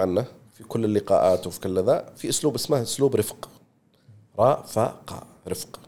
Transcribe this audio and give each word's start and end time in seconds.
عنه 0.00 0.24
في 0.52 0.64
كل 0.64 0.84
اللقاءات 0.84 1.46
وفي 1.46 1.60
كل 1.60 1.84
ذا 1.84 2.12
في 2.16 2.28
أسلوب 2.28 2.54
اسمه 2.54 2.82
أسلوب 2.82 3.16
رفق 3.16 3.48
قاء 5.06 5.26
رفق 5.48 5.80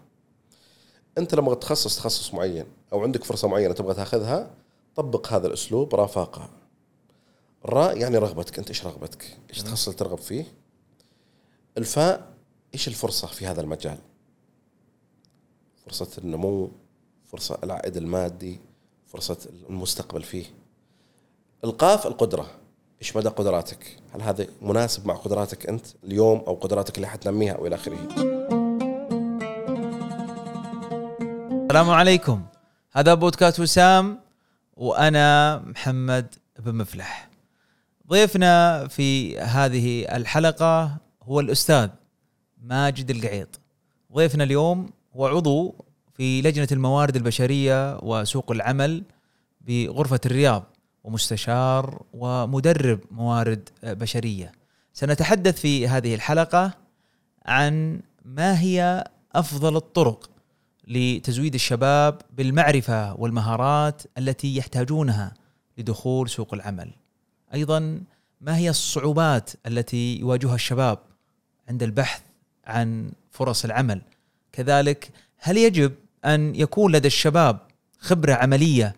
أنت 1.19 1.35
لما 1.35 1.55
تخصص 1.55 1.97
تخصص 1.97 2.35
معين 2.35 2.67
أو 2.93 3.03
عندك 3.03 3.25
فرصة 3.25 3.49
معينة 3.49 3.75
تبغى 3.75 3.95
تأخذها 3.95 4.51
طبق 4.97 5.33
هذا 5.33 5.47
الأسلوب 5.47 5.95
قاء 5.95 6.51
الراء 7.65 7.99
يعني 7.99 8.19
رغبتك 8.19 8.59
أنت 8.59 8.69
إيش 8.69 8.87
رغبتك؟ 8.87 9.39
إيش 9.51 9.61
التخصص 9.61 9.89
اللي 9.89 9.99
ترغب 9.99 10.19
فيه؟ 10.19 10.45
الفاء 11.79 12.35
إيش 12.75 12.89
الفرصة 12.89 13.27
في 13.27 13.47
هذا 13.47 13.61
المجال؟ 13.61 13.99
فرصة 15.87 16.09
النمو، 16.19 16.71
فرصة 17.25 17.59
العائد 17.65 17.97
المادي، 17.97 18.61
فرصة 19.07 19.39
المستقبل 19.69 20.23
فيه. 20.23 20.45
القاف 21.65 22.07
القدرة، 22.07 22.51
إيش 23.03 23.17
مدى 23.17 23.29
قدراتك؟ 23.29 23.97
هل 24.15 24.23
هذا 24.23 24.47
مناسب 24.61 25.07
مع 25.07 25.15
قدراتك 25.15 25.69
أنت 25.69 25.87
اليوم 26.05 26.39
أو 26.39 26.55
قدراتك 26.55 26.97
اللي 26.97 27.07
حتنميها 27.07 27.53
أو 27.53 27.67
إلى 27.67 27.75
آخره؟ 27.75 27.99
السلام 31.63 31.91
عليكم 31.91 32.43
هذا 32.93 33.15
بودكاست 33.15 33.61
وسام 33.61 34.19
وأنا 34.77 35.59
محمد 35.59 36.35
بن 36.59 36.75
مفلح 36.75 37.29
ضيفنا 38.09 38.89
في 38.89 39.39
هذه 39.39 40.17
الحلقة 40.17 40.97
هو 41.23 41.41
الأستاذ 41.41 41.89
ماجد 42.63 43.11
القعيط 43.11 43.61
ضيفنا 44.13 44.45
اليوم 44.45 44.91
هو 45.17 45.27
عضو 45.27 45.75
في 46.15 46.43
لجنة 46.43 46.69
الموارد 46.73 47.17
البشرية 47.17 47.99
وسوق 48.03 48.51
العمل 48.51 49.05
بغرفة 49.61 50.21
الرياض 50.27 50.72
ومستشار 51.05 52.03
ومدرب 52.13 53.01
موارد 53.11 53.69
بشرية 53.83 54.53
سنتحدث 54.93 55.61
في 55.61 55.89
هذه 55.89 56.15
الحلقة 56.15 56.73
عن 57.47 58.01
ما 58.25 58.61
هي 58.61 59.05
أفضل 59.35 59.77
الطرق 59.77 60.31
لتزويد 60.89 61.55
الشباب 61.55 62.21
بالمعرفة 62.33 63.15
والمهارات 63.15 64.03
التي 64.19 64.57
يحتاجونها 64.57 65.35
لدخول 65.79 66.31
سوق 66.31 66.55
العمل. 66.55 66.91
أيضا 67.55 68.01
ما 68.41 68.57
هي 68.57 68.71
الصعوبات 68.71 69.51
التي 69.67 70.17
يواجهها 70.19 70.55
الشباب 70.55 70.99
عند 71.69 71.83
البحث 71.83 72.23
عن 72.65 73.13
فرص 73.31 73.65
العمل؟ 73.65 74.03
كذلك 74.53 75.11
هل 75.39 75.57
يجب 75.57 75.93
أن 76.25 76.55
يكون 76.55 76.93
لدى 76.93 77.07
الشباب 77.07 77.59
خبرة 77.99 78.33
عملية 78.33 78.97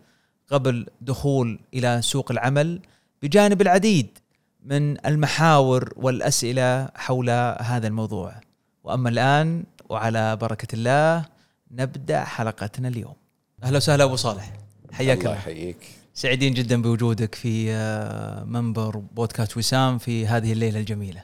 قبل 0.50 0.86
دخول 1.00 1.58
إلى 1.74 2.02
سوق 2.02 2.30
العمل 2.30 2.80
بجانب 3.22 3.62
العديد 3.62 4.18
من 4.64 5.06
المحاور 5.06 5.92
والأسئلة 5.96 6.88
حول 6.94 7.30
هذا 7.60 7.86
الموضوع. 7.86 8.34
وأما 8.84 9.08
الآن 9.08 9.64
وعلى 9.88 10.36
بركة 10.36 10.74
الله 10.74 11.24
نبدأ 11.70 12.24
حلقتنا 12.24 12.88
اليوم. 12.88 13.14
أهلا 13.64 13.76
وسهلا 13.76 14.04
أبو 14.04 14.16
صالح 14.16 14.52
حياك 14.92 15.18
الله. 15.18 15.32
يحييك 15.32 15.76
سعيدين 16.14 16.54
جدا 16.54 16.82
بوجودك 16.82 17.34
في 17.34 17.72
آه، 17.72 18.44
منبر 18.44 18.96
بودكاست 18.96 19.56
وسام 19.56 19.98
في 19.98 20.26
هذه 20.26 20.52
الليلة 20.52 20.80
الجميلة. 20.80 21.22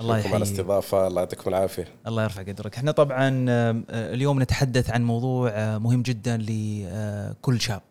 الله 0.00 0.20
شكراً 0.20 0.34
على 0.34 0.42
يحييك. 0.44 0.48
الاستضافة 0.48 1.06
الله 1.06 1.20
يعطيكم 1.20 1.50
العافية 1.50 1.88
الله 2.06 2.22
يرفع 2.22 2.42
قدرك. 2.42 2.76
إحنا 2.76 2.92
طبعا 2.92 3.46
آه، 3.48 3.82
آه، 3.90 4.14
اليوم 4.14 4.42
نتحدث 4.42 4.90
عن 4.90 5.04
موضوع 5.04 5.78
مهم 5.78 6.02
جدا 6.02 6.36
لكل 6.36 7.60
شاب 7.60 7.82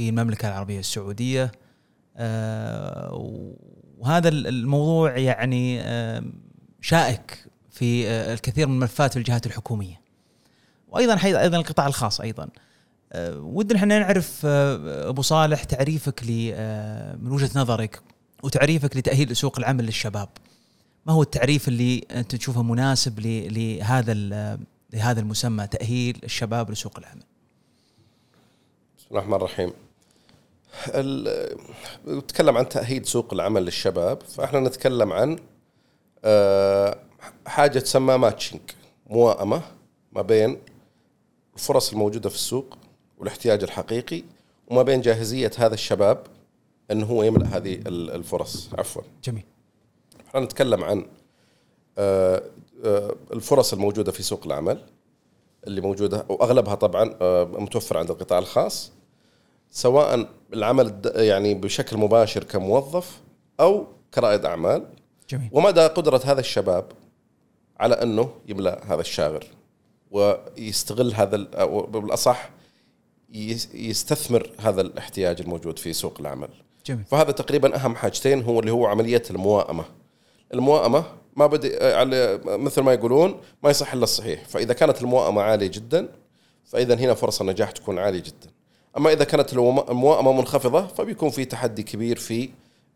في 0.00 0.08
المملكة 0.08 0.48
العربية 0.48 0.78
السعودية. 0.78 1.52
آه، 2.16 3.44
وهذا 3.98 4.28
الموضوع 4.28 5.16
يعني 5.18 5.80
آه، 5.80 6.22
شائك 6.80 7.46
في 7.70 8.08
آه، 8.08 8.34
الكثير 8.34 8.66
من 8.66 8.78
ملفات 8.78 9.16
الجهات 9.16 9.46
الحكومية. 9.46 10.00
وأيضا 10.88 11.14
أيضا 11.24 11.56
القطاع 11.56 11.86
الخاص 11.86 12.20
أيضا. 12.20 12.48
ودنا 13.36 13.78
إحنا 13.78 13.98
نعرف 13.98 14.46
أبو 14.46 15.22
صالح 15.22 15.64
تعريفك 15.64 16.22
من 17.22 17.32
وجهة 17.32 17.50
نظرك 17.54 18.02
وتعريفك 18.42 18.96
لتأهيل 18.96 19.36
سوق 19.36 19.58
العمل 19.58 19.84
للشباب. 19.84 20.28
ما 21.06 21.12
هو 21.12 21.22
التعريف 21.22 21.68
اللي 21.68 22.04
أنت 22.10 22.34
تشوفه 22.36 22.62
مناسب 22.62 23.20
لهذا 23.20 24.14
لهذا 24.92 25.20
المسمى 25.20 25.66
تأهيل 25.66 26.18
الشباب 26.24 26.70
لسوق 26.70 26.98
العمل؟ 26.98 27.22
بسم 28.98 29.06
الله 29.10 29.20
الرحمن 29.20 29.34
الرحيم 29.36 29.68
ال- 29.68 29.89
نتكلم 32.08 32.56
عن 32.56 32.68
تأهيل 32.68 33.06
سوق 33.06 33.32
العمل 33.32 33.62
للشباب. 33.64 34.22
فإحنا 34.22 34.60
نتكلم 34.60 35.12
عن 35.12 35.38
آه، 36.24 36.98
حاجة 37.46 37.78
تسمى 37.78 38.16
ماتشنج 38.16 38.60
موائمة 39.10 39.62
ما 40.12 40.22
بين 40.22 40.58
الفرص 41.54 41.92
الموجودة 41.92 42.28
في 42.28 42.34
السوق 42.34 42.78
والاحتياج 43.18 43.62
الحقيقي 43.62 44.22
وما 44.68 44.82
بين 44.82 45.00
جاهزية 45.00 45.50
هذا 45.58 45.74
الشباب 45.74 46.26
انه 46.90 47.06
هو 47.06 47.22
يملأ 47.22 47.46
هذه 47.56 47.74
ال- 47.74 48.10
الفرص. 48.10 48.68
عفوا. 48.78 49.02
جميل. 49.24 49.44
إحنا 50.28 50.40
نتكلم 50.40 50.84
عن 50.84 51.06
آه، 51.98 52.42
آه، 52.84 53.14
الفرص 53.32 53.72
الموجودة 53.72 54.12
في 54.12 54.22
سوق 54.22 54.46
العمل 54.46 54.82
اللي 55.66 55.80
موجودة 55.80 56.24
وأغلبها 56.28 56.74
طبعا 56.74 57.04
متوفرة 57.60 57.98
عند 57.98 58.10
القطاع 58.10 58.38
الخاص. 58.38 58.92
سواء 59.70 60.28
العمل 60.52 61.00
يعني 61.14 61.54
بشكل 61.54 61.96
مباشر 61.96 62.44
كموظف 62.44 63.20
أو 63.60 63.86
كرائد 64.14 64.44
أعمال. 64.44 64.86
جميل. 65.30 65.48
ومدى 65.52 65.80
قدرة 65.80 66.20
هذا 66.24 66.40
الشباب 66.40 66.84
على 67.80 67.94
أنه 67.94 68.30
يملأ 68.48 68.80
هذا 68.92 69.00
الشاغر 69.00 69.44
ويستغل 70.10 71.14
هذا 71.14 71.36
بالأصح 71.66 72.50
يس- 73.32 73.68
يستثمر 73.74 74.50
هذا 74.58 74.80
الاحتياج 74.80 75.40
الموجود 75.40 75.78
في 75.78 75.92
سوق 75.92 76.14
العمل. 76.20 76.48
جميل. 76.86 77.04
فهذا 77.04 77.30
تقريبا 77.30 77.76
أهم 77.76 77.96
حاجتين 77.96 78.42
هو 78.42 78.60
اللي 78.60 78.72
هو 78.72 78.86
عملية 78.86 79.22
الموائمة. 79.30 79.84
الموائمة 80.54 81.04
ما 81.36 81.46
بدي 81.46 81.76
على 81.84 82.40
مثل 82.44 82.82
ما 82.82 82.92
يقولون 82.92 83.40
ما 83.62 83.70
يصح 83.70 83.92
إلا 83.92 84.04
الصحيح. 84.04 84.44
فإذا 84.44 84.74
كانت 84.74 85.02
الموائمة 85.02 85.42
عالية 85.42 85.66
جدا 85.66 86.08
فاذا 86.64 86.94
هنا 86.94 87.14
فرص 87.14 87.40
النجاح 87.40 87.70
تكون 87.70 87.98
عالية 87.98 88.20
جدا. 88.20 88.50
أما 88.96 89.12
إذا 89.12 89.24
كانت 89.24 89.52
الموائمه 89.52 90.32
منخفضة 90.32 90.86
فبيكون 90.86 91.30
في 91.30 91.44
تحدي 91.44 91.82
كبير 91.82 92.18
في 92.18 92.48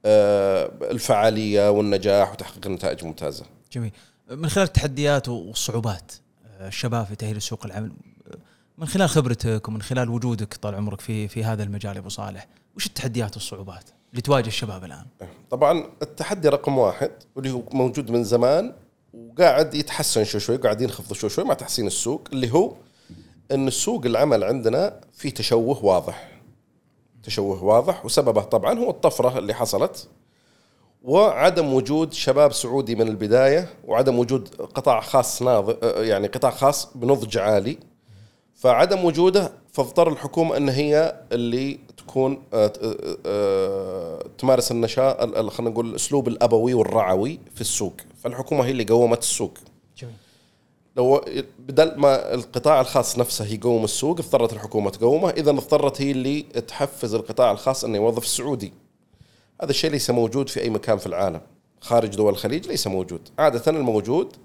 آه، 0.04 0.70
الفعالية 0.82 1.70
والنجاح 1.70 2.32
وتحقيق 2.32 2.66
نتائج 2.66 3.04
ممتازة 3.04 3.44
جميل. 3.72 3.92
من 4.30 4.48
خلال 4.48 4.66
التحديات 4.66 5.28
والصعوبات 5.28 6.12
آه، 6.46 6.68
الشباب 6.68 7.06
في 7.06 7.16
تأهيل 7.16 7.42
سوق 7.42 7.66
العمل 7.66 7.92
آه، 8.28 8.36
من 8.78 8.86
خلال 8.86 9.08
خبرتك 9.08 9.68
ومن 9.68 9.82
خلال 9.82 10.10
وجودك 10.10 10.54
طال 10.54 10.74
عمرك 10.74 11.00
في 11.00 11.28
في 11.28 11.44
هذا 11.44 11.62
المجال 11.62 11.94
يا 11.94 12.00
أبو 12.00 12.08
صالح، 12.08 12.46
وش 12.76 12.86
التحديات 12.86 13.34
والصعوبات 13.34 13.90
اللي 14.10 14.22
تواجه 14.22 14.46
الشباب 14.46 14.84
الآن؟ 14.84 15.06
طبعا 15.50 15.84
التحدي 16.02 16.48
رقم 16.48 16.78
واحد 16.78 17.10
واللي 17.36 17.50
هو 17.50 17.62
موجود 17.72 18.10
من 18.10 18.24
زمان 18.24 18.72
وقاعد 19.14 19.74
يتحسن 19.74 20.24
شوي 20.24 20.40
شوي 20.40 20.56
قاعد 20.56 20.80
ينخفض 20.80 21.12
شوي 21.12 21.30
شوي 21.30 21.44
مع 21.44 21.54
تحسين 21.54 21.86
السوق 21.86 22.28
اللي 22.32 22.52
هو 22.52 22.74
إن 23.52 23.68
السوق 23.68 24.06
العمل 24.06 24.44
عندنا 24.44 25.00
في 25.12 25.30
تشوه 25.30 25.84
واضح. 25.84 26.28
تشوه 27.22 27.64
واضح 27.64 28.04
وسببه 28.04 28.42
طبعا 28.42 28.78
هو 28.78 28.90
الطفرة 28.90 29.38
اللي 29.38 29.54
حصلت 29.54 30.08
وعدم 31.02 31.72
وجود 31.74 32.12
شباب 32.12 32.52
سعودي 32.52 32.94
من 32.94 33.08
البداية 33.08 33.68
وعدم 33.86 34.18
وجود 34.18 34.48
قطاع 34.48 35.00
خاص 35.00 35.42
ناض 35.42 35.84
يعني 35.84 36.26
قطاع 36.26 36.50
خاص 36.50 36.88
بنضج 36.94 37.38
عالي. 37.38 37.78
فعدم 38.54 39.04
وجوده 39.04 39.52
فاضطر 39.72 40.08
الحكومة 40.12 40.56
إن 40.56 40.68
هي 40.68 41.20
اللي 41.32 41.78
تكون 41.96 42.42
آه، 42.54 42.72
آه، 42.82 43.16
آه، 43.26 44.24
تمارس 44.38 44.70
النشاط 44.72 45.22
ال- 45.22 45.36
ال- 45.36 45.50
خلينا 45.50 45.70
نقول 45.70 45.86
الأسلوب 45.90 46.28
الأبوي 46.28 46.74
والرعوي 46.74 47.40
في 47.54 47.60
السوق. 47.60 47.92
فالحكومة 48.22 48.64
هي 48.64 48.70
اللي 48.70 48.84
قومت 48.84 49.18
السوق. 49.22 49.58
لو 50.96 51.24
بدل 51.58 51.94
ما 51.96 52.34
القطاع 52.34 52.80
الخاص 52.80 53.18
نفسه 53.18 53.46
يقوم 53.46 53.84
السوق 53.84 54.18
اضطرت 54.18 54.52
الحكومة 54.52 54.90
تقومه. 54.90 55.30
إذا 55.30 55.50
اضطرت 55.50 56.02
هي 56.02 56.10
اللي 56.10 56.42
تحفز 56.42 57.14
القطاع 57.14 57.50
الخاص 57.50 57.84
إنه 57.84 57.96
يوظف 57.96 58.24
السعودي 58.24 58.72
هذا 59.62 59.70
الشيء 59.70 59.90
ليس 59.90 60.10
موجود 60.10 60.48
في 60.48 60.60
أي 60.62 60.70
مكان 60.70 60.98
في 60.98 61.06
العالم. 61.06 61.40
خارج 61.80 62.16
دول 62.16 62.32
الخليج 62.32 62.66
ليس 62.66 62.86
موجود. 62.86 63.28
عادة 63.38 63.72
الموجود 63.72 64.36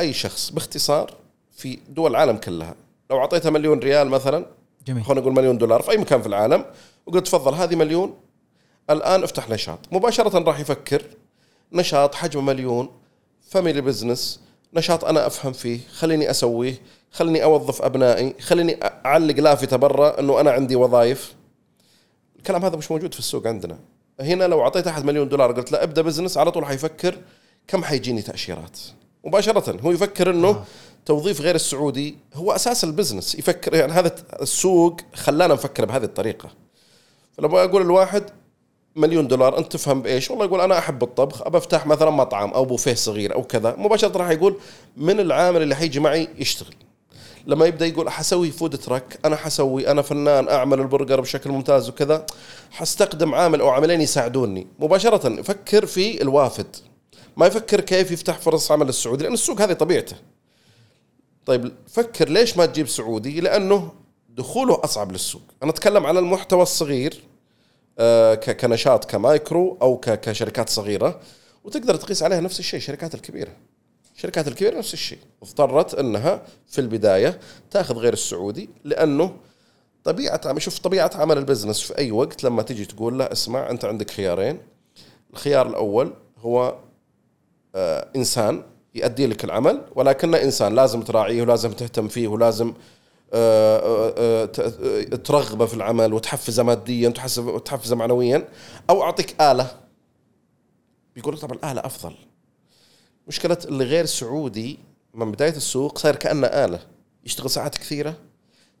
أي 0.00 0.12
شخص 0.12 0.50
باختصار 0.50 1.14
في 1.52 1.78
دول 1.88 2.10
العالم 2.10 2.36
كلها. 2.36 2.74
لو 3.10 3.18
أعطيته 3.18 3.50
مليون 3.50 3.78
ريال 3.78 4.08
مثلا 4.08 4.46
جميل. 4.86 5.04
خلينا 5.04 5.20
نقول 5.20 5.32
مليون 5.32 5.58
دولار 5.58 5.82
في 5.82 5.90
أي 5.90 5.96
مكان 5.96 6.20
في 6.20 6.26
العالم 6.26 6.64
وقلت 7.06 7.26
تفضل 7.26 7.54
هذه 7.54 7.76
مليون 7.76 8.14
الآن 8.90 9.22
افتح 9.22 9.50
نشاط. 9.50 9.78
مباشرة 9.92 10.38
راح 10.38 10.60
يفكر 10.60 11.02
نشاط 11.72 12.14
حجمه 12.14 12.42
مليون 12.42 12.88
family 13.48 13.80
business 13.80 14.40
نشاط 14.74 15.04
أنا 15.04 15.26
أفهم 15.26 15.52
فيه. 15.52 15.80
خليني 15.92 16.30
أسويه. 16.30 16.74
خليني 17.12 17.44
أوظف 17.44 17.82
أبنائي. 17.82 18.34
خليني 18.40 18.78
أعلق 18.82 19.34
لافتة 19.34 19.76
برا 19.76 20.20
إنه 20.20 20.40
أنا 20.40 20.50
عندي 20.50 20.76
وظائف 20.76 21.34
الكلام 22.36 22.64
هذا 22.64 22.76
مش 22.76 22.90
موجود 22.90 23.12
في 23.12 23.18
السوق 23.18 23.46
عندنا. 23.46 23.78
هنا 24.20 24.44
لو 24.44 24.62
أعطيت 24.62 24.86
أحد 24.86 25.04
مليون 25.04 25.28
دولار 25.28 25.52
قلت 25.52 25.72
له 25.72 25.82
أبدأ 25.82 26.02
business 26.02 26.38
على 26.38 26.50
طول 26.50 26.66
حيفكر 26.66 27.18
كم 27.68 27.84
حيجيني 27.84 28.22
تأشيرات. 28.22 28.78
مباشرة 29.24 29.80
هو 29.80 29.92
يفكر 29.92 30.30
إنه 30.30 30.48
آه. 30.48 30.64
توظيف 31.06 31.40
غير 31.40 31.54
السعودي 31.54 32.16
هو 32.34 32.52
أساس 32.52 32.84
ال 32.84 32.90
business 32.90 33.34
يفكر 33.34 33.74
يعني 33.74 33.92
هذا 33.92 34.14
السوق 34.42 35.00
خلانا 35.14 35.54
نفكر 35.54 35.84
بهذه 35.84 36.04
الطريقة. 36.04 36.48
فلما 37.32 37.64
أقول 37.64 37.82
الواحد 37.82 38.30
مليون 38.96 39.28
دولار 39.28 39.58
أنت 39.58 39.72
تفهم 39.72 40.02
بإيش؟ 40.02 40.30
والله 40.30 40.44
يقول 40.44 40.60
أنا 40.60 40.78
أحب 40.78 41.02
الطبخ 41.02 41.42
أبى 41.42 41.58
أفتح 41.58 41.86
مثلا 41.86 42.10
مطعم 42.10 42.50
أو 42.50 42.64
بوفيه 42.64 42.94
صغير 42.94 43.34
أو 43.34 43.42
كذا. 43.42 43.74
مباشرة 43.78 44.18
راح 44.18 44.30
يقول 44.30 44.56
من 44.96 45.20
العامل 45.20 45.62
اللي 45.62 45.74
حيجي 45.74 46.00
معي 46.00 46.28
يشتغل. 46.38 46.74
لما 47.46 47.66
يبدأ 47.66 47.86
يقول 47.86 48.10
حسوي 48.10 48.50
food 48.50 48.78
truck 48.78 49.18
أنا 49.24 49.36
حسوي 49.36 49.90
أنا 49.90 50.02
فنان 50.02 50.48
أعمل 50.48 50.80
البرجر 50.80 51.20
بشكل 51.20 51.50
ممتاز 51.50 51.88
وكذا 51.88 52.26
حستخدم 52.70 53.34
عامل 53.34 53.60
أو 53.60 53.68
عاملين 53.68 54.00
يساعدوني. 54.00 54.66
مباشرة 54.78 55.40
يفكر 55.40 55.86
في 55.86 56.22
الوافد. 56.22 56.76
ما 57.36 57.46
يفكر 57.46 57.80
كيف 57.80 58.10
يفتح 58.10 58.38
فرص 58.38 58.70
عمل 58.70 58.88
السعودي 58.88 59.24
لأن 59.24 59.32
السوق 59.32 59.60
هذه 59.60 59.72
طبيعته. 59.72 60.16
طيب 61.46 61.72
فكر 61.88 62.28
ليش 62.28 62.56
ما 62.56 62.66
تجيب 62.66 62.88
سعودي؟ 62.88 63.40
لأنه 63.40 63.92
دخوله 64.28 64.80
أصعب 64.84 65.12
للسوق. 65.12 65.42
أنا 65.62 65.70
أتكلم 65.70 66.06
على 66.06 66.18
المحتوى 66.18 66.62
الصغير. 66.62 67.20
كنشاط 68.60 69.04
كمايكرو 69.04 69.78
أو 69.82 69.96
كشركات 69.96 70.68
صغيرة. 70.68 71.20
وتقدر 71.64 71.96
تقيس 71.96 72.22
عليها 72.22 72.40
نفس 72.40 72.58
الشيء 72.58 72.78
الشركات 72.78 73.14
الكبيرة. 73.14 73.52
الشركات 74.16 74.48
الكبيرة 74.48 74.78
نفس 74.78 74.94
الشيء. 74.94 75.18
اضطرت 75.42 75.94
إنها 75.94 76.42
في 76.66 76.80
البداية 76.80 77.40
تأخذ 77.70 77.94
غير 77.94 78.12
السعودي 78.12 78.70
لأنه 78.84 79.36
طبيعة 80.04 80.58
شوف 80.58 80.78
طبيعة 80.78 81.10
عمل 81.14 81.38
البزنس 81.38 81.80
في 81.80 81.98
أي 81.98 82.10
وقت 82.10 82.44
لما 82.44 82.62
تجي 82.62 82.84
تقول 82.84 83.18
له 83.18 83.24
اسمع 83.24 83.70
أنت 83.70 83.84
عندك 83.84 84.10
خيارين. 84.10 84.58
الخيار 85.32 85.68
الأول 85.68 86.12
هو 86.38 86.78
آه 87.74 88.08
إنسان 88.16 88.62
يؤدي 88.94 89.26
لك 89.26 89.44
العمل 89.44 89.82
ولكنه 89.94 90.42
إنسان 90.42 90.74
لازم 90.74 91.02
تراعيه 91.02 91.42
ولازم 91.42 91.72
تهتم 91.72 92.08
فيه 92.08 92.28
ولازم 92.28 92.68
آه، 92.68 92.72
آه، 92.72 92.74
آه، 92.74 92.78
ترغبة 95.24 95.66
في 95.66 95.74
العمل 95.74 96.12
وتحفزه 96.12 96.62
ماديا 96.62 97.14
وتحفزه 97.38 97.96
معنويا 97.96 98.48
أو 98.90 99.02
أعطيك 99.02 99.40
آلة. 99.40 99.80
بيقول 101.14 101.34
لك 101.34 101.40
طبعا 101.40 101.56
الاله 101.56 101.80
أفضل. 101.86 102.14
مشكلة 103.28 103.58
اللي 103.64 103.84
غير 103.84 104.04
سعودي 104.04 104.78
من 105.14 105.32
بداية 105.32 105.56
السوق 105.56 105.98
صار 105.98 106.16
كأنه 106.16 106.46
آلة. 106.46 106.80
يشتغل 107.24 107.50
ساعات 107.50 107.78
كثيرة 107.78 108.16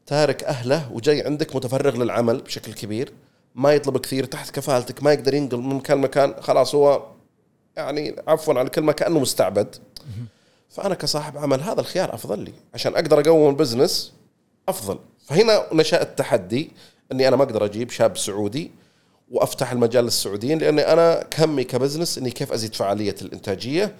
تارك 0.06 0.44
أهله 0.44 0.92
وجاي 0.92 1.26
عندك 1.26 1.56
متفرغ 1.56 1.96
للعمل 1.96 2.42
بشكل 2.42 2.72
كبير. 2.72 3.12
ما 3.54 3.72
يطلب 3.72 3.98
كثير 3.98 4.24
تحت 4.24 4.50
كفالتك 4.50 5.02
ما 5.02 5.12
يقدر 5.12 5.34
ينقل 5.34 5.58
من 5.58 5.74
مكان 5.74 5.98
لمكان. 5.98 6.34
خلاص 6.40 6.74
هو 6.74 7.06
يعني 7.76 8.16
عفوا 8.28 8.54
على 8.54 8.66
الكلمة 8.66 8.92
كأنه 8.92 9.18
مستعبد. 9.18 9.76
فأنا 10.68 10.94
كصاحب 10.94 11.38
عمل 11.38 11.60
هذا 11.60 11.80
الخيار 11.80 12.14
أفضل 12.14 12.38
لي. 12.38 12.52
عشان 12.74 12.94
أقدر 12.94 13.20
أقوم 13.20 13.50
البزنس 13.50 14.12
أفضل. 14.68 14.98
فهنا 15.26 15.66
نشأ 15.72 16.02
التحدي 16.02 16.70
إني 17.12 17.28
أنا 17.28 17.36
ما 17.36 17.42
أقدر 17.42 17.64
أجيب 17.64 17.90
شاب 17.90 18.16
سعودي 18.16 18.70
وأفتح 19.30 19.72
المجال 19.72 20.04
للسعوديين 20.04 20.58
لأني 20.58 20.92
أنا 20.92 21.22
كمي 21.22 21.64
ك 21.64 21.70
business 21.70 22.18
إني 22.18 22.30
كيف 22.30 22.52
أزيد 22.52 22.74
فعالية 22.74 23.14
الإنتاجية. 23.22 23.94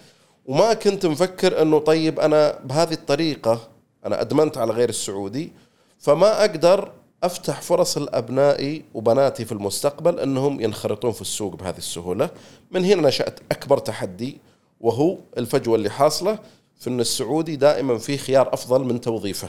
وما 0.47 0.75
كنت 0.75 1.07
مفكر 1.07 1.63
إنه 1.63 1.79
طيب 1.79 2.21
أنا 2.21 2.59
بهذه 2.65 2.93
الطريقة 2.93 3.69
أنا 4.07 4.21
أدمنت 4.21 4.59
على 4.59 4.73
غير 4.73 4.89
السعودي 4.89 5.53
فما 5.99 6.41
أقدر 6.41 6.93
أفتح 7.23 7.61
فرص 7.61 7.99
لابنائي 7.99 8.85
وبناتي 8.95 9.45
في 9.45 9.53
المستقبل 9.53 10.21
إنهم 10.21 10.61
ينخرطون 10.61 11.13
في 11.13 11.21
السوق 11.21 11.57
بهذه 11.57 11.79
السهولة. 11.79 12.31
من 12.71 12.85
هنا 12.85 13.09
نشأت 13.09 13.41
أكبر 13.53 13.79
تحدي 13.79 14.39
وهو 14.81 15.19
الفجوة 15.39 15.77
اللي 15.77 15.91
حاصلة 15.91 16.39
في 16.81 16.91
إن 16.91 17.01
السعودي 17.01 17.57
دائما 17.57 17.99
في 17.99 18.19
خيار 18.19 18.55
أفضل 18.55 18.85
من 18.85 19.01
توظيفه. 19.01 19.49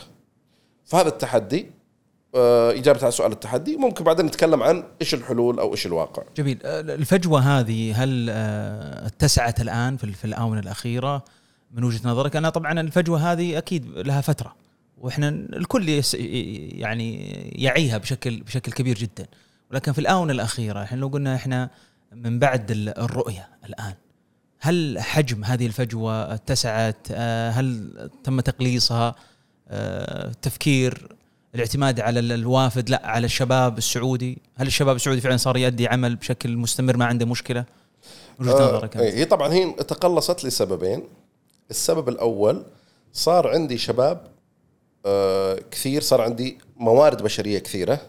فهذا 0.86 1.08
التحدي 1.08 1.72
آه، 2.36 2.72
إجابة 2.72 3.00
على 3.02 3.12
سؤال 3.12 3.32
التحدي. 3.32 3.78
ممكن 3.78 4.04
بعدين 4.04 4.26
نتكلم 4.26 4.64
عن 4.64 4.84
إيش 5.02 5.14
الحلول 5.14 5.60
أو 5.60 5.72
إيش 5.72 5.86
الواقع. 5.86 6.24
جميل. 6.38 6.60
آه، 6.64 6.80
الفجوة 6.82 7.40
هذه 7.40 8.04
هل 8.04 8.28
آه، 8.30 9.08
اتسعت 9.08 9.62
الآن 9.62 9.98
في 9.98 10.26
الآونة 10.26 10.60
الأخيرة؟ 10.60 11.26
من 11.72 11.84
وجهة 11.84 12.10
نظرك؟ 12.10 12.36
أنا 12.36 12.50
طبعا 12.50 12.82
الفجوة 12.82 13.32
هذه 13.32 13.58
أكيد 13.58 13.86
لها 13.98 14.22
فترة 14.22 14.56
وإحنا 14.98 15.30
الكل 15.30 16.02
يعني 16.80 17.26
يعيها 17.64 17.98
بشكل 17.98 18.42
بشكل 18.42 18.72
كبير 18.72 18.98
جدا. 18.98 19.28
ولكن 19.72 19.92
في 19.92 20.00
الآونة 20.00 20.34
الأخيرة 20.34 20.84
إحنا 20.84 20.98
لو 20.98 21.08
قلنا 21.08 21.36
إحنا 21.36 21.70
من 22.12 22.40
بعد 22.40 22.72
الرؤية 22.72 23.50
الآن 23.66 23.94
هل 24.60 25.00
حجم 25.00 25.44
هذه 25.44 25.66
الفجوة 25.66 26.34
اتسعت؟ 26.34 27.12
هل 27.52 27.92
تم 28.24 28.40
تقليصها؟ 28.40 29.16
تفكير 30.42 31.16
الاعتماد 31.56 32.00
على 32.00 32.20
الوافد 32.20 32.90
لا 32.90 33.02
على 33.04 33.26
الشباب 33.26 33.78
السعودي. 33.78 34.38
هل 34.56 34.68
الشباب 34.68 34.96
السعودي 34.96 35.22
فعلا 35.22 35.38
صار 35.38 35.58
يؤدي 35.58 35.88
عمل 35.88 36.16
بشكل 36.16 36.58
مستمر 36.58 36.98
ما 36.98 37.06
عنده 37.06 37.26
مشكلة؟ 37.26 37.66
وجهة 38.40 38.52
آه 38.52 38.78
نظرك 38.78 38.98
هي 38.98 39.26
طبعا 39.26 39.54
هي 39.54 39.74
تقلصت 39.74 40.46
لسببين. 40.46 41.04
السبب 41.70 42.10
الأول 42.10 42.66
صار 43.14 43.48
عندي 43.48 43.78
شباب 43.78 44.28
آه 45.06 45.60
كثير 45.72 46.02
صار 46.02 46.22
عندي 46.22 46.58
موارد 46.78 47.24
بشرية 47.24 47.60
كثيرة 47.60 48.02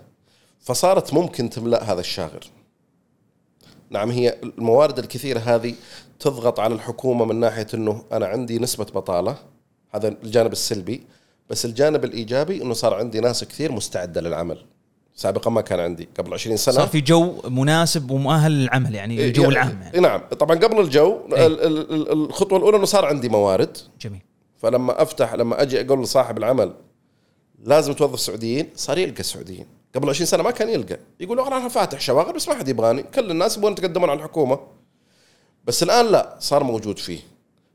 فصارت 0.61 1.15
ممكن 1.15 1.51
تملأ 1.51 1.93
هذا 1.93 2.01
الشاغر. 2.01 2.45
نعم 3.91 4.11
هي 4.11 4.39
الموارد 4.43 4.99
الكثيرة 4.99 5.39
هذه 5.39 5.75
تضغط 6.21 6.61
على 6.61 6.75
الحكومة 6.75 7.25
من 7.25 7.41
ناحية 7.41 7.67
إنه 7.75 8.05
أنا 8.13 8.27
عندي 8.27 8.59
نسبة 8.59 8.85
بطالة. 8.85 9.39
هذا 9.95 10.09
الجانب 10.09 10.53
السلبي. 10.53 11.07
بس 11.51 11.65
الجانب 11.65 12.05
الإيجابي 12.05 12.63
إنه 12.63 12.75
صار 12.75 12.95
عندي 12.95 13.21
ناس 13.21 13.45
كثير 13.45 13.73
مستعدة 13.73 14.21
للعمل. 14.21 14.65
سابقا 15.15 15.51
ما 15.51 15.61
كان 15.61 15.81
عندي 15.81 16.09
قبل 16.19 16.35
20 16.35 16.57
سنة. 16.57 16.75
صار 16.75 16.87
في 16.87 17.01
جو 17.01 17.43
مناسب 17.45 18.11
ومؤهل 18.11 18.53
للعمل 18.53 18.95
يعني 18.95 19.27
الجو 19.27 19.43
يعني 19.43 19.55
العام 19.55 19.83
يعني. 19.83 20.01
نعم. 20.01 20.21
طبعا 20.21 20.59
قبل 20.59 20.81
الجو 20.81 21.21
إيه؟ 21.33 21.47
الخطوة 22.13 22.59
الأولى 22.59 22.77
إنه 22.77 22.85
صار 22.85 23.05
عندي 23.05 23.29
موارد. 23.29 23.79
جميل. 24.01 24.21
فلما 24.57 25.03
أفتح 25.03 25.35
لما 25.35 25.63
أجي 25.63 25.81
أقول 25.81 26.03
لصاحب 26.03 26.39
العمل 26.39 26.73
لازم 27.65 27.93
توظف 27.93 28.21
سعوديين 28.21 28.69
صار 28.75 28.99
يلقى 28.99 29.21
السعوديين. 29.21 29.67
قبل 29.95 30.09
20 30.09 30.27
سنة 30.27 30.43
ما 30.43 30.51
كان 30.51 30.69
يلقى. 30.69 30.99
يقول 31.21 31.41
أنا 31.41 31.69
فاتح 31.69 32.01
شواغل 32.01 32.33
بس 32.33 32.49
ما 32.49 32.55
حد 32.55 32.69
يبغاني. 32.69 33.03
كل 33.03 33.31
الناس 33.31 33.57
يبغون 33.57 33.73
يتقدمون 33.73 34.11
على 34.11 34.19
الحكومة. 34.19 34.59
بس 35.65 35.83
الآن 35.83 36.07
لا 36.07 36.37
صار 36.39 36.65
موجود 36.65 36.99
فيه. 36.99 37.21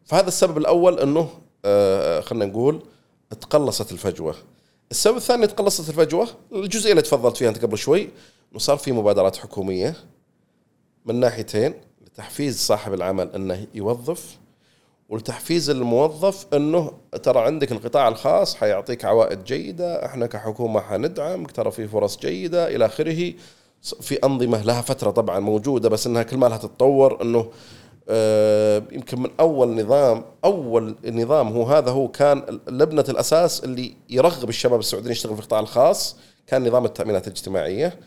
فهذا 0.05 0.27
السبب 0.27 0.57
الأول 0.57 0.99
إنه 0.99 1.29
آه 1.65 2.21
خلينا 2.21 2.45
نقول 2.45 2.83
تقلصت 3.41 3.91
الفجوة. 3.91 4.35
السبب 4.91 5.17
الثاني 5.17 5.47
تقلصت 5.47 5.89
الفجوة 5.89 6.27
الجزئية 6.51 6.91
اللي 6.91 7.01
تفضلت 7.01 7.37
فيها 7.37 7.49
أنت 7.49 7.65
قبل 7.65 7.77
شوي 7.77 8.01
إنه 8.51 8.59
صار 8.59 8.77
في 8.77 8.91
مبادرات 8.91 9.37
حكومية 9.37 9.95
من 11.05 11.15
ناحيتين 11.19 11.73
لتحفيز 12.05 12.59
صاحب 12.59 12.93
العمل 12.93 13.29
إنه 13.35 13.67
يوظف 13.73 14.37
ولتحفيز 15.09 15.69
الموظف 15.69 16.45
إنه 16.53 16.91
ترى 17.23 17.39
عندك 17.39 17.71
القطاع 17.71 18.07
الخاص 18.07 18.55
حيعطيك 18.55 19.05
عوائد 19.05 19.43
جيدة 19.43 20.05
إحنا 20.05 20.25
كحكومة 20.25 20.81
حندعمك 20.81 21.51
ترى 21.51 21.71
في 21.71 21.87
فرص 21.87 22.19
جيدة 22.19 22.75
إلى 22.75 22.85
آخره. 22.85 23.33
في 24.01 24.15
أنظمة 24.15 24.61
لها 24.63 24.81
فترة 24.81 25.11
طبعا 25.11 25.39
موجودة 25.39 25.89
بس 25.89 26.07
إنها 26.07 26.23
كل 26.23 26.37
ما 26.37 26.45
لها 26.45 26.57
تتطور 26.57 27.21
إنه 27.21 27.51
يمكن 28.91 29.21
من 29.21 29.29
أول 29.39 29.81
نظام 29.83 30.25
أول 30.45 30.95
نظام 31.05 31.47
هو 31.47 31.63
هذا 31.63 31.91
هو 31.91 32.07
كان 32.07 32.59
لبنة 32.67 33.05
الأساس 33.09 33.63
اللي 33.63 33.95
يرغب 34.09 34.49
الشباب 34.49 34.79
السعوديين 34.79 35.11
يشتغلوا 35.11 35.35
في 35.35 35.41
القطاع 35.41 35.59
الخاص 35.59 36.15
كان 36.47 36.67
نظام 36.67 36.85
التأمينات 36.85 37.27
الاجتماعية 37.27 37.99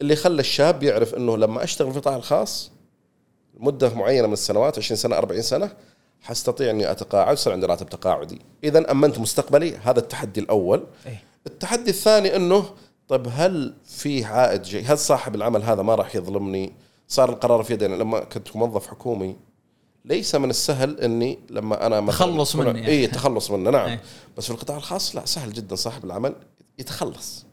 اللي 0.00 0.16
خلى 0.16 0.40
الشاب 0.40 0.82
يعرف 0.82 1.14
إنه 1.14 1.36
لما 1.36 1.64
أشتغل 1.64 1.90
في 1.90 1.96
القطاع 1.96 2.16
الخاص 2.16 2.70
مدة 3.56 3.94
معينة 3.94 4.26
من 4.26 4.32
السنوات 4.32 4.78
20 4.78 4.96
سنة 4.96 5.18
40 5.18 5.42
سنة 5.42 5.70
حستطيع 6.22 6.70
إني 6.70 6.90
أتقاعد 6.90 7.28
ويصير 7.28 7.52
عندي 7.52 7.66
راتب 7.66 7.88
تقاعدي. 7.88 8.40
اذا 8.64 8.90
أمنت 8.90 9.18
مستقبلي 9.18 9.76
هذا 9.76 9.98
التحدي 9.98 10.40
الأول. 10.40 10.84
أيه. 11.06 11.22
التحدي 11.46 11.90
الثاني 11.90 12.36
إنه 12.36 12.64
طيب 13.08 13.26
هل 13.30 13.74
في 13.84 14.24
عائد 14.24 14.62
جيد 14.62 14.90
هل 14.90 14.98
صاحب 14.98 15.34
العمل 15.34 15.62
هذا 15.62 15.82
ما 15.82 15.94
راح 15.94 16.16
يظلمني؟ 16.16 16.72
صار 17.08 17.30
القرار 17.30 17.62
في 17.62 17.72
يدينا. 17.72 17.94
لما 17.94 18.20
كنت 18.20 18.56
موظف 18.56 18.86
حكومي 18.86 19.36
ليس 20.04 20.34
من 20.34 20.50
السهل 20.50 21.00
إني 21.00 21.38
لما 21.50 21.86
أنا 21.86 22.06
تخلص 22.06 22.56
منه 22.56 22.66
يعني. 22.66 22.88
اي 22.88 23.06
تخلص 23.06 23.50
منه 23.50 23.70
نعم. 23.70 23.88
أي. 23.88 23.98
بس 24.36 24.44
في 24.44 24.50
القطاع 24.50 24.76
الخاص 24.76 25.16
لا 25.16 25.24
سهل 25.24 25.52
جدا. 25.52 25.74
صاحب 25.74 26.04
العمل 26.04 26.34
يتخلص. 26.78 27.46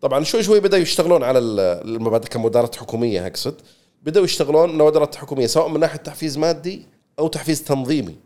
طبعا 0.00 0.24
شوي 0.24 0.42
شوي 0.42 0.60
بدأوا 0.60 0.82
يشتغلون 0.82 1.22
على 1.22 1.38
المبادئ 1.38 2.28
كمبادرات 2.28 2.76
حكومية 2.76 3.26
أقصد. 3.26 3.54
بدأوا 4.02 4.24
يشتغلون 4.24 4.74
مبادرات 4.78 5.14
حكومية 5.14 5.46
سواء 5.46 5.68
من 5.68 5.80
ناحية 5.80 5.98
تحفيز 5.98 6.38
مادي 6.38 6.86
أو 7.18 7.28
تحفيز 7.28 7.64
تنظيمي. 7.64 8.16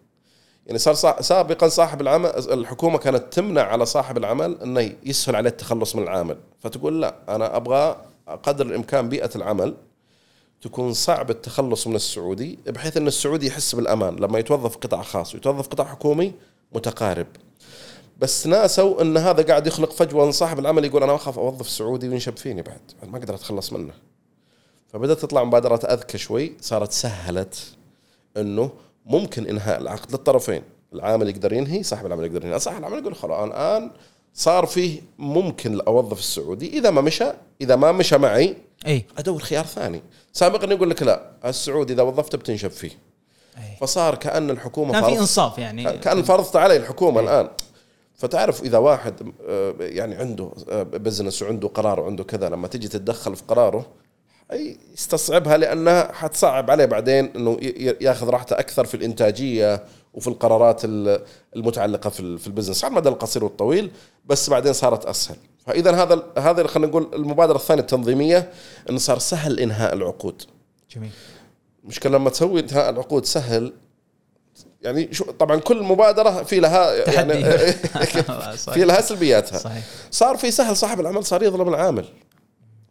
يعني 0.67 0.79
صار 0.79 1.21
سابقا 1.21 1.69
صاحب 1.69 2.01
العمل 2.01 2.29
الحكومة 2.29 2.99
كانت 2.99 3.33
تمنع 3.33 3.63
على 3.63 3.87
صاحب 3.87 4.17
العمل 4.17 4.59
إنه 4.63 4.93
يسهل 5.05 5.37
عليه 5.37 5.51
التخلص 5.51 5.97
من 5.97 6.03
العامل 6.03 6.39
فتقول 6.61 7.03
لا 7.03 7.15
أنا 7.29 7.57
أبغى 7.57 7.97
قدر 8.43 8.67
الإمكان 8.67 9.09
بيئة 9.09 9.31
العمل. 9.37 9.75
تكون 10.65 10.93
صعب 10.93 11.31
التخلص 11.31 11.87
من 11.87 11.97
السعودي 11.97 12.59
بحيث 12.67 12.97
إن 12.97 13.07
السعودي 13.07 13.47
يحس 13.47 13.75
بالأمان. 13.75 14.17
لما 14.17 14.39
يتوظف 14.39 14.77
قطاع 14.77 15.03
خاص 15.03 15.35
ويتوظف 15.35 15.69
قطاع 15.69 15.87
حكومي 15.87 16.33
متقارب. 16.73 17.27
بس 18.19 18.47
ناسوا 18.47 19.03
إن 19.03 19.17
هذا 19.17 19.43
قاعد 19.43 19.67
يخلق 19.67 19.93
فجوة 19.93 20.25
إن 20.27 20.33
صاحب 20.33 20.59
العمل 20.59 20.85
يقول 20.85 21.03
أنا 21.03 21.15
أخاف 21.15 21.39
أوظف 21.39 21.69
سعودي 21.69 22.09
وينشب 22.09 22.37
فيني 22.37 22.63
بعد. 22.63 22.81
ما 23.11 23.19
أقدر 23.19 23.35
أتخلص 23.35 23.73
منه. 23.73 23.93
فبدأت 24.89 25.19
تطلع 25.19 25.45
مبادرات 25.45 25.85
أذكى 25.85 26.19
شوي 26.19 26.53
صارت 26.61 26.93
سهلت 26.93 27.63
إنه 28.37 28.71
ممكن 29.07 29.47
إنهاء 29.47 29.81
العقد 29.81 30.13
للطرفين. 30.13 30.63
العامل 30.93 31.29
يقدر 31.29 31.53
ينهي 31.53 31.83
صاحب 31.83 32.07
العمل 32.07 32.25
يقدر 32.25 32.47
ينهي. 32.47 32.59
صاحب 32.59 32.79
العمل 32.79 32.99
يقول 32.99 33.15
خلاص 33.15 33.49
الآن 33.49 33.91
صار 34.35 34.67
فيه 34.67 35.01
ممكن 35.19 35.81
أوظف 35.81 36.19
السعودي. 36.19 36.79
إذا 36.79 36.91
ما 36.91 37.01
مشى 37.01 37.33
إذا 37.61 37.77
ما 37.77 37.93
مشى 37.93 38.19
معي 38.19 38.57
اي 38.87 39.07
ادور 39.19 39.39
خيار 39.41 39.65
ثاني 39.65 40.03
سابقا 40.33 40.73
يقول 40.73 40.91
لك 40.91 41.03
لا 41.03 41.31
السعودي 41.45 41.93
إذا 41.93 42.03
وظفته 42.03 42.39
بتنشب 42.39 42.71
فيه. 42.71 42.91
أي. 43.59 43.77
فصار 43.81 44.15
كأن 44.15 44.51
الحكومة 44.51 44.93
كان 44.93 45.05
في 45.05 45.19
إنصاف 45.19 45.59
يعني. 45.59 45.99
كان 45.99 46.23
فرضت 46.23 46.57
علي 46.57 46.77
الحكومة 46.77 47.21
الآن. 47.21 47.49
فتعرف 48.17 48.63
إذا 48.63 48.79
واحد 48.79 49.33
آه، 49.49 49.75
يعني 49.81 50.15
عنده 50.15 50.51
آه، 50.71 50.83
بزنس 50.83 51.43
وعنده 51.43 51.69
قرار 51.69 52.01
وعنده 52.01 52.25
كذا 52.25 52.49
لما 52.49 52.69
تجي 52.69 52.89
تتدخل 52.89 53.37
في 53.37 53.43
قراره 53.49 53.87
أي 54.53 54.79
يستصعبها 54.95 55.57
لأنها 55.57 56.13
حتصعب 56.13 56.71
عليه 56.71 56.85
بعدين 56.85 57.25
إنه 57.37 57.57
يأخذ 58.01 58.29
راحته 58.29 58.59
أكثر 58.59 58.85
في 58.85 58.95
الإنتاجية 58.95 59.85
وفي 60.15 60.29
القرارات 60.29 60.85
ال- 60.85 61.21
المتعلقة 61.57 62.11
في 62.11 62.21
ال- 62.21 62.39
في 62.39 62.47
ال 62.47 62.51
business 62.51 62.85
على 62.85 62.91
المدى 62.93 63.09
القصير 63.09 63.45
والطويل 63.45 63.91
بس 64.27 64.51
بعدين 64.51 64.73
صارت 64.73 65.05
أسهل. 65.07 65.37
فإذا 65.67 66.03
هذا 66.03 66.23
هذا 66.39 66.67
خلينا 66.67 66.89
نقول 66.89 67.11
المبادرة 67.15 67.57
الثانية 67.57 67.83
التنظيمية 67.83 68.51
انه 68.91 68.99
صار 68.99 69.19
سهل 69.19 69.61
إنهاء 69.61 69.95
العقود. 69.95 70.43
جميل. 70.97 71.11
المشكلة 71.85 72.19
لما 72.19 72.31
تسوي 72.31 72.61
انتهاء 72.61 72.91
العقود 72.91 73.25
سهل 73.25 73.73
يعني 74.83 75.15
شو 75.15 75.25
طبعا 75.25 75.61
كل 75.61 75.83
مبادرة 75.83 76.43
في 76.43 76.61
لها 76.61 76.95
يعني. 76.95 77.45
في 78.75 78.85
لها 78.85 79.01
سلبياتها. 79.01 79.59
صحيح. 79.59 79.85
صار 80.11 80.37
في 80.37 80.51
سهل 80.51 80.77
صاحب 80.77 81.01
العمل 81.01 81.25
صار 81.25 81.43
يظلم 81.43 81.69
العامل. 81.69 82.05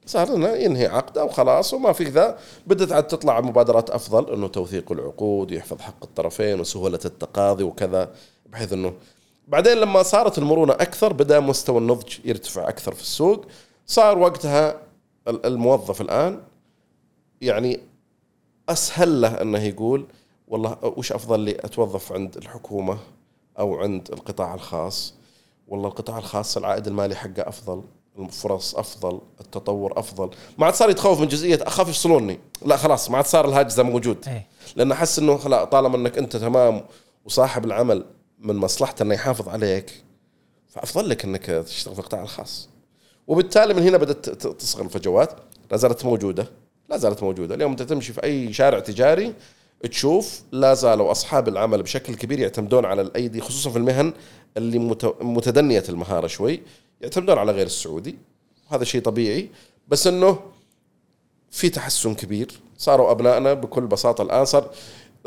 صار 0.05 0.35
إنه 0.35 0.47
ينهي 0.49 0.85
عقده 0.85 1.25
وخلاص 1.25 1.73
وما 1.73 1.93
في 1.93 2.03
ذا 2.03 2.37
بدت 2.67 2.91
عاد 2.91 3.07
تطلع 3.07 3.41
مبادرات 3.41 3.89
أفضل 3.89 4.33
إنه 4.33 4.47
توثيق 4.47 4.91
العقود 4.91 5.51
يحفظ 5.51 5.81
حق 5.81 6.03
الطرفين 6.03 6.59
وسهولة 6.59 6.99
التقاضي 7.05 7.63
وكذا 7.63 8.11
بحيث 8.45 8.73
إنه 8.73 8.93
بعدين 9.47 9.77
لما 9.77 10.03
صارت 10.03 10.38
المرونة 10.38 10.73
أكثر 10.73 11.13
بدأ 11.13 11.39
مستوى 11.39 11.77
النضج 11.77 12.13
يرتفع 12.25 12.69
أكثر 12.69 12.93
في 12.93 13.01
السوق. 13.01 13.45
صار 13.88 14.17
وقتها 14.17 14.81
ال- 15.27 15.45
الموظف 15.45 16.01
الآن 16.01 16.41
يعني 17.41 17.79
أسهل 18.69 19.21
له 19.21 19.41
إنه 19.41 19.59
يقول 19.63 20.05
والله 20.47 20.77
وش 20.83 21.12
أفضل 21.12 21.39
لي 21.39 21.51
أتوظف 21.51 22.12
عند 22.12 22.38
الحكومة 22.38 22.97
أو 23.59 23.75
عند 23.79 24.09
القطاع 24.13 24.53
الخاص؟ 24.53 25.13
والله 25.67 25.88
القطاع 25.88 26.17
الخاص 26.17 26.57
العائد 26.57 26.88
المالي 26.88 27.15
حقه 27.15 27.47
أفضل 27.47 27.83
الفرص 28.19 28.75
أفضل 28.75 29.21
التطور 29.41 30.00
أفضل. 30.00 30.29
ما 30.57 30.65
عاد 30.65 30.73
صار 30.75 30.89
يتخوف 30.89 31.19
من 31.21 31.27
جزئية 31.27 31.59
أخاف 31.62 31.89
يفصلوني. 31.89 32.39
لا 32.65 32.77
خلاص 32.77 33.09
ما 33.09 33.17
عاد 33.17 33.25
صار 33.25 33.45
الهاجس 33.45 33.75
ذا 33.75 33.83
موجود. 33.83 34.27
اي 34.27 34.41
لأن 34.75 34.91
أحس 34.91 35.19
إنه 35.19 35.38
خلاص 35.38 35.67
طالما 35.69 35.95
إنك 35.97 36.17
أنت 36.17 36.38
تمام 36.38 36.81
وصاحب 37.25 37.65
العمل 37.65 38.05
من 38.43 38.55
مصلحته 38.55 39.03
إنه 39.03 39.13
يحافظ 39.13 39.50
عليك 39.50 40.03
فأفضل 40.69 41.09
لك 41.09 41.23
إنك 41.25 41.45
تشتغل 41.45 41.93
في 41.95 42.00
القطاع 42.00 42.21
الخاص. 42.21 42.69
وبالتالي 43.27 43.73
من 43.73 43.81
هنا 43.83 43.97
بدأت 43.97 44.29
تصغر 44.45 44.85
الفجوات. 44.85 45.29
لا 45.71 45.77
زالت 45.77 46.05
موجودة 46.05 46.47
لا 46.89 46.97
زالت 46.97 47.23
موجودة. 47.23 47.55
اليوم 47.55 47.71
أنت 47.71 47.81
تمشي 47.81 48.13
في 48.13 48.23
أي 48.23 48.53
شارع 48.53 48.79
تجاري 48.79 49.33
تشوف 49.91 50.41
لا 50.51 50.73
زالوا 50.73 51.12
أصحاب 51.12 51.47
العمل 51.47 51.83
بشكل 51.83 52.15
كبير 52.15 52.39
يعتمدون 52.39 52.85
على 52.85 53.01
الأيدي 53.01 53.41
خصوصا 53.41 53.69
في 53.69 53.77
المهن 53.77 54.13
اللي 54.57 54.79
مت- 54.79 55.15
متدنية 55.21 55.83
المهارة 55.89 56.27
شوي 56.27 56.62
يعتمدون 57.01 57.38
على 57.38 57.51
غير 57.51 57.65
السعودي. 57.65 58.15
هذا 58.69 58.83
شيء 58.83 59.01
طبيعي. 59.01 59.50
بس 59.88 60.07
إنه 60.07 60.39
في 61.51 61.69
تحسن 61.69 62.15
كبير. 62.15 62.51
صاروا 62.77 63.12
أبنائنا 63.12 63.53
بكل 63.53 63.88
بساطة 63.88 64.21
الآن 64.21 64.45
صار 64.45 64.69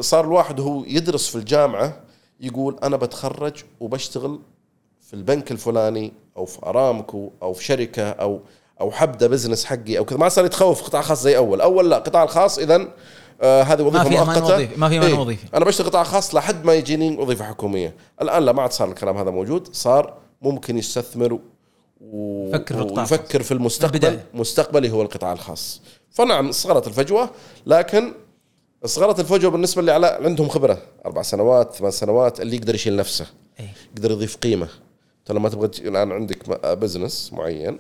صار 0.00 0.25
الواحد 0.25 0.61
وهو 0.61 0.85
يدرس 0.85 1.28
في 1.28 1.37
الجامعة 1.37 2.00
يقول 2.40 2.76
أنا 2.83 2.97
بتخرج 2.97 3.64
وبشتغل 3.81 4.38
في 5.00 5.14
البنك 5.14 5.50
الفلاني 5.50 6.12
أو 6.37 6.45
في 6.45 6.59
أرامكو 6.66 7.31
أو 7.43 7.52
في 7.52 7.64
شركة 7.64 8.11
أو 8.11 8.40
أو 8.81 8.90
حبدا 8.90 9.26
بزنس 9.26 9.64
حقي 9.64 9.99
أو 9.99 10.05
كذا. 10.05 10.19
ما 10.19 10.28
صار 10.28 10.45
يتخوف 10.45 10.83
قطاع 10.83 11.02
خاص 11.02 11.23
زي 11.23 11.37
أول. 11.37 11.61
أول 11.61 11.90
لا 11.90 11.99
قطاع 11.99 12.23
الخاص 12.23 12.59
اذا 12.59 12.88
آه 13.40 13.62
هذه 13.62 13.83
وظيفة 13.83 14.09
ما 14.09 14.25
مؤقتة. 14.25 14.55
وظيفي- 14.55 14.81
ما 14.81 14.88
في 14.88 14.99
أمان 14.99 15.11
إيه، 15.11 15.19
وظيفي. 15.19 15.47
أنا 15.55 15.64
بشتغل 15.64 15.87
قطاع 15.87 16.02
خاص 16.02 16.35
لحد 16.35 16.64
ما 16.64 16.75
يجيني 16.75 17.16
وظيفة 17.16 17.45
حكومية. 17.45 17.95
الآن 18.23 18.43
لا 18.43 18.52
ما 18.52 18.62
عاد 18.62 18.73
صار 18.73 18.88
الكلام 18.88 19.16
هذا 19.16 19.31
موجود. 19.31 19.69
صار 19.73 20.14
ممكن 20.43 20.78
يستثمر 20.78 21.38
و... 22.00 22.49
يفكر 22.49 22.88
في 22.88 22.95
ويفكر 22.95 23.43
في 23.43 23.52
المستقبل. 23.52 24.21
مستقبلي 24.35 24.90
هو 24.90 25.02
القطاع 25.02 25.33
الخاص. 25.33 25.83
فنعم 26.11 26.52
صغرت 26.52 26.87
الفجوة 26.87 27.31
لكن 27.66 28.12
صغرت 28.87 29.21
الفجوه 29.21 29.50
بالنسبة 29.50 29.81
اللي 29.81 29.93
على 29.93 30.07
عندهم 30.07 30.49
خبرة. 30.49 30.83
أربع 31.07 31.23
سنوات 31.23 31.75
ثمان 31.75 31.90
سنوات 31.90 32.40
اللي 32.40 32.57
يقدر 32.57 32.75
يشيل 32.75 32.97
نفسه. 32.97 33.26
اي 33.61 33.69
يقدر 33.97 34.11
يضيف 34.11 34.37
قيمة. 34.37 34.69
انت 35.21 35.37
لما 35.37 35.49
تبغى 35.49 35.71
الآن 35.78 36.12
عندك 36.12 36.66
business 36.68 37.32
معين 37.33 37.78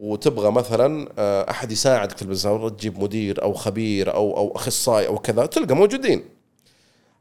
وتبغى 0.00 0.50
مثلا 0.50 1.08
آه، 1.18 1.50
أحد 1.50 1.72
يساعدك 1.72 2.16
في 2.16 2.22
ال 2.22 2.28
business 2.28 2.72
تجيب 2.72 3.02
مدير 3.02 3.42
أو 3.42 3.54
خبير 3.54 4.14
أو 4.14 4.36
أو 4.36 4.56
أخصائي 4.56 5.06
أو 5.06 5.18
كذا 5.18 5.46
تلقى 5.46 5.76
موجودين. 5.76 6.24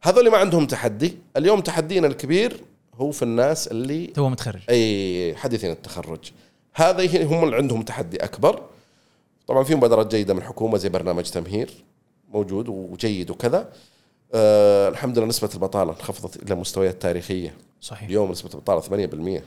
هذول 0.02 0.30
ما 0.30 0.38
عندهم 0.38 0.68
تحدي. 0.68 1.18
اليوم 1.38 1.62
تحدينا 1.62 2.08
الكبير 2.08 2.62
هو 2.96 3.12
في 3.12 3.24
الناس 3.24 3.68
اللي 3.68 4.08
تو 4.08 4.30
متخرج. 4.30 4.62
اي 4.70 5.36
حديثين 5.36 5.72
التخرج. 5.72 6.32
هذا 6.74 7.26
هم 7.26 7.44
اللي 7.44 7.56
عندهم 7.56 7.82
تحدي 7.82 8.18
أكبر. 8.18 8.62
طبعا 9.48 9.64
في 9.64 9.76
مبادرات 9.76 10.16
جيدة 10.16 10.34
من 10.34 10.40
الحكومة 10.40 10.78
زي 10.78 10.90
برنامج 10.90 11.24
تمهير. 11.24 11.72
موجود 12.30 12.70
وجيد 12.70 13.30
وكذا. 13.30 13.70
آه 14.34 14.90
الحمد 14.90 15.18
لله 15.18 15.28
نسبة 15.28 15.50
البطالة 15.54 15.92
انخفضت 15.92 16.44
إلى 16.44 16.56
مستويات 16.56 17.02
تاريخية. 17.02 17.56
صحيح. 17.82 18.04
اليوم 18.10 18.32
نسبة 18.32 18.50
البطالة 18.54 18.82
8% 18.82 19.44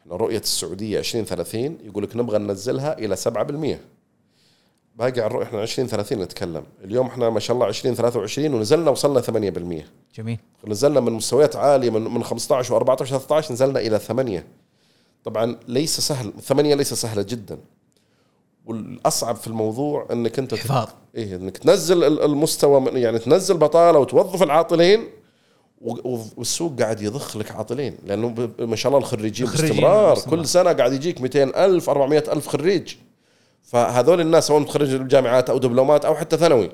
إحنا 0.00 0.16
رؤية 0.16 0.38
السعودية 0.38 0.98
2030 0.98 1.78
يقول 1.84 2.04
لك 2.04 2.16
نبغى 2.16 2.38
ننزلها 2.38 2.98
إلى 2.98 3.16
7% 3.16 3.78
باقي 4.96 5.20
على 5.20 5.26
الرؤية 5.26 5.44
إحنا 5.46 5.62
2030 5.62 6.18
نتكلم. 6.22 6.64
اليوم 6.84 7.06
إحنا 7.06 7.30
ما 7.30 7.40
شاء 7.40 7.54
الله 7.54 7.68
2023 7.68 8.54
ونزلنا 8.54 8.90
وصلنا 8.90 9.20
8% 9.20 9.84
جميل. 10.16 10.38
نزلنا 10.66 11.00
من 11.00 11.12
مستويات 11.12 11.56
عالية 11.56 11.90
من 11.90 12.02
من 12.14 12.24
15 12.24 12.80
و14 12.80 13.04
13 13.04 13.52
نزلنا 13.52 13.80
إلى 13.80 13.98
8 13.98 14.46
طبعا 15.24 15.56
ليس 15.68 16.00
سهل 16.00 16.32
8 16.42 16.74
ليس 16.74 16.94
سهلة 16.94 17.22
جدا. 17.22 17.58
والأصعب 18.66 19.36
في 19.36 19.46
الموضوع 19.46 20.06
إنك 20.12 20.38
أنت 20.38 20.54
حفاظ. 20.54 20.88
إيه 21.14 21.36
إنك 21.36 21.58
تنزل 21.58 22.04
ال- 22.04 22.22
المستوى 22.22 22.80
من 22.80 22.96
يعني 22.96 23.18
تنزل 23.18 23.56
بطالة 23.56 23.98
وتوظف 23.98 24.42
العاطلين 24.42 25.08
والسوق 25.80 26.80
قاعد 26.82 27.00
يضخ 27.02 27.36
لك 27.36 27.50
عاطلين 27.52 27.98
لأنه 28.06 28.50
ما 28.58 28.76
شاء 28.76 28.90
الله 28.90 28.98
الخريجين 28.98 29.46
باستمرار. 29.46 30.18
كل 30.30 30.46
سنة 30.46 30.72
قاعد 30.72 30.92
يجيك 30.92 31.20
200 31.20 31.64
ألف 31.64 31.90
400 31.90 32.24
ألف 32.32 32.48
خريج. 32.48 32.94
فهذول 33.62 34.20
الناس 34.20 34.46
سواء 34.46 34.60
متخرج 34.60 34.94
الجامعات 34.94 35.50
أو 35.50 35.58
دبلومات 35.58 36.04
أو 36.04 36.14
حتى 36.14 36.36
ثانوي. 36.36 36.70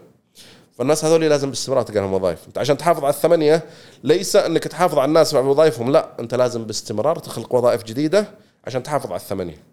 فالناس 0.72 1.04
هذول 1.04 1.20
لازم 1.20 1.49
باستمرار 1.50 1.82
تلقى 1.82 2.00
لهم 2.00 2.12
وظائف. 2.14 2.46
أنت 2.46 2.58
عشان 2.58 2.76
تحافظ 2.76 3.04
على 3.04 3.14
الثمانية 3.14 3.62
ليس 4.04 4.37
إنك 4.37 4.64
تحافظ 4.64 4.99
على 4.99 5.08
الناس 5.08 5.34
على 5.34 5.46
وظائفهم 5.46 5.90
لا 5.92 6.08
أنت 6.20 6.34
لازم 6.34 6.64
باستمرار 6.64 7.18
تخلق 7.18 7.54
وظائف 7.54 7.82
جديدة 7.84 8.26
عشان 8.66 8.82
تحافظ 8.82 9.06
على 9.06 9.16
الثمانية. 9.20 9.71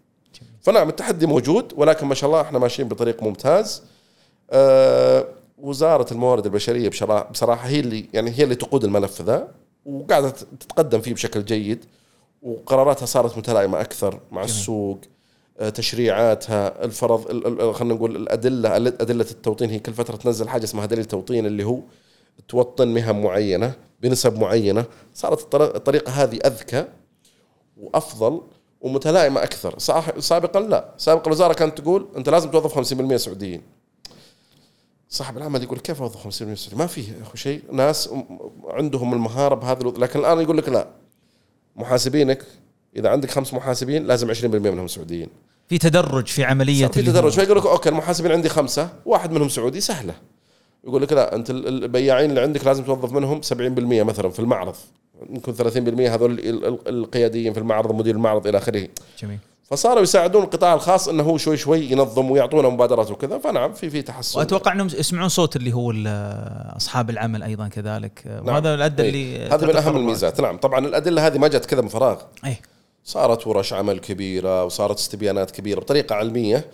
فنعم 0.70 0.90
التحدي 0.90 1.26
موجود 1.26 1.74
ولكن 1.78 2.08
ما 2.08 2.16
شاء 2.16 2.30
الله 2.30 2.42
إحنا 2.42 2.60
ماشيين 2.60 2.88
بطريق 2.88 3.24
ممتاز. 3.24 3.84
آه 4.52 5.26
وزارة 5.58 6.14
الموارد 6.14 6.46
البشرية 6.46 6.90
بصراحة 7.32 7.68
هي 7.68 7.80
اللي 7.80 8.06
يعني 8.14 8.32
هي 8.32 8.44
اللي 8.44 8.56
تقود 8.56 8.84
الملف 8.84 9.22
ذا 9.22 9.48
وقاعدة 9.86 10.30
تتقدم 10.30 11.02
فيه 11.02 11.14
بشكل 11.14 11.46
جيد 11.46 11.86
وقراراتها 12.42 13.06
صارت 13.06 13.38
متلائمة 13.38 13.82
أكثر 13.82 14.20
مع 14.32 14.44
السوق 14.44 15.00
آه، 15.60 15.70
تشريعاتها 15.70 16.86
الفرض 16.86 17.30
ال- 17.30 17.62
ال- 17.62 17.76
خلينا 17.76 17.94
نقول 17.94 18.16
الأدلة 18.16 18.78
أدلة 18.78 19.26
التوطين 19.32 19.70
هي 19.70 19.80
كل 19.80 19.94
فترة 19.94 20.16
تنزل 20.16 20.50
حاجة 20.50 20.64
اسمها 20.64 20.86
دليل 20.86 21.06
توطين 21.06 21.46
اللي 21.46 21.64
هو 21.64 21.80
توطن 22.48 22.88
مهن 22.88 23.22
معينة 23.22 23.74
بنسب 24.02 24.40
معينة. 24.40 24.86
صارت 25.14 25.40
الطر- 25.42 25.76
الطريقة 25.76 26.12
هذه 26.12 26.40
أذكى 26.46 26.86
وأفضل 27.78 28.42
ومتلائمه 28.82 29.44
أكثر. 29.44 29.80
صح- 29.80 30.20
سابقا 30.20 30.60
لا. 30.60 30.94
سابقا 30.98 31.26
الوزارة 31.28 31.54
كانت 31.54 31.78
تقول 31.82 32.08
أنت 32.18 32.30
لازم 32.30 32.52
توظف 32.52 32.74
50% 32.74 33.16
سعوديين. 33.18 33.62
صاحب 35.10 35.38
العمل 35.38 35.64
يقول 35.64 35.80
كيف 35.80 36.02
أوظف 36.02 36.18
50% 36.24 36.28
سعوديين؟ 36.56 36.78
ما 36.80 36.88
في 36.88 37.04
شيء. 37.36 37.62
ناس 37.72 38.10
عندهم 38.68 39.14
المهارة 39.14 39.56
بهذا 39.56 39.82
الوضع. 39.82 40.02
لكن 40.02 40.20
الآن 40.20 40.42
يقول 40.42 40.58
لك 40.58 40.70
لا. 40.70 40.88
محاسبينك 41.76 42.46
إذا 42.96 43.10
عندك 43.10 43.32
خمس 43.32 43.54
محاسبين 43.54 44.08
لازم 44.08 44.30
20% 44.34 44.46
منهم 44.72 44.88
سعوديين. 44.88 45.28
في 45.70 45.78
تدرج 45.78 46.28
في 46.28 46.44
عملية 46.44 46.88
في 46.88 47.02
تدرج. 47.02 47.32
فيقول 47.32 47.58
لك 47.58 47.66
أوكي 47.66 47.90
المحاسبين 47.90 48.32
عندي 48.32 48.50
خمسة 48.50 48.90
واحد 49.06 49.32
منهم 49.32 49.50
سعودي 49.50 49.82
سهلة. 49.82 50.14
يقول 50.88 51.02
لك 51.02 51.14
لا 51.14 51.36
أنت 51.36 51.50
ال- 51.50 51.68
البياعين 51.84 52.30
اللي 52.30 52.42
عندك 52.42 52.66
لازم 52.66 52.84
توظف 52.84 53.12
منهم 53.12 53.42
70% 53.42 54.04
مثلا 54.04 54.30
في 54.30 54.40
المعرض. 54.40 54.76
يمكن 55.30 55.54
30% 55.54 56.10
هذول 56.14 56.32
ال- 56.32 56.66
ال- 56.66 56.88
القياديين 56.88 57.54
في 57.54 57.60
المعرض 57.60 57.96
مدير 57.96 58.16
المعرض 58.16 58.48
إلى 58.48 58.58
آخره. 58.58 58.88
جميل. 59.22 59.38
فصاروا 59.64 60.02
يساعدون 60.04 60.44
القطاع 60.44 60.74
الخاص 60.74 61.08
إنه 61.10 61.24
هو 61.24 61.38
شوي 61.38 61.58
شوي 61.58 61.92
ينظم 61.92 62.32
ويعطونا 62.32 62.70
مبادرات 62.70 63.12
وكذا. 63.12 63.38
فنعم 63.38 63.74
في 63.74 63.90
في 63.90 64.02
تحسن. 64.02 64.40
وأتوقع 64.40 64.74
إنهم 64.74 64.88
يسمعون 64.88 65.30
صوت 65.30 65.56
اللي 65.56 65.74
هو 65.74 65.94
أصحاب 66.78 67.10
العمل 67.10 67.44
أيضا 67.44 67.68
كذلك. 67.68 68.22
نعم. 68.26 68.48
وهذا 68.48 68.74
الادى 68.76 69.04
إيه. 69.04 69.10
اللي 69.10 69.38
هذا 69.56 69.68
من 69.68 69.76
أهم. 69.76 69.98
الميزات. 69.98 70.42
نعم 70.42 70.58
طبعا 70.58 70.80
الأدلة 70.88 71.28
هذه 71.28 71.38
ما 71.38 71.48
جت 71.48 71.66
كذا 71.66 71.82
من 71.82 71.88
فراغ. 71.88 72.18
إيه. 72.46 72.60
صارت 73.06 73.48
ورش 73.48 73.74
عمل 73.74 74.00
كبيرة 74.00 74.66
وصارت 74.66 74.98
استبيانات 74.98 75.52
كبيرة 75.52 75.80
بطريقة 75.80 76.16
علمية. 76.16 76.66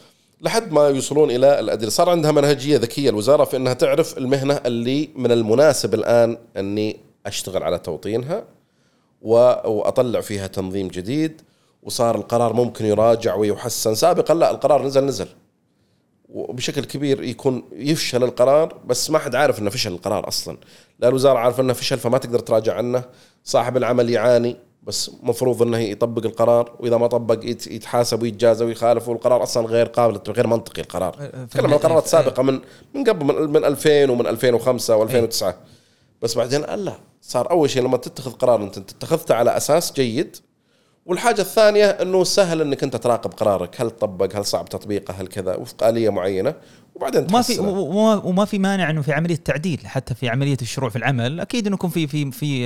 لحد 0.41 0.71
ما 0.71 0.87
يوصلون 0.87 1.31
إلى 1.31 1.59
الأدلة، 1.59 1.89
صار 1.89 2.09
عندها 2.09 2.31
منهجية 2.31 2.77
ذكية 2.77 3.09
الوزارة 3.09 3.43
في 3.43 3.57
إنها 3.57 3.73
تعرف 3.73 4.17
المهنة 4.17 4.61
اللي 4.65 5.09
من 5.15 5.31
المناسب 5.31 5.93
الآن 5.93 6.37
أني 6.57 6.99
أشتغل 7.25 7.63
على 7.63 7.79
توطينها 7.79 8.43
وأطلع 9.21 10.21
فيها 10.21 10.47
تنظيم 10.47 10.87
جديد 10.87 11.41
وصار 11.83 12.15
القرار 12.15 12.53
ممكن 12.53 12.85
يراجع 12.85 13.35
ويحسن، 13.35 13.95
سابقا 13.95 14.33
لا 14.33 14.51
القرار 14.51 14.85
نزل 14.85 15.05
نزل. 15.05 15.27
وبشكل 16.29 16.85
كبير 16.85 17.23
يكون 17.23 17.63
يفشل 17.71 18.23
القرار 18.23 18.77
بس 18.85 19.09
ما 19.09 19.19
حد 19.19 19.35
عارف 19.35 19.59
إنه 19.59 19.69
فشل 19.69 19.91
القرار 19.91 20.27
أصلا. 20.27 20.57
لا 20.99 21.07
الوزارة 21.07 21.39
عارفة 21.39 21.63
إنه 21.63 21.73
فشل 21.73 21.97
فما 21.97 22.17
تقدر 22.17 22.39
تراجع 22.39 22.73
عنه. 22.73 23.03
صاحب 23.43 23.77
العمل 23.77 24.09
يعاني. 24.09 24.55
بس 24.87 25.11
مفروض 25.23 25.61
إنه 25.61 25.77
يطبق 25.77 26.25
القرار 26.25 26.75
وإذا 26.79 26.97
ما 26.97 27.07
طبق 27.07 27.39
يت- 27.43 27.67
يتحاسب 27.67 28.21
ويتجازى 28.21 28.65
ويخالف 28.65 29.09
والقرار 29.09 29.43
أصلا 29.43 29.67
غير 29.67 29.85
قابل 29.85 30.31
غير 30.31 30.47
منطقي 30.47 30.81
القرار. 30.81 31.15
أه، 31.19 31.45
تكلم 31.45 31.73
عن 31.73 31.79
قرارات 31.79 32.07
سابقه 32.07 32.43
من 32.43 32.59
من 32.93 33.03
قبل 33.03 33.25
من, 33.25 33.49
من 33.49 33.65
2000 33.65 34.09
ومن 34.09 34.27
2005 34.27 35.05
و2009 35.07 35.45
بس 36.21 36.35
بعدين 36.37 36.63
قال 36.63 36.85
لا 36.85 36.93
صار 37.21 37.51
أول 37.51 37.69
شيء 37.69 37.83
لما 37.83 37.97
تتخذ 37.97 38.31
قرار 38.31 38.63
أنت 38.63 38.77
اتخذته 38.77 39.35
على 39.35 39.57
أساس 39.57 39.93
جيد 39.93 40.37
والحاجة 41.05 41.41
الثانية 41.41 41.85
إنه 41.85 42.23
سهل 42.23 42.61
إنك 42.61 42.83
أنت 42.83 42.95
تراقب 42.95 43.33
قرارك، 43.33 43.81
هل 43.81 43.89
طبق، 43.89 44.35
هل 44.35 44.45
صعب 44.45 44.69
تطبيقه، 44.69 45.13
هل 45.13 45.27
كذا، 45.27 45.55
وفق 45.55 45.83
آلية 45.87 46.09
معينة، 46.09 46.55
وبعدين 46.95 47.27
ما 47.31 47.41
في. 47.41 47.59
وما, 47.59 48.45
في 48.45 48.59
مانع 48.59 48.89
إنه 48.89 49.01
في 49.01 49.11
عملية 49.13 49.35
تعديل 49.35 49.79
حتى 49.87 50.15
في 50.15 50.29
عملية 50.29 50.57
الشروع 50.61 50.89
في 50.89 50.95
العمل 50.95 51.39
أكيد 51.39 51.67
إنه 51.67 51.73
يكون 51.75 51.89
في 51.89 52.07
في 52.07 52.31
في 52.31 52.65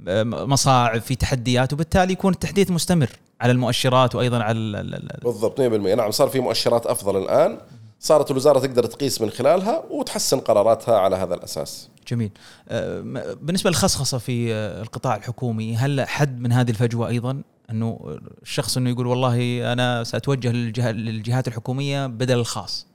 مصاعب 0.00 1.00
في 1.00 1.14
تحديات 1.14 1.72
وبالتالي 1.72 2.12
يكون 2.12 2.32
التحديث 2.32 2.70
مستمر 2.70 3.10
على 3.40 3.52
المؤشرات 3.52 4.14
وأيضا 4.14 4.42
على 4.42 4.58
ال- 4.58 4.76
ال- 4.76 4.94
ال- 4.94 5.20
بالضبط 5.24 5.60
100% 5.60 5.94
نعم 5.94 6.10
صار 6.10 6.28
في 6.28 6.40
مؤشرات 6.40 6.86
أفضل 6.86 7.16
الآن. 7.22 7.58
صارت 8.00 8.30
الوزارة 8.30 8.58
تقدر 8.58 8.86
تقيس 8.86 9.20
من 9.20 9.30
خلالها 9.30 9.82
وتحسن 9.90 10.40
قراراتها 10.40 10.98
على 10.98 11.16
هذا 11.16 11.34
الأساس. 11.34 11.88
جميل. 12.08 12.30
م- 12.70 13.34
بالنسبة 13.42 13.70
للخصخصة 13.70 14.18
في 14.18 14.54
آه، 14.54 14.82
القطاع 14.82 15.16
الحكومي 15.16 15.76
هل 15.76 16.00
حد 16.08 16.40
من 16.40 16.52
هذه 16.52 16.70
الفجوة 16.70 17.08
أيضا؟ 17.08 17.42
أنه 17.70 18.18
الشخص 18.42 18.76
إنه 18.76 18.90
يقول 18.90 19.06
والله 19.06 19.72
أنا 19.72 20.04
سأتوجه 20.04 20.52
للجهات 20.92 21.48
الحكومية 21.48 22.06
بدل 22.06 22.38
الخاص. 22.38 22.86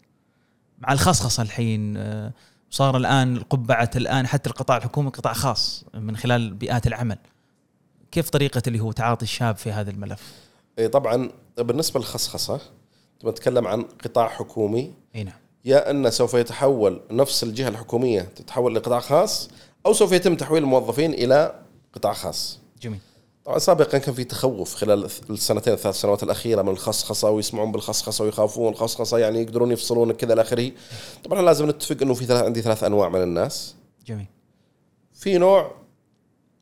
مع 0.80 0.94
الخصخصة 0.94 1.44
الحين 1.44 1.98
آه، 1.98 2.32
صار 2.74 2.98
الآن 2.98 3.40
قبعه 3.40 3.90
الآن 3.96 4.28
حتى 4.28 4.50
القطاع 4.50 4.78
الحكومي 4.78 5.10
قطاع 5.10 5.34
خاص 5.34 5.86
من 5.94 6.18
خلال 6.18 6.54
بيئات 6.54 6.88
العمل. 6.88 7.18
كيف 8.12 8.30
طريقة 8.30 8.62
اللي 8.68 8.80
هو 8.80 8.92
تعاطي 8.92 9.24
الشاب 9.24 9.56
في 9.56 9.72
هذا 9.72 9.92
الملف؟ 9.92 10.34
إيه 10.80 10.88
طبعا 10.88 11.30
بالنسبة 11.58 12.00
للخصخصة 12.00 12.62
نتكلم 13.26 13.68
عن 13.68 13.82
قطاع 13.82 14.30
حكومي 14.30 14.94
إي 15.16 15.24
نعم. 15.24 15.34
يا 15.66 15.92
أنه 15.92 16.10
سوف 16.10 16.34
يتحول 16.34 17.02
نفس 17.12 17.44
الجهة 17.44 17.70
الحكومية 17.70 18.22
تتحول 18.22 18.76
لقطاع 18.76 19.00
خاص 19.00 19.50
أو 19.86 19.94
سوف 19.94 20.12
يتم 20.12 20.36
تحويل 20.36 20.64
الموظفين 20.64 21.14
إلى 21.14 21.60
قطاع 21.94 22.14
خاص. 22.14 22.60
جميل. 22.82 23.00
طبعا 23.46 23.60
سابقا 23.60 23.98
كان 23.98 24.14
في 24.14 24.24
تخوف 24.24 24.76
خلال 24.76 25.10
السنتين 25.30 25.74
الثلاث 25.74 25.96
سنوات 25.96 26.24
الأخيرة 26.24 26.62
من 26.62 26.70
الخصخصة 26.70 27.30
ويسمعون 27.30 27.72
بالخصخصة 27.72 28.24
ويخافون 28.24 28.72
الخصخصة 28.74 29.18
يعني 29.18 29.42
يقدرون 29.42 29.72
يفصلون 29.72 30.12
كذا 30.12 30.34
إلى 30.34 30.42
آخره. 30.42 30.72
طبعا 31.24 31.42
لازم 31.42 31.70
نتفق 31.70 31.98
إنه 32.02 32.14
في 32.14 32.26
ثلاث 32.26 32.44
عندي 32.44 32.62
ثلاث 32.62 32.84
أنواع 32.84 33.10
من 33.10 33.24
الناس. 33.24 33.76
جميل. 34.06 34.26
في 35.14 35.38
نوع 35.38 35.72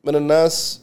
من 0.04 0.16
الناس 0.16 0.80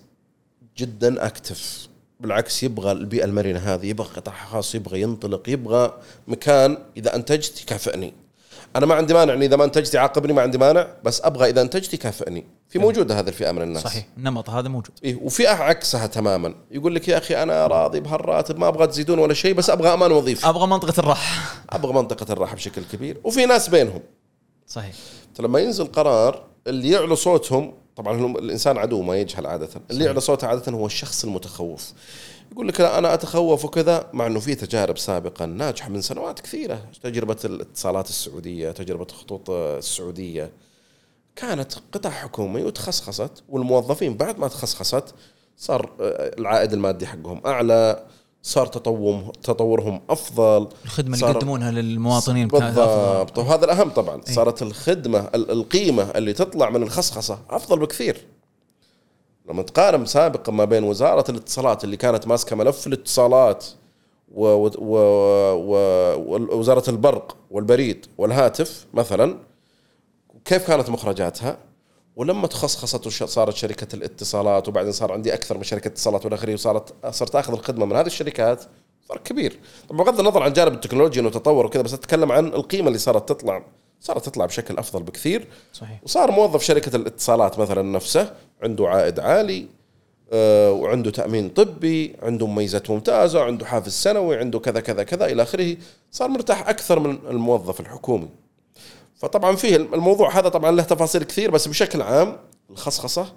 جدا 0.78 1.26
اكتف 1.26 1.88
بالعكس 2.20 2.64
يبغى 2.64 2.92
البيئة 2.92 3.26
المرنة 3.26 3.60
هذه 3.60 3.86
يبغى 3.86 4.08
قطاع 4.08 4.46
خاص 4.46 4.76
يبغى 4.76 5.02
ينطلق 5.02 5.50
يبغى 5.50 5.94
مكان 6.28 6.78
إذا 6.98 7.16
أنتجت 7.16 7.62
يكافئني. 7.62 8.14
أنا 8.76 8.86
ما 8.86 8.96
عندي 8.96 9.14
مانع 9.14 9.34
اني 9.34 9.46
إذا 9.46 9.56
ما 9.56 9.64
أنتجت 9.64 9.94
يعاقبني 9.94 10.34
ما 10.34 10.42
عندي 10.42 10.58
مانع 10.58 10.88
بس 11.04 11.22
أبغى 11.24 11.50
إذا 11.50 11.62
أنتجت 11.62 11.94
يكافئني. 11.94 12.46
في 12.70 12.80
موجودة 12.80 13.20
هذه 13.20 13.28
الفئة 13.28 13.52
من 13.52 13.62
الناس. 13.62 13.84
صحيح 13.84 14.08
النمط 14.18 14.50
هذا 14.50 14.68
موجود. 14.68 15.00
إيه 15.04 15.16
وفئة 15.16 15.50
عكسها 15.50 16.08
تماما. 16.08 16.56
يقول 16.72 16.96
لك 16.96 17.08
يا 17.08 17.18
أخي 17.18 17.44
أنا 17.44 17.68
راضي 17.68 18.00
بهالراتب 18.00 18.60
ما 18.60 18.68
أبغى 18.68 18.88
تزيدون 18.88 19.20
ولا 19.20 19.34
شيء 19.34 19.54
بس 19.54 19.70
أبغى 19.70 19.94
أمان 19.94 20.12
وظيفي. 20.12 20.50
أبغى 20.50 20.68
منطقة 20.68 21.00
الراحة. 21.00 21.64
أبغى 21.70 21.94
منطقة 21.94 22.34
الراحة 22.34 22.56
بشكل 22.56 22.82
كبير. 22.92 23.22
وفي 23.24 23.46
ناس 23.46 23.70
بينهم. 23.70 24.02
صحيح. 24.68 24.96
لما 25.40 25.60
ينزل 25.60 25.86
قرار 25.86 26.46
اللي 26.68 26.90
يعلو 26.90 27.16
صوتهم 27.16 27.74
طبعا 27.96 28.26
الإنسان 28.26 28.78
عدو 28.78 29.02
ما 29.02 29.18
يجهل 29.18 29.48
عادة. 29.48 29.70
اللي 29.92 30.06
يعلو 30.06 30.20
صوته 30.20 30.48
عادة 30.48 30.72
هو 30.72 30.86
الشخص 30.86 31.24
المتخوف. 31.24 31.94
يقول 32.52 32.68
لك 32.68 32.82
لا 32.82 32.98
أنا 32.98 33.14
أتخوف 33.14 33.66
وكذا 33.66 34.10
مع 34.14 34.28
إنه 34.28 34.40
في 34.40 34.56
تجارب 34.56 34.98
سابقا 34.98 35.46
ناجحة 35.46 35.90
من 35.90 36.02
سنوات 36.02 36.40
كثيرة. 36.40 36.82
تجربة 37.04 37.38
الاتصالات 37.46 38.10
السعودية 38.10 38.72
تجربة 38.72 39.08
الخطوط 39.10 39.50
السعودية. 39.50 40.52
كانت 41.36 41.74
قطاع 41.92 42.12
حكومي 42.12 42.64
وتخصخصت 42.64 43.44
والموظفين 43.50 44.18
بعد 44.18 44.40
ما 44.40 44.48
تخصخصت 44.48 45.04
صار 45.58 45.90
آه، 46.02 46.36
العائد 46.40 46.74
المادي 46.74 47.08
حقهم 47.08 47.42
أعلى 47.46 48.04
صار 48.44 48.68
تطورهم 48.68 49.32
تطورهم 49.44 50.02
أفضل. 50.10 50.68
الخدمة 50.86 51.16
اللي 51.16 51.28
يقدمونها 51.30 51.72
للمواطنين. 51.72 52.48
بالضبط. 52.48 53.38
وهذا 53.38 53.66
الأهم 53.66 53.90
طبعا. 53.90 54.22
صارت 54.26 54.62
الخدمة 54.62 55.20
ال- 55.36 55.52
القيمة 55.52 56.04
اللي 56.04 56.34
تطلع 56.34 56.70
من 56.70 56.84
الخصخصة 56.84 57.40
أفضل 57.50 57.80
بكثير. 57.80 58.26
لما 59.50 59.64
تقارن 59.64 60.06
سابقا 60.06 60.52
ما 60.52 60.66
بين 60.66 60.84
وزارة 60.84 61.32
الاتصالات 61.32 61.84
اللي 61.84 61.98
كانت 61.98 62.28
ماسكة 62.28 62.56
ملف 62.56 62.88
الاتصالات 62.88 63.66
ووزاره 64.32 65.30
البرق 66.90 67.38
والبريد 67.52 68.06
والهاتف 68.18 68.86
مثلا 68.94 69.38
كيف 70.46 70.68
كانت 70.68 70.90
مخرجاتها؟ 70.90 71.58
ولما 72.16 72.48
تخصخصت 72.48 73.08
وصارت 73.08 73.56
شركة 73.56 73.96
الاتصالات 73.96 74.68
وبعدين 74.68 74.92
صار 74.92 75.12
عندي 75.12 75.34
أكثر 75.34 75.58
من 75.58 75.64
شركة 75.64 75.88
اتصالات 75.88 76.26
والى 76.26 76.36
اخره 76.36 76.54
وصارت 76.54 76.94
صرت 77.10 77.36
آخذ 77.36 77.54
الخدمة 77.54 77.86
من 77.86 77.96
هذه 77.96 78.08
الشركات 78.08 78.64
فرق 79.10 79.24
كبير. 79.24 79.60
طبعا 79.90 80.04
بغض 80.04 80.20
النظر 80.20 80.44
عن 80.44 80.54
جانب 80.54 80.74
التكنولوجيا 80.74 81.22
إنه 81.22 81.30
تطور 81.30 81.66
وكذا 81.66 81.82
بس 81.82 81.94
أتكلم 81.94 82.32
عن 82.32 82.48
القيمة 82.48 82.88
اللي 82.88 83.00
صارت 83.00 83.30
تطلع. 83.30 83.66
صارت 84.02 84.26
تطلع 84.26 84.46
بشكل 84.46 84.78
أفضل 84.78 85.04
بكثير. 85.04 85.48
صحيح. 85.74 86.00
وصار 86.04 86.32
موظف 86.32 86.64
شركة 86.64 86.96
الاتصالات 86.96 87.60
مثلا 87.60 87.82
نفسه 87.82 88.34
عنده 88.64 88.88
عائد 88.88 89.20
عالي 89.20 89.68
آه، 90.32 90.72
وعنده 90.72 91.12
تأمين 91.12 91.50
طبي 91.50 92.16
عنده 92.22 92.48
مميزات 92.48 92.90
ممتازة 92.90 93.44
عنده 93.44 93.66
حافز 93.66 93.92
سنوي 93.92 94.38
عنده 94.38 94.60
كذا 94.60 94.80
كذا 94.80 95.04
كذا 95.04 95.26
إلى 95.26 95.44
آخره. 95.44 95.78
صار 96.12 96.30
مرتاح 96.30 96.70
أكثر 96.70 97.00
من 97.00 97.20
الموظف 97.30 97.80
الحكومي. 97.80 98.30
فطبعا 99.16 99.56
فيه 99.56 99.76
الموضوع 99.76 100.40
هذا 100.40 100.50
طبعا 100.50 100.72
له 100.72 100.84
تفاصيل 100.84 101.24
كثير 101.24 101.52
بس 101.52 101.68
بشكل 101.68 102.02
عام 102.02 102.38
الخصخصة 102.70 103.34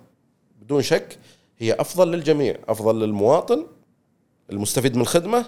بدون 0.63 0.83
شك 0.83 1.19
هي 1.59 1.73
أفضل 1.73 2.13
للجميع 2.13 2.57
أفضل 2.69 3.01
للمواطن 3.01 3.67
المستفيد 4.51 4.97
من 4.97 5.03
الخدمة 5.03 5.45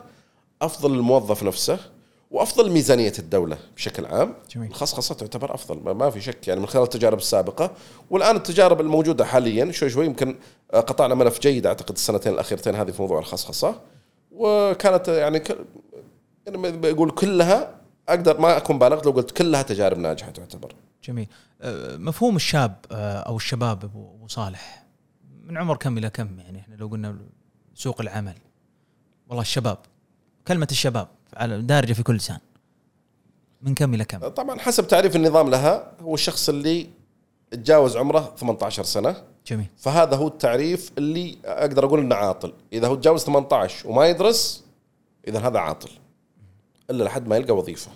أفضل 0.63 0.95
للموظف 0.95 1.43
نفسه. 1.43 1.79
وأفضل 2.35 2.71
ميزانية 2.71 3.13
الدولة 3.19 3.59
بشكل 3.77 4.07
عام. 4.07 4.35
جميل. 4.51 4.71
الخصخصة 4.71 5.15
تعتبر 5.15 5.55
أفضل 5.55 5.95
ما- 5.95 6.11
في 6.11 6.21
شك 6.21 6.49
يعني 6.49 6.61
من 6.61 6.67
خلال 6.67 6.85
التجارب 6.85 7.19
السابقة. 7.19 7.71
والآن 8.11 8.37
التجارب 8.37 8.81
الموجودة 8.81 9.25
حاليا 9.25 9.73
شوي 9.73 9.91
شوي 9.91 10.07
يمكن 10.07 10.37
آه، 10.75 10.81
قطعنا 10.81 11.15
ملف 11.15 11.41
جيد 11.41 11.67
أعتقد 11.67 11.95
السنتين 11.95 12.33
الأخيرتين 12.33 12.75
هذه 12.75 12.91
في 12.91 13.03
موضوع 13.03 13.19
الخصخصة. 13.19 13.81
وكانت 14.33 15.09
يعني 15.09 15.39
ك... 15.39 15.59
يعني 16.47 16.77
بقول 16.93 17.11
كلها 17.11 17.81
أقدر 18.09 18.41
ما 18.41 18.57
أكون 18.57 18.79
بالغت 18.79 19.07
لو 19.07 19.13
قلت 19.13 19.31
كلها 19.31 19.63
تجارب 19.63 19.99
ناجحة 19.99 20.31
تعتبر. 20.31 20.75
جميل. 21.05 21.29
آه، 21.63 21.97
مفهوم 21.97 22.37
الشاب 22.37 22.77
آه، 22.93 23.19
أو 23.19 23.37
الشباب 23.37 23.85
أبو 23.85 24.29
صالح 24.29 24.85
من 25.45 25.57
عمر 25.59 25.77
كم 25.77 25.99
إلى 25.99 26.11
كم؟ 26.11 26.39
يعني 26.39 26.59
إحنا 26.61 26.75
لو 26.75 26.87
قلنا 26.89 27.17
سوق 27.75 28.01
العمل. 28.01 28.35
والله 29.29 29.43
الشباب 29.43 29.79
كلمة 30.49 30.69
الشباب. 30.71 31.09
على 31.37 31.63
دارجة 31.63 31.93
في 31.93 32.03
كل 32.03 32.15
لسان 32.15 32.39
من 33.63 33.75
كم 33.75 33.95
إلى 33.95 34.05
كم؟ 34.05 34.29
طبعا 34.29 34.59
حسب 34.59 34.89
تعريف 34.89 35.17
النظام 35.17 35.51
لها 35.51 35.93
هو 36.01 36.15
الشخص 36.15 36.49
اللي 36.49 36.87
تجاوز 37.51 37.97
عمره 37.97 38.35
18 38.39 38.83
سنة. 38.83 39.17
جميل. 39.47 39.67
فهذا 39.77 40.17
هو 40.17 40.27
التعريف 40.27 40.91
اللي 40.99 41.39
أقدر 41.45 41.85
أقول 41.85 42.01
إنه 42.01 42.15
عاطل. 42.15 42.53
إذا 42.73 42.89
هو 42.89 42.95
تجاوز 42.95 43.25
18 43.25 43.89
وما 43.89 44.07
يدرس 44.07 44.65
إذا 45.29 45.39
هذا 45.39 45.59
عاطل. 45.59 45.91
إلا 46.91 47.05
لحد 47.05 47.29
ما 47.29 47.37
يلقى 47.37 47.57
وظيفة. 47.57 47.91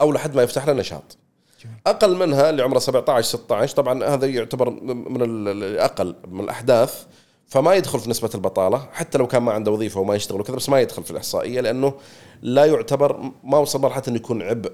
أو 0.00 0.12
لحد 0.12 0.34
ما 0.34 0.42
يفتح 0.42 0.66
له 0.66 0.72
نشاط. 0.72 1.16
جميل. 1.64 1.76
أقل 1.86 2.16
منها 2.16 2.50
اللي 2.50 2.62
عمره 2.62 2.78
17 2.78 3.26
16 3.28 3.76
طبعا 3.76 4.04
هذا 4.04 4.26
يعتبر 4.26 4.70
من 4.94 5.22
ال- 5.22 5.48
الاقل 5.64 6.14
من 6.28 6.40
الأحداث. 6.44 7.06
فما 7.48 7.74
يدخل 7.74 8.00
في 8.00 8.10
نسبة 8.10 8.30
البطالة 8.34 8.88
حتى 8.92 9.18
لو 9.18 9.26
كان 9.26 9.42
ما 9.42 9.52
عنده 9.52 9.70
وظيفة 9.70 10.00
وما 10.00 10.14
يشتغل 10.14 10.40
وكذا 10.40 10.56
بس 10.56 10.68
ما 10.68 10.80
يدخل 10.80 11.04
في 11.04 11.10
الإحصائية 11.10 11.60
لأنه 11.60 11.94
لا 12.42 12.64
يعتبر 12.64 13.30
ما 13.44 13.58
وصل 13.58 13.80
مرحله 13.80 14.02
إنه 14.08 14.16
يكون 14.16 14.42
عبء. 14.42 14.72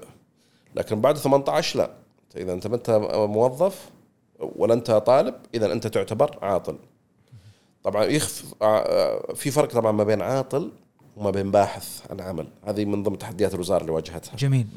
لكن 0.75 1.01
بعد 1.01 1.17
18 1.17 1.79
لا. 1.79 1.91
إذا 2.37 2.53
أنت 2.53 2.67
ما 2.67 2.75
أنت 2.75 2.89
موظف 3.29 3.89
ولا 4.39 4.73
أنت 4.73 4.91
طالب 4.91 5.35
إذا 5.53 5.71
أنت 5.71 5.87
تعتبر 5.87 6.37
عاطل. 6.41 6.77
طبعا 7.83 8.03
يخف 8.05 8.43
آه، 8.61 9.33
في 9.33 9.51
فرق 9.51 9.69
طبعا 9.71 9.91
ما 9.91 10.03
بين 10.03 10.21
عاطل 10.21 10.71
وما 11.17 11.31
بين 11.31 11.51
باحث 11.51 12.01
عن 12.11 12.21
عمل. 12.21 12.47
هذه 12.65 12.85
من 12.85 13.03
ضمن 13.03 13.17
تحديات 13.17 13.53
الوزارة 13.53 13.81
اللي 13.81 13.91
واجهتها. 13.91 14.35
جميل. 14.35 14.67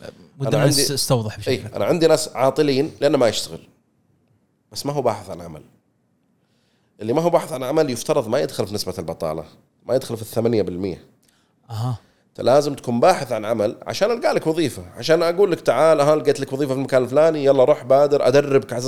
ودنا 0.41 0.57
أنا 0.57 0.63
عندي- 0.65 0.83
نستوضح 0.95 1.39
بشكل 1.39 1.51
اي 1.51 1.63
أنا 1.77 1.85
عندي 1.85 2.07
ناس 2.07 2.29
عاطلين 2.37 2.91
لأنه 3.01 3.19
ما 3.19 3.29
يشتغل. 3.29 3.61
بس 4.73 4.87
ما 4.87 4.93
هو 4.93 5.03
باحث 5.03 5.31
عن 5.31 5.41
عمل. 5.41 5.63
اللي 7.01 7.13
ما 7.13 7.23
هو 7.23 7.31
باحث 7.31 7.53
عن 7.53 7.63
عمل 7.63 7.91
يفترض 7.91 8.29
ما 8.29 8.41
يدخل 8.41 8.67
في 8.67 8.75
نسبة 8.75 8.95
البطالة 8.99 9.45
ما 9.87 9.95
يدخل 9.95 10.17
في 10.17 10.23
الثمانية 10.23 10.63
بالمية. 10.63 11.05
أها. 11.71 11.99
أنت 12.29 12.41
لازم 12.41 12.75
تكون 12.75 13.01
باحث 13.01 13.33
عن 13.33 13.45
عمل 13.45 13.77
عشان 13.87 14.11
ألقى 14.11 14.35
لك 14.35 14.47
وظيفة 14.47 14.83
عشان 14.97 15.23
أقول 15.23 15.53
لك 15.53 15.61
تعال 15.61 16.01
ها 16.01 16.17
لقيت 16.17 16.41
لك 16.41 16.53
وظيفة 16.53 16.73
في 16.73 16.79
المكان 16.79 17.03
الفلاني 17.03 17.45
يلا 17.45 17.65
روح 17.65 17.85
بادر 17.85 18.29
أدربك 18.29 18.73
على 18.73 18.83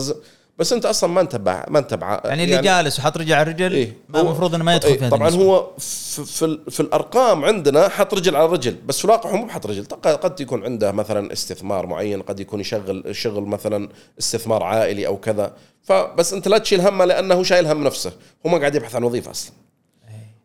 بس 0.60 0.72
انت 0.72 0.86
أصلا 0.86 1.10
ما 1.10 1.20
انت 1.20 1.36
بع- 1.36 1.70
ما 1.70 1.78
انت 1.78 1.94
بع- 1.94 2.26
يعني 2.26 2.44
اللي 2.44 2.62
جالس 2.62 2.98
وحط 2.98 3.16
رجل 3.18 3.32
على 3.34 3.50
رجل 3.50 3.72
إيه. 3.72 3.96
ما 4.08 4.20
المفروض 4.20 4.54
إنه 4.54 4.64
ما 4.64 4.74
يدخل 4.74 4.88
إيه. 4.88 4.98
في 4.98 5.08
طبعا. 5.10 5.30
هو 5.30 5.70
في, 5.78 6.24
في, 6.24 6.58
في 6.70 6.80
الأرقام 6.80 7.44
عندنا 7.44 7.88
حط 7.88 8.14
رجل 8.14 8.36
على 8.36 8.46
رجل 8.46 8.76
بس 8.86 8.98
في 8.98 9.04
الواقع 9.04 9.30
هو 9.30 9.36
مو 9.36 9.46
بحط 9.46 9.66
رجل 9.66 9.84
قد 10.02 10.40
يكون 10.40 10.64
عنده 10.64 10.92
مثلا 10.92 11.32
استثمار 11.32 11.86
معين 11.86 12.22
قد 12.22 12.40
يكون 12.40 12.60
يشغل 12.60 13.16
شغل 13.16 13.42
مثلا 13.42 13.88
استثمار 14.18 14.62
عائلي 14.62 15.06
أو 15.06 15.16
كذا. 15.20 15.52
فبس 15.82 16.32
أنت 16.32 16.48
لا 16.48 16.58
تشيل 16.58 16.80
همه 16.80 17.04
لأنه 17.04 17.34
هو 17.34 17.42
شايل 17.42 17.66
هم 17.66 17.84
نفسه. 17.84 18.12
هو 18.46 18.50
ما 18.50 18.58
قاعد 18.58 18.74
يبحث 18.74 18.94
عن 18.94 19.02
وظيفة 19.02 19.30
أصلا. 19.30 19.52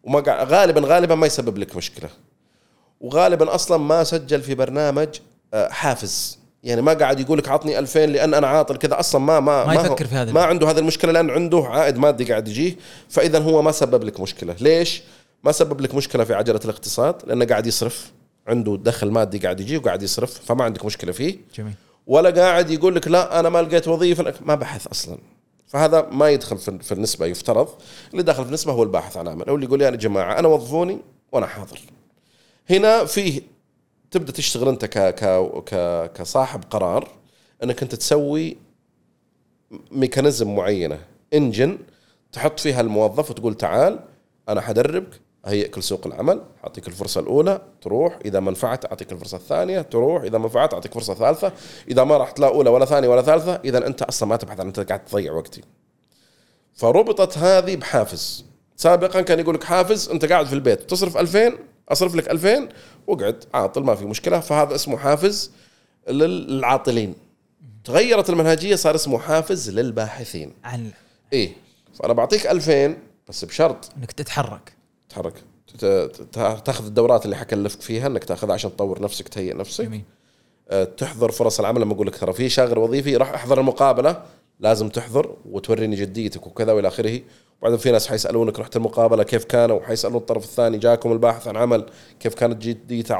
وما 0.04 0.19
قاعد 0.19 0.47
غالبا 0.54 0.82
غالبا 0.86 1.15
ما 1.15 1.28
يسبب 1.28 1.58
لك 1.58 1.75
مشكلة. 1.75 2.10
وغالبا 3.01 3.56
أصلا 3.56 3.78
ما 3.78 4.04
سجل 4.04 4.41
في 4.41 4.56
برنامج 4.56 5.08
آه، 5.54 5.69
حافز. 5.69 6.39
يعني 6.65 6.82
ما 6.82 6.93
قاعد 6.93 7.19
يقول 7.19 7.38
لك 7.38 7.49
عطني 7.49 7.80
2000 7.80 8.06
لأن 8.06 8.34
أنا 8.34 8.47
عاطل 8.47 8.78
كذا. 8.78 8.99
أصلا 8.99 9.21
ما 9.21 9.39
ما 9.39 9.65
ما 9.65 9.73
هو- 9.78 9.86
يفكر 9.86 10.06
في 10.08 10.15
هذا. 10.15 10.32
ما 10.32 10.43
عنده 10.43 10.69
هذه 10.71 10.80
المشكلة. 10.80 11.12
لأن 11.12 11.30
عنده 11.30 11.63
عائد 11.69 11.97
مادي 11.97 12.23
قاعد 12.23 12.47
يجيه. 12.47 12.75
فاذا 13.10 13.39
هو 13.39 13.62
ما 13.62 13.71
سبب 13.71 14.04
لك 14.04 14.19
مشكلة. 14.19 14.56
ليش؟ 14.62 15.01
ما 15.43 15.51
سبب 15.51 15.82
لك 15.82 15.95
مشكلة 15.95 16.23
في 16.23 16.34
عجلة 16.34 16.60
الاقتصاد. 16.65 17.15
لأنه 17.28 17.45
قاعد 17.45 17.67
يصرف. 17.67 18.12
عنده 18.47 18.78
دخل 18.84 19.12
مادي 19.12 19.38
قاعد 19.38 19.60
يجيه 19.60 19.78
وقاعد 19.78 20.04
يصرف. 20.04 20.41
فما 20.45 20.63
عندك 20.63 20.86
مشكلة 20.86 21.12
فيه. 21.12 21.38
جميل. 21.58 21.73
ولا 22.08 22.30
قاعد 22.30 22.69
يقول 22.69 22.95
لك 22.95 23.08
لا 23.08 23.39
أنا 23.39 23.49
ما 23.49 23.62
لقيت 23.62 23.88
وظيفة. 23.88 24.34
ما 24.45 24.56
بحث 24.56 24.88
أصلا. 24.88 25.17
فهذا 25.67 26.08
ما 26.12 26.30
يدخل 26.30 26.58
في 26.58 26.91
النسبة 26.91 27.25
يفترض. 27.25 27.67
اللي 28.12 28.23
داخل 28.23 28.41
في 28.43 28.47
النسبة 28.49 28.73
هو 28.73 28.84
الباحث 28.84 29.17
عن 29.17 29.28
عمل. 29.28 29.47
أو 29.47 29.56
اللي 29.56 29.65
يقول 29.65 29.82
يا 29.82 29.89
جماعة 29.89 30.39
أنا 30.39 30.47
وظفوني 30.47 30.97
وأنا 31.32 31.45
حاضر. 31.45 31.80
هنا 32.69 33.06
فيه 33.06 33.41
تبدأ 34.11 34.31
تشتغل 34.31 34.67
أنت 34.67 34.85
ك 34.85 34.97
ك 35.65 36.11
كصاحب 36.13 36.63
قرار 36.69 37.11
أنك 37.63 37.83
أنت 37.83 37.95
تسوي 37.95 38.57
ميكانيزم 39.91 40.55
معينة 40.55 40.99
إنجن 41.33 41.77
تحط 42.31 42.59
فيها 42.59 42.81
الموظف 42.81 43.31
وتقول 43.31 43.55
تعال 43.55 43.99
أنا 44.49 44.61
حدربك 44.61 45.21
اهيئك 45.45 45.77
لسوق 45.77 46.07
العمل 46.07 46.41
اعطيك 46.63 46.87
الفرصة 46.87 47.21
الأولى 47.21 47.61
تروح 47.81 48.19
إذا 48.25 48.39
ما 48.39 48.51
نفعت 48.51 48.85
أعطيك 48.85 49.11
الفرصة 49.11 49.37
الثانية 49.37 49.81
تروح 49.81 50.23
إذا 50.23 50.37
ما 50.37 50.45
نفعت 50.45 50.73
أعطيك 50.73 50.93
فرصة 50.93 51.13
ثالثة 51.13 51.51
إذا 51.89 52.03
ما 52.03 52.17
رحت 52.17 52.39
لا 52.39 52.47
أولى 52.47 52.69
ولا 52.69 52.85
ثانية 52.85 53.07
ولا 53.07 53.21
ثالثة 53.21 53.55
إذا 53.65 53.87
أنت 53.87 54.01
أصلا 54.01 54.29
ما 54.29 54.35
تبحث 54.35 54.59
عن 54.59 54.67
أنت 54.67 54.79
قاعد 54.79 55.05
تضيع 55.05 55.33
وقتي. 55.33 55.61
فربطت 56.73 57.37
هذه 57.37 57.75
بحافز. 57.75 58.45
سابقا 58.75 59.21
كان 59.21 59.39
يقول 59.39 59.55
لك 59.55 59.63
حافز 59.63 60.09
أنت 60.09 60.25
قاعد 60.25 60.45
في 60.45 60.53
البيت 60.53 60.81
تصرف 60.89 61.17
2000 61.17 61.57
أصرف 61.89 62.15
لك 62.15 62.31
2000 62.31 62.69
واقعد 63.07 63.43
عاطل 63.53 63.83
ما 63.83 63.95
في 63.95 64.05
مشكلة. 64.05 64.39
فهذا 64.39 64.75
اسمه 64.75 64.97
حافز 64.97 65.51
للعاطلين. 66.09 67.13
تغيرت 67.83 68.29
المنهجية 68.29 68.75
صار 68.75 68.95
اسمه 68.95 69.19
حافز 69.19 69.69
للباحثين. 69.69 70.53
عن 70.63 70.91
إيه. 71.33 71.53
فأنا 71.93 72.13
بعطيك 72.13 72.47
2000 72.47 72.97
بس 73.29 73.45
بشرط. 73.45 73.89
إنك 73.97 74.11
تتحرك. 74.11 74.73
تتحرك. 75.09 75.33
تاخذ 76.65 76.85
الدورات 76.85 77.25
اللي 77.25 77.35
حكلفك 77.35 77.81
فيها 77.81 78.07
إنك 78.07 78.23
تاخذها 78.23 78.53
عشان 78.53 78.75
تطور 78.75 79.01
نفسك 79.01 79.27
تهيئ 79.27 79.53
نفسك. 79.53 79.85
جميل. 79.85 80.01
أه، 80.69 80.83
تحضر 80.83 81.31
فرص 81.31 81.59
العمل. 81.59 81.81
لما 81.81 81.93
أقول 81.93 82.07
لك 82.07 82.17
ترى 82.17 82.33
في 82.33 82.49
شاغر 82.49 82.79
وظيفي 82.79 83.17
راح 83.17 83.33
أحضر 83.33 83.59
المقابلة. 83.59 84.23
لازم 84.59 84.89
تحضر 84.89 85.35
وتوريني 85.45 85.95
جديتك 85.95 86.47
وكذا 86.47 86.71
وإلى 86.71 86.87
آخره. 86.87 87.21
وبعدين 87.61 87.79
في 87.79 87.91
ناس 87.91 88.07
حيسألونك 88.07 88.59
رحت 88.59 88.75
المقابلة 88.75 89.23
كيف 89.23 89.43
كان 89.45 89.71
وحيسألون 89.71 90.17
الطرف 90.17 90.43
الثاني 90.43 90.77
جاكم 90.77 91.11
الباحث 91.11 91.47
عن 91.47 91.57
عمل 91.57 91.85
كيف 92.19 92.33
كانت 92.33 92.61
جديته 92.61 93.15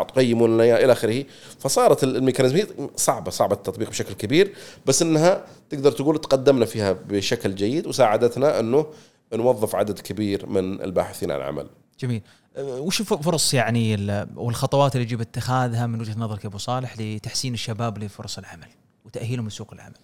إياه 0.62 0.86
إلى 0.86 0.92
آخره. 0.92 1.26
فصارت 1.60 2.04
الميكانيزميه 2.04 2.68
صعبة 2.96 3.32
صعبة 3.32 3.56
التطبيق 3.56 3.90
بشكل 3.90 4.14
كبير 4.14 4.54
بس 4.86 5.02
إنها 5.02 5.46
تقدر 5.70 5.92
تقول 5.92 6.18
تقدمنا 6.18 6.66
فيها 6.66 6.92
بشكل 6.92 7.56
جيد 7.56 7.88
وساعدتنا 7.88 8.60
إنه 8.60 8.86
نوظف 9.34 9.76
عدد 9.76 10.00
كبير 10.00 10.46
من 10.46 10.82
الباحثين 10.82 11.32
عن 11.32 11.42
عمل. 11.42 11.68
جميل. 12.00 12.22
أه، 12.58 12.80
وش 12.80 13.02
فرص 13.02 13.54
يعني 13.54 13.96
ال- 13.96 14.28
والخطوات 14.36 14.96
اللي 14.96 15.06
يجب 15.08 15.22
اتخاذها 15.22 15.88
من 15.88 16.00
وجهة 16.02 16.20
نظرك 16.20 16.44
يا 16.44 16.50
أبو 16.50 16.58
صالح 16.58 16.96
لتحسين 17.00 17.54
الشباب 17.54 17.98
لفرص 17.98 18.38
العمل 18.38 18.68
وتأهيلهم 19.06 19.48
لسوق 19.48 19.74
العمل؟ 19.74 19.96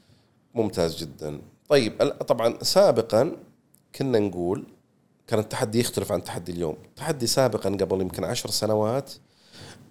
ممتاز 0.56 0.96
جدا. 1.04 1.41
طيب 1.70 2.04
طبعا 2.28 2.54
سابقا 2.62 3.32
كنا 3.96 4.20
نقول 4.20 4.66
كان 5.28 5.40
التحدي 5.40 5.80
يختلف 5.80 6.12
عن 6.12 6.20
التحدي 6.20 6.52
اليوم. 6.52 6.78
التحدي 6.86 7.28
سابقا 7.28 7.70
قبل 7.70 8.02
يمكن 8.02 8.24
عشر 8.24 8.50
سنوات 8.50 9.12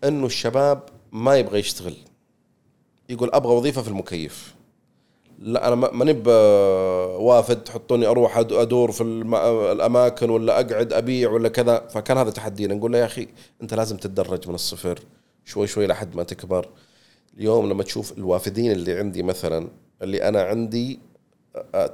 إنه 0.05 0.27
الشباب 0.27 0.83
ما 1.13 1.37
يبغى 1.37 1.59
يشتغل. 1.59 1.95
يقول 3.09 3.31
أبغى 3.33 3.55
وظيفة 3.55 3.83
في 3.83 3.89
المكيف. 3.89 4.55
لا 5.39 5.67
أنا 5.67 5.75
ما- 5.75 5.91
ماني 5.93 6.23
وافد 7.25 7.65
تحطوني 7.65 8.07
أروح 8.07 8.37
أدور 8.39 8.93
في 8.93 9.03
الأماكن 9.73 10.31
ولا 10.31 10.61
أقعد 10.61 10.93
أبيع 10.93 11.31
ولا 11.31 11.49
كذا. 11.49 11.89
فكان 11.89 12.19
هذا 12.19 12.31
تحدينا 12.31 12.75
نقول 12.75 12.93
له 12.93 12.99
يا 12.99 13.05
أخي 13.05 13.29
أنت 13.63 13.75
لازم 13.75 13.97
تتدرج 13.97 14.49
من 14.49 14.55
الصفر 14.55 14.99
شوي 15.45 15.67
شوي 15.67 15.87
لحد 15.87 16.17
ما 16.17 16.23
تكبر. 16.23 16.69
اليوم 17.39 17.69
لما 17.69 17.83
تشوف 17.83 18.19
الوافدين 18.19 18.73
اللي 18.73 18.99
عندي 18.99 19.23
مثلا 19.23 19.69
اللي 20.03 20.29
أنا 20.29 20.43
عندي 20.43 21.01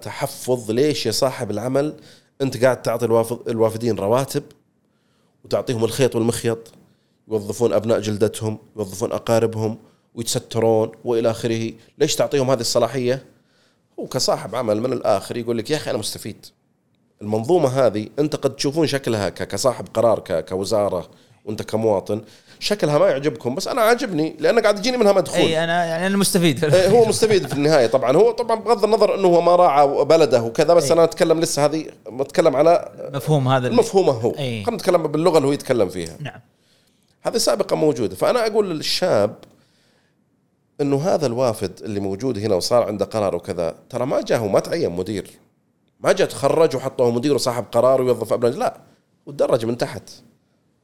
تحفظ 0.02 0.70
ليش 0.70 1.06
يا 1.06 1.10
صاحب 1.10 1.50
العمل 1.50 1.96
انت 2.42 2.64
قاعد 2.64 2.82
تعطي 2.82 3.04
الوافد 3.04 3.48
الوافدين 3.48 3.96
رواتب 3.96 4.42
وتعطيهم 5.44 5.84
الخيط 5.84 6.16
والمخيط 6.16 6.72
يوظفون 7.28 7.72
أبناء 7.72 8.00
جلدتهم 8.00 8.58
يوظفون 8.76 9.12
أقاربهم 9.12 9.78
ويتسترون 10.14 10.92
وإلى 11.04 11.30
آخره. 11.30 11.72
ليش 11.98 12.16
تعطيهم 12.16 12.50
هذه 12.50 12.60
الصلاحية؟ 12.60 13.26
هو 14.00 14.06
كصاحب 14.06 14.54
عمل 14.54 14.80
من 14.80 14.92
الآخر 14.92 15.36
يقول 15.36 15.58
لك 15.58 15.70
يا 15.70 15.76
أخي 15.76 15.90
أنا 15.90 15.98
مستفيد. 15.98 16.46
المنظومة 17.22 17.68
هذه 17.68 18.08
أنت 18.18 18.36
قد 18.36 18.56
تشوفون 18.56 18.86
شكلها 18.86 19.28
كصاحب 19.28 19.86
قرار 19.94 20.40
كوزارة 20.40 21.10
وأنت 21.44 21.62
كمواطن. 21.62 22.22
شكلها 22.60 22.98
ما 22.98 23.08
يعجبكم 23.08 23.54
بس 23.54 23.68
أنا 23.68 23.80
عاجبني 23.80 24.36
لأن 24.38 24.58
قاعد 24.58 24.78
يجيني 24.78 24.96
منها 24.96 25.12
مدخول. 25.12 25.40
اي 25.40 25.64
أنا 25.64 25.84
يعني 25.84 26.06
أنا 26.06 26.16
مستفيد. 26.16 26.64
إيه، 26.64 26.88
هو 26.88 27.04
مستفيد 27.04 27.46
في 27.46 27.52
النهاية 27.52 27.86
طبعا. 27.86 28.16
هو 28.16 28.30
طبعا 28.30 28.60
بغض 28.60 28.84
النظر 28.84 29.14
إنه 29.14 29.28
هو 29.28 29.40
ما 29.40 29.56
راعى 29.56 30.04
بلده 30.04 30.42
وكذا 30.42 30.74
بس 30.74 30.84
إيه. 30.84 30.92
أنا 30.92 31.04
أتكلم 31.04 31.40
لسه 31.40 31.64
هذه 31.64 31.86
بتكلم 32.12 32.56
على 32.56 32.92
مفهوم 33.14 33.48
هذا 33.48 33.68
مفهومه 33.68 34.12
هو. 34.12 34.30
إيه. 34.30 34.64
خلينا 34.64 34.76
نتكلم 34.76 35.02
باللغة 35.02 35.36
اللي 35.36 35.48
هو 35.48 35.52
يتكلم 35.52 35.88
فيها. 35.88 36.16
نعم. 36.20 36.40
هذه 37.22 37.36
سابقا 37.36 37.76
موجودة. 37.76 38.16
فأنا 38.16 38.46
أقول 38.46 38.70
للشاب 38.70 39.34
إنه 40.80 41.00
هذا 41.00 41.26
الوافد 41.26 41.80
اللي 41.82 42.00
موجود 42.00 42.38
هنا 42.38 42.54
وصار 42.54 42.82
عنده 42.82 43.04
قرار 43.04 43.34
وكذا 43.34 43.74
ترى 43.90 44.06
ما 44.06 44.20
جاه 44.20 44.46
ما 44.46 44.60
تعين 44.60 44.90
مدير. 44.90 45.30
ما 46.00 46.12
جاء 46.12 46.28
تخرج 46.28 46.76
وحطوه 46.76 47.10
مدير 47.10 47.34
وصاحب 47.34 47.64
قرار 47.72 48.02
ويوظف 48.02 48.32
أبناء. 48.32 48.52
لا 48.52 48.80
ودرج 49.26 49.64
من 49.64 49.78
تحت. 49.78 50.02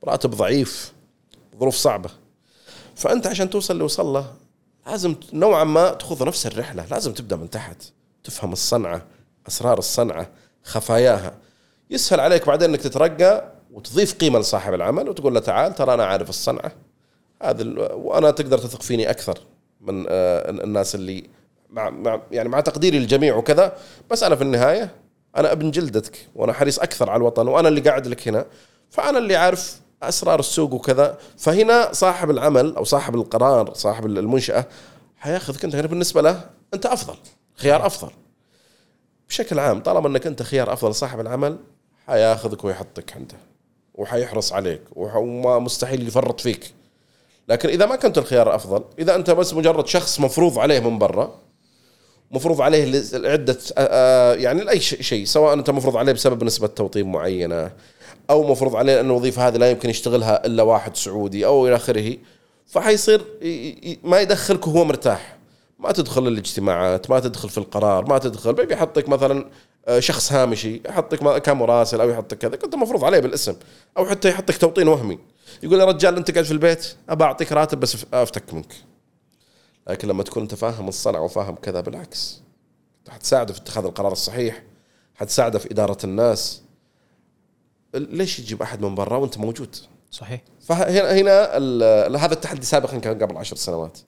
راتب 0.05 0.31
ضعيف. 0.31 0.93
ظروف 1.61 1.75
صعبة. 1.75 2.11
فأنت 2.97 3.27
عشان 3.27 3.51
توصل 3.51 3.75
اللي 3.75 3.85
وصل 3.85 4.07
له 4.07 4.33
لازم 4.87 5.15
نوعا 5.33 5.65
ما 5.65 5.91
تخوض 5.91 6.23
نفس 6.23 6.47
الرحلة 6.47 6.87
لازم 6.91 7.13
تبدأ 7.13 7.37
من 7.37 7.51
تحت 7.51 7.83
تفهم 8.25 8.53
الصنعة 8.53 9.03
أسرار 9.49 9.79
الصنعة 9.79 10.29
خفاياها. 10.65 11.35
يسهل 11.91 12.21
عليك 12.21 12.47
بعدين 12.47 12.69
إنك 12.71 12.81
تترقى 12.81 13.53
وتضيف 13.73 14.15
قيمة 14.15 14.39
لصاحب 14.39 14.75
العمل 14.75 15.09
وتقول 15.09 15.35
له 15.35 15.41
تعال 15.41 15.75
ترى 15.75 15.95
أنا 15.95 16.05
عارف 16.05 16.29
الصنعة. 16.29 16.73
هذا 17.43 17.65
وأنا 17.93 18.31
تقدر 18.31 18.59
تثق 18.59 18.83
فيني 18.83 19.11
أكثر 19.11 19.39
من 19.81 20.07
آه، 20.09 20.51
الناس 20.51 20.95
اللي 20.95 21.25
مع, 21.71 21.91
مع 21.91 22.21
يعني 22.31 22.49
مع 22.49 22.61
تقديري 22.61 22.99
للجميع 22.99 23.37
وكذا. 23.37 23.77
بس 24.11 24.23
أنا 24.23 24.37
في 24.37 24.43
النهاية 24.43 24.91
أنا 25.37 25.53
ابن 25.53 25.71
جلدتك 25.71 26.29
وأنا 26.35 26.53
حريص 26.53 26.79
أكثر 26.79 27.11
على 27.11 27.21
الوطن 27.21 27.49
وأنا 27.49 27.69
اللي 27.69 27.81
قاعد 27.81 28.07
لك 28.07 28.29
هنا. 28.29 28.47
فأنا 28.91 29.19
اللي 29.19 29.37
عارف 29.37 29.81
أسرار 30.09 30.41
السوق 30.41 30.73
وكذا 30.73 31.19
فهنا 31.39 31.93
صاحب 31.93 32.31
العمل 32.31 32.77
أو 32.77 32.85
صاحب 32.85 33.15
القرار 33.15 33.75
صاحب 33.75 34.07
المنشأة 34.07 34.67
حياخذك 35.17 35.65
انت 35.65 35.75
يعني 35.75 35.89
بالنسبة 35.89 36.23
له 36.23 36.45
أنت 36.75 36.87
أفضل 36.87 37.15
خيار 37.57 37.87
أفضل. 37.87 38.11
بشكل 39.29 39.59
عام 39.59 39.81
طالما 39.81 40.09
أنك 40.09 40.27
أنت 40.27 40.43
خيار 40.43 40.73
أفضل 40.73 40.95
صاحب 40.95 41.21
العمل 41.21 41.59
حيأخذك 42.07 42.65
ويحطك 42.65 43.17
عنده 43.17 43.37
وحيحرص 43.95 44.53
عليك 44.53 44.81
وما 44.97 45.59
مستحيل 45.59 46.09
يفرط 46.09 46.41
فيك. 46.41 46.73
لكن 47.49 47.69
إذا 47.69 47.87
ما 47.87 47.97
كنت 47.97 48.19
الخيار 48.19 48.49
الافضل 48.49 48.85
إذا 48.99 49.15
أنت 49.15 49.31
بس 49.31 49.55
مجرد 49.55 49.87
شخص 49.87 50.21
مفروض 50.21 50.59
عليه 50.59 50.81
من 50.81 50.99
برا 50.99 51.39
مفروض 52.31 52.61
عليه 52.61 53.03
عده 53.15 53.59
يعني 54.35 54.63
لأي 54.65 54.81
شيء 54.81 55.25
سواء 55.25 55.55
أنت 55.55 55.71
مفروض 55.71 55.97
عليه 55.97 56.13
بسبب 56.13 56.45
نسبة 56.45 56.67
توطين 56.67 57.13
معينة 57.13 57.71
أو 58.31 58.51
مفروض 58.51 58.77
عليه 58.77 59.01
أن 59.01 59.07
الوظيفة 59.07 59.49
هذه 59.49 59.57
لا 59.57 59.71
يمكن 59.71 59.91
يشتغلها 59.91 60.47
إلا 60.47 60.63
واحد 60.63 60.97
سعودي 60.97 61.47
أو 61.47 61.69
إلى 61.69 61.77
آخره 61.77 62.17
فحيصير 62.67 63.25
ما 64.05 64.21
يدخلك 64.21 64.67
وهو 64.67 64.85
مرتاح. 64.85 65.39
ما 65.79 65.93
تدخل 65.93 66.29
الاجتماعات 66.29 67.11
ما 67.11 67.21
تدخل 67.21 67.49
في 67.49 67.59
القرار 67.59 68.09
ما 68.09 68.19
تدخل. 68.19 68.53
بيبي 68.53 68.75
يحطك 68.75 69.09
مثلا 69.09 69.51
آه، 69.87 70.01
شخص 70.01 70.33
هامشي 70.33 70.81
يحطك 70.87 71.43
كمراسل 71.43 72.01
أو 72.01 72.11
يحطك 72.11 72.39
كذا 72.39 72.57
كنت 72.57 72.75
مفروض 72.75 73.05
عليه 73.05 73.19
بالاسم. 73.19 73.55
أو 73.99 74.07
حتى 74.07 74.29
يحطك 74.29 74.57
توطين 74.57 74.89
وهمي. 74.89 75.19
يقول 75.63 75.81
يا 75.81 75.85
رجال 75.85 76.17
أنت 76.17 76.31
قاعد 76.31 76.45
في 76.45 76.51
البيت 76.51 76.97
أبى 77.09 77.25
أعطيك 77.25 77.53
راتب 77.53 77.81
بس 77.81 77.97
أفتك 78.15 78.55
منك. 78.55 78.73
لكن 79.89 80.09
لما 80.09 80.23
تكون 80.23 80.43
أنت 80.43 80.55
فاهم 80.55 80.89
الصنعه 80.89 81.23
وفاهم 81.23 81.55
كذا 81.55 81.81
بالعكس. 81.81 82.43
حتساعده 83.09 83.53
في 83.53 83.61
اتخاذ 83.61 83.85
القرار 83.85 84.13
الصحيح 84.13 84.63
حتساعده 85.15 85.59
في 85.59 85.71
إدارة 85.71 85.99
الناس. 86.05 86.63
ليش 87.95 88.39
يجيب 88.39 88.63
أحد 88.63 88.83
من 88.83 88.95
برا 88.95 89.17
وأنت 89.17 89.39
موجود؟ 89.39 89.77
صحيح. 90.11 90.41
فهنا 90.61 91.13
هنا 91.13 91.57
هذا 92.25 92.35
التحدي 92.35 92.67
سابقا 92.67 92.99
كان 92.99 93.23
قبل 93.23 93.37
عشر 93.37 93.57
سنوات. 93.57 93.99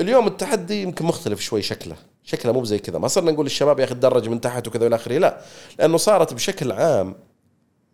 اليوم 0.00 0.26
التحدي 0.26 0.82
يمكن 0.82 1.04
مختلف 1.04 1.40
شوي 1.40 1.62
شكله. 1.62 1.96
شكله 2.24 2.52
مو 2.52 2.64
زي 2.64 2.78
كذا. 2.78 2.98
ما 2.98 3.08
صرنا 3.08 3.30
نقول 3.30 3.46
للشباب 3.46 3.78
يا 3.78 3.84
أخي 3.84 3.94
تدرج 3.94 4.28
من 4.28 4.40
تحت 4.40 4.68
وكذا 4.68 4.84
والى 4.84 4.96
آخره. 4.96 5.18
لا. 5.18 5.40
لأنه 5.78 5.96
صارت 5.96 6.34
بشكل 6.34 6.72
عام 6.72 7.14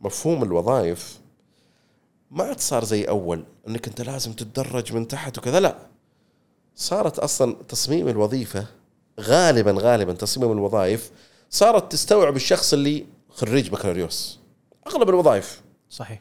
مفهوم 0.00 0.42
الوظائف 0.42 1.18
ما 2.31 2.44
عاد 2.44 2.61
صار 2.61 2.85
زي 2.85 3.05
أول. 3.05 3.44
إنك 3.68 3.88
أنت 3.88 4.00
لازم 4.00 4.33
تتدرج 4.33 4.92
من 4.92 5.09
تحت 5.09 5.38
وكذا. 5.38 5.61
لا. 5.61 5.77
صارت 6.77 7.18
أصلا 7.18 7.57
تصميم 7.68 8.09
الوظيفة 8.09 8.66
غالبا 9.20 9.74
غالبا 9.79 10.12
تصميم 10.12 10.53
الوظائف 10.53 11.11
صارت 11.50 11.92
تستوعب 11.92 12.37
الشخص 12.37 12.72
اللي 12.72 13.07
خريج 13.31 13.68
بكالوريوس. 13.68 14.44
أغلب 14.87 15.09
الوظائف. 15.09 15.62
صحيح. 15.90 16.20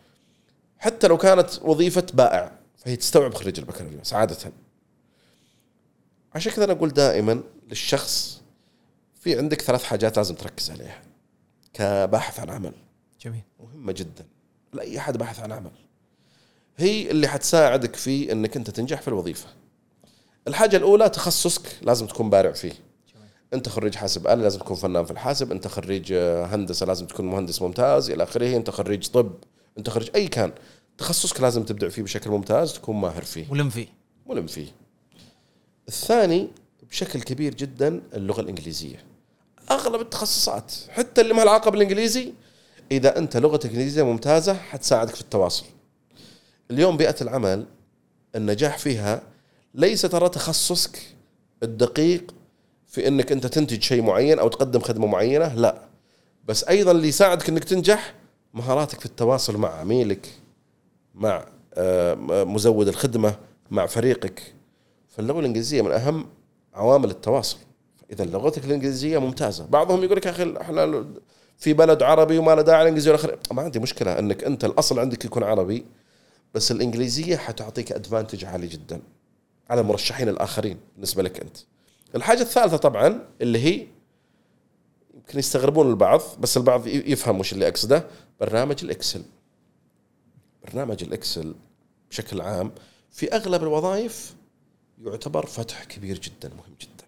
حتى 0.78 1.08
لو 1.08 1.18
كانت 1.18 1.50
وظيفة 1.62 2.06
بائع 2.14 2.52
فهي 2.78 2.96
تستوعب 2.96 3.34
خريج 3.34 3.60
البكالوريوس 3.60 4.14
عادة 4.14 4.52
عشان 6.36 6.52
كذا 6.52 6.66
أنا 6.66 6.74
أقول 6.74 6.90
دائما 6.90 7.44
للشخص 7.70 8.42
في 9.20 9.38
عندك 9.38 9.62
ثلاث 9.62 9.84
حاجات 9.84 10.18
لازم 10.18 10.36
تركز 10.36 10.72
عليها. 10.72 11.02
كباحث 11.74 12.40
عن 12.40 12.50
عمل. 12.50 12.74
جميل. 13.22 13.44
مهمة 13.60 13.92
جدا. 13.92 14.26
لأي 14.74 14.98
أحد 14.98 15.18
باحث 15.18 15.40
عن 15.40 15.52
عمل. 15.52 15.72
هي 16.78 17.12
اللي 17.12 17.28
حتساعدك 17.28 17.96
في 17.96 18.32
أنك 18.32 18.56
أنت 18.58 18.70
تنجح 18.70 19.02
في 19.02 19.08
الوظيفة. 19.08 19.48
الحاجة 20.48 20.78
الأولى 20.78 21.10
تخصصك 21.10 21.78
لازم 21.82 22.08
تكون 22.08 22.30
بارع 22.30 22.52
فيه. 22.52 22.74
انت 23.54 23.70
خريج 23.70 23.96
حاسب 23.96 24.28
آلي 24.28 24.44
لازم 24.44 24.60
تكون 24.60 24.78
فنان 24.78 25.06
في 25.06 25.12
الحاسب. 25.12 25.52
انت 25.52 25.68
خريج 25.68 26.14
آه، 26.14 26.46
هندسة 26.46 26.86
لازم 26.86 27.08
تكون 27.08 27.26
مهندس 27.26 27.62
ممتاز 27.62 28.10
إلى 28.10 28.24
آخره. 28.24 28.58
انت 28.58 28.70
خريج 28.70 29.08
طب 29.08 29.32
انت 29.78 29.90
خريج 29.90 30.10
أي 30.16 30.28
كان. 30.28 30.52
تخصصك 30.98 31.42
لازم 31.42 31.64
تبدع 31.64 31.90
فيه 31.90 32.02
بشكل 32.02 32.30
ممتاز 32.30 32.74
تكون 32.74 32.96
ماهر 32.96 33.24
فيه. 33.24 33.46
ولم 33.52 33.70
فيه. 33.70 33.88
ملم 34.26 34.48
فيه. 34.48 34.68
الثاني 35.88 36.50
بشكل 36.90 37.22
كبير 37.22 37.54
جدا 37.54 38.02
اللغة 38.14 38.42
الإنجليزية. 38.42 39.04
أغلب 39.72 40.02
التخصصات 40.02 40.74
حتى 40.90 41.22
اللي 41.22 41.34
ما 41.34 41.42
علاقة 41.42 41.72
بالإنجليزي 41.72 42.34
إذا 42.92 43.18
أنت 43.18 43.38
لغتك 43.38 43.66
الانجليزيه 43.66 44.04
ممتازة 44.04 44.54
حتساعدك 44.54 45.16
في 45.16 45.22
التواصل. 45.22 45.66
اليوم 46.72 46.98
بيئة 46.98 47.16
العمل 47.22 47.66
النجاح 48.36 48.78
فيها 48.78 49.22
ليس 49.74 50.02
ترى 50.02 50.30
تخصصك 50.30 51.00
الدقيق 51.64 52.34
في 52.94 53.08
إنك 53.08 53.32
أنت 53.32 53.48
تنتج 53.48 53.82
شيء 53.82 54.02
معين 54.02 54.40
أو 54.40 54.48
تقدم 54.48 54.80
خدمة 54.80 55.08
معينة؟ 55.08 55.56
لا. 55.56 55.82
بس 56.48 56.64
أيضا 56.64 56.92
اللي 56.92 57.08
يساعدك 57.08 57.50
إنك 57.50 57.64
تنجح 57.64 58.16
مهاراتك 58.54 59.00
في 59.00 59.06
التواصل 59.06 59.58
مع 59.58 59.70
عميلك 59.70 60.30
مع 61.16 61.46
آه، 61.74 62.16
مزود 62.44 62.88
الخدمة 62.88 63.36
مع 63.72 63.86
فريقك. 63.86 64.54
فاللغة 65.10 65.40
الإنجليزية 65.40 65.82
من 65.82 65.92
أهم 65.92 66.26
عوامل 66.74 67.10
التواصل. 67.10 67.58
إذا 68.12 68.26
لغتك 68.26 68.66
الإنجليزية 68.66 69.18
ممتازة. 69.18 69.66
بعضهم 69.66 70.04
يقول 70.04 70.18
لك 70.18 70.26
يا 70.26 70.32
أخي 70.32 70.54
إحنا 70.62 71.06
في 71.58 71.74
بلد 71.74 72.04
عربي 72.04 72.38
وما 72.38 72.56
له 72.56 72.62
داعي 72.62 72.82
الانجليزيه 72.82 73.12
والآخر. 73.12 73.40
ما 73.52 73.62
عندي 73.62 73.80
مشكلة 73.80 74.20
إنك 74.20 74.44
أنت 74.44 74.66
الأصل 74.66 75.00
عندك 75.00 75.26
يكون 75.26 75.44
عربي 75.44 75.86
بس 76.54 76.72
الإنجليزية 76.72 77.38
حتعطيك 77.38 77.92
ادفانتج 77.92 78.46
عالي 78.46 78.68
جدا 78.68 79.02
على 79.70 79.82
المرشحين 79.82 80.30
الآخرين 80.30 80.78
بالنسبة 80.96 81.24
لك 81.24 81.40
أنت. 81.40 81.58
الحاجة 82.16 82.42
الثالثة 82.42 82.78
طبعا 82.78 83.28
اللي 83.42 83.60
هي 83.60 83.88
يمكن 85.14 85.40
يستغربون 85.40 85.90
البعض 85.90 86.22
بس 86.40 86.58
البعض 86.58 86.88
يفهم 86.88 87.40
وش 87.40 87.54
اللي 87.54 87.68
أقصده. 87.68 88.08
برنامج 88.40 88.84
ال 88.84 88.89
Excel. 88.89 89.24
برنامج 90.68 91.04
ال 91.04 91.12
Excel 91.12 91.56
بشكل 92.10 92.42
عام 92.42 92.72
في 93.12 93.36
أغلب 93.36 93.64
الوظائف 93.64 94.36
يعتبر 95.06 95.46
فتح 95.46 95.84
كبير 95.84 96.20
جدا 96.20 96.50
مهم 96.50 96.76
جدا. 96.82 97.06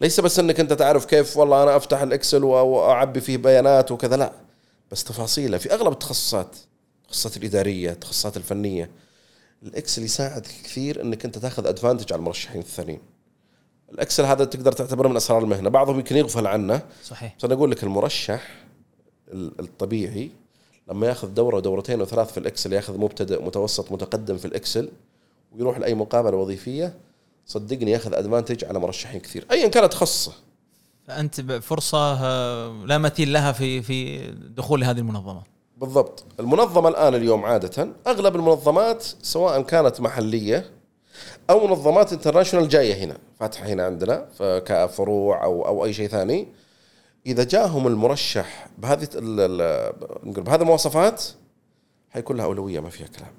ليس 0.00 0.20
بس 0.20 0.38
إنك 0.38 0.60
أنت 0.60 0.72
تعرف 0.72 1.04
كيف 1.04 1.36
والله 1.36 1.62
أنا 1.62 1.76
أفتح 1.76 2.00
ال 2.00 2.07
Excel 2.07 2.44
وأعبي 2.44 3.20
فيه 3.20 3.36
بيانات 3.36 3.92
وكذا 3.92 4.16
لا. 4.16 4.32
بس 4.90 5.04
تفاصيله 5.04 5.58
في 5.58 5.72
أغلب 5.74 5.92
التخصصات 5.92 6.56
التخصصات 7.02 7.36
الإدارية 7.36 7.90
التخصصات 7.90 8.36
الفنية. 8.36 8.90
ال 9.62 9.69
Excel 9.69 10.02
يساعدك 10.02 10.50
كثير 10.64 11.02
إنك 11.02 11.24
أنت 11.24 11.38
تاخذ 11.38 11.66
advantage 11.66 12.12
على 12.12 12.20
المرشحين 12.20 12.60
الثانيين. 12.60 13.00
ال 13.92 13.97
Excel 13.97 14.24
هذا 14.24 14.44
تقدر 14.44 14.72
تعتبره 14.72 15.08
من 15.08 15.16
أسرار 15.16 15.42
المهنة. 15.42 15.68
بعضهم 15.70 15.96
يمكن 15.96 16.16
يغفل 16.16 16.46
عنه. 16.46 16.82
صحيح. 17.04 17.34
بس 17.38 17.44
أنا 17.44 17.54
أقول 17.54 17.70
لك 17.70 17.84
المرشح 17.84 18.48
ال- 19.32 19.60
الطبيعي 19.60 20.30
لما 20.90 21.06
يأخذ 21.06 21.28
دورة 21.28 21.56
ودورتين 21.56 22.00
وثلاث 22.00 22.32
في 22.32 22.38
ال 22.38 22.44
Excel 22.44 22.72
يأخذ 22.72 22.98
مبتدئ 22.98 23.42
متوسط 23.44 23.92
متقدم 23.92 24.36
في 24.36 24.44
ال 24.44 24.52
Excel 24.52 24.90
ويروح 25.52 25.78
لأي 25.78 25.94
مقابلة 25.94 26.36
وظيفية 26.36 26.94
صدقني 27.46 27.90
يأخذ 27.90 28.14
advantage 28.14 28.64
على 28.64 28.78
مرشحين 28.78 29.20
كثير. 29.20 29.46
ايا 29.50 29.68
كانت 29.68 29.92
تخصصه 29.92 30.32
فأنت 31.06 31.40
فرصة 31.40 31.98
آه، 32.24 32.84
لا 32.86 32.98
مثيل 32.98 33.32
لها 33.32 33.52
في 33.52 33.82
في 33.82 34.18
دخول 34.56 34.84
هذه 34.84 34.98
المنظمة. 34.98 35.42
بالضبط. 35.76 36.24
المنظمة 36.40 36.88
الآن 36.88 37.14
اليوم 37.14 37.44
عادة 37.44 37.88
أغلب 38.06 38.36
المنظمات 38.36 39.04
سواء 39.22 39.62
كانت 39.62 40.00
محلية 40.00 40.70
أو 41.50 41.66
منظمات 41.66 42.12
international 42.12 42.68
جاية 42.68 42.94
هنا 42.94 43.18
فاتحة 43.40 43.66
هنا 43.66 43.84
عندنا 43.84 44.28
كفروع 44.40 45.44
أو 45.44 45.66
أو 45.66 45.84
أي 45.84 45.92
شيء 45.92 46.08
ثاني. 46.08 46.48
إذا 47.26 47.44
جاهم 47.44 47.86
المرشح 47.86 48.68
بهذه 48.78 49.08
نقول 50.24 50.44
بهذه 50.44 50.60
المواصفات 50.60 51.24
حيكون 52.10 52.36
لها 52.36 52.44
أولوية 52.44 52.80
ما 52.80 52.90
فيها 52.90 53.06
كلام. 53.06 53.32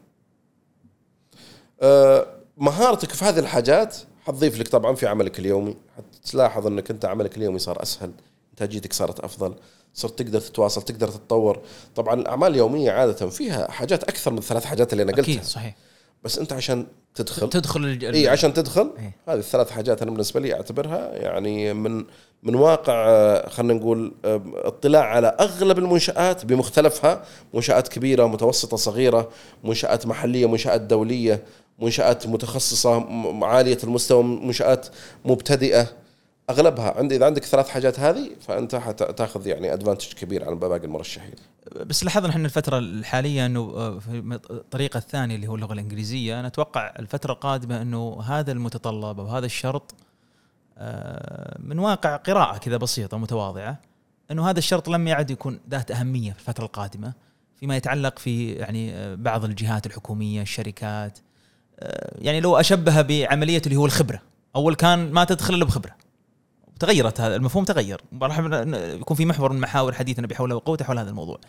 أه، 1.81 2.27
مهارتك 2.57 3.11
في 3.11 3.25
هذه 3.25 3.39
الحاجات 3.39 3.95
حتضيف 4.25 4.59
لك 4.59 4.67
طبعا 4.67 4.95
في 4.95 5.07
عملك 5.07 5.39
اليومي. 5.39 5.77
حتلاحظ 6.25 6.67
إنك 6.67 6.91
أنت 6.91 7.05
عملك 7.05 7.37
اليومي 7.37 7.59
صار 7.59 7.81
أسهل 7.81 8.11
إنتاجيتك 8.51 8.93
صارت 8.93 9.19
أفضل 9.19 9.55
صرت 9.93 10.19
تقدر 10.19 10.41
تتواصل 10.41 10.81
تقدر 10.81 11.07
تتطور. 11.07 11.59
طبعا 11.95 12.13
الأعمال 12.13 12.51
اليومية 12.51 12.91
عادة 12.91 13.29
فيها 13.29 13.71
حاجات 13.71 14.03
أكثر 14.03 14.31
من 14.31 14.37
الثلاث 14.37 14.65
حاجات 14.65 14.93
اللي 14.93 15.03
أنا 15.03 15.11
قلتها. 15.11 15.23
أكيد 15.23 15.43
صحيح. 15.43 15.75
بس 16.23 16.39
انت 16.39 16.53
عشان 16.53 16.85
تدخل. 17.15 17.49
تدخل 17.49 17.79
الج- 17.85 18.05
إي 18.05 18.27
عشان 18.27 18.53
تدخل. 18.53 18.91
إيه. 18.99 19.15
هذه 19.27 19.39
الثلاث 19.39 19.71
حاجات 19.71 20.01
أنا 20.01 20.11
بالنسبة 20.11 20.39
لي 20.39 20.53
أعتبرها 20.53 21.11
يعني 21.15 21.73
من 21.73 22.05
من 22.43 22.55
واقع 22.55 22.93
آه، 23.09 23.49
خلينا 23.49 23.73
نقول 23.73 24.13
آه، 24.25 24.41
اطلاع 24.55 25.03
على 25.03 25.27
أغلب 25.39 25.79
المنشآت 25.79 26.45
بمختلفها. 26.45 27.23
منشآت 27.53 27.87
كبيرة 27.87 28.25
متوسطة 28.25 28.77
صغيرة 28.77 29.29
منشآت 29.63 30.05
محلية 30.07 30.45
منشآت 30.49 30.81
دولية 30.81 31.43
منشآت 31.79 32.27
متخصصة 32.27 33.05
عالية 33.45 33.77
المستوى 33.83 34.23
منشآت 34.23 34.87
مبتدئة. 35.25 35.87
أغلبها 36.49 36.97
عندي 36.97 37.15
إذا 37.15 37.25
عندك 37.25 37.45
ثلاث 37.45 37.69
حاجات 37.69 37.99
هذه 37.99 38.29
فأنت 38.41 38.75
حتاخذ 38.75 39.47
يعني 39.47 39.73
ادفانتج 39.73 40.13
كبير 40.13 40.45
عن 40.45 40.59
باقي 40.59 40.85
المرشحين. 40.85 41.35
بس 41.85 42.03
لاحظنا 42.03 42.29
إحنا 42.29 42.45
الفترة 42.45 42.77
الحالية 42.77 43.45
إنه 43.45 43.59
آه، 43.59 43.99
في 43.99 44.39
الطريقة 44.51 44.97
الثانية 44.97 45.35
اللي 45.35 45.47
هو 45.47 45.55
اللغة 45.55 45.73
الإنجليزية 45.73 46.41
نتوقع 46.41 46.93
الفترة 46.99 47.33
القادمة 47.33 47.81
إنه 47.81 48.21
هذا 48.21 48.51
المتطلب 48.51 49.19
أو 49.19 49.27
هذا 49.27 49.45
الشرط 49.45 49.95
آه، 50.77 51.57
من 51.59 51.79
واقع 51.79 52.15
قراءة 52.15 52.57
كذا 52.57 52.77
بسيطة 52.77 53.17
متواضعة 53.17 53.79
إنه 54.31 54.49
هذا 54.49 54.59
الشرط 54.59 54.89
لم 54.89 55.07
يعد 55.07 55.31
يكون 55.31 55.59
ذات 55.69 55.91
أهمية 55.91 56.31
في 56.31 56.39
الفترة 56.39 56.65
القادمة 56.65 57.13
فيما 57.59 57.77
يتعلق 57.77 58.19
في 58.19 58.51
يعني 58.51 58.93
آه، 58.93 59.15
بعض 59.15 59.43
الجهات 59.43 59.85
الحكومية 59.85 60.41
الشركات 60.41 61.19
يعني 62.15 62.39
لو 62.39 62.57
اشبهها 62.57 63.01
بعملية 63.01 63.61
اللي 63.65 63.75
هو 63.75 63.85
الخبرة 63.85 64.21
أول 64.55 64.75
كان 64.75 65.11
ما 65.11 65.23
تدخل 65.23 65.53
إلا 65.53 65.65
بخبرة. 65.65 66.08
تغيرت 66.79 67.21
هذا 67.21 67.35
المفهوم 67.35 67.65
تغير 67.65 68.01
راح 68.21 68.39
يكون 68.39 69.17
في 69.17 69.25
محور 69.25 69.53
من 69.53 69.59
محاور 69.59 69.93
حديثنا 69.93 70.27
بحول 70.27 70.53
وقوته 70.53 70.85
حول 70.85 70.99
هذا 70.99 71.09
الموضوع 71.09 71.39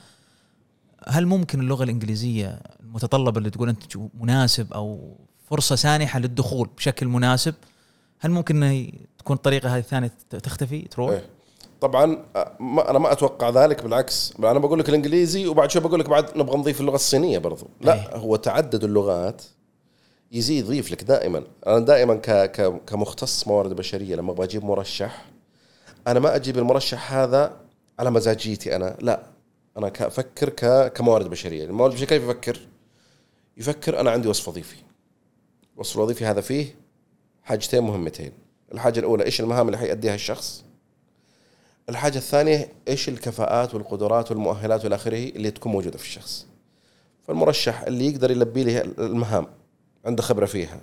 هل 1.09 1.27
ممكن 1.27 1.61
اللغة 1.61 1.85
الإنجليزية 1.85 2.61
المتطلبة 2.81 3.39
اللي 3.39 3.51
تقول 3.51 3.69
أنت 3.69 3.83
مناسب 4.21 4.73
أو 4.73 5.17
فرصة 5.51 5.77
سانحة 5.77 6.19
للدخول 6.19 6.69
بشكل 6.77 7.07
مناسب 7.07 7.55
هل 8.19 8.31
ممكن 8.31 8.63
انه 8.63 8.91
تكون 9.19 9.37
الطريقة 9.37 9.75
هذه 9.75 9.81
الثانية 9.81 10.13
تختفي 10.31 10.81
تروح؟ 10.83 11.11
إيه. 11.11 11.25
طبعا 11.81 12.25
ما 12.61 12.91
أنا 12.91 12.99
ما 12.99 13.13
أتوقع 13.13 13.51
ذلك 13.51 13.83
بالعكس 13.83 14.35
أنا 14.39 14.59
بقول 14.59 14.79
لك 14.79 14.89
الإنجليزي 14.89 15.47
وبعد 15.47 15.71
شوي 15.71 15.83
بقول 15.83 16.01
لك 16.01 16.09
بعد 16.09 16.39
نبغى 16.39 16.59
نضيف 16.59 16.81
اللغة 16.81 16.95
الصينية 16.95 17.39
برضو 17.39 17.67
لا 17.81 17.95
أيه. 17.95 18.17
هو 18.17 18.37
تعدد 18.37 18.85
اللغات 18.85 19.43
يزيد 20.33 20.65
يضيف 20.65 20.93
لك 20.93 21.05
دائما. 21.05 21.45
أنا 21.67 21.79
دائما 21.79 22.17
كمختص 22.87 23.49
موارد 23.49 23.77
بشرية 23.77 24.17
لما 24.17 24.33
أبغى 24.33 24.47
أجيب 24.47 24.65
مرشح 24.65 25.25
أنا 26.07 26.21
ما 26.21 26.37
أجيب 26.37 26.59
المرشح 26.59 27.13
هذا 27.13 27.57
على 27.99 28.11
مزاجيتي 28.11 28.77
أنا 28.77 28.97
لا. 29.01 29.23
أنا 29.79 29.93
أفكر 30.01 30.49
كموارد 30.89 31.31
بشرية. 31.31 31.65
الموارد 31.65 31.93
البشرية 31.93 32.09
كيف 32.19 32.23
يفكر؟ 32.23 32.61
يفكر 33.57 34.01
أنا 34.01 34.11
عندي 34.11 34.29
وصف 34.29 34.49
وظيفي. 34.49 34.77
الوصف 35.75 35.97
الوظيفي 35.97 36.25
هذا 36.25 36.41
فيه 36.41 36.75
حاجتين 37.43 37.83
مهمتين. 37.83 38.33
الحاجة 38.73 39.01
الأولى 39.01 39.25
إيش 39.25 39.41
المهام 39.41 39.67
اللي 39.67 39.79
حيأديها 39.79 40.15
الشخص؟ 40.15 40.65
الحاجة 41.89 42.19
الثانية 42.19 42.73
إيش 42.89 43.09
الكفاءات 43.09 43.75
والقدرات 43.75 44.31
والمؤهلات 44.31 44.85
والى 44.85 44.95
آخره 44.95 45.29
اللي 45.29 45.51
تكون 45.51 45.73
موجودة 45.73 45.99
في 45.99 46.05
الشخص. 46.05 46.47
فالمرشح 47.23 47.83
اللي 47.83 48.07
يقدر 48.07 48.31
يلبي 48.31 48.65
لي 48.65 48.83
المهام. 48.83 49.47
عنده 50.05 50.23
خبرة 50.23 50.47
فيها. 50.47 50.81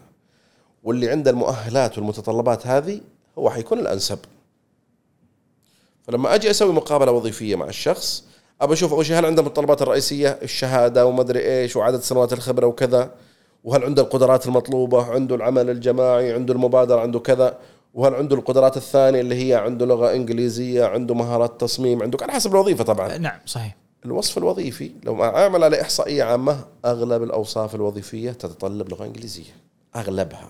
واللي 0.83 1.09
عنده 1.09 1.31
المؤهلات 1.31 1.97
والمتطلبات 1.97 2.67
هذه 2.67 3.01
هو 3.37 3.49
حيكون 3.49 3.79
الأنسب. 3.79 4.19
فلما 6.03 6.35
أجي 6.35 6.49
أسوي 6.49 6.73
مقابلة 6.73 7.11
وظيفية 7.11 7.55
مع 7.55 7.65
الشخص 7.65 8.23
أبى 8.61 8.73
أشوف 8.73 8.93
أول 8.93 9.05
شيء 9.05 9.19
هل 9.19 9.25
عنده 9.25 9.41
المتطلبات 9.41 9.81
الرئيسية؟ 9.81 10.29
الشهادة 10.29 11.05
وما 11.05 11.21
ادري 11.21 11.39
إيش 11.39 11.75
وعدد 11.75 11.99
سنوات 11.99 12.33
الخبرة 12.33 12.67
وكذا. 12.67 13.11
وهل 13.63 13.83
عنده 13.83 14.01
القدرات 14.01 14.47
المطلوبة؟ 14.47 15.05
عنده 15.05 15.35
العمل 15.35 15.69
الجماعي 15.69 16.33
عنده 16.33 16.53
المبادرة 16.53 16.99
عنده 16.99 17.19
كذا. 17.19 17.57
وهل 17.93 18.15
عنده 18.15 18.35
القدرات 18.35 18.77
الثانية 18.77 19.21
اللي 19.21 19.49
هي 19.49 19.55
عنده 19.55 19.85
لغة 19.85 20.13
إنجليزية 20.13 20.85
عنده 20.85 21.15
مهارات 21.15 21.61
تصميم 21.61 22.03
عنده 22.03 22.17
على 22.21 22.31
حسب 22.31 22.51
الوظيفة 22.51 22.83
طبعا. 22.83 23.17
نعم 23.17 23.39
صحيح. 23.45 23.75
الوصف 24.05 24.37
الوظيفي 24.37 24.91
لو 25.03 25.23
اعمل 25.23 25.63
على 25.63 25.81
إحصائية 25.81 26.23
عامة 26.23 26.65
أغلب 26.85 27.23
الأوصاف 27.23 27.75
الوظيفية 27.75 28.31
تتطلب 28.31 28.89
لغة 28.89 29.05
إنجليزية 29.05 29.55
أغلبها 29.95 30.49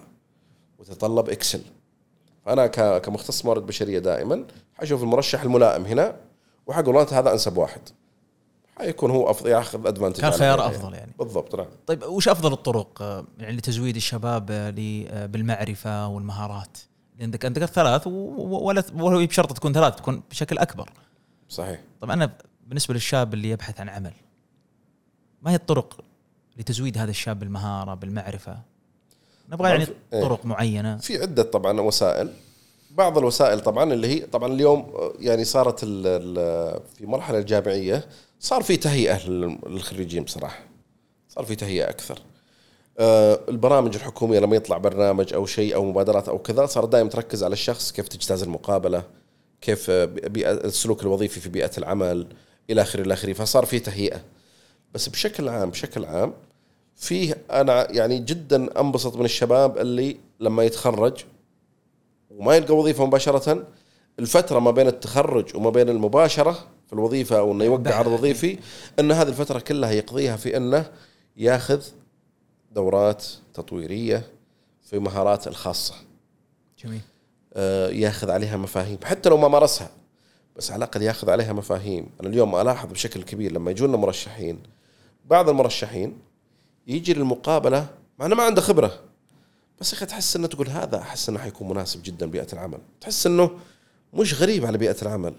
وتتطلب 0.79 1.29
إكسل. 1.29 1.61
فأنا 2.45 2.67
كمختص 2.97 3.45
موارد 3.45 3.65
بشرية 3.65 3.99
دائما 3.99 4.45
حشوف 4.75 5.03
المرشح 5.03 5.41
الملائم 5.41 5.85
هنا 5.85 6.15
وحقول 6.67 6.95
والله 6.95 7.19
هذا 7.19 7.31
أنسب 7.31 7.57
واحد. 7.57 7.81
حيكون 8.77 9.11
هو 9.11 9.29
أفضل 9.29 9.49
ياخذ 9.49 9.87
ادفانتج 9.87 10.21
كان 10.21 10.31
خيار. 10.31 10.67
أفضل 10.67 10.93
يعني. 10.93 11.11
بالضبط 11.19 11.55
نعم. 11.55 11.67
طيب 11.87 12.03
وش 12.03 12.27
أفضل 12.27 12.53
الطرق 12.53 13.01
آه، 13.01 13.25
يعني 13.37 13.57
لتزويد 13.57 13.95
الشباب 13.95 14.51
آه، 14.51 15.25
بالمعرفة 15.25 16.07
والمهارات؟ 16.07 16.77
عندك 17.21 17.45
عندك 17.45 17.63
الثلاث 17.63 18.07
ولا 18.07 18.83
ولا 18.95 19.25
بشرط 19.25 19.53
تكون 19.53 19.73
ثلاث 19.73 19.95
تكون 19.95 20.23
بشكل 20.29 20.57
أكبر. 20.57 20.89
صحيح. 21.49 21.81
طبعا 22.01 22.13
أنا 22.13 22.37
بالنسبة 22.67 22.93
للشاب 22.93 23.33
اللي 23.33 23.49
يبحث 23.49 23.79
عن 23.79 23.89
عمل 23.89 24.13
ما 25.41 25.51
هي 25.51 25.55
الطرق 25.55 26.01
لتزويد 26.57 26.97
هذا 26.97 27.11
الشاب 27.11 27.39
بالمهارة 27.39 27.93
بالمعرفة؟ 27.93 28.57
نبغى 29.49 29.69
يعني 29.69 29.87
إيه. 30.13 30.21
طرق 30.21 30.45
معينة. 30.45 30.97
في 30.97 31.21
عدة 31.21 31.43
طبعا 31.43 31.81
وسائل. 31.81 32.33
بعض 32.91 33.17
الوسائل 33.17 33.59
طبعا 33.59 33.93
اللي 33.93 34.07
هي 34.07 34.19
طبعا 34.19 34.53
اليوم 34.53 35.11
يعني 35.19 35.43
صارت 35.43 35.79
في 35.85 37.01
مرحلة 37.01 37.39
الجامعية 37.39 38.07
صار 38.39 38.63
في 38.63 38.77
تهيئة 38.77 39.29
للخريجين 39.29 40.23
بصراحة. 40.23 40.59
صار 41.29 41.45
في 41.45 41.55
تهيئة 41.55 41.89
أكثر. 41.89 42.19
آه، 42.99 43.39
البرامج 43.49 43.95
الحكومية 43.95 44.39
لما 44.39 44.55
يطلع 44.55 44.77
برنامج 44.77 45.33
أو 45.33 45.45
شيء 45.45 45.75
أو 45.75 45.85
مبادرات 45.85 46.29
أو 46.29 46.39
كذا 46.39 46.65
صار 46.65 46.85
دائما 46.85 47.09
تركز 47.09 47.43
على 47.43 47.53
الشخص 47.53 47.91
كيف 47.91 48.07
تجتاز 48.07 48.43
المقابلة 48.43 49.03
كيف 49.61 49.91
بيئة 49.91 50.51
السلوك 50.51 51.01
الوظيفي 51.01 51.39
في 51.39 51.49
بيئة 51.49 51.71
العمل. 51.77 52.27
إلى 52.69 52.81
اخره 52.81 53.01
إلى 53.01 53.13
آخره 53.13 53.33
فصار 53.33 53.65
في 53.65 53.79
تهيئة. 53.79 54.21
بس 54.93 55.09
بشكل 55.09 55.49
عام 55.49 55.69
بشكل 55.69 56.05
عام 56.05 56.33
فيه 56.95 57.37
أنا 57.51 57.91
يعني 57.91 58.19
جدا 58.19 58.81
أنبسط 58.81 59.15
من 59.15 59.25
الشباب 59.25 59.77
اللي 59.77 60.17
لما 60.39 60.63
يتخرج 60.63 61.25
وما 62.29 62.55
يلقى 62.55 62.75
وظيفة 62.75 63.05
مباشرة 63.05 63.67
الفترة 64.19 64.59
ما 64.59 64.71
بين 64.71 64.87
التخرج 64.87 65.55
وما 65.55 65.69
بين 65.69 65.89
المباشرة 65.89 66.51
في 66.87 66.93
الوظيفة 66.93 67.39
أو 67.39 67.51
إنه 67.51 67.63
يوقع 67.63 67.95
عرض 67.95 68.11
وظيفي 68.11 68.59
إن 68.99 69.11
هذه 69.11 69.27
الفترة 69.27 69.59
كلها 69.59 69.91
يقضيها 69.91 70.35
في 70.35 70.57
إنه 70.57 70.91
ياخذ 71.37 71.83
دورات 72.71 73.25
تطويرية 73.53 74.23
في 74.81 74.99
مهارات 74.99 75.47
الخاصة. 75.47 75.93
جميل. 76.83 77.01
آه 77.53 77.89
ياخذ 77.89 78.31
عليها 78.31 78.57
مفاهيم 78.57 78.97
حتى 79.03 79.29
لو 79.29 79.37
ما 79.37 79.47
مارسها. 79.47 79.89
بس 80.57 80.71
على 80.71 80.77
الأقل 80.77 81.01
ياخذ 81.01 81.29
عليها 81.29 81.53
مفاهيم. 81.53 82.09
أنا 82.21 82.29
اليوم 82.29 82.55
ألاحظ 82.55 82.91
بشكل 82.91 83.23
كبير 83.23 83.51
لما 83.51 83.71
يجونا 83.71 83.97
مرشحين 83.97 84.59
بعض 85.25 85.49
المرشحين 85.49 86.17
يجي 86.87 87.13
للمقابلة 87.13 87.87
مع 88.19 88.25
إنه 88.25 88.35
ما 88.35 88.43
عنده 88.43 88.61
خبرة. 88.61 88.99
بس 89.79 89.93
يا 89.93 89.97
أخي 89.97 90.05
تحس 90.05 90.35
إنه 90.35 90.47
تقول 90.47 90.69
هذا 90.69 90.97
أحس 90.97 91.29
إنه 91.29 91.39
حيكون 91.39 91.69
مناسب 91.69 92.03
جدا 92.03 92.25
بيئة 92.25 92.47
العمل. 92.53 92.77
تحس 93.01 93.25
إنه 93.25 93.51
مش 94.13 94.41
غريب 94.41 94.65
على 94.65 94.77
بيئة 94.77 94.95
العمل. 95.01 95.33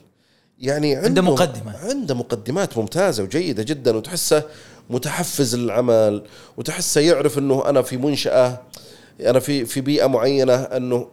يعني 0.58 0.94
عنده, 0.94 1.06
عنده 1.06 1.22
مقدمه 1.22 1.76
عنده 1.76 2.14
مقدمات 2.14 2.78
ممتازة 2.78 3.22
وجيدة 3.22 3.62
جدا 3.62 3.96
وتحسه 3.96 4.42
متحفز 4.90 5.56
للعمل 5.56 6.26
وتحسه 6.56 7.00
يعرف 7.00 7.38
إنه 7.38 7.68
أنا 7.68 7.82
في 7.82 7.96
منشأة 7.96 8.62
أنا 9.20 9.40
في 9.40 9.64
في 9.64 9.80
بيئة 9.80 10.06
معينة 10.06 10.54
إنه 10.54 11.08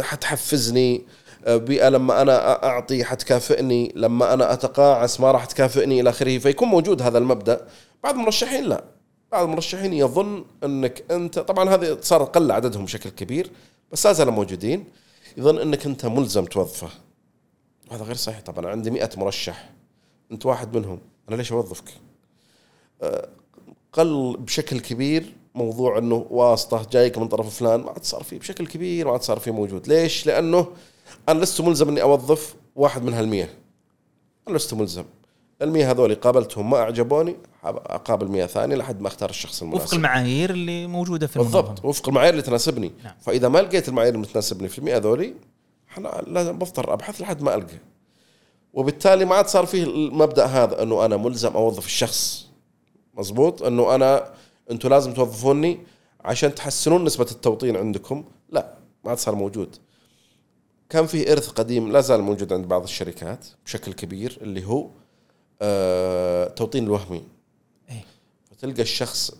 حتحفزني. 0.00 1.02
بيئة 1.48 1.88
لما 1.88 2.22
أنا 2.22 2.64
أعطي 2.64 3.04
حتكافئني 3.04 3.92
لما 3.96 4.34
أنا 4.34 4.52
أتقاعس 4.52 5.20
ما 5.20 5.32
راح 5.32 5.44
تكافئني 5.44 6.00
إلى 6.00 6.10
آخره 6.10 6.38
فيكون 6.38 6.68
موجود 6.68 7.02
هذا 7.02 7.18
المبدأ. 7.18 7.66
بعض 8.04 8.14
المرشحين 8.14 8.64
لا. 8.64 8.84
بعض 9.32 9.48
المرشحين 9.48 9.92
يظن 9.92 10.44
إنك 10.64 11.04
أنت 11.10 11.38
طبعا 11.38 11.74
هذه 11.74 11.98
صار 12.00 12.24
قل 12.24 12.52
عددهم 12.52 12.84
بشكل 12.84 13.10
كبير 13.10 13.50
بس 13.92 14.06
لا 14.06 14.12
زالوا 14.12 14.32
موجودين 14.32 14.84
يظن 15.36 15.58
إنك 15.58 15.86
أنت 15.86 16.06
ملزم 16.06 16.44
توظفه. 16.44 16.88
هذا 17.90 18.04
غير 18.04 18.16
صحيح 18.16 18.40
طبعا. 18.40 18.70
عندي 18.70 18.90
مئة 18.90 19.10
مرشح. 19.16 19.70
أنت 20.32 20.46
واحد 20.46 20.76
منهم. 20.76 20.98
أنا 21.28 21.36
ليش 21.36 21.52
أوظفك؟ 21.52 21.84
قل 23.92 24.36
بشكل 24.36 24.80
كبير 24.80 25.34
موضوع 25.54 25.98
إنه 25.98 26.26
واسطة 26.30 26.86
جايك 26.92 27.18
من 27.18 27.28
طرف 27.28 27.58
فلان 27.58 27.80
ما 27.80 27.90
عاد 27.90 28.04
صار 28.04 28.22
فيه 28.22 28.38
بشكل 28.38 28.66
كبير 28.66 29.06
ما 29.06 29.12
عاد 29.12 29.22
صار 29.22 29.38
فيه 29.38 29.50
موجود. 29.50 29.88
ليش؟ 29.88 30.26
لأنه 30.26 30.66
أنا 31.28 31.40
لست 31.40 31.60
ملزم 31.60 31.88
إني 31.88 32.02
أوظف 32.02 32.54
واحد 32.76 33.02
من 33.02 33.14
هالمية. 33.14 33.54
أنا 34.48 34.56
لست 34.56 34.74
ملزم. 34.74 35.04
المية 35.62 35.90
هذول 35.90 36.14
قابلتهم 36.14 36.70
ما 36.70 36.76
أعجبوني 36.76 37.36
أقابل 37.64 38.28
مية 38.28 38.46
ثانية 38.46 38.76
لحد 38.76 39.00
ما 39.00 39.08
أختار 39.08 39.30
الشخص 39.30 39.62
المناسب. 39.62 39.84
وفق 39.84 39.94
المعايير 39.94 40.50
اللي 40.50 40.86
موجودة 40.86 41.26
في 41.26 41.38
بالضبط 41.38 41.64
المنظمة. 41.64 41.88
وفق 41.88 42.08
المعايير 42.08 42.32
اللي 42.32 42.42
تناسبني. 42.42 42.92
نعم. 43.04 43.14
فإذا 43.20 43.48
ما 43.48 43.58
لقيت 43.58 43.88
المعايير 43.88 44.14
اللي 44.14 44.26
تناسبني 44.26 44.68
في 44.68 44.78
المئة 44.78 44.98
ذولي 44.98 45.34
أنا 45.98 46.22
لازم 46.26 46.58
بضطر 46.58 46.92
أبحث 46.92 47.20
لحد 47.20 47.42
ما 47.42 47.54
ألقى. 47.54 47.78
وبالتالي 48.74 49.24
ما 49.24 49.34
عاد 49.34 49.46
صار 49.46 49.66
فيه 49.66 49.82
المبدأ 49.84 50.46
هذا 50.46 50.82
إنه 50.82 51.04
أنا 51.04 51.16
ملزم 51.16 51.52
أوظف 51.52 51.86
الشخص. 51.86 52.46
مزبوط 53.14 53.62
إنه 53.62 53.94
أنا 53.94 54.32
أنتم 54.70 54.88
لازم 54.88 55.14
توظفوني 55.14 55.80
عشان 56.24 56.54
تحسنون 56.54 57.04
نسبة 57.04 57.26
التوطين 57.30 57.76
عندكم. 57.76 58.24
لا 58.50 58.74
ما 59.04 59.10
عاد 59.10 59.18
صار 59.18 59.34
موجود. 59.34 59.76
كان 60.90 61.06
في 61.06 61.32
إرث 61.32 61.48
قديم 61.48 61.92
لا 61.92 62.00
زال 62.00 62.20
موجود 62.20 62.52
عند 62.52 62.68
بعض 62.68 62.82
الشركات 62.82 63.46
بشكل 63.66 63.92
كبير 63.92 64.38
اللي 64.42 64.66
هو 64.66 64.86
آه 65.62 66.48
توطين 66.48 66.84
الوهمي. 66.84 67.22
إيه؟ 67.90 68.04
فتلقى 68.50 68.82
الشخص 68.82 69.30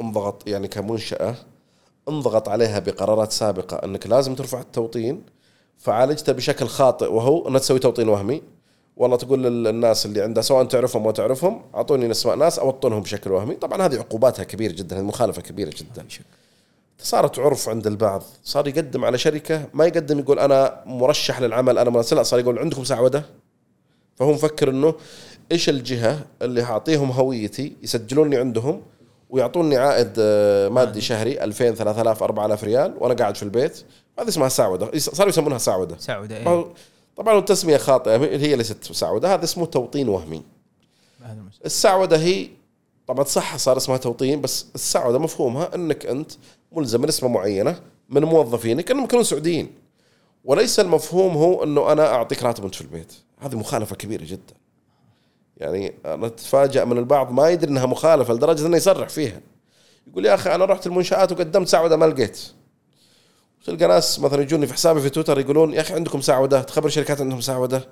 انضغط 0.00 0.48
يعني 0.48 0.68
كمنشأة 0.68 1.34
انضغط 2.08 2.48
عليها 2.48 2.78
بقرارات 2.78 3.32
سابقة 3.32 3.76
إنك 3.76 4.06
لازم 4.06 4.34
ترفع 4.34 4.60
التوطين 4.60 5.22
فعالجته 5.78 6.32
بشكل 6.32 6.66
خاطئ 6.66 7.12
وهو 7.12 7.48
انك 7.48 7.60
تسوي 7.60 7.78
توطين 7.78 8.08
وهمي. 8.08 8.42
والله 8.96 9.16
تقول 9.16 9.42
للناس 9.44 10.06
اللي 10.06 10.22
عندها 10.22 10.42
سواء 10.42 10.64
تعرفهم 10.64 11.04
أو 11.04 11.10
تعرفهم 11.10 11.62
أعطوني 11.74 12.10
اسماء 12.10 12.36
ناس 12.36 12.58
أوطنهم 12.58 13.00
بشكل 13.00 13.32
وهمي. 13.32 13.54
طبعا 13.54 13.86
هذه 13.86 13.98
عقوباتها 13.98 14.44
كبيرة 14.44 14.72
جدا 14.72 14.96
هذه 14.98 15.02
مخالفة 15.02 15.42
كبيرة 15.42 15.72
جدا. 15.76 16.06
صارت 17.02 17.38
عرف 17.38 17.68
عند 17.68 17.86
البعض. 17.86 18.22
صار 18.44 18.68
يقدم 18.68 19.04
على 19.04 19.18
شركة 19.18 19.66
ما 19.74 19.84
يقدم 19.86 20.18
يقول 20.18 20.38
أنا 20.38 20.82
مرشح 20.86 21.40
للعمل 21.40 21.78
أنا 21.78 21.90
لا 22.12 22.22
صار 22.22 22.40
يقول 22.40 22.58
عندكم 22.58 22.84
سعودة؟ 22.84 23.24
فهو 24.16 24.32
مفكر 24.32 24.70
إنه 24.70 24.94
إيش 25.52 25.68
الجهة 25.68 26.18
اللي 26.42 26.62
هعطيهم 26.62 27.10
هويتي 27.10 27.76
يسجلوني 27.82 28.36
عندهم 28.36 28.82
ويعطوني 29.30 29.76
عائد 29.76 30.12
آه، 30.18 30.68
مادي 30.68 31.00
شهري 31.00 31.44
2000 31.44 31.74
3000 31.74 32.22
4000 32.22 32.64
ريال 32.64 32.94
وأنا 32.98 33.14
قاعد 33.14 33.36
في 33.36 33.42
البيت. 33.42 33.82
هذه 34.18 34.28
اسمها 34.28 34.48
سعودة. 34.48 34.98
صاروا 34.98 35.28
يسمونها 35.28 35.58
سعودة؟ 35.58 35.96
سعودة 35.98 36.42
هو- 36.42 36.68
طبعا 37.16 37.38
التسمية 37.38 37.76
خاطئة 37.76 38.16
هي 38.16 38.56
ليست 38.56 38.92
سعودة 38.92 39.34
هذا 39.34 39.44
اسمه 39.44 39.66
توطين 39.66 40.08
وهمي. 40.08 40.42
السعودة 41.66 42.16
هي 42.16 42.48
طبعا 43.10 43.24
صح 43.24 43.56
صار 43.56 43.76
اسمها 43.76 43.96
توطين 43.96 44.40
بس 44.40 44.66
السعودة 44.74 45.18
مفهومها 45.18 45.74
إنك 45.74 46.06
أنت 46.06 46.32
ملزم 46.72 47.02
بنسبه 47.02 47.28
معينة 47.28 47.80
من 48.08 48.24
موظفينك 48.24 48.90
إنهم 48.90 49.04
يكونوا 49.04 49.24
سعوديين. 49.24 49.74
وليس 50.44 50.80
المفهوم 50.80 51.36
هو 51.36 51.64
إنه 51.64 51.92
أنا 51.92 52.06
أعطيك 52.06 52.42
راتب 52.42 52.64
وأنت 52.64 52.74
في 52.74 52.80
البيت. 52.80 53.12
هذه 53.38 53.56
مخالفة 53.56 53.96
كبيرة 53.96 54.24
جدا. 54.24 54.54
يعني 55.56 55.94
أنا 56.04 56.26
أتفاجأ 56.26 56.84
من 56.84 56.98
البعض 56.98 57.32
ما 57.32 57.48
يدري 57.48 57.70
إنها 57.70 57.86
مخالفة 57.86 58.34
لدرجة 58.34 58.66
إنه 58.66 58.76
يصرح 58.76 59.08
فيها. 59.08 59.40
يقول 60.06 60.26
يا 60.26 60.34
أخي 60.34 60.54
أنا 60.54 60.64
رحت 60.64 60.86
المنشآت 60.86 61.32
وقدمت 61.32 61.68
سعودة 61.68 61.96
ما 61.96 62.04
لقيت 62.04 62.40
تلقى 63.64 63.86
ناس 63.86 64.20
مثلا 64.20 64.42
يجوني 64.42 64.66
في 64.66 64.74
حسابي 64.74 65.00
في 65.00 65.10
تويتر 65.10 65.40
يقولون 65.40 65.74
يا 65.74 65.80
أخي 65.80 65.94
عندكم 65.94 66.20
سعودة؟ 66.20 66.62
تخبر 66.62 66.88
شركات 66.88 67.20
عندهم 67.20 67.40
سعودة. 67.40 67.88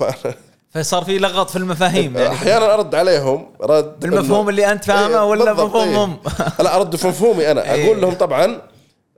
فصار 0.70 1.04
في 1.04 1.18
لغط 1.18 1.50
في 1.50 1.56
المفاهيم 1.56 2.16
يعني 2.16 2.34
أحيانا 2.34 2.74
أرد 2.74 2.94
عليهم 2.94 3.46
رد 3.60 4.00
بالمفهوم 4.00 4.48
اللي 4.48 4.72
أنت 4.72 4.84
فاهمه 4.84 5.22
إيه، 5.22 5.28
ولا 5.28 5.52
مفهومهم 5.52 6.18
إيه. 6.40 6.64
لا 6.64 6.76
أرد 6.76 6.96
في 6.96 7.08
مفهومي 7.08 7.50
أنا 7.50 7.72
إيه. 7.74 7.86
أقول 7.86 8.00
لهم 8.00 8.14
طبعا 8.14 8.60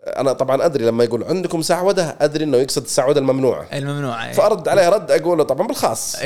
أنا 0.07 0.33
طبعا 0.33 0.65
أدري 0.65 0.85
لما 0.85 1.05
يقول 1.05 1.25
عندكم 1.25 1.63
سعودة 1.63 2.17
أدري 2.21 2.45
إنه 2.45 2.57
يقصد 2.57 2.83
السعودة 2.83 3.21
الممنوعة 3.21 3.67
الممنوع 3.73 4.27
إيه. 4.27 4.33
فأرد 4.33 4.69
عليه 4.69 4.89
رد 4.89 5.11
أقول 5.11 5.39
له 5.39 5.45
طبعا 5.45 5.67
بالخاص. 5.67 6.17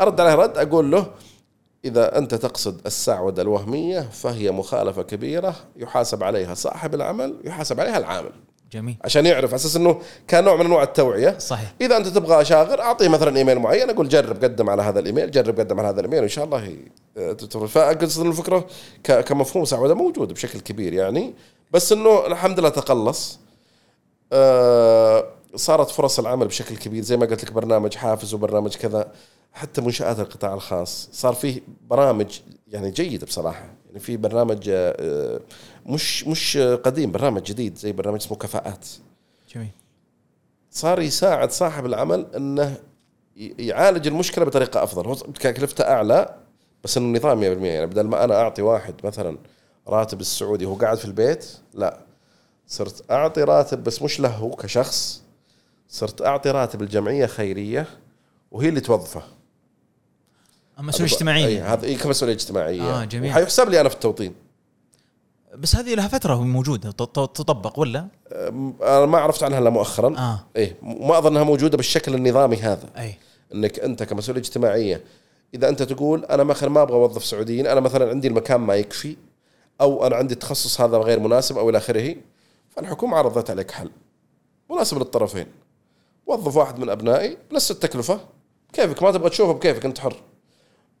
أرد 0.00 0.20
عليه 0.20 0.34
رد 0.34 0.58
أقول 0.58 0.90
له 0.90 1.06
إذا 1.84 2.18
أنت 2.18 2.34
تقصد 2.34 2.80
السعودة 2.86 3.42
الوهمية 3.42 4.00
فهي 4.00 4.50
مخالفة 4.50 5.02
كبيرة 5.02 5.54
يحاسب 5.76 6.24
عليها 6.24 6.54
صاحب 6.54 6.94
العمل 6.94 7.34
يحاسب 7.44 7.80
عليها 7.80 7.98
العامل 7.98 8.30
جميل. 8.72 8.96
عشان 9.04 9.26
يعرف 9.26 9.54
أساس 9.54 9.76
إنه 9.76 10.00
كان 10.28 10.44
نوع 10.44 10.56
من 10.56 10.64
أنواع 10.64 10.82
التوعية. 10.82 11.38
صحيح. 11.38 11.74
إذا 11.80 11.96
أنت 11.96 12.06
تبغى 12.06 12.44
شاغر 12.44 12.80
اعطيه 12.80 13.08
مثلا 13.08 13.36
إيميل 13.36 13.58
معين 13.58 13.90
أقول 13.90 14.08
جرب 14.08 14.44
قدم 14.44 14.70
على 14.70 14.82
هذا 14.82 15.00
الإيميل 15.00 15.30
جرب 15.30 15.60
قدم 15.60 15.78
على 15.80 15.88
هذا 15.88 16.00
الإيميل 16.00 16.20
وإن 16.20 16.28
شاء 16.28 16.44
الله 16.44 16.76
تتفرج 17.16 17.68
فأقصد 17.68 18.26
الفكرة 18.26 18.66
كمفهوم 19.04 19.64
سعوده 19.64 19.94
موجود 19.94 20.32
بشكل 20.32 20.60
كبير 20.60 20.92
يعني. 20.92 21.34
بس 21.72 21.92
إنه 21.92 22.26
الحمد 22.26 22.60
لله 22.60 22.68
تقلص. 22.68 23.38
آه، 24.32 25.24
صارت 25.54 25.90
فرص 25.90 26.18
العمل 26.18 26.46
بشكل 26.46 26.76
كبير. 26.76 27.02
زي 27.02 27.16
ما 27.16 27.26
قلت 27.26 27.44
لك 27.44 27.52
برنامج 27.52 27.94
حافز 27.94 28.34
وبرنامج 28.34 28.76
كذا. 28.76 29.12
حتى 29.52 29.80
منشآت 29.80 30.20
القطاع 30.20 30.54
الخاص. 30.54 31.08
صار 31.12 31.34
فيه 31.34 31.60
برامج 31.90 32.40
يعني 32.68 32.90
جيدة 32.90 33.26
بصراحة. 33.26 33.64
يعني 33.86 34.00
في 34.00 34.16
برنامج 34.16 34.68
آه، 34.68 35.40
مش 35.88 36.26
مش 36.26 36.56
قديم 36.56 37.12
برنامج 37.12 37.42
جديد 37.42 37.78
زي 37.78 37.92
برنامج 37.92 38.20
اسمه 38.20 38.36
كفاءات. 38.36 38.86
جميل. 39.54 39.70
صار 40.70 41.00
يساعد 41.00 41.50
صاحب 41.50 41.86
العمل 41.86 42.26
إنه 42.36 42.76
يعالج 43.36 44.06
المشكلة 44.06 44.44
بطريقة 44.44 44.82
أفضل. 44.82 45.06
هو 45.06 45.14
تكلفته 45.14 45.84
أعلى 45.84 46.34
بس 46.84 46.96
إنه 46.96 47.18
نظام 47.18 47.40
100% 47.40 47.44
يعني 47.44 47.86
بدل 47.86 48.02
ما 48.06 48.24
أنا 48.24 48.34
أعطي 48.34 48.62
واحد 48.62 48.94
مثلا 49.04 49.38
راتب 49.88 50.20
السعودي 50.20 50.66
وهو 50.66 50.76
قاعد 50.76 50.98
في 50.98 51.04
البيت 51.04 51.46
لا. 51.74 52.00
صرت 52.66 53.10
أعطي 53.10 53.42
راتب 53.42 53.84
بس 53.84 54.02
مش 54.02 54.20
له 54.20 54.28
هو 54.28 54.50
كشخص. 54.50 55.22
صرت 55.88 56.22
أعطي 56.22 56.50
راتب 56.50 56.82
الجمعية 56.82 57.26
خيرية 57.26 57.86
وهي 58.50 58.68
اللي 58.68 58.80
توظفه. 58.80 59.22
مسؤولية 60.78 61.12
اجتماعية. 61.12 61.72
هذا 61.72 61.84
إيه 61.84 61.98
كمسؤولية 61.98 62.34
اجتماعية. 62.34 62.82
آه، 62.82 63.04
جميل. 63.04 63.30
وحيحسب 63.30 63.68
لي 63.68 63.80
أنا 63.80 63.88
في 63.88 63.94
التوطين. 63.94 64.34
بس 65.58 65.76
هذه 65.76 65.94
لها 65.94 66.08
فترة 66.08 66.42
موجودة 66.42 66.90
تطبق 66.90 67.78
ولا؟ 67.78 68.06
أنا 68.82 69.06
ما 69.06 69.18
عرفت 69.18 69.42
عنها 69.42 69.58
إلا 69.58 69.70
مؤخرا. 69.70 70.18
آه. 70.18 70.40
إيه 70.56 70.76
ما 70.82 71.18
أظن 71.18 71.30
إنها 71.30 71.44
موجودة 71.44 71.76
بالشكل 71.76 72.14
النظامي 72.14 72.56
هذا. 72.56 72.88
أي. 72.98 73.14
إنك 73.54 73.78
أنت 73.78 74.02
كمسؤوليه 74.02 74.40
اجتماعية 74.40 75.04
إذا 75.54 75.68
أنت 75.68 75.82
تقول 75.82 76.24
أنا 76.24 76.44
مثلا 76.44 76.68
ما 76.68 76.82
أبغى 76.82 76.96
أوظف 76.96 77.24
سعوديين 77.24 77.66
أنا 77.66 77.80
مثلا 77.80 78.10
عندي 78.10 78.28
المكان 78.28 78.60
ما 78.60 78.74
يكفي 78.74 79.16
أو 79.80 80.06
أنا 80.06 80.16
عندي 80.16 80.34
التخصص 80.34 80.80
هذا 80.80 80.98
غير 80.98 81.20
مناسب 81.20 81.58
أو 81.58 81.70
إلى 81.70 81.78
آخره 81.78 82.16
فالحكومة 82.70 83.16
عرضت 83.16 83.50
عليك 83.50 83.70
حل. 83.70 83.90
مناسب 84.70 84.98
للطرفين. 84.98 85.46
وظف 86.26 86.56
واحد 86.56 86.78
من 86.78 86.88
أبنائي 86.88 87.36
بنفس 87.50 87.70
التكلفه 87.70 88.20
كيفك؟ 88.72 89.02
ما 89.02 89.10
تبغى 89.10 89.30
تشوفه 89.30 89.52
بكيفك 89.52 89.84
أنت 89.84 89.98
حر. 89.98 90.16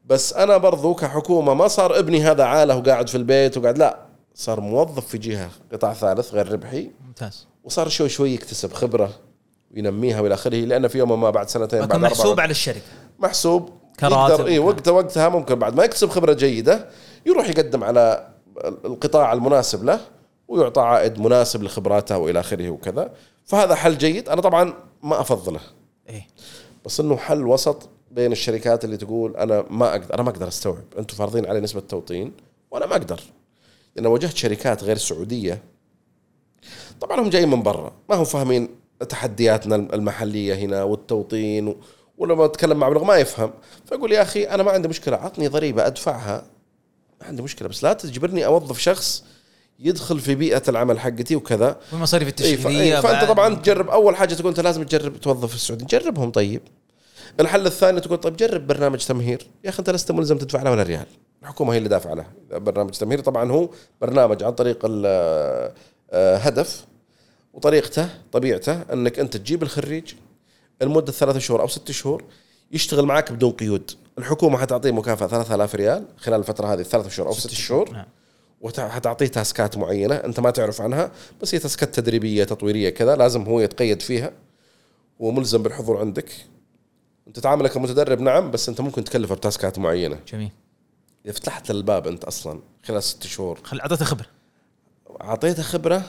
بس 0.04 0.32
أنا 0.32 0.56
برضو 0.56 0.94
كحكومة 0.94 1.54
ما 1.54 1.68
صار 1.68 1.98
ابني 1.98 2.22
هذا 2.22 2.44
عالة 2.44 2.76
وقاعد 2.76 3.08
في 3.08 3.14
البيت 3.14 3.58
وقاعد 3.58 3.78
لا. 3.78 4.07
صار 4.38 4.60
موظف 4.60 5.06
في 5.06 5.18
جهة 5.18 5.50
قطاع 5.72 5.94
ثالث 5.94 6.34
غير 6.34 6.52
ربحي. 6.52 6.90
ممتاز. 7.06 7.46
وصار 7.64 7.88
شوي 7.88 8.08
شوي 8.08 8.34
يكتسب 8.34 8.72
خبرة 8.72 9.10
وينميها 9.74 10.20
والى 10.20 10.34
آخره 10.34 10.56
لأن 10.56 10.88
في 10.88 10.98
يوم 10.98 11.20
ما 11.20 11.30
بعد 11.30 11.48
سنتين 11.48 11.86
بعد 11.86 12.00
محسوب 12.00 12.40
على 12.40 12.50
الشركة. 12.50 12.80
محسوب. 13.18 13.70
كراتب 14.00 14.30
يقدر 14.30 14.46
اي. 14.46 14.58
وقتها 14.58 14.90
وقتها 14.90 15.28
ممكن 15.28 15.54
بعد 15.54 15.76
ما 15.76 15.84
يكسب 15.84 16.08
خبرة 16.08 16.32
جيدة 16.32 16.88
يروح 17.26 17.48
يقدم 17.48 17.84
على 17.84 18.28
القطاع 18.84 19.32
المناسب 19.32 19.84
له 19.84 20.00
ويعطى 20.48 20.80
عائد 20.80 21.20
مناسب 21.20 21.62
لخبراته 21.62 22.18
والى 22.18 22.40
آخره 22.40 22.70
وكذا. 22.70 23.12
فهذا 23.44 23.74
حل 23.74 23.98
جيد. 23.98 24.28
أنا 24.28 24.40
طبعا 24.40 24.74
ما 25.02 25.20
أفضله. 25.20 25.60
اي 26.10 26.26
بس 26.86 27.00
إنه 27.00 27.16
حل 27.16 27.46
وسط 27.46 27.88
بين 28.10 28.32
الشركات 28.32 28.84
اللي 28.84 28.96
تقول 28.96 29.36
أنا 29.36 29.64
ما 29.70 29.90
أقدر 29.90 30.14
أنا 30.14 30.22
ما 30.22 30.30
أقدر 30.30 30.48
أستوعب. 30.48 30.84
أنتم 30.98 31.16
فارضين 31.16 31.46
علي 31.46 31.60
نسبة 31.60 31.80
توطين 31.80 32.32
وأنا 32.70 32.86
ما 32.86 32.92
أقدر. 32.96 33.20
لأن 33.96 34.06
واجهت 34.06 34.36
شركات 34.36 34.84
غير 34.84 34.96
سعودية 34.96 35.62
طبعا 37.00 37.20
هم 37.20 37.30
جايين 37.30 37.48
من 37.48 37.62
برا. 37.62 37.92
ما 38.08 38.16
هم 38.16 38.24
فاهمين 38.24 38.68
تحدياتنا 39.08 39.76
المحلية 39.76 40.54
هنا 40.54 40.82
والتوطين 40.82 41.68
و... 41.68 41.76
ولما 42.18 42.44
أتكلم 42.44 42.76
مع 42.76 42.88
مبلغ 42.88 43.04
ما 43.04 43.16
يفهم. 43.16 43.50
فاقول 43.86 44.12
يا 44.12 44.22
أخي 44.22 44.42
أنا 44.44 44.62
ما 44.62 44.70
عندي 44.70 44.88
مشكلة. 44.88 45.16
عطني 45.16 45.48
ضريبة 45.48 45.86
أدفعها. 45.86 46.46
ما 47.20 47.26
عندي 47.26 47.42
مشكلة. 47.42 47.68
بس 47.68 47.84
لا 47.84 47.92
تجبرني 47.92 48.46
أوظف 48.46 48.78
شخص 48.78 49.24
يدخل 49.78 50.20
في 50.20 50.34
بيئة 50.34 50.62
العمل 50.68 51.00
حقتي 51.00 51.36
وكذا. 51.36 51.80
والمصاريف 51.92 52.28
إيه 52.28 52.34
ف- 52.34 52.40
التشغيلية 52.40 52.94
إيه 52.96 53.00
فانت. 53.00 53.28
طبعا 53.28 53.54
تجرب. 53.54 53.90
أول 53.90 54.16
حاجة 54.16 54.34
تقول 54.34 54.48
أنت 54.48 54.60
لازم 54.60 54.82
تجرب 54.82 55.20
توظف 55.20 55.54
السعودي 55.54 55.84
جربهم 55.84 56.30
طيب. 56.30 56.60
الحل 57.40 57.66
الثاني 57.66 58.00
تقول 58.00 58.18
طيب 58.18 58.36
جرب 58.36 58.66
برنامج 58.66 59.04
تمهير. 59.06 59.46
يا 59.64 59.70
أخي 59.70 59.78
أنت 59.78 59.90
لست 59.90 60.12
ملزم 60.12 60.38
تدفع 60.38 60.62
له 60.62 60.70
ولا 60.70 60.82
ريال. 60.82 61.06
الحكومة 61.42 61.72
هي 61.72 61.78
اللي 61.78 61.88
دافعة 61.88 62.14
له. 62.14 62.26
برنامج 62.58 62.90
تمهير 62.90 63.20
طبعا 63.20 63.50
هو 63.52 63.68
برنامج 64.00 64.42
عن 64.44 64.52
طريق 64.52 64.78
ال- 64.84 65.72
آه، 66.10 66.36
هدف 66.36 66.86
وطريقته 67.52 68.08
طبيعته 68.32 68.82
إنك 68.92 69.18
أنت 69.18 69.36
تجيب 69.36 69.62
الخريج 69.62 70.14
لمده 70.82 71.12
ثلاثة 71.12 71.38
شهور 71.38 71.60
أو 71.62 71.66
ست 71.68 71.90
شهور 71.90 72.24
يشتغل 72.72 73.06
معك 73.06 73.32
بدون 73.32 73.50
قيود. 73.50 73.90
الحكومة 74.18 74.58
حتعطيه 74.58 74.90
مكافأة 74.90 75.26
3000 75.26 75.74
ريال 75.74 76.04
خلال 76.16 76.38
الفترة 76.40 76.66
هذه 76.66 76.82
ثلاثة 76.82 77.08
شهور 77.08 77.28
أو 77.28 77.32
ست 77.34 77.50
شهور. 77.50 77.90
نعم. 77.90 78.06
وحتعطيه 78.60 79.26
تاسكات 79.26 79.76
معينة 79.78 80.14
أنت 80.14 80.40
ما 80.40 80.50
تعرف 80.50 80.80
عنها 80.80 81.10
بس 81.42 81.54
هي 81.54 81.58
تاسكات 81.58 81.94
تدريبية 81.94 82.44
تطويرية 82.44 82.90
كذا 82.90 83.16
لازم 83.16 83.42
هو 83.42 83.60
يتقيد 83.60 84.02
فيها. 84.02 84.32
وملزم 85.18 85.62
بالحضور 85.62 85.96
عندك. 85.98 86.32
أنت 87.28 87.38
تعاملك 87.38 87.72
كمتدرب 87.72 88.20
نعم 88.20 88.50
بس 88.50 88.68
أنت 88.68 88.80
ممكن 88.80 89.04
تكلفه 89.04 89.34
بتاسكات 89.34 89.78
معينة. 89.78 90.18
جميل. 90.32 90.50
اذا 91.28 91.36
فتحت 91.36 91.70
الباب 91.70 92.06
انت 92.06 92.24
أصلا 92.24 92.60
خلال 92.84 93.02
ست 93.02 93.26
شهور. 93.26 93.58
خل 93.64 93.80
أعطيته 93.80 94.04
خبرة. 94.04 94.26
أعطيته 95.22 95.62
خبرة 95.62 96.02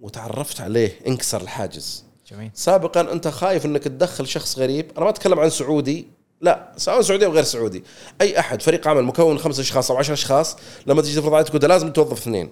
وتعرفت 0.00 0.60
عليه 0.60 1.00
انكسر 1.06 1.40
الحاجز. 1.40 2.04
جميل. 2.30 2.50
سابقا 2.54 3.00
أنت 3.12 3.28
خايف 3.28 3.66
إنك 3.66 3.84
تدخل 3.84 4.26
شخص 4.26 4.58
غريب. 4.58 4.90
أنا 4.96 5.04
ما 5.04 5.10
أتكلم 5.10 5.40
عن 5.40 5.50
سعودي. 5.50 6.08
لا 6.40 6.72
سواء 6.76 7.00
سعودي 7.00 7.26
أو 7.26 7.32
غير 7.32 7.44
سعودي. 7.44 7.84
أي 8.20 8.38
أحد 8.38 8.62
فريق 8.62 8.88
عمل 8.88 9.02
مكون 9.02 9.32
من 9.32 9.38
خمس 9.38 9.60
أشخاص 9.60 9.90
أو 9.90 9.96
عشر 9.96 10.12
أشخاص 10.12 10.56
لما 10.86 11.02
تيجي 11.02 11.20
تفرض 11.20 11.34
عليه 11.34 11.44
تقول 11.44 11.60
لازم 11.60 11.92
توظف 11.92 12.18
اثنين. 12.18 12.50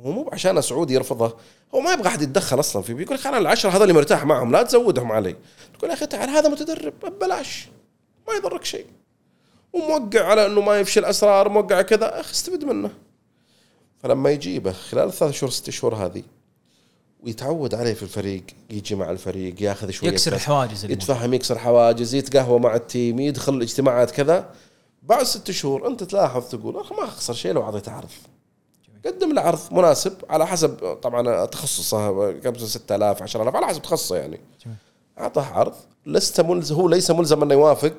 هو 0.00 0.10
مو 0.10 0.30
عشان 0.32 0.60
سعودي 0.60 0.94
يرفضه. 0.94 1.36
هو 1.74 1.80
ما 1.80 1.92
يبغى 1.92 2.08
أحد 2.08 2.22
يتدخل 2.22 2.60
أصلا 2.60 2.82
فيه. 2.82 2.94
بيقول 2.94 3.18
أنا 3.26 3.38
العشرة 3.38 3.70
هذول 3.70 3.92
مرتاح 3.92 4.24
معهم 4.24 4.52
لا 4.52 4.62
تزودهم 4.62 5.12
علي. 5.12 5.36
تقول 5.78 5.90
يا 5.90 5.94
أخي 5.94 6.06
تعال 6.06 6.30
هذا 6.30 6.48
متدرب 6.48 6.92
ببلاش 7.04 7.68
ما 8.28 8.34
يضرك 8.34 8.64
شيء. 8.64 8.86
وموقع 9.72 10.24
على 10.24 10.46
إنه 10.46 10.60
ما 10.60 10.80
يفشل 10.80 11.04
أسرار 11.04 11.48
موقع 11.48 11.82
كذا 11.82 12.20
أخي 12.20 12.32
استفد 12.32 12.64
منه. 12.64 12.90
فلما 13.98 14.30
يجيبه 14.30 14.72
خلال 14.72 15.12
ثلاث 15.12 15.34
شهور 15.34 15.50
ست 15.50 15.70
شهور 15.70 15.94
هذه 15.94 16.22
ويتعود 17.20 17.74
عليه 17.74 17.94
في 17.94 18.02
الفريق 18.02 18.42
يجي 18.70 18.94
مع 18.94 19.10
الفريق 19.10 19.62
ياخذ 19.62 19.90
شوية 19.90 20.10
يكسر 20.10 20.32
الحواجز 20.32 20.84
يتفهم 20.84 21.34
يكسر 21.34 21.58
حواجز 21.58 22.14
يتقهوى 22.14 22.60
مع 22.60 22.74
التيم 22.74 23.20
يدخل 23.20 23.54
الاجتماعات 23.54 24.10
كذا. 24.10 24.50
بعد 25.02 25.22
ست 25.22 25.50
شهور 25.50 25.86
أنت 25.86 26.04
تلاحظ 26.04 26.48
تقول 26.48 26.76
اخ 26.76 26.92
ما 26.92 27.04
اخسر 27.04 27.34
شيء 27.34 27.52
لو 27.52 27.62
أعطيته 27.62 27.92
عرض. 27.92 28.08
قدم 29.06 29.32
له 29.32 29.42
عرض 29.42 29.60
مناسب 29.70 30.12
على 30.30 30.46
حسب 30.46 30.98
طبعا 31.02 31.44
تخصصه 31.44 32.32
كم 32.32 32.58
6000 32.58 33.22
10000 33.22 33.56
على 33.56 33.66
حسب 33.66 33.82
تخصصه 33.82 34.16
يعني. 34.16 34.40
أعطاه 35.18 35.44
عرض 35.44 35.74
لست 36.06 36.40
ملزم 36.40 36.74
هو 36.74 36.88
ليس 36.88 37.10
ملزم 37.10 37.42
إنه 37.42 37.54
يوافق. 37.54 37.96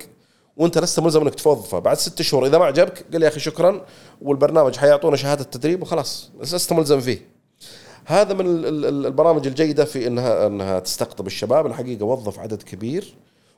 وانت 0.57 0.77
لست 0.77 0.99
ملزم 0.99 1.21
انك 1.21 1.35
توظفه. 1.35 1.79
بعد 1.79 1.97
ست 1.97 2.21
شهور 2.21 2.45
إذا 2.45 2.57
ما 2.57 2.65
عجبك 2.65 3.05
قل 3.13 3.23
يا 3.23 3.27
أخي 3.27 3.39
شكرا 3.39 3.85
والبرنامج 4.21 4.75
حيعطونا 4.75 5.17
شهادة 5.17 5.43
تدريب 5.43 5.81
وخلاص. 5.81 6.31
لست 6.41 6.73
ملزم 6.73 6.99
فيه. 6.99 7.21
هذا 8.05 8.33
من 8.33 8.45
ال- 8.45 8.65
ال- 8.65 8.85
ال- 8.85 9.05
البرامج 9.05 9.47
الجيدة 9.47 9.85
في 9.85 10.07
انها 10.07 10.47
إنها 10.47 10.79
تستقطب 10.79 11.27
الشباب. 11.27 11.65
الحقيقة 11.65 12.05
وظف 12.05 12.39
عدد 12.39 12.63
كبير 12.63 13.15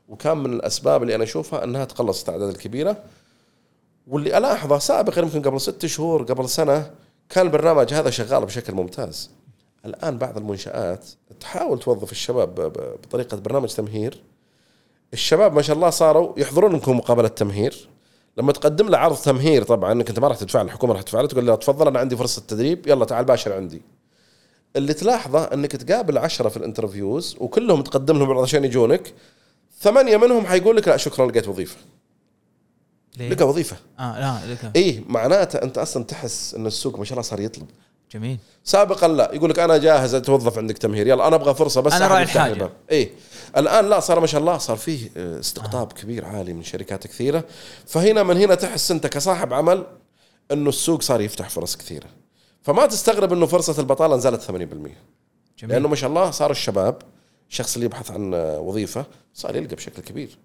وكان 0.10 0.38
من 0.38 0.54
الأسباب 0.54 1.02
اللي 1.02 1.16
أنا 1.16 1.24
أشوفها 1.24 1.64
إنها 1.64 1.86
تقلصت 1.86 2.30
الأعداد 2.30 2.50
الكبيرة. 2.50 3.04
واللي 4.08 4.38
ألاحظه 4.38 4.80
سابقا 4.80 5.22
يمكن 5.22 5.42
قبل 5.42 5.62
ست 5.62 5.86
شهور 5.86 6.24
قبل 6.24 6.50
سنة 6.50 6.92
كان 7.30 7.46
البرنامج 7.46 7.94
هذا 7.94 8.10
شغال 8.10 8.46
بشكل 8.46 8.74
ممتاز. 8.74 9.30
الآن 9.86 10.18
بعض 10.18 10.38
المنشآت 10.38 11.06
تحاول 11.40 11.80
توظف 11.80 12.12
الشباب 12.12 12.56
بطريقة 13.04 13.38
برنامج 13.38 13.70
تمهير. 13.70 14.24
الشباب 15.14 15.54
ما 15.54 15.62
شاء 15.62 15.76
الله 15.76 15.90
صاروا 15.90 16.34
يحضرون 16.40 16.76
لكم 16.76 16.98
مقابلة 16.98 17.28
تمهير. 17.28 17.90
لما 18.38 18.52
تقدم 18.52 18.90
له 18.90 18.98
عرض 18.98 19.18
تمهير 19.18 19.64
طبعا 19.64 19.92
أنك 19.92 20.10
أنت 20.10 20.20
ما 20.20 20.28
راح 20.28 20.38
تدفع 20.38 20.62
الحكومة 20.62 20.94
راح 20.94 21.02
تدفع 21.02 21.22
له 21.22 21.28
تقول 21.28 21.48
له 21.48 21.56
تفضل 21.56 21.88
أنا 21.88 22.00
عندي 22.00 22.16
فرصة 22.16 22.42
تدريب 22.48 22.88
يلا 22.88 23.06
تعال 23.06 23.26
باشر 23.26 23.54
عندي. 23.54 23.82
اللي 24.76 24.94
تلاحظه 24.94 25.44
أنك 25.44 25.72
تقابل 25.72 26.18
عشرة 26.18 26.50
في 26.50 26.58
الانترفيوز 26.58 27.36
وكلهم 27.40 27.82
تقدم 27.82 28.20
لهم 28.20 28.30
عرض 28.30 28.42
عشان 28.42 28.66
يجونك 28.66 29.14
ثمانية 29.82 30.18
منهم 30.18 30.46
حيقول 30.46 30.78
لك 30.78 30.88
لا 30.88 30.98
شكرا 30.98 31.28
لقيت 31.28 31.48
وظيفة. 31.48 31.78
ليه؟ 33.18 33.30
لقى 33.30 33.48
وظيفة. 33.48 33.78
آه 34.00 34.20
لا 34.20 34.54
لقى. 34.54 34.72
إيه 34.76 35.04
معناته 35.08 35.58
أنت 35.58 35.78
أصلا 35.78 36.04
تحس 36.04 36.56
إن 36.56 36.68
السوق 36.68 37.00
ما 37.00 37.06
شاء 37.06 37.14
الله 37.14 37.22
صار 37.22 37.40
يطلب. 37.40 37.68
جميل. 38.12 38.38
سابقا 38.64 39.08
لا 39.08 39.32
يقول 39.34 39.50
لك 39.50 39.60
أنا 39.60 39.78
جاهز 39.78 40.14
اتوظف 40.14 40.58
عندك 40.58 40.78
تمهير 40.78 41.08
يلا 41.08 41.28
أنا 41.28 41.36
أبغى 41.36 41.54
فرصة 41.54 41.82
بس 41.82 41.94
أنا 41.94 42.06
أحد 42.06 42.12
راعي 42.12 42.24
يفتح 42.24 42.70
الآن 43.58 43.90
لا 43.90 44.00
صار 44.00 44.20
ما 44.20 44.28
شاء 44.28 44.42
الله 44.42 44.58
صار 44.58 44.78
فيه 44.78 45.10
آه، 45.18 45.40
استقطاب 45.40 45.94
كبير 45.94 46.26
عالي 46.26 46.54
من 46.54 46.64
شركات 46.64 47.08
كثيرة. 47.08 47.44
فهنا 47.86 48.24
من 48.24 48.38
هنا 48.38 48.56
تحس 48.56 48.92
أنت 48.92 49.08
كصاحب 49.08 49.54
عمل 49.54 49.86
إنه 50.52 50.70
السوق 50.70 51.02
صار 51.02 51.22
يفتح 51.22 51.50
فرص 51.50 51.76
كثيرة. 51.78 52.08
فما 52.62 52.86
تستغرب 52.86 53.34
إنه 53.34 53.46
فرصة 53.46 53.80
البطالة 53.82 54.16
نزلت 54.16 54.42
80% 54.42 54.52
جميل. 54.52 54.96
لأنه 55.62 55.88
ما 55.88 55.96
شاء 55.96 56.10
الله 56.10 56.32
صار 56.32 56.52
الشباب 56.52 57.02
الشخص 57.50 57.74
اللي 57.74 57.86
يبحث 57.86 58.12
عن 58.12 58.34
آه، 58.34 58.60
وظيفة 58.60 59.06
صار 59.34 59.56
يلقى 59.56 59.76
بشكل 59.76 60.02
كبير. 60.02 60.38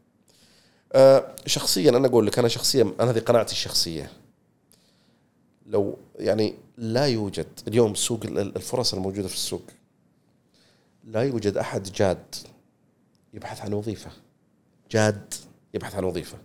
آه، 0.93 1.35
شخصيا 1.47 1.91
أنا 1.91 2.07
أقول 2.09 2.27
لك 2.27 2.39
أنا 2.39 2.49
شخصيا 2.49 2.93
أنا 3.01 3.11
هذه 3.11 3.19
قناعتي 3.19 3.53
الشخصية. 3.53 4.11
لو 5.67 5.99
يعني 6.19 6.55
لا 6.79 7.07
يوجد 7.07 7.47
اليوم 7.69 7.95
سوق 7.95 8.21
ال- 8.25 8.39
ال- 8.39 8.57
الفرص 8.57 8.95
الموجودة 8.95 9.29
في 9.29 9.35
السوق. 9.35 9.63
لا 11.05 11.23
يوجد 11.23 11.57
أحد 11.57 11.83
جاد 11.83 12.35
يبحث 13.35 13.61
عن 13.61 13.73
وظيفة. 13.73 14.11
جاد. 14.91 15.35
يبحث 15.75 15.95
عن 15.95 16.05
وظيفة. 16.05 16.39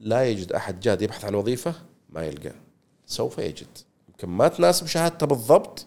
لا 0.00 0.20
يوجد 0.20 0.52
أحد 0.52 0.80
جاد 0.80 1.02
يبحث 1.02 1.24
عن 1.24 1.34
وظيفة 1.34 1.74
ما 2.10 2.24
يلقى. 2.24 2.52
سوف 3.06 3.38
يجد. 3.38 3.78
يمكن 4.08 4.28
ما 4.28 4.48
تناسب 4.48 4.86
شهادته 4.86 5.26
بالضبط. 5.26 5.86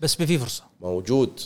بس 0.00 0.14
في 0.14 0.38
فرصة. 0.38 0.64
موجود. 0.80 1.40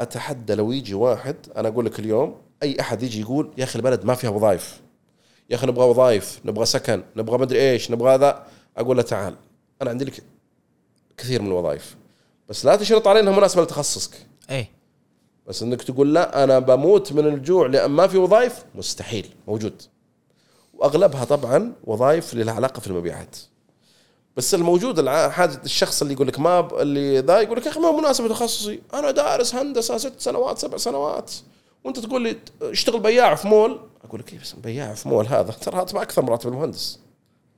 أتحدى 0.00 0.54
لو 0.54 0.72
يجي 0.72 0.94
واحد 0.94 1.36
أنا 1.56 1.68
أقول 1.68 1.86
لك 1.86 1.98
اليوم 1.98 2.36
أي 2.62 2.80
أحد 2.80 3.02
يجي 3.02 3.20
يقول 3.20 3.52
يا 3.58 3.64
أخي 3.64 3.78
البلد 3.78 4.04
ما 4.04 4.14
فيها 4.14 4.30
وظائف. 4.30 4.80
يا 5.50 5.56
أخي 5.56 5.66
نبغى 5.66 5.84
وظائف 5.84 6.40
نبغى 6.44 6.66
سكن 6.66 7.02
نبغى 7.16 7.38
مدري 7.38 7.70
إيش 7.70 7.90
نبغى 7.90 8.16
ذا 8.16 8.46
أقول 8.76 8.96
له 8.96 9.02
تعال 9.02 9.36
أنا 9.82 9.90
عندي 9.90 10.04
لك 10.04 10.22
كثير 11.16 11.42
من 11.42 11.48
الوظائف. 11.48 11.96
بس 12.48 12.64
لا 12.64 12.76
تشرط 12.76 13.08
علي 13.08 13.20
انها 13.20 13.36
مناسبه 13.36 13.62
لتخصصك 13.62 14.26
إيه. 14.50 14.81
بس 15.46 15.62
إنك 15.62 15.82
تقول 15.82 16.14
لا 16.14 16.44
أنا 16.44 16.58
بموت 16.58 17.12
من 17.12 17.26
الجوع 17.26 17.66
لأن 17.66 17.90
ما 17.90 18.06
في 18.06 18.18
وظائف؟ 18.18 18.64
مستحيل 18.74 19.26
موجود. 19.48 19.82
وأغلبها 20.74 21.24
طبعا 21.24 21.72
وظائف 21.84 22.34
لها 22.34 22.54
علاقه 22.54 22.80
في 22.80 22.86
المبيعات. 22.86 23.36
بس 24.36 24.54
الموجود 24.54 25.08
حاجة 25.08 25.60
الشخص 25.64 26.02
اللي 26.02 26.14
يقول 26.14 26.28
لك 26.28 26.40
ما 26.40 26.60
ب... 26.60 26.74
اللي 26.74 27.18
ذا 27.18 27.40
يقول 27.40 27.56
لك 27.58 27.66
يا 27.66 27.70
أخي 27.70 27.80
ما 27.80 27.92
مناسب 27.92 28.28
تخصصي. 28.28 28.80
أنا 28.94 29.10
دارس 29.10 29.54
هندسة 29.54 29.98
ست 29.98 30.20
سنوات 30.20 30.58
سبع 30.58 30.76
سنوات. 30.76 31.32
وأنت 31.84 31.98
تقول 31.98 32.22
لي 32.22 32.36
اشتغل 32.62 33.00
بياع 33.00 33.34
في 33.34 33.48
مول؟ 33.48 33.80
أقول 34.04 34.20
لك 34.20 34.32
إيه 34.32 34.40
بس 34.40 34.52
بياع 34.52 34.94
في 34.94 35.08
مول 35.08 35.26
هذا؟ 35.26 35.52
ترى 35.52 35.78
راتبه 35.78 36.02
أكثر 36.02 36.22
من 36.22 36.28
راتب 36.28 36.48
المهندس. 36.48 36.98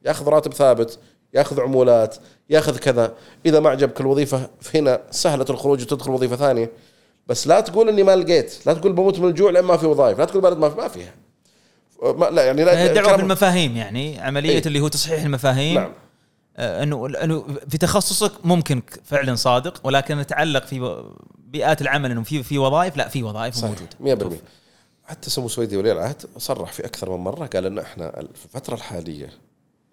ياخذ 0.05 0.29
راتب 0.29 0.55
ثابت 0.55 0.99
ياخذ 1.35 1.61
عمولات 1.61 2.17
ياخذ 2.51 2.79
كذا. 2.79 3.15
إذا 3.47 3.61
ما 3.61 3.71
عجبك 3.71 4.01
الوظيفة 4.01 4.51
هنا 4.75 5.03
سهلة 5.11 5.47
الخروج 5.51 5.83
وتدخل 5.83 6.11
وظيفة 6.11 6.37
ثانية. 6.37 6.71
بس 7.27 7.47
لا 7.47 7.61
تقول 7.61 7.89
إني 7.89 8.03
ما 8.03 8.17
لقيت 8.17 8.67
لا 8.67 8.75
تقول 8.75 8.93
بموت 8.93 9.19
من 9.19 9.29
الجوع 9.29 9.51
لأن 9.51 9.65
ما 9.65 9.77
في 9.77 9.87
وظائف 9.87 10.19
لا 10.19 10.25
تقول 10.25 10.43
بلد 10.43 10.59
ما 10.59 10.69
في 10.69 10.77
ما 10.77 10.89
فيها. 10.89 11.15
ما 12.03 12.25
لا 12.31 12.45
يعني 12.45 12.65
لا 12.65 12.87
دعوة 12.87 13.07
كلام- 13.07 13.17
في 13.17 13.23
المفاهيم 13.23 13.77
يعني 13.77 14.21
عملية 14.21 14.51
إيه. 14.51 14.63
اللي 14.67 14.81
هو 14.81 14.89
تصحيح 14.89 15.23
المفاهيم. 15.25 15.75
نعم. 15.75 15.93
آه، 16.57 16.83
انه 16.83 17.07
إنه 17.25 17.47
في 17.69 17.79
تخصصك 17.79 18.33
ممكن 18.45 18.83
فعلا 19.05 19.35
صادق 19.35 19.81
ولكن 19.85 20.19
نتعلق 20.19 20.67
في 20.67 21.05
بيئات 21.39 21.83
العمل 21.83 22.11
إنه 22.11 22.23
في 22.23 22.43
في 22.43 22.59
وظائف 22.59 22.97
لا 22.97 23.09
في 23.09 23.23
وظائف 23.23 23.65
موجودة. 23.65 23.89
100% 24.35 24.37
حتى 25.05 25.31
سمو 25.31 25.49
سويدي 25.49 25.77
ولي 25.77 25.93
العهد 25.93 26.23
صرح 26.39 26.73
في 26.73 26.87
أكثر 26.87 27.11
من 27.11 27.25
مرة 27.25 27.47
قال 27.47 27.67
ان 27.67 27.79
إحنا 27.79 28.11
في 28.35 28.45
الفترة 28.45 28.75
الحالية 28.75 29.31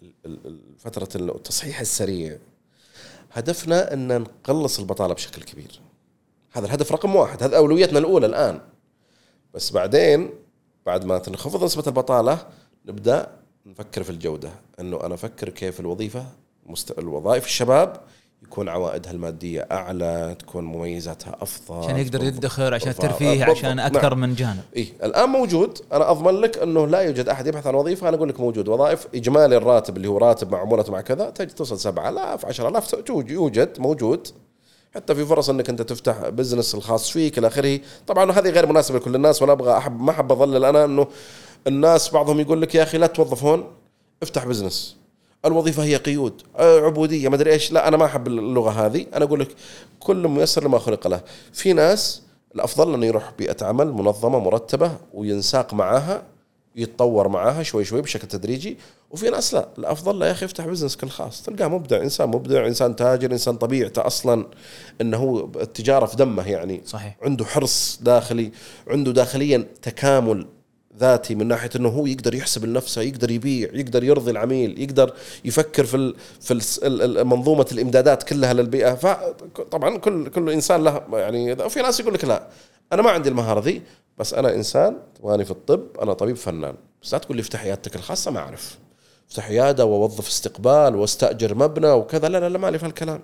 ال- 0.02 0.12
ال- 0.26 0.38
ال- 0.46 0.60
فتره 0.78 1.08
التصحيح 1.16 1.80
السريع 1.80 2.36
هدفنا 3.32 3.92
إن 3.92 4.20
نقلص 4.20 4.78
البطالة 4.78 5.14
بشكل 5.14 5.42
كبير. 5.42 5.80
هذا 6.52 6.66
الهدف 6.66 6.92
رقم 6.92 7.16
واحد 7.16 7.42
هذا 7.42 7.56
أولويتنا 7.56 7.98
الأولى 7.98 8.26
الآن 8.26 8.60
بس 9.54 9.70
بعدين 9.70 10.30
بعد 10.86 11.04
ما 11.04 11.18
تنخفض 11.18 11.64
نسبة 11.64 11.82
البطالة 11.86 12.38
نبدأ 12.86 13.26
نفكر 13.66 14.02
في 14.02 14.10
الجودة 14.10 14.50
إنه 14.80 15.00
أنا 15.04 15.14
أفكر 15.14 15.48
كيف 15.48 15.80
الوظيفة 15.80 16.24
مست... 16.66 16.98
الوظائف 16.98 17.44
الشباب 17.46 17.96
يكون 18.42 18.68
عوائدها 18.68 19.12
المادية 19.12 19.68
أعلى 19.72 20.36
تكون 20.38 20.64
مميزاتها 20.64 21.36
أفضل 21.40 21.78
عشان 21.84 21.96
يقدر 21.96 22.24
يدخر 22.24 22.74
عشان 22.74 22.86
بالضبط. 22.92 23.02
ترفيه 23.06 23.30
بالضبط. 23.30 23.50
عشان 23.50 23.76
نعم. 23.76 23.86
أكثر 23.96 24.14
من 24.14 24.34
جانب 24.34 24.62
إيه 24.76 24.86
الآن 25.02 25.28
موجود 25.28 25.78
أنا 25.92 26.10
أضمن 26.10 26.34
لك 26.40 26.58
إنه 26.58 26.86
لا 26.86 27.00
يوجد 27.00 27.28
أحد 27.28 27.46
يبحث 27.46 27.66
عن 27.66 27.74
وظيفة 27.74 28.08
أنا 28.08 28.16
أقول 28.16 28.28
لك 28.28 28.40
موجود 28.40 28.68
وظائف 28.68 29.06
إجمالي 29.14 29.56
الراتب 29.56 29.96
اللي 29.96 30.08
هو 30.08 30.18
راتب 30.18 30.52
مع 30.52 30.58
عموله 30.60 30.84
مع 30.88 31.00
كذا 31.00 31.30
تجي 31.30 31.54
توصل 31.54 31.78
7000 31.78 32.46
10000 32.46 32.94
توج- 32.94 33.30
يوجد 33.30 33.80
موجود 33.80 34.28
حتى 34.94 35.14
في 35.14 35.26
فرص 35.26 35.50
إنك 35.50 35.68
أنت 35.68 35.82
تفتح 35.82 36.28
business 36.28 36.74
الخاص 36.74 37.10
فيك 37.10 37.38
إلى 37.38 37.46
آخره. 37.46 37.80
طبعا 38.06 38.32
هذه 38.32 38.50
غير 38.50 38.66
مناسبة 38.66 38.98
لكل 38.98 39.14
الناس 39.14 39.42
وأنا 39.42 39.52
أبغى 39.52 39.76
احب 39.76 40.00
ما 40.00 40.10
أحب 40.10 40.32
اضلل 40.32 40.64
أنا 40.64 40.84
إنه 40.84 41.06
الناس 41.66 42.10
بعضهم 42.10 42.40
يقول 42.40 42.62
لك 42.62 42.74
يا 42.74 42.82
أخي 42.82 42.98
لا 42.98 43.06
توظف 43.06 43.44
هون 43.44 43.64
افتح 44.22 44.46
business 44.46 44.96
الوظيفة 45.44 45.84
هي 45.84 45.96
قيود 45.96 46.42
عبودية 46.58 47.28
ما 47.28 47.34
أدري 47.34 47.52
إيش. 47.52 47.72
لا 47.72 47.88
أنا 47.88 47.96
ما 47.96 48.04
أحب 48.04 48.26
اللغة 48.26 48.70
هذه. 48.70 49.06
أنا 49.14 49.24
أقول 49.24 49.40
لك 49.40 49.48
كل 50.00 50.28
ميسر 50.28 50.64
لما 50.64 50.78
خلق 50.78 51.06
له. 51.06 51.20
في 51.52 51.72
ناس 51.72 52.22
الأفضل 52.54 52.94
انه 52.94 53.06
يروح 53.06 53.32
بيئة 53.38 53.56
عمل 53.66 53.92
منظمة 53.92 54.38
مرتبة 54.38 54.92
وينساق 55.14 55.74
معاها 55.74 56.22
يتطور 56.76 57.28
معاها 57.28 57.62
شوي 57.62 57.84
شوي 57.84 58.02
بشكل 58.02 58.28
تدريجي 58.28 58.78
وفي 59.10 59.30
ناس 59.30 59.54
لا 59.54 59.68
الأفضل 59.78 60.18
لا 60.18 60.26
يا 60.26 60.32
أخي 60.32 60.44
يفتح 60.44 60.66
business 60.66 60.96
كل 60.96 61.08
خاص 61.08 61.42
تلقاه 61.42 61.68
مبدع 61.68 62.02
إنسان 62.02 62.28
مبدع 62.28 62.66
إنسان 62.66 62.96
تاجر 62.96 63.32
إنسان 63.32 63.56
طبيعته 63.56 64.06
أصلا 64.06 64.46
إنه 65.00 65.16
هو 65.16 65.44
التجارة 65.60 66.06
في 66.06 66.16
دمه 66.16 66.48
يعني. 66.48 66.82
صحيح. 66.86 67.16
عنده 67.22 67.44
حرص 67.44 67.98
داخلي 68.02 68.52
عنده 68.88 69.12
داخليا 69.12 69.66
تكامل 69.82 70.46
ذاتي 70.98 71.34
من 71.34 71.48
ناحية 71.48 71.70
إنه 71.76 71.88
هو 71.88 72.06
يقدر 72.06 72.34
يحسب 72.34 72.64
لنفسه 72.64 73.02
يقدر 73.02 73.30
يبيع 73.30 73.70
يقدر 73.72 74.04
يرضي 74.04 74.30
العميل 74.30 74.82
يقدر 74.82 75.12
يفكر 75.44 75.84
في 75.84 76.14
في 76.40 76.54
منظومة 77.24 77.66
الإمدادات 77.72 78.22
كلها 78.22 78.52
للبيئة. 78.52 78.94
فطبعا 78.94 79.98
كل 79.98 80.28
كل 80.28 80.50
إنسان 80.50 80.84
له 80.84 81.02
يعني 81.12 81.68
في 81.68 81.82
ناس 81.82 82.00
يقول 82.00 82.14
لك 82.14 82.24
لا 82.24 82.48
أنا 82.92 83.02
ما 83.02 83.10
عندي 83.10 83.28
المهارة 83.28 83.60
ذي 83.60 83.82
بس 84.18 84.34
أنا 84.34 84.54
إنسان 84.54 84.96
تبغاني 85.18 85.44
في 85.44 85.50
الطب 85.50 85.86
أنا 86.02 86.12
طبيب 86.12 86.36
فنان. 86.36 86.74
بس 87.02 87.12
لا 87.12 87.18
تقول 87.18 87.36
لي 87.36 87.40
افتح 87.40 87.62
عيادتك 87.62 87.96
الخاصة 87.96 88.30
ما 88.30 88.40
أعرف. 88.40 88.78
افتح 89.30 89.48
عيادة 89.48 89.84
وأوظف 89.84 90.28
استقبال 90.28 90.96
واستأجر 90.96 91.54
مبنى 91.54 91.90
وكذا. 91.90 92.28
لا 92.28 92.38
لا 92.38 92.48
لا 92.48 92.58
مالي 92.58 92.78
في 92.78 92.86
هالكلام. 92.86 93.20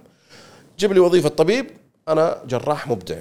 جيب 0.79 0.93
لي 0.93 1.01
وظيفة 1.01 1.29
طبيب 1.29 1.67
أنا 2.09 2.43
جراح 2.47 2.89
مبدع. 2.89 3.19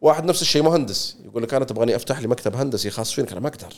واحد 0.00 0.24
نفس 0.24 0.42
الشيء 0.42 0.62
مهندس 0.62 1.16
يقول 1.24 1.42
لك 1.42 1.54
أنا 1.54 1.64
تبغاني 1.64 1.96
أفتح 1.96 2.18
لي 2.18 2.28
مكتب 2.28 2.56
هندسي 2.56 2.90
خاص 2.90 3.12
فينك؟ 3.12 3.32
أنا 3.32 3.40
ما 3.40 3.48
أقدر. 3.48 3.68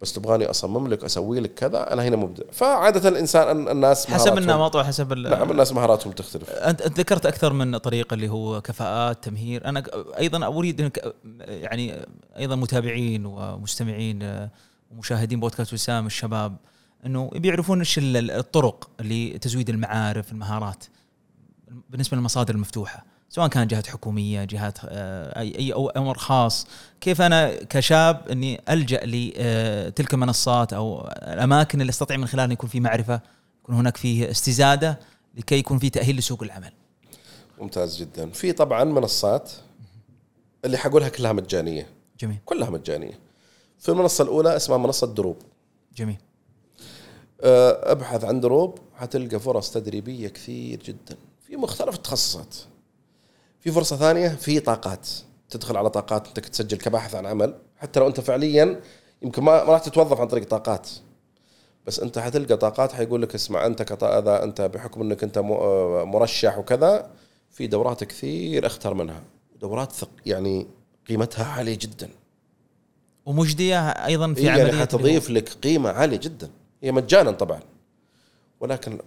بس 0.00 0.12
تبغاني 0.12 0.44
أصمم 0.44 0.88
لك 0.88 1.04
أسوي 1.04 1.40
لك 1.40 1.54
كذا. 1.54 1.92
أنا 1.92 2.02
هنا 2.02 2.16
مبدع. 2.16 2.44
فعادة 2.52 3.08
الإنسان 3.08 3.68
الناس 3.68 4.06
حسب 4.06 4.38
النمط 4.38 4.76
وحسب 4.76 5.12
نعم 5.12 5.50
الناس 5.50 5.72
مهاراتهم 5.72 6.12
تختلف. 6.12 6.50
أنت 6.50 6.82
ذكرت 6.82 7.26
أكثر 7.26 7.52
من 7.52 7.76
طريقة 7.76 8.14
اللي 8.14 8.28
هو 8.28 8.60
كفاءات 8.60 9.24
تمهير. 9.24 9.64
أنا 9.64 9.82
أيضا 10.18 10.46
أريد 10.46 10.80
إنك 10.80 11.14
يعني 11.38 12.06
أيضا 12.38 12.56
متابعين 12.56 13.26
ومستمعين 13.26 14.48
ومشاهدين 14.90 15.40
بودكاست 15.40 15.72
وسام 15.72 16.06
الشباب 16.06 16.56
إنه 17.06 17.30
بيعرفون 17.34 17.78
إيش 17.78 17.98
ال- 17.98 18.30
الطرق 18.30 18.90
اللي 19.00 19.38
تزويد 19.38 19.70
المعارف 19.70 20.32
المهارات 20.32 20.84
بالنسبة 21.90 22.16
للمصادر 22.16 22.54
المفتوحة. 22.54 23.09
سواء 23.32 23.48
كان 23.48 23.66
جهات 23.66 23.86
حكومية 23.86 24.44
جهات 24.44 24.78
آه، 24.84 25.40
أي 25.40 25.58
أي 25.58 25.90
أمر 25.96 26.18
خاص. 26.18 26.66
كيف 27.00 27.22
أنا 27.22 27.64
كشاب 27.64 28.28
إني 28.28 28.60
ألجأ 28.68 29.00
لتلك 29.04 30.14
المنصات 30.14 30.72
أو 30.72 31.08
الأماكن 31.08 31.80
اللي 31.80 31.90
أستطيع 31.90 32.16
من 32.16 32.26
خلالها 32.26 32.52
يكون 32.52 32.68
في 32.68 32.80
معرفة 32.80 33.20
يكون 33.62 33.74
هناك 33.74 33.96
فيه 33.96 34.30
استزادة 34.30 35.00
لكي 35.34 35.58
يكون 35.58 35.78
في 35.78 35.90
تأهيل 35.90 36.16
لسوق 36.16 36.42
العمل. 36.42 36.72
ممتاز 37.60 37.96
جدا. 37.96 38.30
في 38.30 38.52
طبعا 38.52 38.84
منصات 38.84 39.50
اللي 40.64 40.78
حقولها 40.78 41.08
كلها 41.08 41.32
مجانية. 41.32 41.86
جميل. 42.20 42.38
كلها 42.44 42.70
مجانية. 42.70 43.18
في 43.78 43.88
المنصة 43.88 44.24
الأولى 44.24 44.56
اسمها 44.56 44.78
منصة 44.78 45.06
دروب. 45.06 45.36
جميل. 45.96 46.18
أه، 47.40 47.92
أبحث 47.92 48.24
عن 48.24 48.40
دروب 48.40 48.78
حتلقى 48.96 49.40
فرص 49.40 49.70
تدريبية 49.70 50.28
كثير 50.28 50.82
جدا 50.82 51.16
في 51.46 51.56
مختلف 51.56 51.94
التخصصات. 51.94 52.56
في 53.60 53.72
فرصة 53.72 53.96
ثانية 53.96 54.28
في 54.28 54.60
طاقات. 54.60 55.08
تدخل 55.50 55.76
على 55.76 55.90
طاقات 55.90 56.26
انك 56.26 56.48
تسجل 56.48 56.78
كباحث 56.78 57.14
عن 57.14 57.26
عمل. 57.26 57.54
حتى 57.76 58.00
لو 58.00 58.06
انت 58.06 58.20
فعليا 58.20 58.80
يمكن 59.22 59.42
ما 59.42 59.52
راح 59.62 59.80
تتوظف 59.80 60.20
عن 60.20 60.28
طريق 60.28 60.48
طاقات. 60.48 60.88
بس 61.86 62.00
انت 62.00 62.18
حتلقى 62.18 62.56
طاقات 62.56 62.92
حيقول 62.92 63.22
لك 63.22 63.34
اسمع 63.34 63.66
انت 63.66 63.82
كطا 63.82 64.18
اذا 64.18 64.44
انت 64.44 64.60
بحكم 64.60 65.00
انك 65.00 65.22
انت 65.22 65.38
مرشح 66.04 66.58
وكذا 66.58 67.10
في 67.50 67.66
دورات 67.66 68.04
كثير 68.04 68.66
اختر 68.66 68.94
منها. 68.94 69.22
دورات 69.60 69.92
ثق 69.92 70.10
يعني 70.26 70.66
قيمتها 71.08 71.44
عالية 71.44 71.78
جدا. 71.80 72.08
ومجديه 73.26 73.88
أيضا 73.88 74.34
في 74.34 74.44
هي 74.44 74.48
عملية 74.48 74.64
يعني 74.64 74.80
حتضيف 74.80 75.30
لك 75.30 75.48
قيمة 75.48 75.90
عالية 75.90 76.16
جدا. 76.16 76.50
هي 76.82 76.92
مجانا 76.92 77.30
طبعا. 77.30 77.60
ولكن 78.60 78.98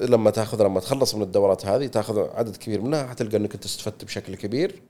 لما 0.00 0.30
تاخذ 0.30 0.62
لما 0.62 0.80
تخلص 0.80 1.14
من 1.14 1.22
الدورات 1.22 1.66
هذه 1.66 1.86
تاخذ 1.86 2.18
عدد 2.34 2.56
كبير 2.56 2.80
منها 2.80 3.06
حتلقى 3.06 3.36
إنك 3.36 3.54
أنت 3.54 3.64
استفدت 3.64 4.04
بشكل 4.04 4.34
كبير. 4.34 4.82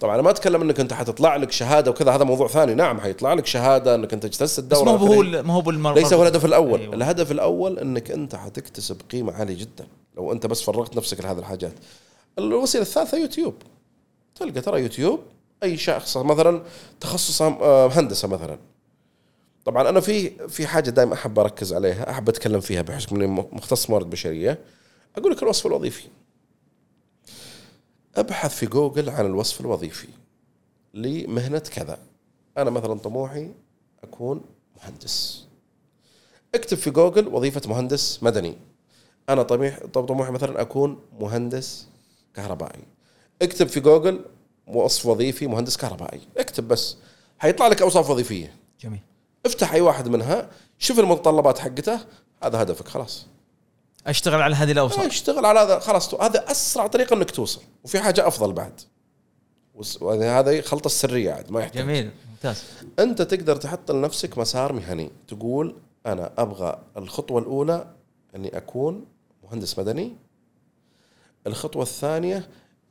طبعا 0.00 0.14
أنا 0.14 0.22
ما 0.22 0.30
أتكلم 0.30 0.62
إنك 0.62 0.80
أنت 0.80 0.92
حتطلع 0.92 1.36
لك 1.36 1.52
شهادة 1.52 1.90
وكذا 1.90 2.10
هذا 2.10 2.24
موضوع 2.24 2.48
ثاني. 2.48 2.74
نعم 2.74 3.00
حيطلع 3.00 3.34
لك 3.34 3.46
شهادة 3.46 3.94
إنك 3.94 4.12
أنت 4.12 4.24
اجتزت 4.24 4.42
بس 4.42 4.58
الدورة 4.58 4.84
ما 4.84 4.98
هو. 4.98 5.22
ما 5.22 5.52
هو 5.52 5.60
بالمرة 5.60 5.94
ليس 5.94 6.12
هو 6.12 6.22
الهدف 6.22 6.44
الأول. 6.44 6.80
أيوة. 6.80 6.94
الهدف 6.94 7.32
الأول 7.32 7.78
إنك 7.78 8.10
أنت 8.10 8.36
حتكتسب 8.36 8.96
قيمة 9.12 9.32
عالية 9.32 9.58
جدا. 9.58 9.86
لو 10.16 10.32
أنت 10.32 10.46
بس 10.46 10.62
فرغت 10.62 10.96
نفسك 10.96 11.20
لهذه 11.20 11.38
الحاجات. 11.38 11.72
الوسيلة 12.38 12.82
الثالثة 12.82 13.18
يوتيوب. 13.18 13.54
تلقى 14.34 14.60
ترى 14.60 14.82
يوتيوب 14.82 15.20
أي 15.62 15.76
شخص 15.76 16.16
مثلا 16.16 16.62
تخصصه 17.00 17.46
آه، 17.46 17.88
هندسة 17.88 18.28
مثلا. 18.28 18.58
طبعا 19.66 19.88
أنا 19.88 20.00
في 20.00 20.48
في 20.48 20.66
حاجة 20.66 20.90
دائما 20.90 21.14
أحب 21.14 21.38
أركز 21.38 21.72
عليها 21.72 22.10
أحب 22.10 22.28
أتكلم 22.28 22.60
فيها 22.60 22.82
بحكم 22.82 23.16
إني 23.16 23.26
مختص 23.26 23.90
موارد 23.90 24.10
بشرية. 24.10 24.58
أقول 25.16 25.32
لك 25.32 25.42
الوصف 25.42 25.66
الوظيفي. 25.66 26.08
أبحث 28.16 28.56
في 28.56 28.66
جوجل 28.66 29.10
عن 29.10 29.26
الوصف 29.26 29.60
الوظيفي 29.60 30.08
لمهنة 30.94 31.58
كذا. 31.58 31.98
أنا 32.58 32.70
مثلا 32.70 32.94
طموحي 32.94 33.50
أكون 34.02 34.44
مهندس. 34.76 35.46
أكتب 36.54 36.76
في 36.76 36.90
جوجل 36.90 37.28
وظيفة 37.28 37.62
مهندس 37.66 38.22
مدني. 38.22 38.56
أنا 39.28 39.42
طموح 39.42 39.78
طموحي 39.86 40.30
مثلا 40.30 40.60
أكون 40.60 41.00
مهندس 41.20 41.86
كهربائي. 42.34 42.82
أكتب 43.42 43.66
في 43.66 43.80
جوجل 43.80 44.24
وصف 44.66 45.06
وظيفي 45.06 45.46
مهندس 45.46 45.76
كهربائي. 45.76 46.20
أكتب 46.36 46.68
بس. 46.68 46.96
حيطلع 47.38 47.66
لك 47.66 47.82
أوصاف 47.82 48.10
وظيفية. 48.10 48.54
جميل. 48.80 49.00
افتح 49.46 49.72
أي 49.72 49.80
واحد 49.80 50.08
منها 50.08 50.50
شوف 50.78 50.98
المتطلبات 51.00 51.58
حقته 51.58 52.00
هذا 52.42 52.62
هدفك 52.62 52.88
خلاص. 52.88 53.26
أشتغل 54.06 54.42
على 54.42 54.54
هذه 54.56 54.72
الاوصاف 54.72 55.06
اشتغل 55.06 55.44
على 55.46 55.60
هذا 55.60 55.78
خلاص 55.78 56.14
هذا 56.14 56.50
أسرع 56.50 56.86
طريقة 56.86 57.14
إنك 57.14 57.30
توصل 57.30 57.60
وفي 57.84 58.00
حاجة 58.00 58.26
أفضل 58.28 58.52
بعد. 58.52 58.80
وس- 59.74 60.02
وهذا 60.02 60.60
خلطة 60.62 60.86
السريه 60.86 61.32
عاد 61.32 61.50
ما 61.50 61.60
يحتاج. 61.60 61.82
جميل 61.82 62.10
ممتاز. 62.30 62.62
أنت 62.98 63.22
تقدر 63.22 63.56
تحط 63.56 63.90
لنفسك 63.90 64.38
مسار 64.38 64.72
مهني 64.72 65.10
تقول 65.28 65.74
أنا 66.06 66.32
أبغى 66.38 66.78
الخطوة 66.96 67.40
الأولى 67.40 67.86
إني 68.36 68.56
أكون 68.56 69.04
مهندس 69.44 69.78
مدني 69.78 70.16
الخطوة 71.46 71.82
الثانية 71.82 72.48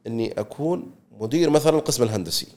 إني 0.07 0.39
أكون 0.39 0.91
مدير 1.19 1.49
مثلا 1.49 1.77
القسم 1.77 2.03
الهندسي 2.03 2.47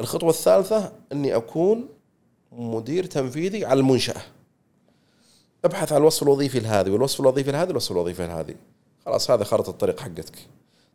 الخطوة 0.00 0.30
الثالثة 0.30 0.92
إني 1.12 1.36
أكون 1.36 1.88
مدير 2.52 3.06
تنفيذي 3.06 3.64
على 3.64 3.80
المنشأة. 3.80 4.22
ابحث 5.64 5.92
عن 5.92 6.00
الوصف 6.00 6.22
الوظيفي 6.22 6.60
لهذه 6.60 6.90
والوصف 6.90 7.20
الوظيفي 7.20 7.52
لهذه 7.52 7.68
والوصف 7.68 7.92
الوظيفي 7.92 8.26
لهذه 8.26 8.54
خلاص 9.06 9.30
هذا 9.30 9.44
خارطه 9.44 9.70
الطريق 9.70 10.00
حقتك. 10.00 10.38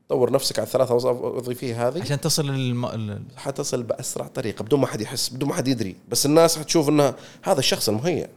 طور 0.10 0.32
نفسك 0.32 0.60
على 0.60 0.66
الثلاثه 0.66 0.96
وظائف 0.96 1.22
وظيفيه 1.22 1.88
هذه. 1.88 2.02
عشان 2.02 2.22
تصل 2.22 2.46
للم... 2.46 3.26
حتصل 3.38 3.84
بأسرع 3.84 4.28
طريقة 4.28 4.64
بدون 4.64 4.80
ما 4.80 4.88
حد 4.88 5.02
يحس 5.02 5.30
بدون 5.30 5.50
ما 5.50 5.56
حد 5.56 5.68
يدري. 5.68 5.96
بس 6.10 6.26
الناس 6.26 6.58
حتشوف 6.58 6.90
انه 6.90 7.14
هذا 7.44 7.60
الشخص 7.60 7.90
المهيئ 7.90 8.28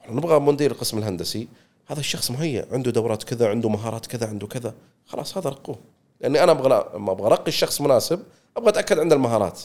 إحنا 0.00 0.14
نبغى 0.14 0.38
مدير 0.38 0.70
القسم 0.70 0.98
الهندسي 0.98 1.48
هذا 1.86 2.00
الشخص 2.00 2.30
مهيئ 2.30 2.64
عنده 2.72 2.90
دورات 2.90 3.22
كذا 3.22 3.48
عنده 3.48 3.68
مهارات 3.68 4.06
كذا 4.06 4.26
عنده 4.26 4.46
كذا. 4.46 4.74
خلاص 5.06 5.38
هذا 5.38 5.50
رقوه. 5.50 5.78
لأني 6.20 6.42
أنا 6.42 6.52
أبغى 6.52 6.90
لما 6.94 7.12
أبغى 7.12 7.26
أرقي 7.26 7.48
الشخص 7.48 7.80
مناسب 7.80 8.22
أبغى 8.56 8.68
أتأكد 8.68 8.98
عنده 8.98 9.16
المهارات. 9.16 9.60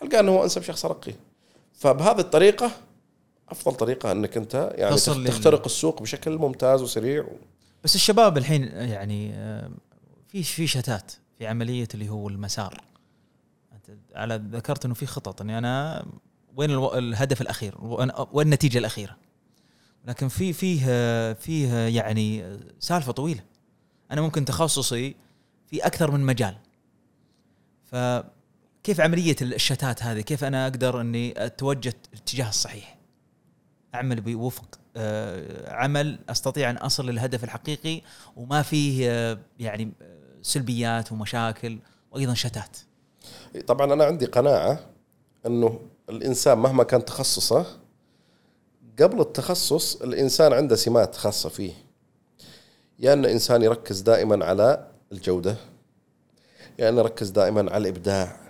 حلقة 0.00 0.20
أنه 0.20 0.32
هو 0.32 0.44
أنسب 0.44 0.62
شخص 0.62 0.84
أرقيه. 0.84 1.16
فبهذه 1.74 2.18
الطريقة 2.18 2.70
أفضل 3.48 3.74
طريقة 3.76 4.12
أنك 4.12 4.36
أنت 4.36 4.72
يعني 4.74 4.94
تصل 4.94 5.20
لل- 5.20 5.28
تخترق 5.28 5.64
السوق 5.64 6.02
بشكل 6.02 6.38
ممتاز 6.38 6.82
وسريع. 6.82 7.26
بس 7.84 7.94
الشباب 7.94 8.38
الحين 8.38 8.62
يعني 8.64 9.32
آه، 9.34 9.70
في 10.28 10.42
في 10.42 10.66
شتات 10.66 11.12
في 11.38 11.46
عملية 11.46 11.88
اللي 11.94 12.08
هو 12.08 12.28
المسار. 12.28 12.84
على 14.14 14.36
ذكرت 14.52 14.84
إنه 14.84 14.94
في 14.94 15.06
خطط 15.06 15.40
إني 15.40 15.58
أنا 15.58 16.06
وين. 16.56 16.70
الهدف 16.70 17.40
الأخير 17.40 17.74
وين 18.32 18.46
النتيجة 18.46 18.78
الأخيرة. 18.78 19.16
لكن 20.04 20.28
في 20.28 20.52
فيه 20.52 21.32
فيه 21.32 21.74
يعني 21.74 22.58
سالفة 22.80 23.12
طويلة. 23.12 23.40
أنا 24.10 24.20
ممكن 24.20 24.44
تخصصي 24.44 25.14
في 25.66 25.86
أكثر 25.86 26.10
من 26.10 26.20
مجال. 26.20 26.56
فكيف 28.84 29.00
عملية 29.00 29.36
الشتات 29.42 30.02
هذه؟ 30.02 30.20
كيف 30.20 30.44
أنا 30.44 30.66
أقدر 30.66 31.00
إني 31.00 31.46
أتوجه 31.46 31.94
الاتجاه 32.12 32.48
الصحيح؟ 32.48 32.98
أعمل 33.94 34.20
بوفق 34.20 34.78
آه، 34.96 35.72
عمل 35.72 36.18
أستطيع 36.28 36.70
أن 36.70 36.76
أصل 36.76 37.10
للهدف 37.10 37.44
الحقيقي 37.44 38.02
وما 38.36 38.62
فيه 38.62 39.10
آه، 39.10 39.38
يعني 39.58 39.92
آه، 40.02 40.16
سلبيات 40.42 41.12
ومشاكل 41.12 41.78
وأيضا 42.12 42.34
شتات. 42.34 42.76
طبعا 43.66 43.92
أنا 43.92 44.04
عندي 44.04 44.26
قناعة 44.26 44.80
إنه 45.46 45.80
الإنسان 46.08 46.58
مهما 46.58 46.84
كان 46.84 47.04
تخصصه 47.04 47.66
قبل 49.00 49.20
التخصص 49.20 50.02
الإنسان 50.02 50.52
عنده 50.52 50.76
سمات 50.76 51.14
خاصة 51.14 51.48
فيه. 51.48 51.72
يا 52.98 53.12
إن 53.12 53.24
إنسان 53.24 53.62
يركز 53.62 54.00
دائما 54.00 54.44
على 54.44 54.88
الجودة 55.12 55.56
يا 56.78 56.88
انه 56.88 57.00
يركز 57.00 57.30
دائما 57.30 57.72
على 57.72 57.88
الإبداع 57.88 58.43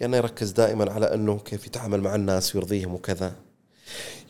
يا 0.00 0.06
أنه 0.06 0.16
يركز 0.16 0.50
دائما 0.50 0.92
على 0.92 1.14
أنه 1.14 1.38
كيف 1.38 1.66
يتعامل 1.66 2.00
مع 2.00 2.14
الناس 2.14 2.56
ويرضيهم 2.56 2.94
وكذا. 2.94 3.34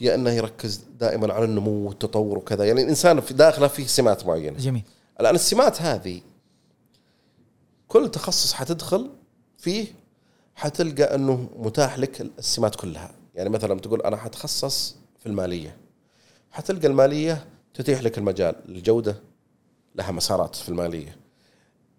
يا 0.00 0.14
أنه 0.14 0.30
يركز 0.30 0.84
دائما 1.00 1.32
على 1.32 1.44
النمو 1.44 1.88
والتطور 1.88 2.38
وكذا. 2.38 2.64
يعني 2.64 2.82
الإنسان 2.82 3.20
في 3.20 3.34
داخله 3.34 3.68
فيه 3.68 3.86
سمات 3.86 4.26
معينة. 4.26 4.58
جميل. 4.58 4.82
الآن 5.20 5.34
السمات 5.34 5.82
هذه 5.82 6.20
كل 7.88 8.10
تخصص 8.10 8.52
حتدخل 8.52 9.10
فيه 9.58 9.86
حتلقى 10.54 11.14
أنه 11.14 11.48
متاح 11.56 11.98
لك 11.98 12.20
السمات 12.20 12.74
كلها. 12.76 13.14
يعني 13.34 13.48
مثلا 13.48 13.80
تقول 13.80 14.02
أنا 14.02 14.16
حتخصص 14.16 14.96
في 15.18 15.26
المالية. 15.26 15.76
حتلقى 16.50 16.86
المالية 16.86 17.44
تتيح 17.74 18.02
لك 18.02 18.18
المجال 18.18 18.54
الجوده 18.68 19.16
لها 19.94 20.12
مسارات 20.12 20.54
في 20.54 20.68
المالية. 20.68 21.21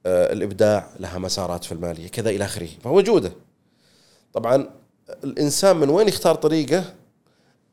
الإبداع 0.05 0.89
لها 0.99 1.17
مسارات 1.17 1.63
في 1.63 1.71
المالية 1.71 2.07
كذا 2.07 2.29
إلى 2.29 2.45
آخره 2.45 2.69
فموجوده 2.83 3.31
طبعا 4.33 4.69
الإنسان 5.23 5.77
من 5.77 5.89
وين 5.89 6.07
يختار 6.07 6.35
طريقة؟ 6.35 6.93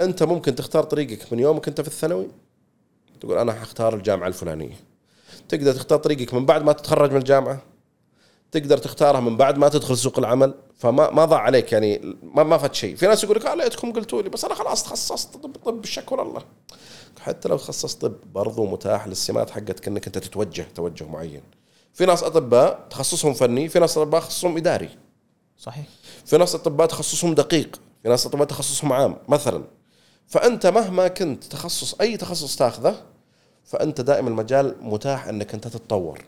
أنت 0.00 0.22
ممكن 0.22 0.54
تختار 0.54 0.82
طريقك 0.84 1.32
من 1.32 1.38
يومك 1.38 1.68
أنت 1.68 1.80
في 1.80 1.88
الثانوي. 1.88 2.26
تقول 3.20 3.38
أنا 3.38 3.52
حختار 3.52 3.94
الجامعة 3.94 4.28
الفلانية. 4.28 4.76
تقدر 5.48 5.72
تختار 5.74 5.98
طريقك 5.98 6.34
من 6.34 6.46
بعد 6.46 6.62
ما 6.62 6.72
تتخرج 6.72 7.10
من 7.10 7.16
الجامعة. 7.16 7.62
تقدر 8.52 8.78
تختارها 8.78 9.20
من 9.20 9.36
بعد 9.36 9.58
ما 9.58 9.68
تدخل 9.68 9.96
سوق 9.96 10.18
العمل. 10.18 10.54
فما 10.78 11.10
ما 11.10 11.24
ضاع 11.24 11.40
عليك 11.40 11.72
يعني 11.72 12.16
ما 12.22 12.42
ما 12.42 12.58
فات 12.58 12.74
شيء. 12.74 12.96
في 12.96 13.06
ناس 13.06 13.24
يقول 13.24 13.36
لك 13.36 13.46
آه 13.46 13.54
ليتكم 13.54 13.92
قلتوا 13.92 14.22
لي 14.22 14.28
بس 14.28 14.44
أنا 14.44 14.54
خلاص 14.54 14.84
تخصصت 14.84 15.36
طب 15.36 15.56
طب 15.64 15.84
الشكر 15.84 16.22
الله. 16.22 16.42
حتى 17.20 17.48
لو 17.48 17.56
تخصصت 17.56 18.02
طب 18.02 18.14
برضو 18.34 18.66
متاح 18.66 19.06
للسمات 19.08 19.50
حقتك 19.50 19.88
إنك 19.88 20.06
أنت 20.06 20.18
تتوجه 20.18 20.66
توجه 20.74 21.04
معين. 21.04 21.42
في 21.92 22.06
ناس 22.06 22.22
أطباء 22.22 22.86
تخصصهم 22.90 23.34
فني 23.34 23.68
في 23.68 23.78
ناس 23.78 23.98
أطباء 23.98 24.20
تخصصهم 24.20 24.56
إداري. 24.56 24.98
صحيح. 25.58 25.84
في 26.26 26.38
ناس 26.38 26.54
أطباء 26.54 26.86
تخصصهم 26.86 27.34
دقيق 27.34 27.80
في 28.02 28.08
ناس 28.08 28.26
أطباء 28.26 28.46
تخصصهم 28.46 28.92
عام 28.92 29.16
مثلا. 29.28 29.64
فأنت 30.26 30.66
مهما 30.66 31.08
كنت 31.08 31.44
تخصص 31.44 31.94
أي 31.94 32.16
تخصص 32.16 32.56
تاخذه 32.56 33.02
فأنت 33.64 34.00
دائما 34.00 34.28
المجال 34.28 34.76
متاح 34.80 35.26
إنك 35.26 35.54
أنت 35.54 35.68
تتطور. 35.68 36.24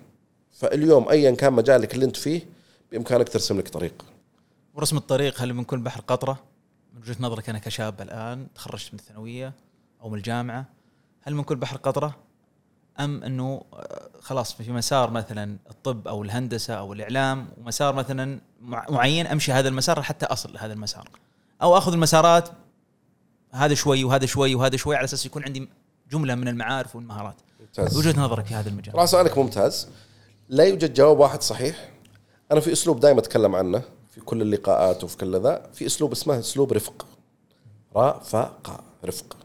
فاليوم 0.53 1.09
ايا 1.09 1.31
كان 1.31 1.53
مجالك 1.53 1.95
اللي 1.95 2.05
أنت 2.05 2.17
فيه 2.17 2.47
بإمكانك 2.93 3.29
ترسم 3.29 3.59
لك 3.59 3.69
طريق. 3.69 4.05
ورسم 4.75 4.97
الطريق 4.97 5.41
هل 5.41 5.55
من 5.55 5.65
كل 5.65 5.79
بحر 5.79 6.01
قطرة؟ 6.01 6.39
من 6.95 7.01
وجهة 7.01 7.17
نظرك 7.21 7.49
أنا 7.49 7.59
كشاب 7.59 8.01
الآن 8.03 8.47
تخرجت 8.55 8.93
من 8.93 8.99
الثانوية 8.99 9.53
أو 10.03 10.09
من 10.09 10.19
الجامعة 10.19 10.67
هل 11.23 11.35
من 11.35 11.43
كل 11.43 11.57
بحر 11.57 11.77
قطرة؟ 11.77 12.17
أم 13.01 13.23
أنه 13.25 13.63
آه، 13.75 14.09
خلاص 14.21 14.53
في 14.53 14.73
مسار 14.73 15.11
مثلا 15.11 15.57
الطب 15.71 16.09
أو 16.09 16.23
الهندسة 16.23 16.75
أو 16.75 16.93
الإعلام 16.93 17.49
ومسار 17.59 17.95
مثلا 17.95 18.41
مع- 18.61 18.87
معين 18.91 19.27
أمشي 19.27 19.53
هذا 19.53 19.69
المسار 19.69 20.03
حتى 20.03 20.27
أصل 20.27 20.53
لهذا 20.53 20.73
المسار. 20.73 21.09
أو 21.63 21.79
أخذ 21.79 21.93
المسارات 21.93 22.49
هذا 23.53 23.75
شوي 23.75 24.05
وهذا 24.05 24.27
شوي 24.27 24.55
وهذا 24.55 24.77
شوي 24.77 24.97
على 24.97 25.05
أساس 25.05 25.27
يكون 25.27 25.45
عندي 25.45 25.69
جملة 26.13 26.35
من 26.35 26.49
المعارف 26.49 26.97
والمهارات. 26.97 27.37
ممتاز. 27.61 27.97
وجهة 27.97 28.21
نظرك 28.21 28.47
في 28.47 28.55
هذا 28.55 28.69
المجال. 28.69 28.95
راح 28.95 29.05
سؤالك 29.05 29.39
ممتاز. 29.39 29.89
لا 30.49 30.65
يوجد 30.65 30.95
جواب 30.95 31.19
واحد 31.19 31.43
صحيح. 31.43 31.91
أنا 32.53 32.61
في 32.61 32.73
أسلوب 32.73 33.01
دائما 33.01 33.21
أتكلم 33.21 33.55
عنه 33.55 33.83
في 34.11 34.21
كل 34.21 34.43
اللقاءات 34.43 35.05
وفي 35.05 35.17
كل 35.17 35.41
ذا. 35.41 35.67
في 35.75 35.87
أسلوب 35.87 36.13
اسمه 36.13 36.39
أسلوب 36.39 36.73
رفق. 36.73 37.07
رفقة 37.97 38.81
رفق. 39.05 39.37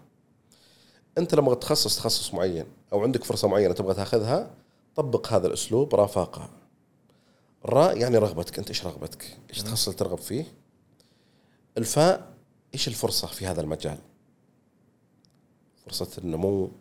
أنت 1.17 1.35
لما 1.35 1.53
تخصص 1.53 1.95
تخصص 1.95 2.33
معين 2.33 2.65
أو 2.93 3.03
عندك 3.03 3.23
فرصة 3.23 3.47
معينة 3.47 3.73
تبغى 3.73 3.93
تأخذها 3.93 4.51
طبق 4.95 5.33
هذا 5.33 5.47
الأسلوب 5.47 5.95
رافقة. 5.95 6.49
الراء 7.65 7.97
يعني 7.97 8.17
رغبتك 8.17 8.59
أنت 8.59 8.67
إيش 8.69 8.85
رغبتك؟ 8.85 9.37
إيش 9.49 9.59
التخصص 9.59 9.87
اللي 9.87 9.99
ترغب 9.99 10.17
فيه؟ 10.17 10.45
الفاء 11.77 12.33
إيش 12.73 12.87
الفرصة 12.87 13.27
في 13.27 13.45
هذا 13.47 13.61
المجال؟ 13.61 13.97
فرصة 15.85 16.07
النمو 16.17 16.71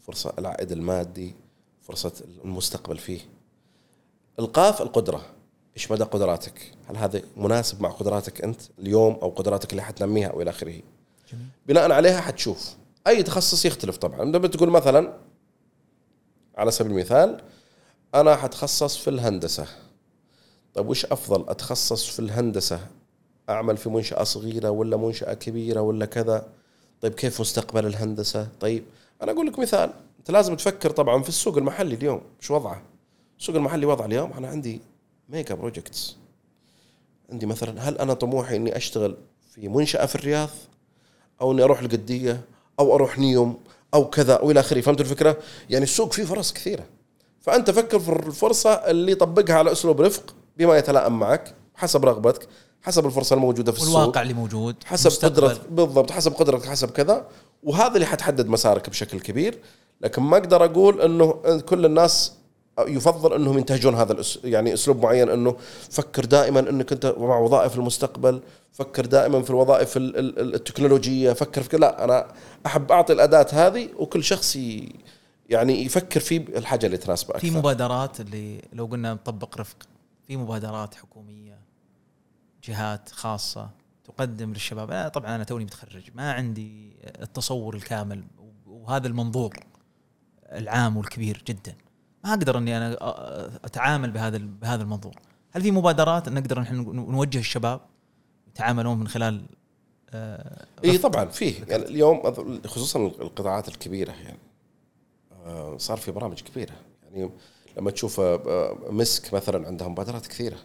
فرصة 0.00 0.32
العائد 0.38 0.72
المادي 0.72 1.34
فرصة 1.82 2.12
المستقبل 2.44 2.98
فيه. 2.98 3.20
القاف 4.38 4.82
القدرة. 4.82 5.26
إيش 5.76 5.90
مدى 5.90 6.04
قدراتك؟ 6.04 6.72
هل 6.86 6.96
هذا 6.96 7.22
مناسب 7.36 7.82
مع 7.82 7.90
قدراتك 7.90 8.42
أنت 8.42 8.60
اليوم 8.78 9.18
أو 9.22 9.30
قدراتك 9.30 9.70
اللي 9.70 9.82
حتنميها 9.82 10.32
والى 10.32 10.50
آخره؟ 10.50 10.82
جميل. 11.32 11.46
بناء 11.66 11.92
عليها 11.92 12.20
حتشوف. 12.20 12.76
أي 13.06 13.22
تخصص 13.22 13.64
يختلف 13.64 13.96
طبعا. 13.96 14.24
لما 14.24 14.48
تقول 14.48 14.70
مثلا 14.70 15.18
على 16.56 16.70
سبيل 16.70 16.92
المثال 16.92 17.40
أنا 18.14 18.36
حتخصص 18.36 18.96
في 18.96 19.10
الهندسة. 19.10 19.66
طيب 20.74 20.88
وش 20.88 21.04
أفضل 21.06 21.50
أتخصص 21.50 22.06
في 22.06 22.18
الهندسة؟ 22.18 22.86
أعمل 23.50 23.76
في 23.76 23.88
منشأة 23.88 24.22
صغيرة 24.22 24.70
ولا 24.70 24.96
منشأة 24.96 25.34
كبيرة 25.34 25.80
ولا 25.80 26.06
كذا؟ 26.06 26.48
طيب 27.00 27.14
كيف 27.14 27.40
مستقبل 27.40 27.86
الهندسة؟ 27.86 28.48
طيب 28.60 28.84
أنا 29.22 29.32
أقول 29.32 29.46
لك 29.46 29.58
مثال. 29.58 29.92
أنت 30.18 30.30
لازم 30.30 30.56
تفكر 30.56 30.90
طبعا 30.90 31.22
في 31.22 31.28
السوق 31.28 31.56
المحلي 31.56 31.94
اليوم. 31.94 32.20
شو 32.40 32.54
وضعه؟ 32.54 32.82
السوق 33.38 33.56
المحلي 33.56 33.86
وضع 33.86 34.04
اليوم. 34.04 34.32
أنا 34.32 34.48
عندي 34.48 34.80
mega 35.28 35.54
projects 35.54 36.16
عندي 37.32 37.46
مثلا 37.46 37.88
هل 37.88 37.98
أنا 37.98 38.14
طموحي 38.14 38.56
إني 38.56 38.76
أشتغل 38.76 39.16
في 39.50 39.68
منشأة 39.68 40.06
في 40.06 40.14
الرياض؟ 40.14 40.50
أو 41.40 41.52
إني 41.52 41.62
أروح 41.62 41.80
القدية؟ 41.80 42.40
أو 42.80 42.94
أروح 42.94 43.18
نيوم 43.18 43.58
أو 43.94 44.10
كذا 44.10 44.34
أو 44.34 44.50
إلى 44.50 44.60
آخره. 44.60 44.80
فهمت 44.80 45.00
الفكرة؟ 45.00 45.36
يعني 45.70 45.84
السوق 45.84 46.12
فيه 46.12 46.24
فرص 46.24 46.52
كثيرة. 46.52 46.84
فأنت 47.40 47.70
فكر 47.70 47.98
في 47.98 48.08
الفرصة 48.08 48.70
اللي 48.70 49.14
طبقها 49.14 49.56
على 49.56 49.72
أسلوب 49.72 50.00
رفق 50.00 50.34
بما 50.56 50.78
يتلائم 50.78 51.18
معك 51.18 51.54
حسب 51.74 52.04
رغبتك 52.04 52.48
حسب 52.82 53.06
الفرصة 53.06 53.34
الموجودة 53.34 53.72
في 53.72 53.78
السوق 53.78 53.96
والواقع 53.96 54.22
اللي 54.22 54.34
موجود 54.34 54.76
حسب 54.84 55.06
مستقبل. 55.06 55.34
قدرتك 55.34 55.70
بالضبط 55.70 56.10
حسب 56.10 56.32
قدرتك 56.32 56.66
حسب 56.66 56.90
كذا. 56.90 57.26
وهذا 57.62 57.94
اللي 57.94 58.06
حتحدد 58.06 58.46
مسارك 58.46 58.90
بشكل 58.90 59.20
كبير. 59.20 59.58
لكن 60.00 60.22
ما 60.22 60.36
أقدر 60.36 60.64
أقول 60.64 61.00
إنه 61.00 61.32
كل 61.60 61.86
الناس 61.86 62.32
يفضل 62.78 63.32
أنهم 63.34 63.58
ينتهجون 63.58 63.94
هذا 63.94 64.12
الأس... 64.12 64.38
يعني 64.44 64.74
أسلوب 64.74 65.02
معين 65.02 65.28
أنه 65.28 65.56
فكر 65.90 66.24
دائما 66.24 66.60
أنك 66.60 66.92
أنت 66.92 67.14
مع 67.18 67.38
وظائف 67.38 67.76
المستقبل 67.76 68.42
فكر 68.72 69.06
دائما 69.06 69.42
في 69.42 69.50
الوظائف 69.50 69.96
ال- 69.96 70.16
ال- 70.18 70.54
التكنولوجية 70.54 71.32
فكر 71.32 71.62
في 71.62 71.76
لا 71.76 72.04
أنا 72.04 72.32
أحب 72.66 72.92
أعطي 72.92 73.12
الأداة 73.12 73.46
هذه 73.52 73.88
وكل 73.98 74.24
شخص 74.24 74.56
ي... 74.56 74.92
يعني 75.48 75.84
يفكر 75.84 76.20
في 76.20 76.36
الحاجة 76.36 76.86
اللي 76.86 76.96
تناسبه 76.96 77.38
في 77.38 77.50
مبادرات 77.50 78.20
اللي 78.20 78.62
لو 78.72 78.86
قلنا 78.86 79.14
نطبق 79.14 79.58
رفق 79.58 79.76
في 80.26 80.36
مبادرات 80.36 80.94
حكومية 80.94 81.58
جهات 82.64 83.08
خاصة 83.08 83.70
تقدم 84.04 84.52
للشباب. 84.52 84.90
أنا 84.90 85.08
طبعا 85.08 85.34
أنا 85.34 85.44
توني 85.44 85.64
متخرج 85.64 86.02
ما 86.14 86.32
عندي 86.32 86.96
التصور 87.22 87.74
الكامل 87.74 88.24
وهذا 88.66 89.06
المنظور 89.06 89.56
العام 90.52 90.96
والكبير 90.96 91.42
جدا. 91.48 91.74
ما 92.24 92.30
أقدر 92.30 92.58
إني 92.58 92.76
أنا 92.76 92.96
أتعامل 93.64 94.10
بهذا 94.10 94.38
بهذا 94.38 94.82
المنظور 94.82 95.14
هل 95.52 95.62
في 95.62 95.70
مبادرات 95.70 96.28
نقدر 96.28 96.60
نحن 96.60 96.76
نوجه 97.10 97.38
الشباب 97.38 97.80
يتعاملون 98.48 98.98
من 98.98 99.08
خلال 99.08 99.42
آه، 100.10 100.66
إي 100.84 100.98
طبعا 100.98 101.24
فيه. 101.24 101.54
يعني 101.68 101.84
اليوم 101.84 102.22
خصوصا 102.66 102.98
القطاعات 102.98 103.68
الكبيرة 103.68 104.12
يعني. 104.12 104.38
آه، 105.46 105.76
صار 105.78 105.96
في 105.96 106.10
برامج 106.10 106.40
كبيرة. 106.40 106.72
يعني 107.02 107.30
لما 107.76 107.90
تشوف 107.90 108.20
آه، 108.20 108.34
آه، 108.34 108.76
مسك 108.90 109.34
مثلا 109.34 109.66
عندها 109.66 109.88
مبادرات 109.88 110.26
كثيرة. 110.26 110.56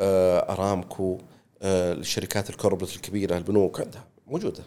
آه، 0.00 0.52
أرامكو 0.52 1.18
آه، 1.62 1.92
الشركات 1.92 2.50
الكوربريت 2.50 2.96
الكبيرة 2.96 3.36
البنوك 3.36 3.80
عندها 3.80 4.04
موجودة. 4.26 4.64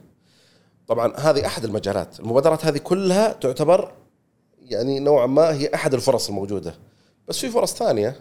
طبعا 0.88 1.14
هذه 1.18 1.46
أحد 1.46 1.64
المجالات. 1.66 2.20
المبادرات 2.20 2.66
هذه 2.66 2.78
كلها 2.78 3.34
تعتبر 3.34 3.92
يعني 4.66 5.00
نوعا 5.00 5.26
ما 5.26 5.54
هي 5.54 5.70
أحد 5.76 5.94
الفرص 5.94 6.30
الموجودة. 6.30 6.76
بس 7.28 7.40
في 7.40 7.50
فرص 7.50 7.74
ثانية 7.74 8.16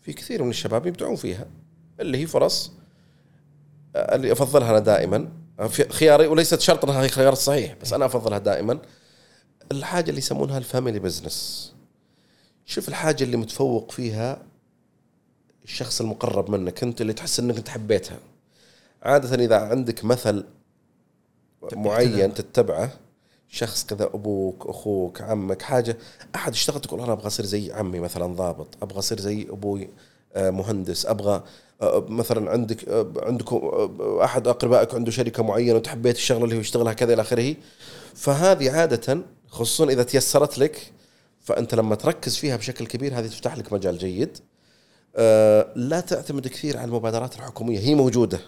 في 0.00 0.12
كثير 0.12 0.42
من 0.42 0.50
الشباب 0.50 0.86
يبدعون 0.86 1.16
فيها 1.16 1.46
اللي 2.00 2.18
هي 2.18 2.26
فرص 2.26 2.72
اللي 3.96 4.32
أفضلها 4.32 4.70
أنا 4.70 4.78
دائما. 4.78 5.28
في 5.68 5.88
خياري 5.88 6.26
وليست 6.26 6.60
شرط 6.60 6.84
انها 6.84 7.02
هي 7.02 7.06
الخيار 7.06 7.32
الصحيح 7.32 7.76
بس 7.82 7.92
أنا 7.92 8.06
أفضلها 8.06 8.38
دائما. 8.38 8.78
الحاجة 9.72 10.08
اللي 10.08 10.18
يسمونها 10.18 10.58
ال 10.58 10.64
family 10.64 10.98
business. 10.98 11.72
شوف 12.66 12.88
الحاجة 12.88 13.24
اللي 13.24 13.36
متفوق 13.36 13.90
فيها 13.90 14.42
الشخص 15.64 16.00
المقرب 16.00 16.50
منك 16.50 16.82
أنت 16.82 17.00
اللي 17.00 17.12
تحس 17.12 17.40
إنك 17.40 17.56
أنت 17.56 17.68
حبيتها. 17.68 18.18
عادة 19.02 19.44
إذا 19.44 19.56
عندك 19.56 20.04
مثل 20.04 20.44
معين 21.72 22.34
تتبعه 22.34 22.90
شخص 23.52 23.84
كذا 23.84 24.04
أبوك 24.04 24.66
أخوك 24.66 25.22
عمك 25.22 25.62
حاجة 25.62 25.98
أحد 26.34 26.52
اشتغل 26.52 26.80
تقول 26.80 27.00
أنا 27.00 27.12
أبغى 27.12 27.26
أصير 27.26 27.46
زي 27.46 27.72
عمي 27.72 28.00
مثلا 28.00 28.26
ضابط 28.26 28.68
أبغى 28.82 28.98
أصير 28.98 29.20
زي 29.20 29.46
أبوي 29.50 29.88
آه، 30.34 30.50
مهندس 30.50 31.06
أبغى 31.06 31.42
آه، 31.82 32.06
مثلا 32.08 32.50
عندك 32.50 32.88
آه، 32.88 33.12
عندكم 33.16 33.56
أحد 34.24 34.48
أقربائك 34.48 34.94
عنده 34.94 35.10
شركة 35.10 35.42
معينة 35.42 35.74
وتحبيت 35.74 36.16
الشغلة 36.16 36.44
اللي 36.44 36.56
هو 36.56 36.60
يشتغلها 36.60 36.92
كذا 36.92 37.14
إلى 37.14 37.22
آخره. 37.22 37.54
فهذه 38.14 38.70
عادة 38.70 39.22
خصوصا 39.48 39.92
إذا 39.92 40.02
تيسرت 40.02 40.58
لك 40.58 40.92
فأنت 41.40 41.74
لما 41.74 41.94
تركز 41.94 42.36
فيها 42.36 42.56
بشكل 42.56 42.86
كبير 42.86 43.18
هذه 43.18 43.26
تفتح 43.26 43.56
لك 43.56 43.72
مجال 43.72 43.98
جيد. 43.98 44.38
لا 45.76 46.04
تعتمد 46.06 46.48
كثير 46.48 46.76
على 46.76 46.84
المبادرات 46.84 47.36
الحكومية 47.36 47.78
هي 47.78 47.94
موجودة. 47.94 48.40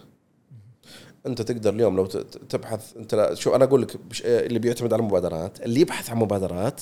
انت 1.27 1.43
تقدر 1.43 1.71
اليوم 1.75 1.97
لو 1.97 2.07
تبحث 2.49 2.97
انت 2.97 3.15
لا 3.15 3.35
شو 3.35 3.55
أنا 3.55 3.65
أقول 3.65 3.83
لك 3.83 3.97
بش- 3.97 4.23
اللي 4.23 4.59
بيعتمد 4.59 4.93
على 4.93 5.01
المبادرات 5.01 5.61
اللي 5.61 5.81
يبحث 5.81 6.11
عن 6.11 6.17
مبادرات 6.17 6.81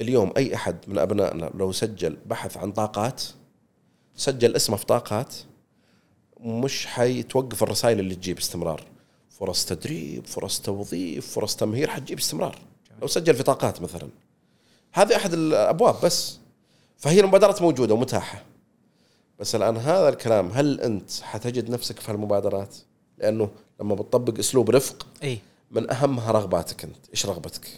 اليوم 0.00 0.32
أي 0.36 0.54
أحد 0.54 0.76
من 0.86 0.98
أبنائنا 0.98 1.50
لو 1.54 1.72
سجل 1.72 2.16
بحث 2.26 2.56
عن 2.56 2.72
طاقات 2.72 3.22
سجل 4.16 4.56
اسمه 4.56 4.76
في 4.76 4.86
طاقات 4.86 5.34
مش 6.40 6.86
حيتوقف 6.86 7.62
الرسائل 7.62 8.00
اللي 8.00 8.14
تجيب 8.14 8.38
استمرار. 8.38 8.84
فرص 9.30 9.64
تدريب 9.66 10.26
فرص 10.26 10.60
توظيف 10.60 11.32
فرص 11.34 11.56
تمهير 11.56 11.90
حتجيب 11.90 12.18
استمرار. 12.18 12.58
لو 13.02 13.06
سجل 13.06 13.34
في 13.34 13.42
طاقات 13.42 13.82
مثلا. 13.82 14.08
هذه 14.92 15.16
أحد 15.16 15.32
الأبواب 15.32 15.94
بس. 16.04 16.38
فهي 16.96 17.20
المبادرات 17.20 17.62
موجودة 17.62 17.94
ومتاحة. 17.94 18.44
بس 19.38 19.54
الآن 19.54 19.76
هذا 19.76 20.08
الكلام 20.08 20.48
هل 20.50 20.80
أنت 20.80 21.10
حتجد 21.22 21.70
نفسك 21.70 22.00
في 22.00 22.10
هالمبادرات؟ 22.12 22.76
لأنه 23.18 23.48
لما 23.80 23.94
بتطبق 23.94 24.38
أسلوب 24.38 24.70
رفق 24.70 25.06
إي 25.22 25.38
من 25.70 25.90
اهمها 25.90 26.32
رغباتك 26.32 26.84
أنت، 26.84 26.96
إيش 27.10 27.26
رغبتك؟ 27.26 27.68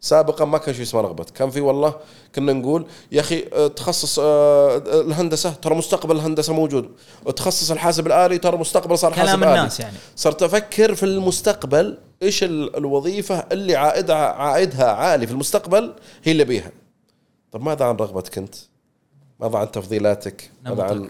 سابقا 0.00 0.44
ما 0.44 0.58
كان 0.58 0.74
شيء 0.74 0.82
اسمه 0.82 1.00
رغبتك، 1.00 1.32
كان 1.32 1.50
في 1.50 1.60
والله 1.60 1.94
كنا 2.34 2.52
نقول 2.52 2.86
يا 3.12 3.20
أخي 3.20 3.44
آه، 3.52 3.66
تخصص 3.66 4.18
آه، 4.22 4.76
الهندسة 5.00 5.50
ترى 5.50 5.74
مستقبل 5.74 6.16
الهندسة 6.16 6.52
موجود، 6.52 6.90
وتخصص 7.24 7.70
الحاسب 7.70 8.06
الآلي 8.06 8.38
ترى 8.38 8.56
مستقبل 8.56 8.98
صار 8.98 9.12
حاسب 9.12 9.26
كلام 9.26 9.44
آلي. 9.44 9.58
الناس 9.58 9.80
يعني 9.80 9.96
صرت 10.16 10.42
أفكر 10.42 10.94
في 10.94 11.02
المستقبل 11.02 11.98
إيش 12.22 12.44
ال- 12.44 12.76
الوظيفة 12.76 13.46
اللي 13.52 13.76
عائدها 13.76 14.16
عائدها 14.16 14.92
عالي 14.92 15.26
في 15.26 15.32
المستقبل 15.32 15.94
هي 16.24 16.32
اللي 16.32 16.44
بيها. 16.44 16.72
طب 17.52 17.62
ماذا 17.62 17.84
عن 17.84 17.96
رغبتك 17.96 18.38
أنت؟ 18.38 18.54
ماذا 19.40 19.58
عن 19.58 19.70
تفضيلاتك؟ 19.70 20.50
ماذا 20.64 20.82
عن. 20.82 21.08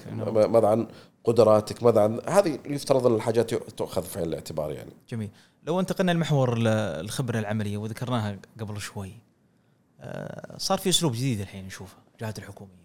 ماذا 0.53 0.69
عن 0.69 0.87
قدراتك؟ 1.25 1.83
ماذا 1.83 2.21
هذه 2.29 2.59
يفترض 2.67 3.07
أن 3.07 3.15
الحاجات 3.15 3.55
تؤخذ 3.55 4.03
في 4.03 4.23
الاعتبار 4.23 4.73
يعني. 4.73 4.91
جميل. 5.09 5.31
لو 5.67 5.81
انتقلنا 5.81 6.13
لمحور 6.13 6.57
ال- 6.57 6.67
الخبرة 7.05 7.39
العملية 7.39 7.77
وذكرناها 7.77 8.39
قبل 8.61 8.81
شوي 8.81 9.13
آه، 10.01 10.59
صار 10.59 10.79
في 10.79 10.89
أسلوب 10.89 11.13
جديد 11.13 11.41
الحين 11.41 11.67
نشوفه 11.67 11.97
الجهات 12.15 12.39
الحكومية. 12.39 12.83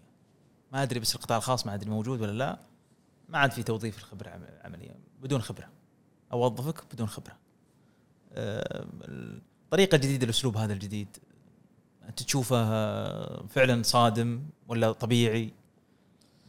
ما 0.72 0.82
أدري 0.82 1.00
بس 1.00 1.14
القطاع 1.14 1.36
الخاص 1.36 1.66
ما 1.66 1.74
أدري 1.74 1.90
موجود 1.90 2.20
ولا 2.20 2.32
لا 2.32 2.58
ما 3.28 3.38
عاد 3.38 3.50
في 3.52 3.62
توظيف 3.62 3.98
الخبرة 3.98 4.28
عم- 4.30 4.44
عمليا 4.64 4.94
بدون 5.22 5.42
خبرة. 5.42 5.68
أوظفك 6.32 6.82
بدون 6.94 7.08
خبرة. 7.08 7.36
آه، 8.32 8.86
الطريقة 9.64 9.96
الجديدة 9.96 10.24
الأسلوب 10.24 10.56
هذا 10.56 10.72
الجديد 10.72 11.08
أنت 12.08 12.22
تشوفه 12.22 12.64
فعلا 13.46 13.82
صادم 13.82 14.42
ولا 14.68 14.92
طبيعي؟ 14.92 15.52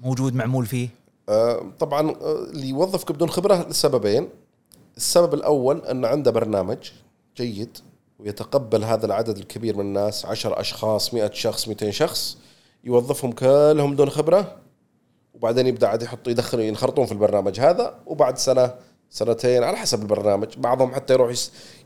موجود 0.01 0.33
معمول 0.35 0.65
فيه؟ 0.65 0.89
طبعا 1.79 2.09
آه، 2.09 2.43
اللي 2.43 2.69
يوظفك 2.69 3.11
بدون 3.11 3.29
خبرة 3.29 3.67
لسببين 3.69 4.29
السبب 4.97 5.33
الأول 5.33 5.81
ان 5.85 6.05
عنده 6.05 6.31
برنامج 6.31 6.91
جيد 7.37 7.77
ويتقبل 8.19 8.83
هذا 8.83 9.05
العدد 9.05 9.37
الكبير 9.37 9.77
من 9.77 9.81
الناس 9.81 10.25
10 10.25 10.59
أشخاص 10.59 11.13
100 11.13 11.31
شخص 11.33 11.67
200 11.67 11.91
شخص 11.91 12.37
يوظفهم 12.83 13.31
كلهم 13.31 13.93
بدون 13.93 14.09
خبرة 14.09 14.55
وبعدين 15.33 15.67
يبدأ 15.67 15.87
عاد 15.87 16.01
يحط 16.01 16.27
يدخلوا 16.27 16.63
ينخرطون 16.63 17.05
في 17.05 17.11
البرنامج 17.11 17.59
هذا 17.59 17.99
وبعد 18.05 18.37
سنة 18.37 18.73
سنتين 19.09 19.63
على 19.63 19.77
حسب 19.77 20.01
البرنامج 20.01 20.47
بعضهم 20.57 20.93
حتى 20.93 21.13
يروح 21.13 21.33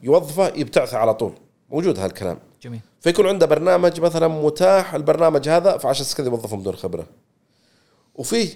يوظفه 0.03 0.47
يبتعثه 0.47 0.97
على 0.97 1.13
طول. 1.13 1.33
موجود 1.69 1.99
هالكلام 1.99 2.39
جميل. 2.61 2.79
فيكون 2.99 3.27
عنده 3.27 3.45
برنامج 3.45 4.01
مثلا 4.01 4.27
متاح 4.27 4.93
البرنامج 4.93 5.49
هذا 5.49 5.77
فعشان 5.77 6.05
كذا 6.17 6.27
يوظفهم 6.27 6.59
بدون 6.59 6.75
خبرة. 6.75 7.05
وفيه 8.15 8.49
آه، 8.49 8.55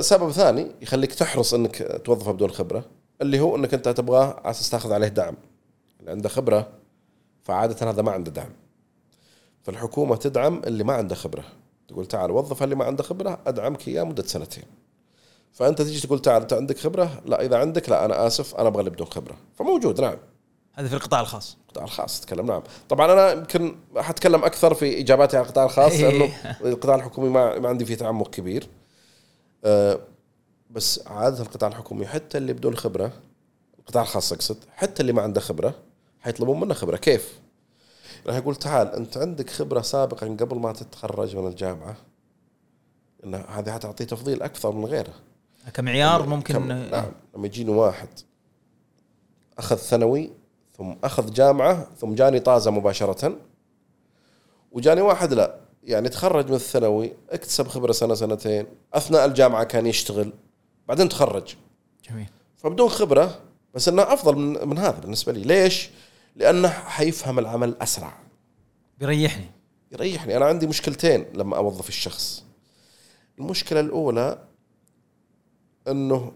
سبب 0.00 0.30
ثاني 0.30 0.70
يخليك 0.82 1.14
تحرص 1.14 1.54
إنك 1.54 2.00
توظفه 2.04 2.32
بدون 2.32 2.50
خبرة 2.50 2.84
اللي 3.22 3.40
هو 3.40 3.56
إنك 3.56 3.74
أنت 3.74 3.88
تبغاه 3.88 4.40
على 4.44 4.50
أساس 4.50 4.70
تاخذ 4.70 4.92
عليه 4.92 5.08
دعم. 5.08 5.34
اللي 6.00 6.10
عنده 6.10 6.28
خبرة 6.28 6.68
فعادة 7.42 7.90
هذا 7.90 8.02
ما 8.02 8.12
عنده 8.12 8.30
دعم. 8.30 8.50
فالحكومة 9.62 10.16
تدعم 10.16 10.62
اللي 10.66 10.84
ما 10.84 10.92
عنده 10.92 11.14
خبرة. 11.14 11.44
تقول 11.88 12.06
تعال 12.06 12.30
وظف 12.30 12.62
اللي 12.62 12.74
ما 12.74 12.84
عنده 12.84 13.02
خبرة 13.02 13.38
أدعمك 13.46 13.88
إياه 13.88 14.02
مدة 14.02 14.22
سنتين. 14.22 14.64
فأنت 15.52 15.82
تجي 15.82 16.00
تقول 16.00 16.18
تعال 16.18 16.42
أنت 16.42 16.52
عندك 16.52 16.78
خبرة؟ 16.78 17.22
لا 17.26 17.44
إذا 17.44 17.58
عندك 17.58 17.88
لا 17.88 18.04
أنا 18.04 18.26
آسف 18.26 18.54
أنا 18.54 18.68
أبغى 18.68 18.80
اللي 18.80 18.90
بدون 18.90 19.06
خبرة. 19.06 19.36
فموجود 19.54 20.00
نعم. 20.00 20.16
هذا 20.72 20.88
في 20.88 20.94
القطاع 20.94 21.20
الخاص. 21.20 21.56
القطاع 21.66 21.84
الخاص 21.84 22.20
تتكلم 22.20 22.46
نعم. 22.46 22.62
طبعا 22.88 23.12
أنا 23.12 23.32
يمكن 23.32 23.76
حتكلم 23.96 24.44
أكثر 24.44 24.74
في 24.74 25.00
إجاباتي 25.00 25.36
على 25.36 25.46
القطاع 25.46 25.64
الخاص 25.64 25.92
إيه. 25.92 26.10
لأنه 26.10 26.32
القطاع 26.64 26.94
الحكومي 26.94 27.28
ما, 27.28 27.58
ما 27.58 27.68
عندي 27.68 27.84
فيه 27.84 27.94
تعمق 27.94 28.30
كبير. 28.30 28.68
بس 30.70 31.06
عادة 31.06 31.42
القطاع 31.42 31.68
الحكومي 31.68 32.06
حتى 32.06 32.38
اللي 32.38 32.52
بدون 32.52 32.76
خبرة 32.76 33.12
القطاع 33.78 34.02
الخاص 34.02 34.32
أقصد 34.32 34.56
حتى 34.76 35.00
اللي 35.00 35.12
ما 35.12 35.22
عنده 35.22 35.40
خبرة 35.40 35.74
حيطلبون 36.20 36.60
منه 36.60 36.74
خبرة. 36.74 36.96
كيف؟ 36.96 37.40
راح 38.26 38.36
يقول 38.36 38.56
تعال 38.56 38.88
أنت 38.88 39.16
عندك 39.16 39.50
خبرة 39.50 39.80
سابقا 39.80 40.26
قبل 40.26 40.58
ما 40.58 40.72
تتخرج 40.72 41.36
من 41.36 41.46
الجامعة 41.46 41.96
إن 43.24 43.34
هذه 43.34 43.72
حتعطيه 43.72 44.04
تفضيل 44.04 44.42
أكثر 44.42 44.72
من 44.72 44.84
غيره. 44.84 45.14
كمعيار 45.74 46.26
ممكن 46.26 46.54
كم 46.54 46.68
نعم 46.68 47.12
لما 47.36 47.46
يجيني 47.46 47.70
واحد 47.70 48.08
أخذ 49.58 49.76
ثانوي 49.76 50.30
ثم 50.78 50.94
أخذ 51.04 51.32
جامعة 51.32 51.88
ثم 51.98 52.14
جاني 52.14 52.40
طازة 52.40 52.70
مباشرة 52.70 53.36
وجاني 54.72 55.00
واحد 55.00 55.32
لا. 55.32 55.60
يعني 55.82 56.08
تخرج 56.08 56.48
من 56.48 56.54
الثانوي 56.54 57.12
اكتسب 57.30 57.68
خبرة 57.68 57.92
سنة 57.92 58.14
سنتين 58.14 58.66
أثناء 58.94 59.24
الجامعة 59.24 59.64
كان 59.64 59.86
يشتغل 59.86 60.32
بعدين 60.88 61.08
تخرج. 61.08 61.54
جميل. 62.10 62.26
فبدون 62.56 62.88
خبرة 62.88 63.40
بس 63.74 63.88
إنه 63.88 64.02
أفضل 64.02 64.36
من, 64.36 64.68
من 64.68 64.78
هذا 64.78 64.98
بالنسبة 64.98 65.32
لي. 65.32 65.42
ليش؟ 65.42 65.90
لأنه 66.36 66.68
حيفهم 66.68 67.38
العمل 67.38 67.74
أسرع. 67.80 68.18
بيريحني 68.98 69.50
يريحني. 69.92 70.36
أنا 70.36 70.44
عندي 70.44 70.66
مشكلتين 70.66 71.26
لما 71.34 71.56
أوظف 71.56 71.88
الشخص. 71.88 72.44
المشكلة 73.38 73.80
الأولى 73.80 74.38
إنه 75.88 76.32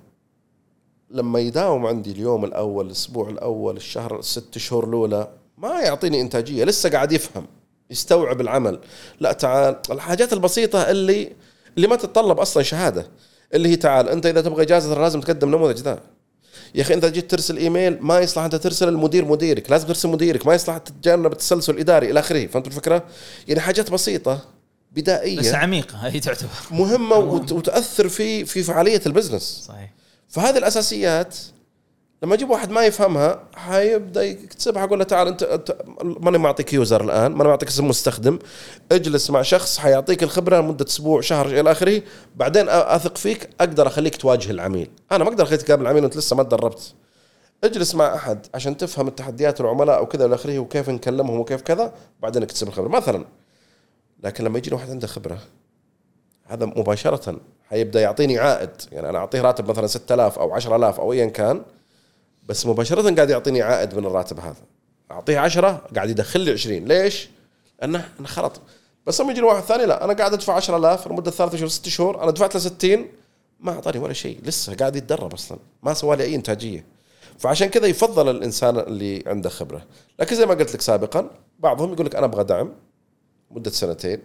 لما 1.11 1.39
يداوم 1.39 1.87
عندي 1.87 2.11
اليوم 2.11 2.45
الأول 2.45 2.87
الأسبوع 2.87 3.29
الأول 3.29 3.77
الشهر 3.77 4.19
الست 4.19 4.59
شهور 4.59 4.89
الأولى 4.89 5.33
ما 5.59 5.81
يعطيني 5.81 6.21
إنتاجية 6.21 6.65
لسه 6.65 6.91
قاعد 6.91 7.13
يفهم. 7.13 7.47
يستوعب 7.91 8.41
العمل. 8.41 8.79
لا 9.21 9.33
تعال 9.33 9.77
الحاجات 9.91 10.33
البسيطة 10.33 10.91
اللي 10.91 11.33
اللي 11.77 11.87
ما 11.89 11.97
تتطلب 11.97 12.41
أصلا 12.41 12.63
شهادة 12.63 13.07
اللي 13.55 13.69
هي 13.69 13.77
تعال 13.77 14.09
أنت 14.09 14.27
إذا 14.27 14.41
تبغى 14.41 14.63
إجازة 14.63 15.01
لازم 15.01 15.21
تقدم 15.21 15.49
نموذج 15.51 15.79
ذا. 15.81 15.99
يا 16.75 16.83
أخي 16.83 16.95
انت 16.95 17.05
جيت 17.05 17.31
ترسل 17.31 17.57
إيميل 17.57 17.99
ما 18.01 18.21
يصلح 18.21 18.43
أنت 18.45 18.55
ترسل 18.55 18.89
المدير 18.89 19.25
مديرك 19.25 19.71
لازم 19.71 19.87
ترسل 19.87 20.09
مديرك 20.09 20.47
ما 20.47 20.55
يصلح 20.55 20.77
تتجنب 20.79 21.33
التسلسل 21.33 21.75
الإداري 21.75 22.11
إلى 22.11 22.21
آخره 22.21 22.47
فهمت 22.47 22.67
الفكرة؟ 22.67 23.05
يعني 23.49 23.61
حاجات 23.61 23.91
بسيطة 23.91 24.41
بدائية 24.93 25.39
بس 25.39 25.55
عميقة 25.55 25.97
هي 25.99 26.21
تعتبر. 26.21 26.49
مهمة 26.71 27.17
وت- 27.17 27.53
وتأثر 27.53 28.09
في 28.09 28.45
في 28.45 28.63
فعالية 28.63 29.01
ال 29.07 29.13
business. 29.13 29.65
صحيح. 29.69 29.93
فهذه 30.29 30.59
الأساسيات 30.59 31.37
لما 32.25 32.35
أجيب 32.35 32.51
واحد 32.51 32.71
ما 32.71 32.85
يفهمها 32.87 33.41
حيبدأ 33.57 34.23
يكتسبها 34.23 34.85
أقول 34.85 34.99
له 34.99 35.05
تعال 35.05 35.29
انت, 35.29 35.43
انت 35.43 35.77
ماني 36.03 36.39
معطيك 36.39 36.73
user 36.73 37.05
الآن 37.05 37.33
ماني 37.33 37.49
معطيك 37.49 37.69
اسم 37.69 37.89
مستخدم 37.89 38.39
اجلس 38.93 39.31
مع 39.31 39.43
شخص 39.43 39.79
حيعطيك 39.79 40.23
الخبرة 40.23 40.61
لمدة 40.61 40.87
أسبوع 40.89 41.21
شهر 41.21 41.47
إلى 41.47 41.73
آخره 41.73 42.03
بعدين 42.37 42.69
أثق 42.69 43.17
فيك 43.17 43.51
أقدر 43.61 43.87
أخليك 43.87 44.17
تواجه 44.17 44.51
العميل. 44.51 44.91
أنا 45.13 45.25
ما 45.25 45.31
أقدر 45.31 45.45
أخليك 45.45 45.63
تقابل 45.63 45.83
العميل 45.83 46.03
وأنت 46.03 46.17
لسه 46.17 46.37
ما 46.37 46.43
تدربت. 46.43 46.95
اجلس 47.65 47.95
مع 47.95 48.15
أحد 48.15 48.47
عشان 48.55 48.77
تفهم 48.77 49.09
التحديات 49.09 49.61
العملاء 49.61 50.03
وكذا 50.03 50.27
إلى 50.27 50.35
آخره 50.35 50.59
وكيف 50.59 50.91
نكلمهم 50.91 51.41
وكيف 51.41 51.63
كذا 51.63 51.93
بعدين 52.23 52.43
اكتسب 52.43 52.69
الخبرة. 52.69 52.89
مثلا 52.89 53.25
لكن 54.23 54.45
لما 54.45 54.59
يجيني 54.59 54.77
واحد 54.77 54.91
عنده 54.91 55.07
خبرة 55.07 55.39
هذا 56.45 56.67
مباشرة 56.67 57.37
حيبدأ 57.69 58.01
يعطيني 58.01 58.39
عائد. 58.39 58.71
يعني 58.93 59.09
أنا 59.09 59.19
أعطيه 59.19 59.41
راتب 59.41 59.71
مثلا 59.71 59.87
6000 59.87 60.39
أو 60.39 60.55
10000 60.55 61.01
أو 61.01 61.13
ايا 61.13 61.27
كان 61.27 61.63
بس 62.49 62.67
مباشرة 62.67 63.15
قاعد 63.15 63.31
يعطيني 63.31 63.63
عائد 63.63 63.95
من 63.95 64.07
الراتب 64.07 64.41
هذا. 64.41 64.63
أعطيه 65.11 65.39
10 65.39 65.87
قاعد 65.95 66.11
يدخل 66.11 66.41
لي 66.41 66.51
20 66.51 66.85
ليش؟ 66.85 67.29
لأنه 67.81 68.09
انخرط 68.21 68.61
بس 69.07 69.21
لما 69.21 69.31
يجيني 69.31 69.47
واحد 69.47 69.63
ثاني 69.63 69.87
لا 69.87 70.05
أنا 70.05 70.13
قاعد 70.13 70.33
أدفع 70.33 70.55
10000 70.55 71.09
لمدة 71.09 71.31
ثلاث 71.31 71.55
شهور 71.57 71.69
ست 71.69 71.89
شهور 71.89 72.23
أنا 72.23 72.31
دفعت 72.31 72.55
له 72.55 72.61
60 72.61 73.07
ما 73.61 73.73
أعطاني 73.73 73.99
ولا 73.99 74.13
شيء 74.13 74.41
لسه 74.43 74.75
قاعد 74.75 74.97
يتدرب 74.97 75.33
أصلا. 75.35 75.59
ما 75.83 75.95
سوى 75.95 76.17
لي 76.17 76.25
أي 76.25 76.35
إنتاجية. 76.35 76.85
فعشان 77.39 77.69
كذا 77.69 77.87
يفضل 77.87 78.31
الإنسان 78.37 78.79
اللي 78.79 79.25
عنده 79.27 79.51
خبرة. 79.51 79.85
لكن 80.19 80.37
زي 80.37 80.47
ما 80.47 80.55
قلت 80.55 80.75
لك 80.75 80.81
سابقا 80.81 81.31
بعضهم 81.59 81.93
يقول 81.93 82.07
لك 82.07 82.17
أنا 82.17 82.27
أبغى 82.27 82.45
دعم 82.45 82.73
مدة 83.51 83.71
سنتين. 83.71 84.19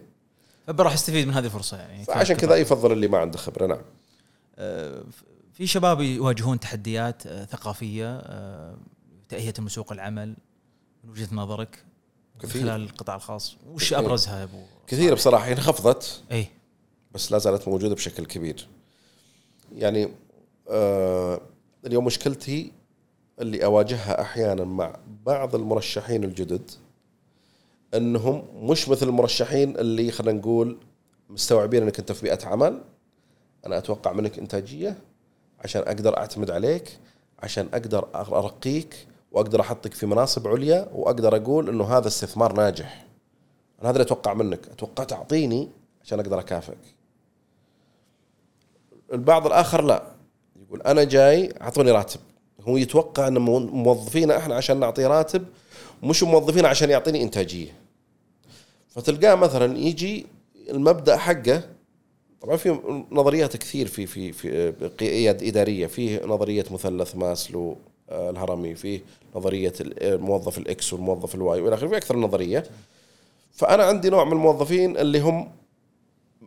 فبروح 0.66 0.92
أستفيد 0.92 1.26
من 1.26 1.34
هذه 1.34 1.44
الفرصة 1.44 1.76
يعني. 1.76 2.04
فعشان 2.04 2.36
كذا 2.36 2.56
يفضل 2.56 2.92
اللي 2.92 3.08
ما 3.08 3.18
عنده 3.18 3.38
خبرة. 3.38 3.66
نعم. 3.66 3.82
آه، 4.58 5.02
في 5.60 5.66
شباب 5.66 6.00
يواجهون 6.00 6.60
تحديات 6.60 7.26
آه، 7.26 7.44
ثقافية 7.44 8.16
آه، 8.16 8.76
تأهية 9.28 9.54
لسوق 9.58 9.92
العمل 9.92 10.36
من 11.04 11.10
وجهة 11.10 11.28
نظرك 11.32 11.84
كثير. 12.42 12.62
خلال 12.62 12.82
القطاع 12.82 13.16
الخاص؟ 13.16 13.56
وش. 13.66 13.92
أبرزها 13.92 14.38
يا 14.38 14.44
أبو 14.44 14.62
كثير 14.86 15.14
بصراحة 15.14 15.46
هي 15.46 15.52
انخفضت 15.52 16.22
اي 16.32 16.46
بس 17.12 17.32
لا 17.32 17.38
زالت 17.38 17.68
موجودة 17.68 17.94
بشكل 17.94 18.26
كبير. 18.26 18.68
يعني 19.72 20.08
آه 20.68 21.40
اليوم 21.86 22.04
مشكلتي 22.04 22.72
اللي 23.40 23.64
أواجهها 23.64 24.20
أحيانا 24.20 24.64
مع 24.64 24.96
بعض 25.26 25.54
المرشحين 25.54 26.24
الجدد 26.24 26.70
إنهم 27.94 28.44
مش 28.70 28.88
مثل 28.88 29.08
المرشحين 29.08 29.76
اللي 29.76 30.10
خلينا 30.10 30.38
نقول 30.38 30.78
مستوعبين 31.28 31.82
إنك 31.82 31.98
أنت 31.98 32.12
في 32.12 32.22
بيئة 32.22 32.46
عمل. 32.46 32.82
أنا 33.66 33.78
أتوقع 33.78 34.12
منك 34.12 34.38
إنتاجية 34.38 35.09
عشان 35.64 35.82
أقدر 35.82 36.16
أعتمد 36.18 36.50
عليك 36.50 36.98
عشان 37.42 37.68
أقدر 37.74 38.08
أرقيك 38.14 39.06
وأقدر 39.32 39.60
أحطك 39.60 39.94
في 39.94 40.06
مناصب 40.06 40.48
عليا 40.48 40.88
وأقدر 40.94 41.36
أقول 41.36 41.68
إنه 41.68 41.84
هذا 41.84 42.08
استثمار 42.08 42.52
ناجح. 42.52 43.06
أنا 43.80 43.88
هذا 43.90 43.96
اللي 43.96 44.06
أتوقع 44.06 44.34
منك. 44.34 44.68
أتوقع 44.68 45.04
تعطيني 45.04 45.68
عشان 46.04 46.20
أقدر 46.20 46.38
أكافئك. 46.40 46.78
البعض 49.12 49.46
الآخر 49.46 49.84
لا. 49.84 50.02
يقول 50.66 50.82
أنا 50.82 51.04
جاي 51.04 51.52
أعطوني 51.60 51.90
راتب. 51.90 52.20
هو 52.68 52.76
يتوقع 52.76 53.28
إن 53.28 53.38
مو- 53.38 53.58
موظفينا 53.58 54.36
إحنا 54.38 54.54
عشان 54.54 54.80
نعطيه 54.80 55.06
راتب 55.06 55.46
مش 56.02 56.22
موظفينا 56.22 56.68
عشان 56.68 56.90
يعطيني 56.90 57.22
إنتاجية. 57.22 57.72
فتلقاه 58.88 59.34
مثلا 59.34 59.78
يجي 59.78 60.26
المبدأ 60.70 61.16
حقه 61.16 61.62
طبعا 62.40 62.56
في 62.56 62.78
نظريات 63.10 63.56
كثير 63.56 63.86
في 63.86 64.06
في 64.06 64.32
في 64.32 64.70
قيادة 64.98 65.48
إدارية. 65.48 65.86
في 65.86 66.26
نظرية 66.26 66.64
مثلث 66.70 67.16
ماسلو 67.16 67.76
آه، 68.10 68.30
الهرمي 68.30 68.74
في 68.74 69.00
نظرية 69.34 69.72
الموظف 69.80 70.58
ال 70.58 70.75
X 70.75 70.92
والموظف 70.92 71.34
ال 71.34 71.47
Y 71.47 71.60
وإلى 71.60 71.74
آخره. 71.74 71.88
في 71.88 71.96
أكثر 71.96 72.16
نظرية. 72.16 72.64
فأنا 73.52 73.84
عندي 73.84 74.10
نوع 74.10 74.24
من 74.24 74.32
الموظفين 74.32 74.96
اللي 74.96 75.20
هم 75.20 75.50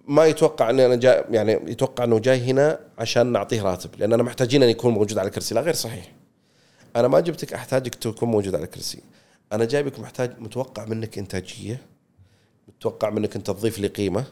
ما 0.07 0.25
يتوقع 0.25 0.69
إني 0.69 0.85
أنا 0.85 0.95
جاي 0.95 1.23
يعني 1.29 1.51
يتوقع 1.51 2.03
إنه 2.03 2.19
جاي 2.19 2.39
هنا 2.39 2.79
عشان 2.97 3.31
نعطيه 3.31 3.61
راتب 3.61 3.89
لأن 3.99 4.13
أنا 4.13 4.23
محتاجين 4.23 4.63
أن 4.63 4.69
يكون 4.69 4.93
موجود 4.93 5.17
على 5.17 5.27
الكرسي 5.27 5.55
لا 5.55 5.61
غير 5.61 5.73
صحيح. 5.73 6.11
أنا 6.95 7.07
ما 7.07 7.19
جبتك 7.19 7.53
أحتاجك 7.53 7.95
تكون 7.95 8.29
موجود 8.29 8.55
على 8.55 8.63
الكرسي 8.63 9.01
أنا 9.53 9.65
جايبك 9.65 9.99
محتاج 9.99 10.39
متوقع 10.39 10.85
منك 10.85 11.17
إنتاجية 11.17 11.81
متوقع 12.67 13.09
منك 13.09 13.35
انت 13.35 13.47
تضيف 13.47 13.79
لي 13.79 13.87
قيمة. 13.87 14.25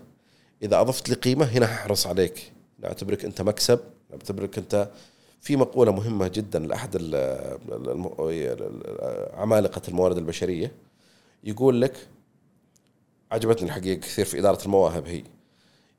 إذا 0.63 0.81
أضفت 0.81 1.09
لي 1.09 1.15
قيمة 1.15 1.45
هنا 1.45 1.67
ححرص 1.67 2.07
عليك. 2.07 2.51
اعتبرك 2.85 3.25
أنت 3.25 3.41
مكسب 3.41 3.79
اعتبرك 4.13 4.57
أنت 4.57 4.89
في 5.41 5.55
مقولة 5.55 5.91
مهمة 5.91 6.27
جدا 6.27 6.59
لأحد 6.59 6.95
عمالقة 9.33 9.81
الموارد 9.87 10.17
البشرية. 10.17 10.71
يقول 11.43 11.81
لك 11.81 12.07
عجبتني 13.31 13.67
الحقيقة 13.67 13.99
كثير 13.99 14.25
في 14.25 14.39
إدارة 14.39 14.65
المواهب 14.65 15.07
هي. 15.07 15.23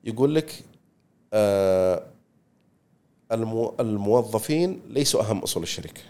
يقول 0.03 0.35
لك 0.35 0.63
آه 1.33 2.07
المو 3.31 3.75
الموظفين 3.79 4.81
ليسوا 4.89 5.21
أهم 5.21 5.39
أصول 5.39 5.63
الشركة. 5.63 6.01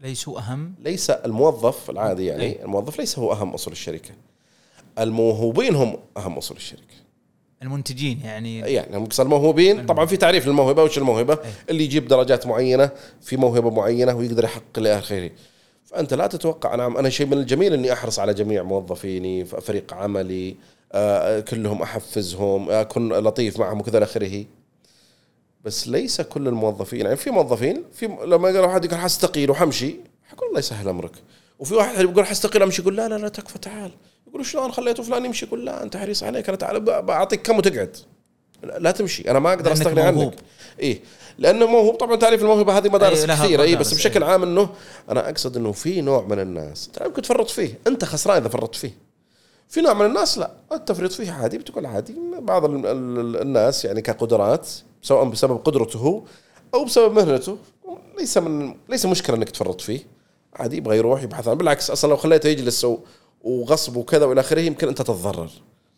ليسوا 0.00 0.38
أهم؟ 0.38 0.74
ليس 0.78 1.10
الموظف 1.10 1.90
العادي 1.90 2.26
يعني 2.26 2.42
إيه. 2.42 2.64
الموظف 2.64 2.98
ليس 2.98 3.18
هو 3.18 3.32
أهم 3.32 3.54
أصول 3.54 3.72
الشركة. 3.72 4.14
الموهوبين 4.98 5.74
هم 5.74 5.98
أهم 6.16 6.32
أصول 6.38 6.56
الشركة. 6.56 6.94
المنتجين 7.62 8.20
يعني. 8.24 8.58
يعني 8.58 8.96
هم 8.96 9.06
قصد 9.06 9.20
الموهوبين. 9.20 9.86
طبعا 9.86 10.06
في 10.06 10.16
تعريف 10.16 10.46
للموهبة. 10.46 10.82
وش 10.82 10.98
الموهبة؟ 10.98 11.34
إيه. 11.34 11.50
اللي 11.70 11.84
يجيب 11.84 12.08
درجات 12.08 12.46
معينة 12.46 12.90
في 13.22 13.36
موهبة 13.36 13.70
معينة 13.70 14.14
ويقدر 14.14 14.44
يحقق 14.44 14.78
لاخره 14.78 15.30
فأنت 15.84 16.14
لا 16.14 16.26
تتوقع 16.26 16.74
نعم 16.74 16.96
أنا 16.96 17.08
شيء 17.08 17.26
من 17.26 17.32
الجميل 17.32 17.72
إني 17.74 17.92
أحرص 17.92 18.18
على 18.18 18.34
جميع 18.34 18.62
موظفيني 18.62 19.44
فريق 19.44 19.94
عملي 19.94 20.56
آه 20.92 21.40
كلهم 21.40 21.82
أحفزهم 21.82 22.70
أكون 22.70 23.12
لطيف 23.12 23.58
معهم 23.58 23.80
وكذا 23.80 23.98
إلى 23.98 24.04
آخره. 24.04 24.44
بس 25.64 25.88
ليس 25.88 26.20
كل 26.20 26.48
الموظفين 26.48 27.00
يعني 27.00 27.16
في 27.16 27.30
موظفين 27.30 27.82
في 27.92 28.06
لما 28.06 28.48
يقول 28.50 28.64
واحد 28.64 28.84
يقول 28.84 28.98
حستقيل 28.98 29.50
وحمشي 29.50 29.96
حقول 30.28 30.48
الله 30.48 30.58
يسهل 30.58 30.88
أمرك. 30.88 31.12
وفي 31.58 31.74
واحد 31.74 32.00
يقول 32.00 32.26
حستقيل 32.26 32.62
امشي 32.62 32.82
يقول 32.82 32.96
لا 32.96 33.08
لا 33.08 33.18
لا 33.18 33.28
تكفى 33.28 33.58
تعال. 33.58 33.90
يقول 34.30 34.46
شلون 34.46 34.72
خليته 34.72 35.02
فلان 35.02 35.24
يمشي 35.24 35.46
يقول 35.46 35.66
لا 35.66 35.82
أنت 35.82 35.96
حريص 35.96 36.22
عليك 36.22 36.48
أنا 36.48 36.56
تعال 36.56 36.80
بعطيك 36.80 37.42
كم 37.42 37.58
وتقعد. 37.58 37.96
لا 38.78 38.90
تمشي 38.90 39.30
أنا 39.30 39.38
ما 39.38 39.52
أقدر 39.52 39.72
أستغني 39.72 40.12
موهوب. 40.12 40.32
عنك 40.32 40.34
إيه 40.80 41.00
لأنه 41.38 41.66
موهوب. 41.66 41.94
طبعا 41.94 42.16
تعريف 42.16 42.42
الموهبة 42.42 42.78
هذه 42.78 42.88
مدارس 42.88 43.20
أي 43.20 43.26
لها 43.26 43.44
كثيرة. 43.44 43.62
اي 43.62 43.76
بس 43.76 43.94
بشكل 43.94 44.22
أي. 44.22 44.30
عام 44.30 44.42
إنه 44.42 44.68
أنا 45.10 45.28
أقصد 45.30 45.56
إنه 45.56 45.72
في 45.72 46.00
نوع 46.00 46.26
من 46.28 46.40
الناس. 46.40 46.86
أنت 46.86 47.06
يمكن 47.06 47.22
تفرط 47.22 47.50
فيه. 47.50 47.78
أنت 47.86 48.04
خسران 48.04 48.36
إذا 48.36 48.48
فرطت 48.48 48.74
فيه. 48.74 48.94
في 49.68 49.80
نوع 49.80 49.94
من 49.94 50.06
الناس 50.06 50.38
لا. 50.38 50.50
التفريط 50.72 51.12
فيه 51.12 51.32
عادي 51.32 51.58
بتقول 51.58 51.86
عادي. 51.86 52.14
بعض 52.40 52.64
ال- 52.64 52.86
ال- 52.86 53.42
الناس 53.42 53.84
يعني 53.84 54.02
كقدرات 54.02 54.68
سواء 55.02 55.24
بسبب 55.24 55.56
قدرته 55.56 56.24
أو 56.74 56.84
بسبب 56.84 57.12
مهنته 57.12 57.58
ليس 58.18 58.38
من 58.38 58.74
ليس 58.88 59.06
مشكلة 59.06 59.36
إنك 59.36 59.50
تفرط 59.50 59.80
فيه. 59.80 60.00
عادي 60.56 60.76
يبغى 60.76 60.96
يروح 60.96 61.22
يبحث 61.22 61.48
عنه 61.48 61.56
بالعكس 61.56 61.90
أصلا 61.90 62.10
لو 62.10 62.16
خليته 62.16 62.48
يجلس 62.48 62.86
وغصب 63.40 63.96
وكذا 63.96 64.24
والى 64.24 64.40
آخره 64.40 64.60
يمكن 64.60 64.88
انت 64.88 64.98
تتضرر. 65.02 65.50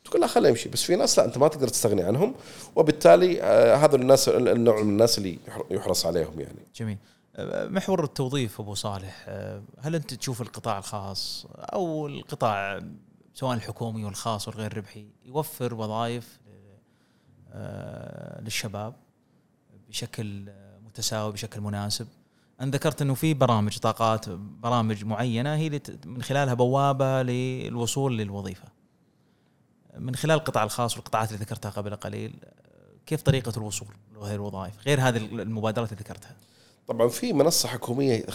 تقول 0.05 0.21
لا 0.21 0.27
خليه 0.27 0.49
يمشي. 0.49 0.69
بس 0.69 0.83
في 0.83 0.97
ناس 0.97 1.19
لا 1.19 1.25
أنت 1.25 1.39
ما 1.39 1.49
تقدر 1.49 1.69
تستغني 1.69 2.03
عنهم. 2.03 2.35
وبالتالي 2.77 3.43
آه 3.43 3.77
هذا 3.77 3.97
الناس 3.97 4.29
النوع 4.29 4.83
من 4.83 4.89
الناس 4.89 5.19
اللي 5.19 5.39
يحر- 5.49 5.67
يحرص 5.71 6.07
عليهم 6.07 6.41
يعني. 6.41 6.59
جميل. 6.77 6.99
أه، 7.37 7.67
محور 7.69 8.05
التوظيف 8.05 8.61
أبو 8.61 8.75
صالح 8.75 9.25
أه، 9.29 9.63
هل 9.81 9.95
أنت 9.95 10.15
تشوف 10.15 10.43
القطاع 10.43 10.79
الخاص 10.79 11.47
أو 11.59 12.07
القطاع 12.07 12.81
سواء 13.35 13.55
الحكومي 13.57 14.05
والخاص 14.05 14.49
والغير 14.49 14.77
ربحي 14.77 15.07
يوفر 15.25 15.75
وظائف 15.75 16.39
للشباب 18.41 18.95
بشكل 19.89 20.45
متساوي 20.85 21.33
بشكل 21.33 21.61
مناسب؟ 21.61 22.07
أنا 22.63 22.71
ذكرت 22.71 23.03
إنه 23.03 23.15
في 23.15 23.35
برامج 23.35 23.79
طاقات 23.79 24.29
برامج 24.29 25.05
معينة 25.05 25.55
هي 25.55 25.81
من 26.07 26.23
خلالها 26.23 26.55
بوابة 26.55 27.23
للوصول 27.23 28.19
للوظيفة. 28.19 28.69
من 29.99 30.15
خلال 30.15 30.37
القطاع 30.37 30.65
الخاص 30.65 30.97
والقطاعات 30.97 31.29
اللي 31.29 31.41
ذكرتها 31.41 31.71
قبل 31.71 31.97
قليل 31.97 32.35
كيف 33.07 33.23
طريقة 33.23 33.53
الوصول 33.57 33.89
لهذه 34.15 34.35
الوظائف 34.35 34.75
غير 34.87 35.01
هذه 35.01 35.17
المبادرات 35.17 35.93
اللي 35.93 36.03
ذكرتها؟ 36.03 36.37
طبعا 36.89 37.09
في 37.09 37.33
منصة 37.33 37.69
حكومية 37.69 38.27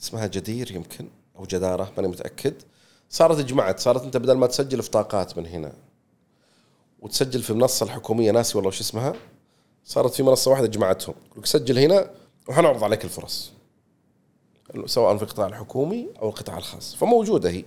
اسمها 0.00 0.26
جدير 0.26 0.72
يمكن 0.72 1.08
أو 1.38 1.44
جدارة 1.44 1.92
ماني 1.96 2.08
متأكد 2.08 2.54
صارت 3.10 3.38
اجمعت 3.38 3.80
صارت 3.80 4.02
أنت 4.02 4.16
بدل 4.16 4.36
ما 4.36 4.46
تسجل 4.46 4.82
في 4.82 4.90
طاقات 4.90 5.38
من 5.38 5.46
هنا 5.46 5.72
وتسجل 7.00 7.42
في 7.42 7.50
المنصه 7.50 7.84
الحكومية 7.84 8.30
ناسي 8.30 8.58
والله 8.58 8.68
وش 8.68 8.80
اسمها 8.80 9.12
صارت 9.84 10.14
في 10.14 10.22
منصة 10.22 10.50
واحدة 10.50 10.66
جمعتهم 10.66 11.14
لك 11.36 11.46
سجل 11.46 11.78
هنا 11.78 12.10
وحنعرض 12.48 12.84
عليك 12.84 13.04
الفرص. 13.04 13.52
سواء 14.86 15.16
في 15.16 15.22
القطاع 15.22 15.46
الحكومي 15.46 16.08
أو 16.22 16.28
القطاع 16.28 16.58
الخاص. 16.58 16.94
فموجودة 16.94 17.50
هي. 17.50 17.64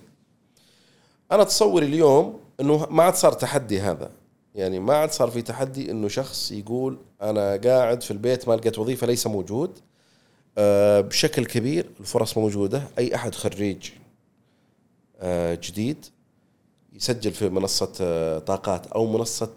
أنا 1.32 1.44
تصوري 1.44 1.86
اليوم 1.86 2.40
إنه 2.60 2.88
ما 2.90 3.04
عاد 3.04 3.16
صار 3.16 3.34
تحدي 3.34 3.80
هذا. 3.80 4.12
يعني 4.56 4.80
ما 4.80 4.96
عاد 4.96 5.12
صار 5.12 5.32
في 5.32 5.42
تحدي 5.42 5.92
إنه 5.92 6.08
شخص 6.08 6.52
يقول 6.52 6.98
أنا 7.22 7.56
قاعد 7.56 8.04
في 8.04 8.12
البيت 8.12 8.48
ما 8.48 8.54
لقيت 8.54 8.80
وظيفة 8.80 9.08
ليس 9.08 9.28
موجود. 9.28 9.80
آه، 10.58 11.02
بشكل 11.02 11.46
كبير 11.46 11.90
الفرص 12.00 12.38
موجودة. 12.38 12.84
أي 12.98 13.16
أحد 13.16 13.36
خريج 13.36 13.90
آه، 15.20 15.60
جديد 15.64 16.06
يسجل 16.94 17.32
في 17.32 17.50
منصة 17.50 17.94
آه، 18.02 18.40
طاقات 18.40 18.88
أو 18.88 19.06
منصة 19.06 19.52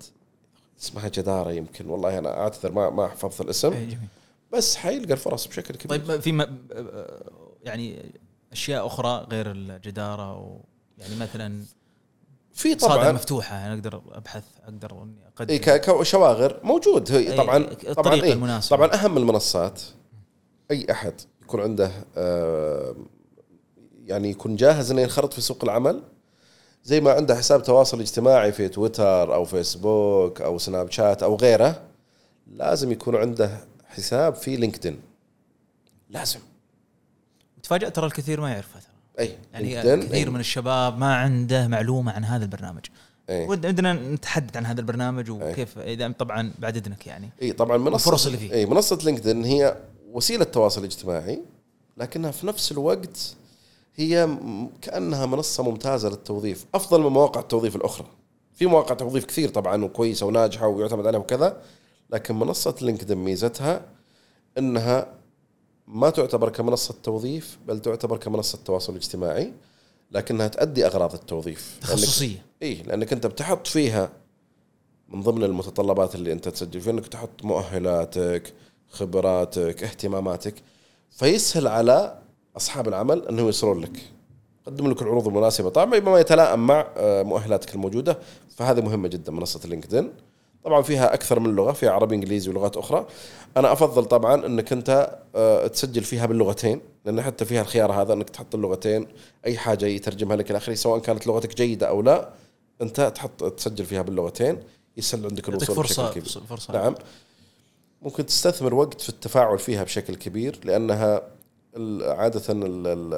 اسمها 0.81 1.09
جدارة 1.09 1.53
يمكن. 1.53 1.89
والله 1.89 2.19
أنا 2.19 2.41
أعتذر 2.41 2.73
ما 2.73 2.91
ما 2.91 3.09
حفظت 3.09 3.41
الاسم. 3.41 3.71
جميل. 3.71 3.99
بس 4.57 4.77
حيلقى 4.77 5.13
الفرص 5.13 5.47
بشكل 5.47 5.75
كبير. 5.75 5.99
طيب 6.07 6.21
في 6.21 6.33
م- 6.33 6.67
يعني 7.65 8.13
أشياء 8.53 8.87
أخرى 8.87 9.27
غير 9.31 9.51
الجدارة 9.51 10.39
و 10.39 10.61
يعني 10.99 11.17
مثلا 11.17 11.63
في 12.53 12.79
صادر 12.79 12.95
طبعا 12.95 13.13
مفتوحة 13.13 13.57
يعني 13.57 13.75
أقدر 13.75 14.03
أبحث 14.13 14.45
أقدر 14.65 15.03
إني 15.03 15.27
أقدم. 15.37 15.51
اي 15.55 15.59
كشواغر 15.79 16.61
موجود. 16.63 17.13
هي 17.13 17.33
أي 17.33 17.37
طبعا 17.37 17.59
طبعا 17.97 18.15
إيه. 18.15 18.61
طبعا 18.71 18.95
أهم 18.95 19.17
المنصات 19.17 19.83
أي 20.71 20.87
أحد 20.91 21.15
يكون 21.43 21.61
عنده 21.61 21.91
آه، 22.17 22.95
يعني 24.05 24.31
يكون 24.31 24.57
جاهز 24.57 24.91
إنه 24.91 25.03
ينخرط 25.03 25.33
في 25.33 25.41
سوق 25.41 25.65
العمل. 25.65 26.03
زي 26.85 27.01
ما 27.01 27.13
عنده 27.13 27.35
حساب 27.37 27.63
تواصل 27.63 28.01
اجتماعي 28.01 28.53
في 28.53 28.69
تويتر 28.69 29.35
أو 29.35 29.45
فيسبوك 29.45 30.41
أو 30.41 30.59
سناب 30.59 30.91
شات 30.91 31.23
أو 31.23 31.37
غيره 31.37 31.83
لازم 32.47 32.93
يكون 32.93 33.17
عنده 33.17 33.61
حساب 33.97 34.35
في 34.35 34.57
LinkedIn. 34.57 35.01
لازم. 36.11 36.41
تفاجأت 37.63 37.97
ترى 37.97 38.07
الكثير 38.07 38.41
ما 38.41 38.51
يعرفها 38.51 38.81
ترى. 38.81 39.25
أي 39.27 39.39
يعني 39.53 40.01
كثير 40.07 40.29
أي. 40.29 40.31
من 40.31 40.41
الشباب 40.41 40.99
ما 40.99 41.17
عنده 41.17 41.69
معلومة 41.69 42.13
عن 42.13 42.25
هذا 42.25 42.45
البرنامج. 42.45 42.85
أي. 43.31 43.47
ودنا 43.47 43.93
نتحدث 43.93 44.57
عن 44.57 44.67
هذا 44.67 44.81
البرنامج 44.81 45.31
وكيف 45.31 45.79
إذا 45.79 46.09
طبعا 46.09 46.53
بعد 46.59 46.77
إذنك 46.77 47.07
يعني. 47.07 47.31
أي 47.43 47.53
طبعا 47.53 47.77
منصه 47.77 47.93
والفرص 47.93 48.27
اللي 48.27 48.39
فيه. 48.39 48.53
أي 48.53 48.67
منصة 48.67 48.99
LinkedIn 49.05 49.45
هي 49.45 49.77
وسيلة 50.13 50.45
تواصل 50.45 50.85
اجتماعي 50.85 51.43
لكنها 51.97 52.31
في 52.31 52.47
نفس 52.47 52.73
الوقت 52.73 53.35
هي 53.97 54.39
كأنها 54.83 55.27
منصة 55.27 55.63
ممتازة 55.63 56.09
للتوظيف. 56.09 56.65
أفضل 56.75 57.01
من 57.01 57.07
مواقع 57.09 57.41
التوظيف 57.41 57.77
الأخرى. 57.77 58.07
في 58.55 58.67
مواقع 58.67 58.95
توظيف 58.95 59.25
كثير 59.25 59.49
طبعا 59.49 59.85
وكويسة 59.85 60.27
وناجحة 60.27 60.67
ويعتمد 60.67 61.07
عليها 61.07 61.21
وكذا 61.21 61.57
لكن 62.11 62.39
منصة 62.39 62.75
لينكدين 62.83 63.19
ميزتها 63.19 63.87
إنها 64.59 65.15
ما 65.87 66.11
تعتبر 66.11 66.49
كمنصة 66.49 66.95
توظيف 67.03 67.59
بل 67.67 67.81
تعتبر 67.81 68.17
كمنصة 68.17 68.59
تواصل 68.65 68.97
اجتماعي 68.97 69.53
لكنها 70.11 70.49
تؤدي 70.49 70.87
أغراض 70.87 71.15
التوظيف. 71.15 71.79
تخصصية. 71.81 72.45
إي 72.63 72.75
لأنك 72.75 73.13
أنت 73.13 73.27
بتحط 73.27 73.67
فيها 73.67 74.13
من 75.09 75.23
ضمن 75.23 75.45
المتطلبات 75.45 76.15
اللي 76.15 76.33
أنت 76.33 76.49
تسجل 76.49 76.81
فيها 76.81 76.93
إنك 76.93 77.07
تحط 77.07 77.45
مؤهلاتك 77.45 78.55
خبراتك 78.91 79.83
اهتماماتك. 79.83 80.55
فيسهل 81.11 81.67
على 81.69 82.19
أصحاب 82.57 82.89
العمل 82.89 83.29
انهم 83.29 83.47
يوصلون 83.47 83.81
لك. 83.81 84.11
يقدم 84.63 84.91
لك 84.91 85.03
العروض 85.03 85.29
المناسبة. 85.29 85.69
طبعا 85.69 85.99
بما 85.99 86.21
يتلائم 86.21 86.67
مع 86.67 86.87
آه، 86.97 87.23
مؤهلاتك 87.23 87.75
الموجودة 87.75 88.19
فهذه 88.57 88.81
مهمة 88.81 89.09
جدا 89.09 89.33
منصة 89.33 89.61
لينكدين 89.69 90.13
طبعا 90.65 90.83
فيها 90.83 91.15
أكثر 91.15 91.41
من 91.41 91.57
لغة 91.57 91.73
فيها 91.73 91.91
عربي 91.91 92.15
إنجليزي 92.15 92.51
ولغات 92.51 92.77
أخرى. 92.77 93.07
أنا 93.57 93.73
أفضل 93.73 94.05
طبعا 94.05 94.47
إنك 94.47 94.73
أنت 94.73 95.19
آه، 95.35 95.67
تسجل 95.67 96.03
فيها 96.05 96.27
باللغتين 96.27 96.81
لأن 97.05 97.23
حتى 97.23 97.45
فيها 97.45 97.63
الخيار 97.63 97.93
هذا 97.93 98.13
إنك 98.13 98.31
تحط 98.31 98.55
اللغتين 98.55 99.07
أي 99.47 99.57
حاجة 99.59 99.87
يترجمها 99.87 100.37
لك 100.37 100.51
إلى 100.51 100.59
آخره 100.59 100.75
سواء 100.75 100.99
كانت 100.99 101.27
لغتك 101.27 101.57
جيدة 101.57 101.89
أو 101.89 102.03
لا 102.03 102.29
أنت 102.83 103.01
تحط 103.15 103.45
تسجل 103.45 103.85
فيها 103.85 104.03
باللغتين 104.03 104.59
يسهل 104.97 105.27
عندك 105.27 105.49
الوصول 105.49 105.77
فرصه 105.77 106.09
بشكل 106.09 106.21
كبير. 106.21 106.43
فرصة 106.49 106.73
نعم. 106.75 106.95
ممكن 108.03 108.27
تستثمر 108.27 108.75
وقت 108.75 109.01
في 109.01 109.09
التفاعل 109.09 109.59
فيها 109.59 109.85
بشكل 109.85 110.15
كبير 110.15 110.59
لأنها 110.65 111.23
عادة 112.03 112.43
ال- 112.53 112.87
ال- 112.87 113.15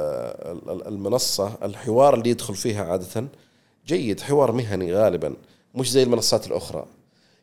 ال- 0.70 0.86
المنصة 0.88 1.52
الحوار 1.62 2.14
اللي 2.14 2.30
يدخل 2.30 2.54
فيها 2.54 2.84
عادة 2.84 3.28
جيد 3.86 4.20
حوار 4.20 4.52
مهني 4.52 4.94
غالبا 4.94 5.34
مش 5.74 5.90
زي 5.90 6.02
المنصات 6.02 6.46
الأخرى. 6.46 6.86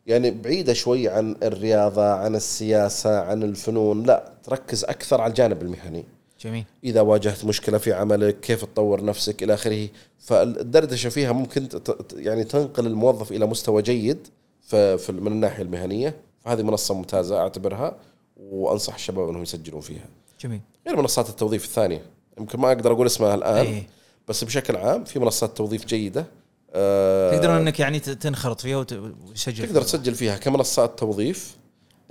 يعني 0.08 0.32
بعيدة 0.32 0.74
شوي 0.74 1.10
عن 1.10 1.36
الرياضة 1.43 2.14
عن 2.14 2.36
السياسة 2.36 3.20
عن 3.20 3.43
الفنون. 3.43 4.04
لا 4.04 4.34
تركز 4.43 4.84
أكثر 4.84 5.22
على 5.22 5.30
الجانب 5.30 5.62
المهني. 5.62 6.06
جميل. 6.41 6.66
إذا 6.84 7.01
واجهت 7.01 7.45
مشكلة 7.45 7.78
في 7.78 7.93
عملك 7.93 8.39
كيف 8.39 8.66
تطور 8.66 9.04
نفسك 9.04 9.43
إلى 9.43 9.54
آخره. 9.54 9.89
فالدردشة 10.20 11.10
فيها 11.10 11.32
ممكن 11.32 11.68
يعني 12.16 12.43
تنقل 12.43 12.88
الموظف 12.88 13.32
إلى 13.32 13.45
مستوى 13.45 13.82
جيد 13.82 14.28
في 14.62 14.97
من 15.10 15.32
الناحية 15.32 15.64
المهنية. 15.64 16.16
فهذه 16.41 16.62
منصة 16.62 16.93
ممتازة 16.93 17.38
أعتبرها 17.39 17.97
وأنصح 18.38 18.93
الشباب 18.93 19.30
إنهم 19.30 19.41
يسجلون 19.41 19.82
فيها. 19.82 20.06
جميل. 20.39 20.62
غير 20.88 20.97
منصات 20.97 21.30
التوظيف 21.30 21.66
الثانية. 21.66 22.01
يمكن 22.39 22.60
ما 22.60 22.68
أقدر 22.68 22.91
أقول 22.91 23.06
اسمها 23.06 23.36
الآن 23.36 23.66
اي 23.66 23.84
بس 24.28 24.43
بشكل 24.43 24.76
عام 24.76 25.04
في 25.04 25.20
منصات 25.20 25.58
توظيف 25.58 25.86
جيدة. 25.86 26.26
آه، 26.74 27.32
تقدر 27.32 27.57
إنك 27.57 27.80
يعني 27.80 27.99
تنخرط 27.99 28.61
فيها 28.61 28.78
وت- 28.78 28.93
وتسجل 28.93 29.57
تقدر 29.67 29.74
فيها. 29.82 29.84
تسجل 29.84 30.15
فيها 30.15 30.38
كمنصات 30.38 30.99
توظيف. 30.99 31.57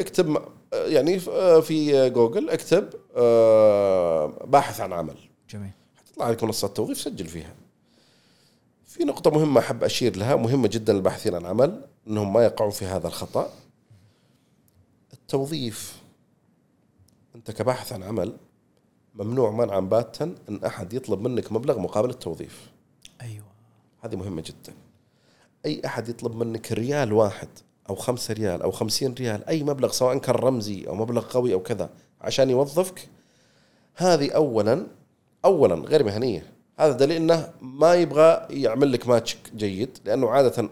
اكتب 0.01 0.37
آه، 0.37 0.87
يعني 0.87 1.21
آه، 1.29 1.61
في 1.61 2.11
جوجل 2.11 2.51
اكتب 2.51 2.89
آه، 3.17 4.27
باحث 4.47 4.81
عن 4.81 4.93
عمل. 4.93 5.17
جميل. 5.51 5.71
تطلع 6.13 6.31
لك 6.31 6.45
منصات 6.45 6.77
توظيف 6.77 7.01
سجل 7.01 7.27
فيها. 7.27 7.55
في 8.87 9.05
نقطة 9.05 9.31
مهمة 9.31 9.61
أحب 9.61 9.85
أشير 9.85 10.17
لها 10.17 10.37
مهمة 10.37 10.69
جدا 10.69 10.93
للباحثين 10.93 11.35
عن 11.35 11.47
عمل 11.47 11.85
أنهم 12.09 12.33
ما 12.33 12.45
يقعوا 12.45 12.71
في 12.71 12.85
هذا 12.85 13.07
الخطأ. 13.07 13.51
التوظيف 15.13 15.97
أنت 17.37 17.51
كباحث 17.51 17.93
عن 17.93 18.03
عمل 18.03 18.37
ممنوع 19.15 19.51
منعا 19.51 19.81
باتا 19.81 20.35
أن 20.49 20.65
أحد 20.67 20.93
يطلب 20.93 21.21
منك 21.29 21.53
مبلغ 21.53 21.79
مقابل 21.79 22.11
التوظيف. 22.11 22.71
هذه 24.03 24.17
مهمة 24.17 24.43
جدا. 24.43 24.75
أي 25.67 25.83
أحد 25.87 26.09
يطلب 26.09 26.37
منك 26.37 26.73
ريال 26.73 27.13
واحد 27.13 27.49
أو 27.91 27.95
خمسة 27.95 28.35
ريال 28.35 28.63
أو 28.63 28.71
خمسين 28.71 29.15
ريال 29.15 29.49
أي 29.49 29.63
مبلغ 29.63 29.91
سواء 29.93 30.19
كان 30.19 30.35
رمزي 30.35 30.87
أو 30.89 30.95
مبلغ 30.95 31.25
قوي 31.31 31.55
أو 31.55 31.61
كذا 31.61 31.91
عشان 32.21 32.51
يوظفك 32.51 33.09
هذه 33.95 34.31
أولا 34.31 34.87
أولا 35.45 35.75
غير 35.75 36.05
مهنية. 36.05 36.53
هذا 36.79 36.93
دليل 36.93 37.17
أنه 37.17 37.53
ما 37.61 37.95
يبغى 37.95 38.47
يعمل 38.51 38.93
لك 38.93 39.09
ماتش 39.09 39.37
جيد 39.57 39.99
لأنه 40.05 40.31
عادة 40.31 40.63
ال- 40.63 40.69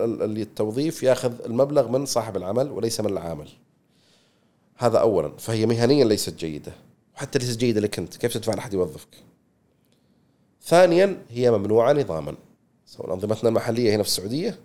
ال- 0.00 0.22
اللي 0.22 0.42
التوظيف 0.42 1.02
ياخذ 1.02 1.44
المبلغ 1.44 1.88
من 1.88 2.06
صاحب 2.06 2.36
العمل 2.36 2.70
وليس 2.70 3.00
من 3.00 3.10
العامل. 3.10 3.48
هذا 4.76 4.98
أولا. 4.98 5.32
فهي 5.38 5.66
مهنيا 5.66 6.04
ليست 6.04 6.34
جيدة. 6.34 6.72
وحتى 7.16 7.38
ليست 7.38 7.58
جيدة 7.60 7.80
لك 7.80 7.98
أنت 7.98 8.16
كيف 8.16 8.34
تدفع 8.34 8.54
لأحد 8.54 8.74
يوظفك؟ 8.74 9.08
ثانيا 10.62 11.22
هي 11.30 11.50
ممنوعة 11.50 11.92
نظاما. 11.92 12.34
سواء 12.96 13.14
أنظمتنا 13.14 13.48
المحلية 13.48 13.94
هنا 13.94 14.02
في 14.02 14.08
السعودية 14.08 14.58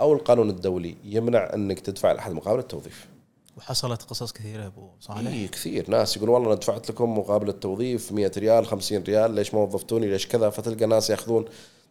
أو 0.00 0.12
القانون 0.12 0.50
الدولي 0.50 0.96
يمنع 1.04 1.54
أنك 1.54 1.80
تدفع 1.80 2.12
لأحد 2.12 2.32
مقابل 2.32 2.58
التوظيف. 2.58 3.08
وحصلت 3.56 4.02
قصص 4.02 4.32
كثيرة 4.32 4.66
أبو 4.66 4.88
صالح. 5.00 5.30
إيه 5.30 5.48
كثير. 5.48 5.90
ناس 5.90 6.16
يقول 6.16 6.28
والله 6.28 6.48
أنا 6.48 6.54
دفعت 6.54 6.90
لكم 6.90 7.18
مقابل 7.18 7.48
التوظيف 7.48 8.12
100 8.12 8.32
ريال 8.36 8.66
50 8.66 9.02
ريال 9.02 9.30
ليش 9.30 9.54
ما 9.54 9.60
وظفتوني؟ 9.60 10.06
ليش 10.06 10.26
كذا؟ 10.26 10.50
فتلقى 10.50 10.86
ناس 10.86 11.10
يأخذون. 11.10 11.44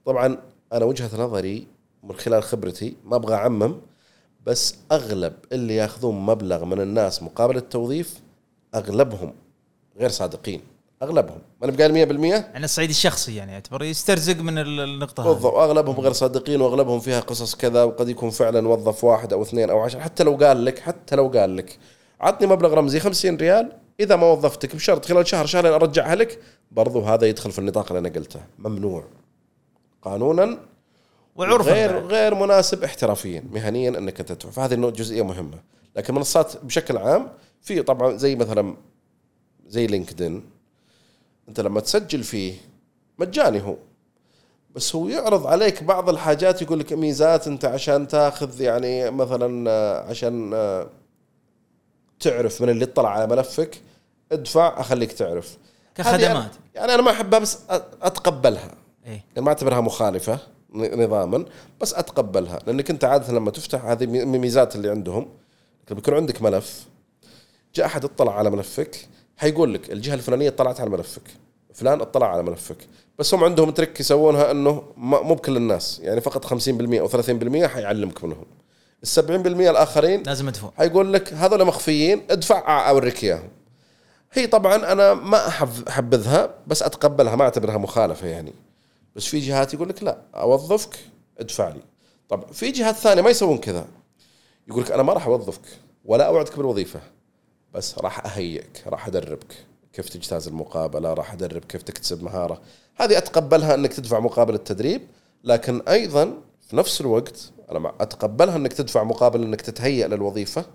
طبعا 0.06 0.38
أنا 0.74 0.86
وجهة 0.86 1.24
نظري 1.24 1.68
من 2.04 2.16
خلال 2.16 2.44
خبرتي 2.44 2.96
ما 3.06 3.16
أبغى 3.16 3.36
أعمم 3.36 3.76
بس 4.46 4.76
أغلب 4.92 5.34
اللي 5.52 5.76
يأخذون 5.76 6.26
مبلغ 6.26 6.66
من 6.66 6.82
الناس 6.82 7.24
مقابل 7.24 7.58
التوظيف 7.58 8.22
أغلبهم 8.76 9.34
غير 9.98 10.10
صادقين. 10.10 10.62
أغلبهم. 11.04 11.38
ما 11.62 11.68
نبقى 11.68 11.90
100% 11.90 12.26
يعني 12.54 12.66
الصعيد 12.66 12.90
الشخصي 12.90 13.36
يعني 13.36 13.52
يعتبر 13.52 13.84
يسترزق 13.84 14.40
من 14.42 14.58
ال- 14.58 14.80
النقطة 14.80 15.24
هذه. 15.24 15.28
بالضبط. 15.34 15.54
واغلبهم 15.54 15.96
غير 16.00 16.12
صادقين 16.14 16.62
وأغلبهم 16.62 17.00
فيها 17.00 17.20
قصص 17.20 17.56
كذا 17.56 17.84
وقد 17.84 18.10
يكون 18.10 18.30
فعلا 18.30 18.68
وظف 18.68 19.04
واحد 19.04 19.34
أو 19.34 19.42
اثنين 19.42 19.70
أو 19.70 19.80
عشر 19.80 20.00
حتى 20.00 20.24
لو 20.24 20.36
قال 20.36 20.66
لك 20.66 20.80
حتى 20.80 21.16
لو 21.16 21.28
قال 21.28 21.56
لك. 21.58 21.78
عطني 22.22 22.48
مبلغ 22.48 22.74
رمزي 22.74 23.00
50 23.00 23.38
ريال. 23.38 23.72
إذا 24.00 24.16
ما 24.16 24.32
وظفتك 24.32 24.76
بشرط 24.76 25.06
خلال 25.06 25.28
شهر 25.28 25.46
شهرين 25.46 25.74
أرجعها 25.74 26.16
لك 26.16 26.40
برضو 26.72 27.02
هذا 27.02 27.26
يدخل 27.28 27.52
في 27.52 27.60
النطاق 27.60 27.92
اللي 27.92 28.00
أنا 28.00 28.10
قلته. 28.20 28.40
ممنوع. 28.60 29.04
قانونا. 30.02 30.60
وعرفا 31.36 31.72
غير. 31.74 32.06
غير 32.08 32.36
مناسب 32.36 32.84
احترافيا 32.84 33.44
مهنيا 33.52 33.90
أنك 33.90 34.18
تدفع. 34.18 34.50
فهذه 34.50 34.76
جزئية 34.76 35.22
مهمة. 35.22 35.60
لكن 35.96 36.16
منصات 36.16 36.66
بشكل 36.66 36.98
عام 36.98 37.30
في 37.62 37.82
طبعا 37.82 38.18
زي 38.18 38.36
مثلا 38.36 38.76
زي 39.68 39.88
لينكدين. 39.88 40.57
أنت 41.50 41.60
لما 41.60 41.80
تسجل 41.80 42.24
فيه 42.24 42.54
مجاني 43.20 43.62
هو. 43.62 43.76
بس 44.76 44.96
هو 44.96 45.08
يعرض 45.08 45.48
عليك 45.48 45.84
بعض 45.84 46.10
الحاجات 46.10 46.62
يقول 46.62 46.80
لك 46.80 46.94
ميزات 46.94 47.48
أنت 47.48 47.66
عشان 47.66 48.08
تاخذ 48.08 48.62
يعني 48.62 49.12
مثلا 49.12 49.70
آه، 49.70 50.10
عشان 50.10 50.52
آه، 50.54 50.90
تعرف 52.20 52.62
من 52.62 52.70
اللي 52.70 52.86
اطلع 52.86 53.10
على 53.10 53.28
ملفك 53.28 53.82
ادفع 54.32 54.80
أخليك 54.82 55.12
تعرف. 55.12 55.58
كخدمات. 55.96 56.52
يعني 56.76 56.94
أنا 56.94 57.02
ما 57.02 57.12
أحبها 57.12 57.40
بس 57.40 57.60
أتقبلها. 58.02 58.72
إيه. 59.06 59.12
يعني 59.12 59.42
ما 59.42 59.48
أعتبرها 59.48 59.82
مخالفة 59.82 60.40
نظاما 60.74 61.46
بس 61.82 61.94
أتقبلها. 61.94 62.60
لأنك 62.68 62.90
أنت 62.90 63.04
عادة 63.04 63.34
لما 63.34 63.52
تفتح 63.52 63.86
هذه 63.86 64.04
الميزات 64.04 64.76
اللي 64.76 64.90
عندهم 64.90 65.30
لما 65.92 66.00
يكون 66.00 66.14
عندك 66.14 66.42
ملف 66.42 66.86
جاء 67.76 67.86
أحد 67.86 68.06
اطلع 68.06 68.38
على 68.38 68.50
ملفك 68.50 69.08
حيقول 69.38 69.74
لك 69.74 69.92
الجهة 69.92 70.14
الفلانية 70.14 70.50
اطلعت 70.50 70.82
على 70.82 70.90
ملفك. 70.90 71.22
فلان 71.74 72.02
اطلع 72.02 72.32
على 72.32 72.44
ملفك. 72.44 72.78
بس 73.20 73.34
هم 73.34 73.44
عندهم 73.44 73.72
ترك 73.72 74.00
يسوونها 74.00 74.52
إنه 74.52 74.84
مو 74.98 75.36
بكل 75.36 75.58
الناس. 75.58 76.00
يعني 76.00 76.22
فقط 76.22 76.46
50% 76.46 77.00
أو 77.00 77.08
30% 77.08 77.68
حيعلمك 77.68 78.24
منهم. 78.24 78.46
ال 79.04 79.08
70% 79.08 79.70
الآخرين 79.70 80.24
لازم 80.24 80.46
مدفوع 80.46 80.72
حيقول 80.78 81.14
لك 81.14 81.34
هذول 81.34 81.66
مخفيين 81.66 82.22
ادفع 82.30 82.90
أوريك 82.90 83.24
إياهم. 83.24 83.50
هي 84.34 84.48
طبعا 84.48 84.76
أنا 84.92 85.14
ما 85.14 85.48
احب 85.48 85.70
أحبذها 85.88 86.54
بس 86.68 86.84
أتقبلها 86.84 87.36
ما 87.36 87.44
أعتبرها 87.44 87.78
مخالفة 87.78 88.28
يعني. 88.28 88.54
بس 89.16 89.26
في 89.26 89.40
جهات 89.40 89.74
يقول 89.74 89.90
لك 89.90 90.04
لا 90.04 90.18
أوظفك 90.36 90.98
ادفع 91.40 91.70
لي. 91.70 91.82
طب 92.30 92.52
في 92.52 92.72
جهات 92.72 92.96
ثانية 92.96 93.22
ما 93.22 93.30
يسوون 93.30 93.58
كذا. 93.58 93.88
يقول 94.68 94.84
لك 94.84 94.92
أنا 94.92 95.04
ما 95.04 95.14
راح 95.14 95.28
أوظفك 95.28 95.62
ولا 96.06 96.28
أوعدك 96.28 96.58
بالوظيفة. 96.58 97.00
بس 97.78 98.00
راح 98.00 98.26
أهيئك 98.26 98.84
راح 98.88 99.08
أدربك 99.08 99.66
كيف 99.94 100.10
تجتاز 100.10 100.48
المقابلة 100.48 101.14
راح 101.14 101.34
أدرب 101.34 101.66
كيف 101.66 101.82
تكتسب 101.84 102.24
مهارة. 102.24 102.62
هذه 102.96 103.18
أتقبلها 103.18 103.76
إنك 103.76 103.94
تدفع 103.94 104.20
مقابل 104.20 104.54
التدريب 104.54 105.02
لكن 105.44 105.82
أيضا 105.88 106.34
في 106.70 106.76
نفس 106.76 107.02
الوقت 107.02 107.52
أنا 107.72 107.94
أتقبلها 108.00 108.56
إنك 108.56 108.74
تدفع 108.74 109.04
مقابل 109.04 109.44
إنك 109.44 109.62
تتهيأ 109.62 110.08
للوظيفة 110.08 110.66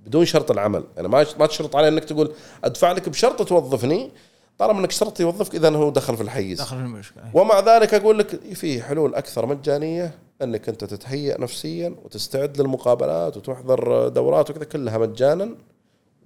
بدون 0.00 0.24
شرط 0.24 0.50
العمل. 0.50 0.84
يعني 0.96 1.08
ما 1.08 1.26
ما 1.38 1.46
تشرط 1.46 1.76
علي 1.76 1.88
إنك 1.88 2.04
تقول 2.04 2.32
أدفع 2.64 2.92
لك 2.92 3.08
بشرط 3.08 3.48
توظفني 3.48 4.10
طالما 4.58 4.80
إنك 4.80 4.90
شرط 4.90 5.20
يوظفك 5.20 5.54
اذا 5.54 5.76
هو 5.76 5.90
دخل 5.90 6.16
في 6.16 6.22
الحيز. 6.22 6.58
داخل 6.58 6.76
في 6.76 6.82
المشكلة. 6.82 7.30
ومع 7.34 7.60
ذلك 7.60 7.94
أقول 7.94 8.18
لك 8.18 8.54
في 8.54 8.82
حلول 8.82 9.14
أكثر 9.14 9.46
مجانية 9.46 10.18
إنك 10.42 10.68
أنت 10.68 10.84
تتهيأ 10.84 11.40
نفسيا 11.40 11.94
وتستعد 12.04 12.60
للمقابلات 12.60 13.36
وتحضر 13.36 14.08
دورات 14.08 14.50
وكذا 14.50 14.64
كلها 14.64 14.98
مجانا. 14.98 15.54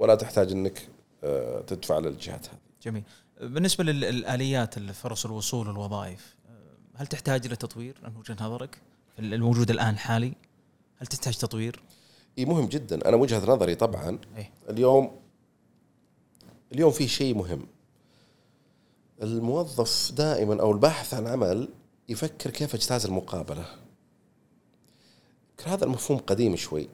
ولا 0.01 0.15
تحتاج 0.15 0.53
إنك 0.53 0.89
آه، 1.25 1.61
تدفع 1.61 1.99
للجهات 1.99 2.49
هذه. 2.49 2.59
جميل. 2.83 3.03
بالنسبة 3.41 3.85
للآليات 3.85 4.79
فرص 4.79 5.25
الوصول 5.27 5.69
والوظائف 5.69 6.37
هل 6.95 7.07
تحتاج 7.07 7.47
إلى 7.47 7.57
تطوير؟ 7.57 7.97
من 8.03 8.17
وجهة 8.17 8.37
نظرك. 8.41 8.79
الموجود 9.19 9.71
الآن 9.71 9.99
حالي 9.99 10.33
هل 10.99 11.07
تحتاج 11.07 11.37
تطوير؟ 11.37 11.83
إي 12.39 12.45
مهم 12.45 12.67
جدا. 12.67 13.09
أنا 13.09 13.17
وجهة 13.17 13.47
نظري 13.47 13.75
طبعا 13.75 14.19
إيه. 14.37 14.51
اليوم 14.71 15.21
اليوم 16.73 16.91
في 16.91 17.09
شيء 17.09 17.35
مهم. 17.35 17.67
الموظف 19.23 20.13
دائما 20.13 20.61
أو 20.61 20.73
الباحث 20.73 21.15
عن 21.15 21.27
عمل 21.27 21.69
يفكر 22.09 22.51
كيف 22.51 22.75
اجتاز 22.75 23.07
المقابلة. 23.07 23.67
هذا 25.65 25.85
المفهوم 25.85 26.19
قديم 26.19 26.57
شوي. 26.57 26.89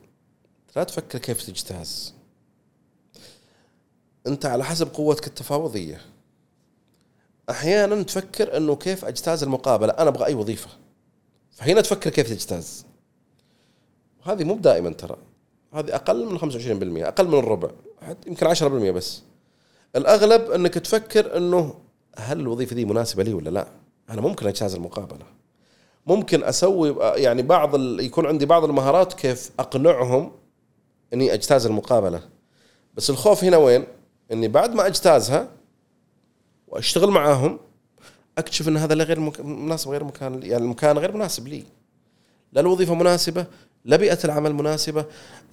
لا 0.76 0.84
تفكر 0.84 1.18
كيف 1.18 1.42
تجتاز. 1.42 2.15
انت 4.26 4.46
على 4.46 4.64
حسب 4.64 4.88
قوتك 4.94 5.26
التفاوضية. 5.26 6.00
أحيانا 7.50 8.02
تفكر 8.02 8.56
إنه 8.56 8.76
كيف 8.76 9.04
أجتاز 9.04 9.42
المقابلة؟ 9.42 9.92
أنا 9.92 10.08
أبغى 10.08 10.26
أي 10.26 10.34
وظيفة. 10.34 10.68
فهنا 11.50 11.80
تفكر 11.80 12.10
كيف 12.10 12.28
تجتاز. 12.28 12.86
هذه 14.22 14.44
مو 14.44 14.54
دائما 14.54 14.90
ترى. 14.90 15.16
هذه 15.72 15.94
أقل 15.94 16.26
من 16.26 16.38
25% 16.38 17.06
أقل 17.06 17.28
من 17.28 17.38
الربع 17.38 17.70
حتى 18.02 18.28
يمكن 18.28 18.46
10% 18.46 18.62
بس. 18.90 19.22
الأغلب 19.96 20.50
إنك 20.50 20.74
تفكر 20.74 21.36
إنه 21.36 21.74
هل 22.16 22.40
الوظيفة 22.40 22.76
دي 22.76 22.84
مناسبة 22.84 23.22
لي 23.22 23.34
ولا 23.34 23.50
لا؟ 23.50 23.68
أنا 24.10 24.20
ممكن 24.20 24.46
أجتاز 24.46 24.74
المقابلة. 24.74 25.26
ممكن 26.06 26.44
أسوي 26.44 26.96
يعني 27.00 27.42
بعض 27.42 27.74
ال... 27.74 28.00
يكون 28.00 28.26
عندي 28.26 28.46
بعض 28.46 28.64
المهارات 28.64 29.12
كيف 29.12 29.50
أقنعهم 29.58 30.32
إني 31.12 31.34
أجتاز 31.34 31.66
المقابلة. 31.66 32.22
بس 32.94 33.10
الخوف 33.10 33.44
هنا 33.44 33.56
وين؟ 33.56 33.84
إني 34.32 34.48
بعد 34.48 34.74
ما 34.74 34.86
أجتازها 34.86 35.48
وأشتغل 36.68 37.10
معاهم 37.10 37.58
أكتشف 38.38 38.68
إن 38.68 38.76
هذا 38.76 38.94
لا 38.94 39.04
غير. 39.04 39.20
مناسب 39.42 39.90
غير 39.90 40.04
مكان 40.04 40.40
لي 40.40 40.48
يعني 40.48 40.64
المكان 40.64 40.98
غير 40.98 41.12
مناسب 41.12 41.48
لي. 41.48 41.64
لا 42.52 42.60
الوظيفة 42.60 42.94
مناسبة 42.94 43.46
لا 43.84 43.96
بيئة 43.96 44.18
العمل 44.24 44.54
مناسبة 44.54 45.04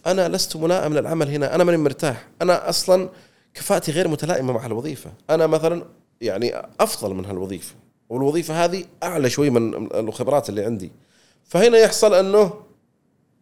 أنا 0.05 0.29
لست 0.29 0.55
ملائم 0.55 0.93
للعمل 0.93 1.29
هنا 1.29 1.55
أنا 1.55 1.63
ماني 1.63 1.77
مرتاح. 1.77 2.27
أنا 2.41 2.69
أصلا 2.69 3.09
كفاءتي 3.53 3.91
غير 3.91 4.07
متلائمة 4.07 4.53
مع 4.53 4.65
الوظيفة. 4.65 5.11
أنا 5.29 5.47
مثلا 5.47 5.85
يعني 6.21 6.53
أفضل 6.79 7.13
من 7.13 7.25
هالوظيفة 7.25 7.75
والوظيفة 8.09 8.65
هذه 8.65 8.85
أعلى 9.03 9.29
شوي 9.29 9.49
من 9.49 9.73
الخبرات 9.95 10.49
اللي 10.49 10.65
عندي. 10.65 10.91
فهنا 11.43 11.77
يحصل 11.77 12.13
إنه 12.13 12.53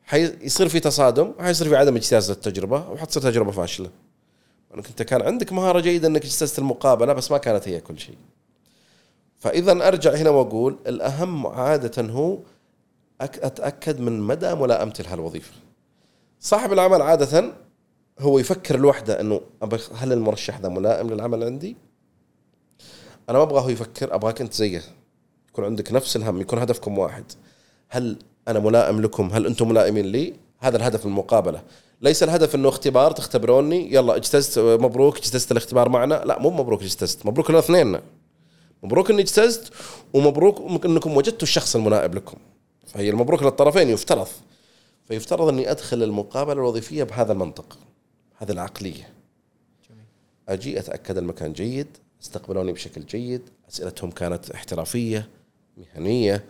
حيصير 0.03 0.69
في 0.69 0.79
تصادم 0.79 1.33
حيصير 1.39 1.69
في 1.69 1.75
عدم 1.75 1.95
اجتياز 1.95 2.31
للتجربه 2.31 2.89
وحتصير 2.89 3.21
تجربة 3.21 3.51
فاشلة. 3.51 3.89
انك 4.75 4.87
انت 4.87 5.01
كان 5.01 5.21
عندك 5.21 5.53
مهارة 5.53 5.79
جيدة 5.79 6.07
إنك 6.07 6.25
اجتزت 6.25 6.59
المقابلة 6.59 7.13
بس 7.13 7.31
ما 7.31 7.37
كانت 7.37 7.67
هي 7.67 7.81
كل 7.81 7.99
شيء. 7.99 8.17
فاذا 9.39 9.87
أرجع 9.87 10.15
هنا 10.15 10.29
وأقول 10.29 10.77
الأهم 10.87 11.47
عادة 11.47 12.03
هو 12.03 12.37
أتأكد 13.21 13.99
من 13.99 14.19
مدى 14.19 14.55
ملائمتي 14.55 15.03
لهالوظيفة. 15.03 15.53
صاحب 16.39 16.73
العمل 16.73 17.01
عادة 17.01 17.53
هو 18.19 18.39
يفكر 18.39 18.79
لوحده 18.79 19.21
إنه 19.21 19.41
هل 19.95 20.13
المرشح 20.13 20.59
ذا 20.59 20.69
ملائم 20.69 21.09
للعمل 21.09 21.43
عندي؟ 21.43 21.75
أنا 23.29 23.37
ما 23.37 23.43
أبغاه 23.43 23.71
يفكر 23.71 24.15
أبغاك 24.15 24.41
أنت 24.41 24.53
زيه. 24.53 24.81
يكون 25.49 25.65
عندك 25.65 25.91
نفس 25.91 26.15
الهم 26.15 26.41
يكون 26.41 26.59
هدفكم 26.59 26.97
واحد. 26.97 27.23
هل 27.89 28.17
أنا 28.47 28.59
ملائم 28.59 29.01
لكم؟ 29.01 29.29
هل 29.33 29.45
أنتم 29.45 29.69
ملائمين 29.69 30.05
لي؟ 30.05 30.33
هذا 30.59 30.77
الهدف 30.77 31.05
المقابلة. 31.05 31.61
ليس 32.01 32.23
الهدف 32.23 32.55
إنه 32.55 32.69
اختبار 32.69 33.11
تختبروني 33.11 33.93
يلا 33.93 34.15
اجتزت 34.15 34.59
مبروك 34.59 35.17
اجتزت 35.17 35.51
الاختبار 35.51 35.89
معنا. 35.89 36.23
لا 36.25 36.39
مو 36.39 36.49
مبروك 36.49 36.81
اجتزت 36.83 37.25
مبروك 37.25 37.49
الاثنين 37.49 37.99
مبروك 38.83 39.11
إني 39.11 39.21
اجتزت 39.21 39.73
ومبروك 40.13 40.85
إنكم 40.85 41.17
وجدتوا 41.17 41.43
الشخص 41.43 41.75
المنائب 41.75 42.15
لكم. 42.15 42.37
فهي 42.87 43.09
المبروك 43.09 43.43
للطرفين 43.43 43.89
يفترض. 43.89 44.27
فيفترض 45.07 45.47
إني 45.47 45.71
أدخل 45.71 46.03
المقابلة 46.03 46.53
الوظيفية 46.53 47.03
بهذا 47.03 47.33
المنطق 47.33 47.77
هذه 48.37 48.51
العقلية. 48.51 49.09
أجي 50.49 50.79
أتأكد 50.79 51.17
المكان 51.17 51.53
جيد 51.53 51.87
استقبلوني 52.23 52.71
بشكل 52.71 53.05
جيد 53.05 53.41
أسئلتهم 53.69 54.11
كانت 54.11 54.51
احترافية 54.51 55.29
مهنية 55.77 56.45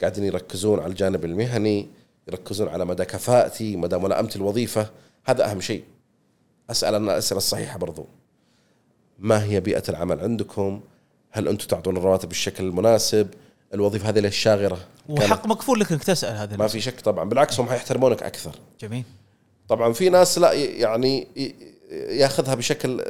قاعدين 0.00 0.24
يركزون 0.24 0.78
على 0.80 0.90
الجانب 0.90 1.24
المهني. 1.24 1.88
يركزون 2.28 2.68
على 2.68 2.84
مدى 2.84 3.04
كفاءتي 3.04 3.76
مدى 3.76 3.96
ملائمتي 3.96 4.36
الوظيفة. 4.36 4.90
هذا 5.24 5.50
أهم 5.50 5.60
شيء. 5.60 5.84
أسأل 6.70 6.94
عن 6.94 7.04
الأسئلة 7.04 7.38
الصحيحة 7.38 7.78
برضو. 7.78 8.06
ما 9.18 9.44
هي 9.44 9.60
بيئة 9.60 9.82
العمل 9.88 10.20
عندكم؟ 10.20 10.80
هل 11.30 11.48
أنتم 11.48 11.66
تعطون 11.66 11.96
الرواتب 11.96 12.28
بالشكل 12.28 12.64
المناسب؟ 12.64 13.28
الوظيفة 13.74 14.08
هذه 14.08 14.20
ليش 14.20 14.36
شاغرة؟ 14.36 14.78
وحق 15.08 15.46
مكفول 15.46 15.80
لك 15.80 15.92
إنك 15.92 16.04
تسأل 16.04 16.36
هذا 16.36 16.56
ما 16.56 16.66
في 16.66 16.80
شك 16.80 17.00
طبعا. 17.00 17.28
بالعكس 17.28 17.60
هم 17.60 17.68
حيحترمونك 17.68 18.22
أكثر. 18.22 18.54
جميل. 18.80 19.04
طبعا 19.68 19.92
في 19.92 20.08
ناس 20.08 20.38
لا 20.38 20.52
يعني 20.52 21.26
ياخذها 21.92 22.54
بشكل 22.54 23.04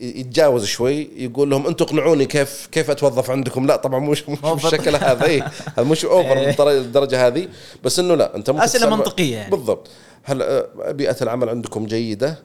يتجاوز 0.00 0.64
شوي 0.64 1.08
يقول 1.16 1.50
لهم 1.50 1.66
أنتم 1.66 1.84
اقنعوني 1.84 2.26
كيف 2.26 2.68
كيف 2.72 2.90
أتوظف 2.90 3.30
عندكم 3.30 3.66
لا 3.66 3.76
طبعا 3.76 4.00
مش 4.00 4.22
بالشكل 4.22 4.96
هذا 4.96 5.50
هذا 5.76 5.86
مش 5.88 6.04
اوفر 6.14 6.38
إيه. 6.38 6.78
الدرجة 6.78 7.26
هذه 7.26 7.48
بس 7.84 7.98
إنه 7.98 8.14
لا 8.14 8.36
أنت 8.36 8.50
ممكن 8.50 8.62
أسئلة 8.62 8.96
منطقية 8.96 9.36
يعني. 9.36 9.50
بالضبط 9.50 9.88
هل 10.22 10.42
آه، 10.42 10.92
بيئة 10.92 11.16
العمل 11.22 11.48
عندكم 11.48 11.86
جيدة 11.86 12.38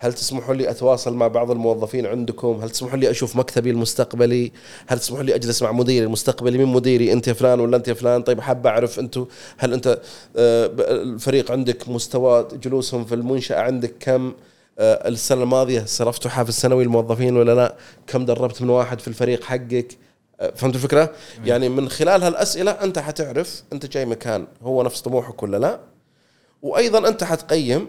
هل 0.00 0.12
تسمحوا 0.12 0.54
لي 0.54 0.70
أتواصل 0.70 1.14
مع 1.14 1.28
بعض 1.28 1.50
الموظفين 1.50 2.06
عندكم؟ 2.06 2.60
هل 2.62 2.70
تسمحوا 2.70 2.98
لي 2.98 3.10
أشوف 3.10 3.36
مكتبي 3.36 3.70
المستقبلي؟ 3.70 4.52
هل 4.86 4.98
تسمحوا 4.98 5.22
لي 5.22 5.34
أجلس 5.34 5.62
مع 5.62 5.72
مديري 5.72 6.06
المستقبلي؟ 6.06 6.58
مين 6.58 6.66
مديري؟ 6.66 7.12
أنت 7.12 7.28
يا 7.28 7.32
فلان 7.32 7.60
ولا 7.60 7.76
أنت 7.76 7.88
يا 7.88 7.94
فلان؟ 7.94 8.22
طيب 8.22 8.40
حاب 8.40 8.66
أعرف 8.66 8.98
أنتم 8.98 9.26
هل 9.58 9.72
أنت 9.72 10.00
آه، 10.36 10.70
الفريق 10.78 11.52
عندك 11.52 11.88
مستوى 11.88 12.48
جلوسهم 12.62 13.04
في 13.04 13.14
المنشأة 13.14 13.60
عندك 13.60 13.94
كم؟ 14.00 14.32
آه، 14.78 15.08
السنة 15.08 15.42
الماضية 15.42 15.84
صرفتوا 15.84 16.30
حافز 16.30 16.54
سنوي 16.54 16.84
للموظفين 16.84 17.36
ولا 17.36 17.54
لا؟ 17.54 17.76
كم 18.06 18.24
دربت 18.24 18.62
من 18.62 18.70
واحد 18.70 19.00
في 19.00 19.08
الفريق 19.08 19.44
حقك؟ 19.44 19.98
آه، 20.40 20.50
فهمت 20.50 20.74
الفكرة؟ 20.74 21.12
يعني 21.44 21.68
من 21.68 21.88
خلال 21.88 22.22
هالأسئلة 22.22 22.70
أنت 22.70 22.98
حتعرف 22.98 23.62
أنت 23.72 23.86
جاي 23.86 24.06
مكان 24.06 24.46
هو 24.62 24.82
نفس 24.82 25.00
طموحك 25.00 25.42
ولا 25.42 25.56
لا؟ 25.56 25.80
وأيضا 26.62 27.08
أنت 27.08 27.24
حتقيم 27.24 27.88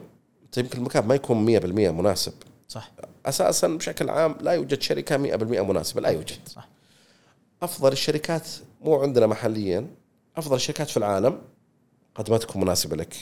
يمكن 0.57 0.77
المكان 0.77 1.07
ما 1.07 1.15
يكون 1.15 1.59
100% 1.59 1.65
مناسب 1.65 2.33
صح 2.67 2.91
أساسا 3.25 3.67
بشكل 3.67 4.09
عام 4.09 4.35
لا 4.41 4.51
يوجد 4.51 4.81
شركة 4.81 5.17
100% 5.17 5.43
مناسبة 5.43 6.01
لا 6.01 6.09
يوجد 6.09 6.37
صح 6.47 6.67
أفضل 7.61 7.91
الشركات 7.91 8.47
مو 8.81 8.95
عندنا 9.01 9.27
محليا 9.27 9.87
أفضل 10.37 10.55
الشركات 10.55 10.89
في 10.89 10.97
العالم 10.97 11.41
قد 12.15 12.31
ما 12.31 12.37
تكون 12.37 12.61
مناسبة 12.61 12.95
لك 12.95 13.15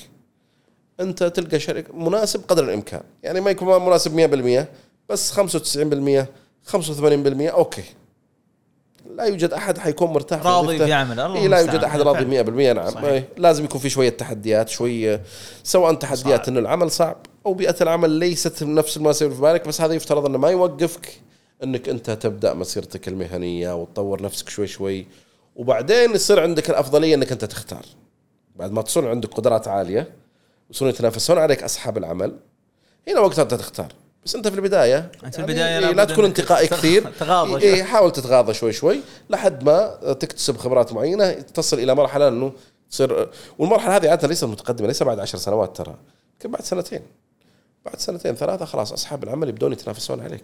أنت 0.99 1.24
تلقى 1.24 1.60
شركه 1.60 1.94
مناسب 1.95 2.41
قدر 2.48 2.64
الإمكان. 2.64 3.02
يعني 3.24 3.41
ما 3.41 3.52
يكون 3.52 3.86
مناسب 3.86 4.15
100% 4.61 4.65
بس 5.10 5.32
95% 5.32 6.26
85% 6.72 7.52
أوكي. 7.52 7.84
لا 9.15 9.24
يوجد 9.24 9.53
أحد 9.53 9.78
حيكون 9.78 10.10
مرتاح 10.10 10.45
راضي 10.45 10.78
في 10.78 10.94
عمل 10.94 11.19
الله 11.19 11.40
إيه 11.40 11.48
لا 11.48 11.60
يوجد 11.60 11.84
أحد 11.84 12.02
راضي 12.02 12.44
100% 12.44 12.49
نعم. 12.49 12.90
صحيح. 12.90 13.24
لازم 13.38 13.65
يكون 13.65 13.82
في 13.82 13.90
شوية 13.90 14.10
تحديات 14.10 14.69
شوية 14.69 15.22
سواء 15.64 15.94
تحديات 15.94 16.40
صعب. 16.40 16.49
إنه 16.49 16.60
العمل 16.60 16.91
صعب 16.91 17.18
أو 17.45 17.53
بيئة 17.53 17.76
العمل 17.82 18.10
ليست 18.10 18.64
نفس 18.64 18.98
المناسبه 18.98 19.36
في 19.36 19.41
بالك 19.41 19.68
بس 19.68 19.82
هذا 19.82 19.94
يفترض 19.94 20.26
إنه 20.26 20.38
ما 20.38 20.49
يوقفك 20.49 21.22
إنك 21.64 21.90
أنت 21.90 22.11
تبدأ 22.11 22.53
مسيرتك 22.53 23.07
المهنية 23.07 23.76
وتطور 23.76 24.22
نفسك 24.22 24.49
شوي 24.49 24.68
شوي 24.68 25.07
وبعدين 25.56 26.11
يصير 26.15 26.40
عندك 26.40 26.69
الأفضلية 26.69 27.15
إنك 27.15 27.32
أنت 27.32 27.45
تختار. 27.45 27.86
بعد 28.56 28.72
ما 28.72 28.82
تصير 28.82 29.10
عندك 29.10 29.34
قدرات 29.34 29.68
عالية 29.68 30.07
ويصيرون 30.69 30.94
يتنافسون 30.94 31.38
عليك 31.38 31.64
أصحاب 31.64 31.98
العمل. 31.98 32.39
هنا 33.07 33.19
وقتها 33.19 33.44
أنت 33.44 33.53
تختار. 33.53 33.94
بس 34.26 34.35
أنت 34.35 34.48
في 34.48 34.56
البداية 34.56 35.11
أنت 35.23 35.35
في 35.35 35.41
البداية 35.41 35.65
يعني 35.65 35.94
لا 35.94 36.06
تكون 36.06 36.26
انتقائي 36.26 36.68
كثير. 36.68 37.11
تغاضى 37.19 37.64
إيه 37.64 37.84
حاول 37.84 38.11
تتغاضى 38.11 38.53
شوي 38.53 38.73
شوي 38.73 38.99
لحد 39.30 39.64
ما 39.64 40.14
تكتسب 40.14 40.57
خبرات 40.57 40.94
معينة 40.94 41.31
تصل 41.31 41.80
إلى 41.80 41.95
مرحلة 41.95 42.27
إنه 42.27 42.53
تصير 42.91 43.30
والمرحلة 43.57 43.95
هذه 43.95 44.10
عادة 44.10 44.27
ليست 44.27 44.44
متقدمة 44.44 44.88
ليس 44.88 45.03
بعد 45.03 45.19
عشر 45.19 45.38
سنوات 45.38 45.77
ترى. 45.77 45.95
يمكن 46.34 46.52
بعد 46.52 46.61
سنتين. 46.61 47.02
بعد 47.85 47.99
سنتين 47.99 48.35
ثلاثة 48.35 48.65
خلاص 48.65 48.94
أصحاب 48.94 49.23
العمل 49.23 49.49
يبدون 49.49 49.72
يتنافسون 49.72 50.22
عليك. 50.22 50.44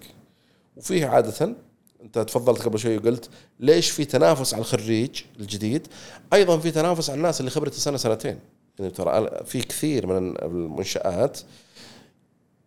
وفيه 0.77 1.05
عادة 1.05 1.55
أنت 2.03 2.19
تفضلت 2.19 2.61
قبل 2.61 2.79
شوي 2.79 2.97
وقلت 2.97 3.29
ليش 3.59 3.89
في 3.89 4.05
تنافس 4.05 4.53
على 4.53 4.61
الخريج 4.61 5.21
الجديد؟ 5.39 5.87
أيضا 6.33 6.57
في 6.57 6.71
تنافس 6.71 7.09
على 7.09 7.17
الناس 7.17 7.39
اللي 7.39 7.51
خبرته 7.51 7.77
سنه 7.77 7.97
سنتين. 7.97 8.39
يعني 8.79 8.91
ترى 8.91 9.29
في 9.45 9.61
كثير 9.61 10.07
من 10.07 10.37
المنشآت 10.41 11.39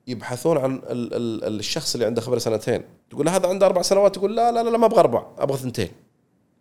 يبحثون 0.06 0.58
عن 0.58 0.74
ال 0.74 1.14
ال 1.44 1.58
الشخص 1.58 1.94
اللي 1.94 2.06
عنده 2.06 2.20
خبرة 2.20 2.38
سنتين. 2.38 2.82
تقول 3.10 3.28
هذا 3.28 3.48
عنده 3.48 3.66
أربع 3.66 3.82
سنوات؟ 3.82 4.14
تقول 4.14 4.36
لا 4.36 4.52
لا 4.52 4.62
لا, 4.62 4.78
ما 4.78 4.86
أبغى 4.86 5.00
أربع 5.00 5.26
أبغى 5.38 5.58
ثنتين. 5.58 5.88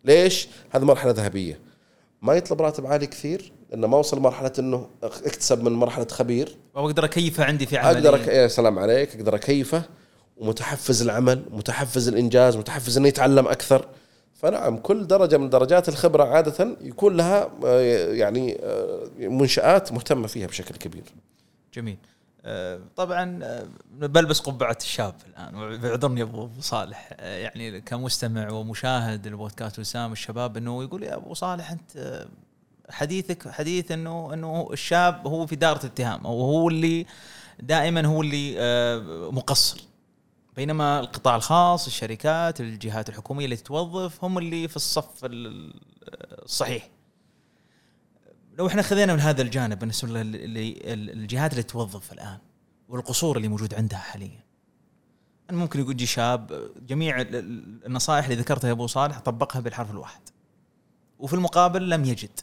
ليش؟ 0.04 0.48
هذه 0.70 0.84
مرحلة 0.84 1.12
ذهبية. 1.12 1.60
ما 2.22 2.34
يطلب 2.34 2.62
راتب 2.62 2.86
عالي 2.86 3.06
كثير 3.06 3.52
لأنه 3.70 3.86
ما 3.86 3.98
وصل 3.98 4.20
مرحلة 4.20 4.52
إنه 4.58 4.88
اكتسب 5.02 5.62
من 5.64 5.72
مرحلة 5.72 6.06
خبير. 6.10 6.56
وأقدر 6.74 7.04
أكيفه 7.04 7.44
عندي 7.44 7.66
في 7.66 7.76
عملي 7.76 7.98
أقدر 7.98 8.14
أك... 8.14 8.28
يا 8.28 8.48
سلام 8.48 8.78
عليك 8.78 9.16
أقدر 9.16 9.34
أكيفه. 9.34 9.82
ومتحفز 10.36 11.02
العمل 11.02 11.44
متحفز 11.50 12.08
الإنجاز 12.08 12.56
متحفز 12.56 12.96
إنه 12.96 13.08
يتعلم 13.08 13.48
أكثر. 13.48 13.88
فنعم 14.36 14.76
كل 14.76 15.06
درجة 15.06 15.38
من 15.38 15.50
درجات 15.50 15.88
الخبرة 15.88 16.24
عادة 16.24 16.76
يكون 16.80 17.16
لها 17.16 17.50
آه، 17.64 18.12
يعني 18.12 18.58
آه، 18.62 19.08
منشآت 19.18 19.92
مهتمة 19.92 20.26
فيها 20.26 20.46
بشكل 20.46 20.74
كبير. 20.74 21.04
جميل. 21.74 21.98
طبعا 22.96 23.40
بلبس 23.90 24.40
قبعة 24.40 24.78
الشاب 24.80 25.14
الآن 25.26 25.54
اعذرني 25.84 26.22
أبو 26.22 26.48
صالح. 26.60 27.12
يعني 27.18 27.80
كمستمع 27.80 28.50
ومشاهد 28.50 29.26
البودكاست 29.26 29.78
وسام 29.78 30.12
الشباب 30.12 30.56
إنه 30.56 30.82
يقول 30.82 31.02
يا 31.02 31.14
أبو 31.14 31.34
صالح 31.34 31.70
أنت 31.70 32.26
حديثك 32.90 33.48
حديث 33.48 33.90
إنه 33.92 34.34
إنه 34.34 34.68
الشاب 34.72 35.26
هو 35.26 35.46
في 35.46 35.56
دائرة 35.56 35.86
اتهام 35.86 36.26
أو 36.26 36.40
هو 36.40 36.68
اللي 36.68 37.06
دائما 37.60 38.06
هو 38.06 38.22
اللي 38.22 38.56
مقصر. 39.32 39.80
بينما 40.56 41.00
القطاع 41.00 41.36
الخاص 41.36 41.86
الشركات 41.86 42.60
الجهات 42.60 43.08
الحكومية 43.08 43.44
اللي 43.44 43.56
تتوظف 43.56 44.24
هم 44.24 44.38
اللي 44.38 44.68
في 44.68 44.76
الصف 44.76 45.10
الصحيح. 45.22 46.90
لو 48.58 48.66
إحنا 48.66 48.82
خذينا 48.82 49.14
من 49.14 49.20
هذا 49.20 49.42
الجانب 49.42 49.78
بالنسبة 49.78 50.22
للجهات 50.22 51.52
اللي 51.52 51.62
توظف 51.62 52.12
الآن 52.12 52.38
والقصور 52.88 53.36
اللي 53.36 53.48
موجود 53.48 53.74
عندها 53.74 53.98
حاليا. 53.98 54.44
ممكن 55.50 55.80
يقول 55.80 55.92
يجي 55.92 56.06
شاب 56.06 56.70
جميع 56.86 57.16
النصائح 57.20 58.24
اللي 58.24 58.36
ذكرتها 58.36 58.68
يا 58.68 58.72
أبو 58.72 58.86
صالح 58.86 59.18
طبقها 59.18 59.60
بالحرف 59.60 59.90
الواحد. 59.90 60.20
وفي 61.18 61.34
المقابل 61.34 61.90
لم 61.90 62.04
يجد 62.04 62.40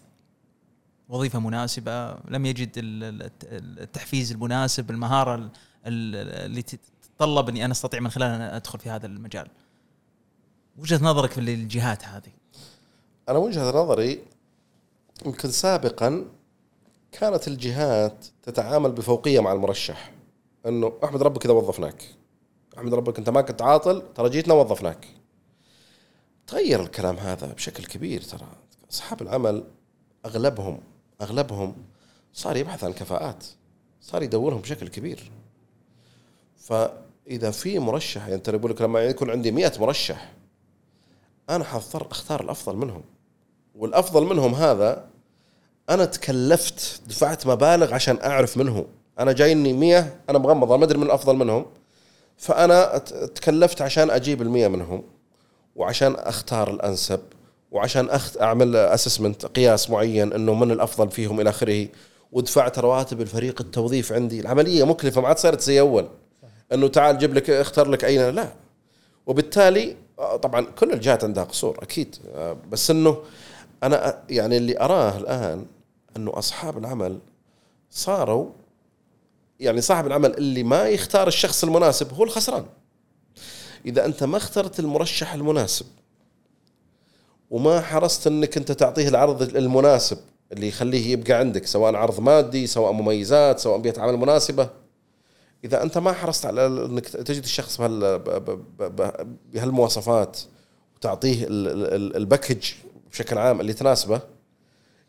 وظيفة 1.09 1.39
مناسبة 1.39 2.13
لم 2.13 2.45
يجد 2.45 2.71
التحفيز 2.77 4.31
المناسب 4.31 4.91
المهارة 4.91 5.51
اللي 5.85 6.63
تتطلب 7.17 7.49
اني 7.49 7.65
أنا 7.65 7.71
أستطيع 7.71 7.99
من 7.99 8.09
خلالها 8.09 8.55
أدخل 8.55 8.79
في 8.79 8.89
هذا 8.89 9.05
المجال. 9.05 9.47
وجهة 10.77 11.03
نظرك 11.03 11.31
في 11.31 11.37
الجهات 11.37 12.05
هذه؟ 12.05 12.31
أنا 13.29 13.37
وجهة 13.37 13.71
نظري 13.71 14.23
يمكن 15.25 15.51
سابقا 15.51 16.25
كانت 17.11 17.47
الجهات 17.47 18.25
تتعامل 18.43 18.91
بفوقية 18.91 19.39
مع 19.39 19.51
المرشح. 19.53 20.11
إنه 20.65 20.93
أحمد 21.03 21.23
ربك 21.23 21.41
كذا 21.43 21.53
وظفناك. 21.53 22.03
أحمد 22.77 22.93
ربك 22.93 23.17
أنت 23.17 23.29
ما 23.29 23.41
كنت 23.41 23.61
عاطل 23.61 24.03
ترى 24.15 24.29
جيتنا 24.29 24.53
وظفناك. 24.53 25.07
تغير 26.47 26.83
الكلام 26.83 27.17
هذا 27.17 27.53
بشكل 27.53 27.85
كبير 27.85 28.21
ترى. 28.21 28.47
أصحاب 28.91 29.21
العمل 29.21 29.63
أغلبهم 30.25 30.79
أغلبهم 31.21 31.75
صار 32.33 32.57
يبحث 32.57 32.83
عن 32.83 32.93
كفاءات 32.93 33.45
صار 34.01 34.23
يدورهم 34.23 34.61
بشكل 34.61 34.87
كبير. 34.87 35.31
فإذا 36.63 37.51
في 37.51 37.79
مرشح 37.79 38.27
يعني 38.27 38.41
ترى 38.41 38.57
يقول 38.57 38.71
لك 38.71 38.81
لما 38.81 38.99
يكون 38.99 39.29
عندي 39.29 39.51
100 39.51 39.71
مرشح 39.79 40.31
أنا 41.49 41.63
حضطر 41.63 42.07
أختار 42.11 42.41
الأفضل 42.41 42.75
منهم. 42.75 43.01
والأفضل 43.75 44.25
منهم 44.25 44.55
هذا 44.55 45.05
أنا 45.89 46.05
تكلفت 46.05 47.01
دفعت 47.07 47.47
مبالغ 47.47 47.93
عشان 47.93 48.17
أعرف 48.23 48.57
منه 48.57 48.85
أنا 49.19 49.31
جايني 49.31 49.73
100 49.73 50.19
أنا 50.29 50.37
مغمض 50.37 50.71
ما 50.71 50.85
أدري 50.85 50.97
من 50.97 51.05
الأفضل 51.05 51.35
منهم. 51.35 51.65
فأنا 52.37 52.97
تكلفت 53.35 53.81
عشان 53.81 54.09
أجيب 54.09 54.41
المية 54.41 54.67
منهم 54.67 55.03
وعشان 55.75 56.15
أختار 56.15 56.71
الأنسب 56.71 57.19
وعشان 57.71 58.09
أخت 58.09 58.41
أعمل 58.41 58.75
اسسمنت 58.75 59.45
قياس 59.45 59.89
معين 59.89 60.33
إنه 60.33 60.53
من 60.53 60.71
الأفضل 60.71 61.09
فيهم 61.09 61.39
إلى 61.39 61.49
آخره. 61.49 61.87
ودفعت 62.31 62.79
رواتب 62.79 63.21
الفريق 63.21 63.61
التوظيف 63.61 64.13
عندي. 64.13 64.39
العملية 64.39 64.83
مكلفة 64.83 65.21
ما 65.21 65.27
عاد 65.27 65.37
صارت 65.37 65.61
زي 65.61 65.79
أول. 65.79 66.07
انه 66.73 66.87
تعال 66.87 67.17
جيب 67.17 67.33
لك 67.33 67.49
اختار 67.49 67.87
لك 67.89 68.05
أين؟ 68.05 68.29
لا. 68.29 68.53
وبالتالي 69.27 69.95
آه، 70.19 70.35
طبعا 70.35 70.65
كل 70.65 70.91
الجهات 70.91 71.23
عندها 71.23 71.43
قصور 71.43 71.79
أكيد. 71.81 72.15
آه، 72.35 72.57
بس 72.71 72.91
إنه 72.91 73.17
أنا 73.83 74.23
يعني 74.29 74.57
اللي 74.57 74.79
أراه 74.79 75.17
الآن 75.17 75.65
إنه 76.17 76.31
أصحاب 76.37 76.77
العمل 76.77 77.19
صاروا 77.91 78.49
يعني 79.59 79.81
صاحب 79.81 80.07
العمل 80.07 80.37
اللي 80.37 80.63
ما 80.63 80.87
يختار 80.89 81.27
الشخص 81.27 81.63
المناسب 81.63 82.13
هو 82.13 82.23
الخسران. 82.23 82.65
إذا 83.85 84.05
أنت 84.05 84.23
ما 84.23 84.37
اخترت 84.37 84.79
المرشح 84.79 85.33
المناسب 85.33 85.85
وما 87.51 87.81
حرصت 87.81 88.27
إنك 88.27 88.57
أنت 88.57 88.71
تعطيه 88.71 89.07
العرض 89.09 89.41
المناسب 89.55 90.17
اللي 90.51 90.67
يخليه 90.67 91.11
يبقى 91.11 91.33
عندك 91.33 91.65
سواء 91.65 91.95
عرض 91.95 92.19
مادي 92.19 92.67
سواء 92.67 92.91
مميزات 92.91 93.59
سواء 93.59 93.77
بيئة 93.77 94.01
عمل 94.01 94.17
مناسبة 94.17 94.69
إذا 95.63 95.83
أنت 95.83 95.97
ما 95.97 96.13
حرصت 96.13 96.45
على 96.45 96.67
إنك 96.67 97.07
تجد 97.07 97.43
الشخص 97.43 97.81
بهالمواصفات 99.53 100.39
وتعطيه 100.95 101.45
الباكج 101.49 102.71
بشكل 103.11 103.37
عام 103.37 103.61
اللي 103.61 103.73
تناسبه 103.73 104.21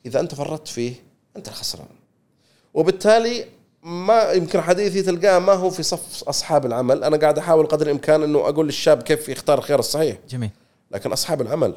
إذا 0.06 0.20
أنت 0.20 0.34
فرطت 0.34 0.68
فيه 0.68 0.94
أنت 1.36 1.48
الخسران. 1.48 1.86
وبالتالي 2.74 3.46
ما 3.82 4.32
يمكن 4.32 4.60
حديثي 4.60 5.02
تلقاه 5.02 5.38
ما 5.38 5.52
هو 5.52 5.70
في 5.70 5.82
صف 5.82 6.24
أصحاب 6.24 6.66
العمل. 6.66 7.04
أنا 7.04 7.16
قاعد 7.16 7.38
أحاول 7.38 7.66
قدر 7.66 7.86
الإمكان 7.86 8.22
إنه 8.22 8.38
أقول 8.38 8.66
للشاب 8.66 9.02
كيف 9.02 9.28
يختار 9.28 9.58
الخيار 9.58 9.78
الصحيح. 9.78 10.18
جميل. 10.28 10.50
لكن 10.90 11.12
أصحاب 11.12 11.40
العمل 11.40 11.74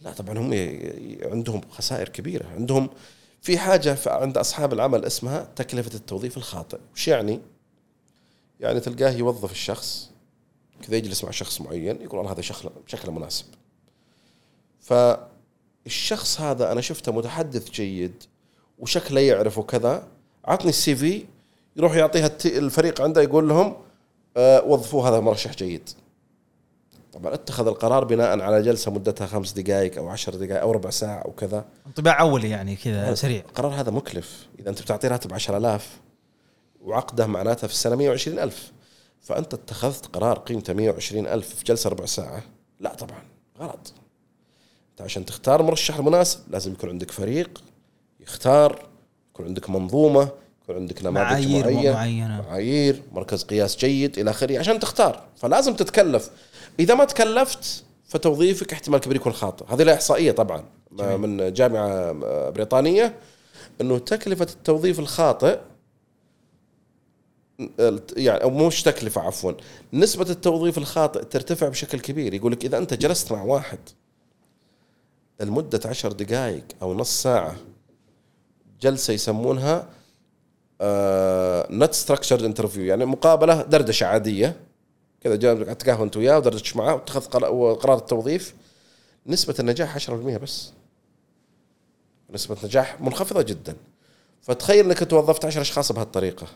لا 0.00 0.12
طبعا 0.12 0.38
هم 0.38 0.52
عندهم 1.32 1.60
خسائر 1.70 2.08
كبيرة. 2.08 2.46
عندهم 2.56 2.90
في 3.42 3.58
حاجة 3.58 3.96
عند 4.06 4.38
أصحاب 4.38 4.72
العمل 4.72 5.04
اسمها 5.04 5.48
تكلفة 5.56 5.94
التوظيف 5.94 6.36
الخاطئ 6.36 6.78
وش 6.94 7.08
يعني؟ 7.08 7.40
يعني 8.60 8.80
تلقاه 8.80 9.10
يوظف 9.10 9.52
الشخص 9.52 10.10
كذا 10.82 10.96
يجلس 10.96 11.24
مع 11.24 11.30
شخص 11.30 11.60
معين 11.60 12.02
يقول 12.02 12.26
هذا 12.26 12.40
شكله 12.40 12.70
شكله 12.86 13.12
مناسب. 13.12 13.44
فالشخص 14.80 16.40
هذا 16.40 16.72
أنا 16.72 16.80
شفته 16.80 17.12
متحدث 17.12 17.70
جيد 17.70 18.22
وشكله 18.78 19.20
يعرف 19.20 19.58
وكذا 19.58 20.08
عطني 20.44 20.68
السي 20.68 20.96
في 20.96 21.24
يروح 21.76 21.94
يعطيها 21.94 22.30
الفريق 22.44 23.00
عنده 23.00 23.22
يقول 23.22 23.48
لهم 23.48 23.76
أه 24.36 24.64
وظفوه 24.64 25.08
هذا 25.08 25.20
مرشح 25.20 25.54
جيد. 25.54 25.90
طبعا 27.12 27.34
اتخذ 27.34 27.66
القرار 27.66 28.04
بناء 28.04 28.40
على 28.40 28.62
جلسة 28.62 28.90
مدتها 28.90 29.26
خمس 29.26 29.52
دقائق 29.52 29.98
أو 29.98 30.08
عشر 30.08 30.34
دقائق 30.34 30.60
أو 30.60 30.72
ربع 30.72 30.90
ساعة 30.90 31.18
أو 31.18 31.32
كذا 31.32 31.64
انطباع 31.86 32.20
أولي 32.20 32.50
يعني 32.50 32.76
كذا 32.76 33.14
سريع. 33.14 33.40
القرار 33.40 33.80
هذا 33.80 33.90
مكلف. 33.90 34.46
إذا 34.58 34.70
أنت 34.70 34.82
بتعطيه 34.82 35.08
راتب 35.08 35.34
10000 35.34 36.00
وعقده 36.84 37.26
معناتها 37.26 37.66
في 37.66 37.72
السنة 37.72 37.96
120000 37.96 38.72
فأنت 39.20 39.54
اتخذت 39.54 40.06
قرار 40.06 40.38
قيمته 40.38 40.72
120000 40.72 41.54
في 41.54 41.64
جلسة 41.64 41.90
ربع 41.90 42.06
ساعة؟ 42.06 42.42
لا 42.80 42.94
طبعا 42.94 43.22
غلط. 43.60 43.92
أنت 44.90 45.00
عشان 45.00 45.24
تختار 45.24 45.60
المرشح 45.60 45.96
المناسب 45.96 46.40
لازم 46.50 46.72
يكون 46.72 46.90
عندك 46.90 47.10
فريق 47.10 47.62
يختار 48.20 48.88
يكون 49.32 49.46
عندك 49.46 49.70
منظومة 49.70 50.28
يكون 50.62 50.76
عندك 50.76 51.04
نماذج 51.04 51.46
معايير 51.46 51.64
معين 51.64 51.92
معينة. 51.92 52.42
معايير 52.42 53.02
مركز 53.12 53.44
قياس 53.44 53.76
جيد 53.76 54.18
إلى 54.18 54.30
آخره 54.30 54.58
عشان 54.58 54.80
تختار. 54.80 55.24
فلازم 55.36 55.74
تتكلف. 55.74 56.30
إذا 56.80 56.94
ما 56.94 57.04
تكلفت 57.04 57.84
فتوظيفك 58.04 58.72
احتمال 58.72 59.00
كبير 59.00 59.16
يكون 59.16 59.32
خاطئ. 59.32 59.64
هذه 59.74 59.82
الاحصائيه 59.82 60.32
طبعا 60.32 60.64
جميل. 60.92 61.18
من 61.18 61.52
جامعة 61.52 62.12
بريطانية 62.50 63.14
إنه 63.80 63.98
تكلفة 63.98 64.44
التوظيف 64.44 64.98
الخاطئ 64.98 65.58
يعني 68.16 68.42
أو 68.42 68.50
مش 68.50 68.82
تكلفه 68.82 69.20
عفوا. 69.20 69.52
نسبة 69.92 70.30
التوظيف 70.30 70.78
الخاطئ 70.78 71.24
ترتفع 71.24 71.68
بشكل 71.68 72.00
كبير. 72.00 72.34
يقول 72.34 72.52
لك 72.52 72.64
إذا 72.64 72.78
أنت 72.78 72.94
جلست 72.94 73.32
مع 73.32 73.42
واحد 73.42 73.78
المدة 75.40 75.80
عشر 75.84 76.12
دقائق 76.12 76.64
أو 76.82 76.94
نص 76.94 77.22
ساعة 77.22 77.56
جلسة 78.80 79.12
يسمونها 79.12 79.88
not 81.70 81.94
structured 81.94 82.42
interview 82.42 82.84
يعني 82.84 83.04
مقابلة 83.04 83.62
دردشة 83.62 84.06
عادية. 84.06 84.60
كذا 85.20 85.36
جاء 85.36 85.72
تقهوى 85.72 86.04
أنت 86.04 86.16
وياه 86.16 86.38
ودردش 86.38 86.76
معاه 86.76 86.94
واتخذ 86.94 87.20
قرار 87.74 87.98
التوظيف. 87.98 88.54
نسبة 89.26 89.54
النجاح 89.60 89.94
10% 89.94 90.10
بس. 90.36 90.72
نسبة 92.30 92.56
نجاح 92.64 93.00
منخفضة 93.00 93.42
جدا. 93.42 93.76
فتخيل 94.42 94.84
إنك 94.84 95.10
توظفت 95.10 95.44
10 95.44 95.60
أشخاص 95.60 95.92
بهالطريقة. 95.92 96.46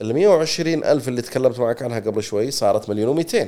ال 0.00 0.14
120 0.14 0.84
ألف 0.84 1.08
اللي 1.08 1.22
تكلمت 1.22 1.60
معك 1.60 1.82
عنها 1.82 2.00
قبل 2.00 2.22
شوي 2.22 2.50
صارت 2.50 2.88
مليون 2.88 3.24
و200 3.24 3.46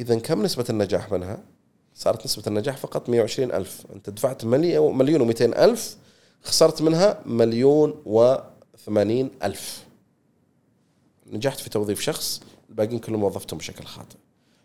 إذا 0.00 0.18
كم 0.18 0.42
نسبة 0.42 0.64
النجاح 0.70 1.12
منها؟ 1.12 1.44
صارت 1.94 2.24
نسبة 2.24 2.42
النجاح 2.46 2.76
فقط 2.76 3.08
120 3.08 3.52
ألف. 3.52 3.86
أنت 3.94 4.10
دفعت 4.10 4.44
مليون 4.44 4.98
مليون 4.98 5.32
و200 5.32 5.40
ألف 5.40 5.96
خسرت 6.42 6.82
منها 6.82 7.20
مليون 7.26 8.02
و80 8.06 9.44
ألف. 9.44 9.84
نجحت 11.26 11.60
في 11.60 11.70
توظيف 11.70 12.00
شخص 12.00 12.40
الباقيين 12.70 12.98
كلهم 12.98 13.22
وظفتهم 13.22 13.58
بشكل 13.58 13.84
خاطئ. 13.84 14.16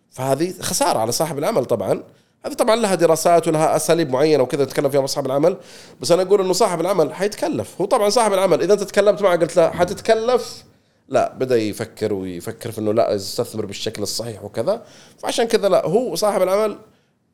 فهذه 0.09 0.53
خسارة 0.61 0.99
على 0.99 1.11
صاحب 1.11 1.37
العمل 1.37 1.65
طبعا. 1.65 2.03
هذه 2.45 2.53
طبعا 2.53 2.75
لها 2.75 2.95
دراسات 2.95 3.47
ولها 3.47 3.75
أساليب 3.75 4.09
معينة 4.09 4.43
وكذا 4.43 4.65
تتكلم 4.65 4.89
فيها 4.89 5.05
صاحب 5.05 5.25
العمل 5.25 5.57
بس 6.01 6.11
أنا 6.11 6.21
أقول 6.21 6.41
إنه 6.41 6.53
صاحب 6.53 6.81
العمل 6.81 7.13
حيتكلف. 7.13 7.81
هو 7.81 7.85
طبعا 7.85 8.09
صاحب 8.09 8.33
العمل. 8.33 8.61
إذا 8.61 8.73
أنت 8.73 8.83
تكلمت 8.83 9.21
معه 9.21 9.35
قلت 9.35 9.57
له 9.57 9.69
حتتكلف؟ 9.69 10.63
لا 11.09 11.33
بدأ 11.33 11.57
يفكر 11.57 12.13
ويفكر 12.13 12.71
في 12.71 12.79
إنه 12.79 12.93
لا 12.93 13.15
استثمر 13.15 13.65
بالشكل 13.65 14.03
الصحيح 14.03 14.43
وكذا. 14.43 14.83
فعشان 15.17 15.45
كذا 15.45 15.69
لا 15.69 15.85
هو 15.85 16.15
صاحب 16.15 16.41
العمل 16.41 16.77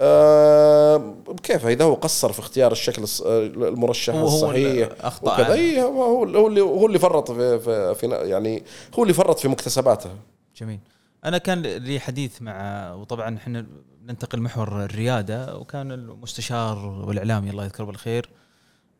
آه 0.02 0.98
بكيفه 1.28 1.70
إذا 1.70 1.86
هو 1.86 1.94
قصر 1.94 2.32
في 2.32 2.40
اختيار 2.40 2.72
الشكل 2.72 3.06
المرشح 3.22 4.16
هو 4.16 4.28
الصحيح 4.28 4.90
أخطأ 5.02 5.34
وكذا. 5.34 5.54
إيه، 5.54 5.84
هو 5.84 6.04
هو 6.04 6.48
اللي 6.48 6.62
هو 6.62 6.88
اللي 6.88 7.00
فرط 7.00 7.32
في, 7.32 7.60
في, 7.60 7.96
في 7.96 8.08
يعني 8.08 8.64
هو 8.96 9.04
اللي 9.04 9.14
فرط 9.14 9.40
في 9.40 9.48
مكتسباته. 9.48 10.10
جميل. 10.58 10.80
أنا 11.26 11.38
كان 11.38 11.62
لي 11.62 12.00
حديث 12.00 12.42
مع 12.42 12.94
وطبعا 12.94 13.38
إحنا 13.38 13.66
ننتقل 14.04 14.42
محور 14.42 14.86
الريادة 14.86 15.58
وكان 15.58 15.92
المستشار 15.92 16.86
والإعلامي 16.86 17.50
الله 17.50 17.64
يذكره 17.64 17.86
بالخير 17.86 18.30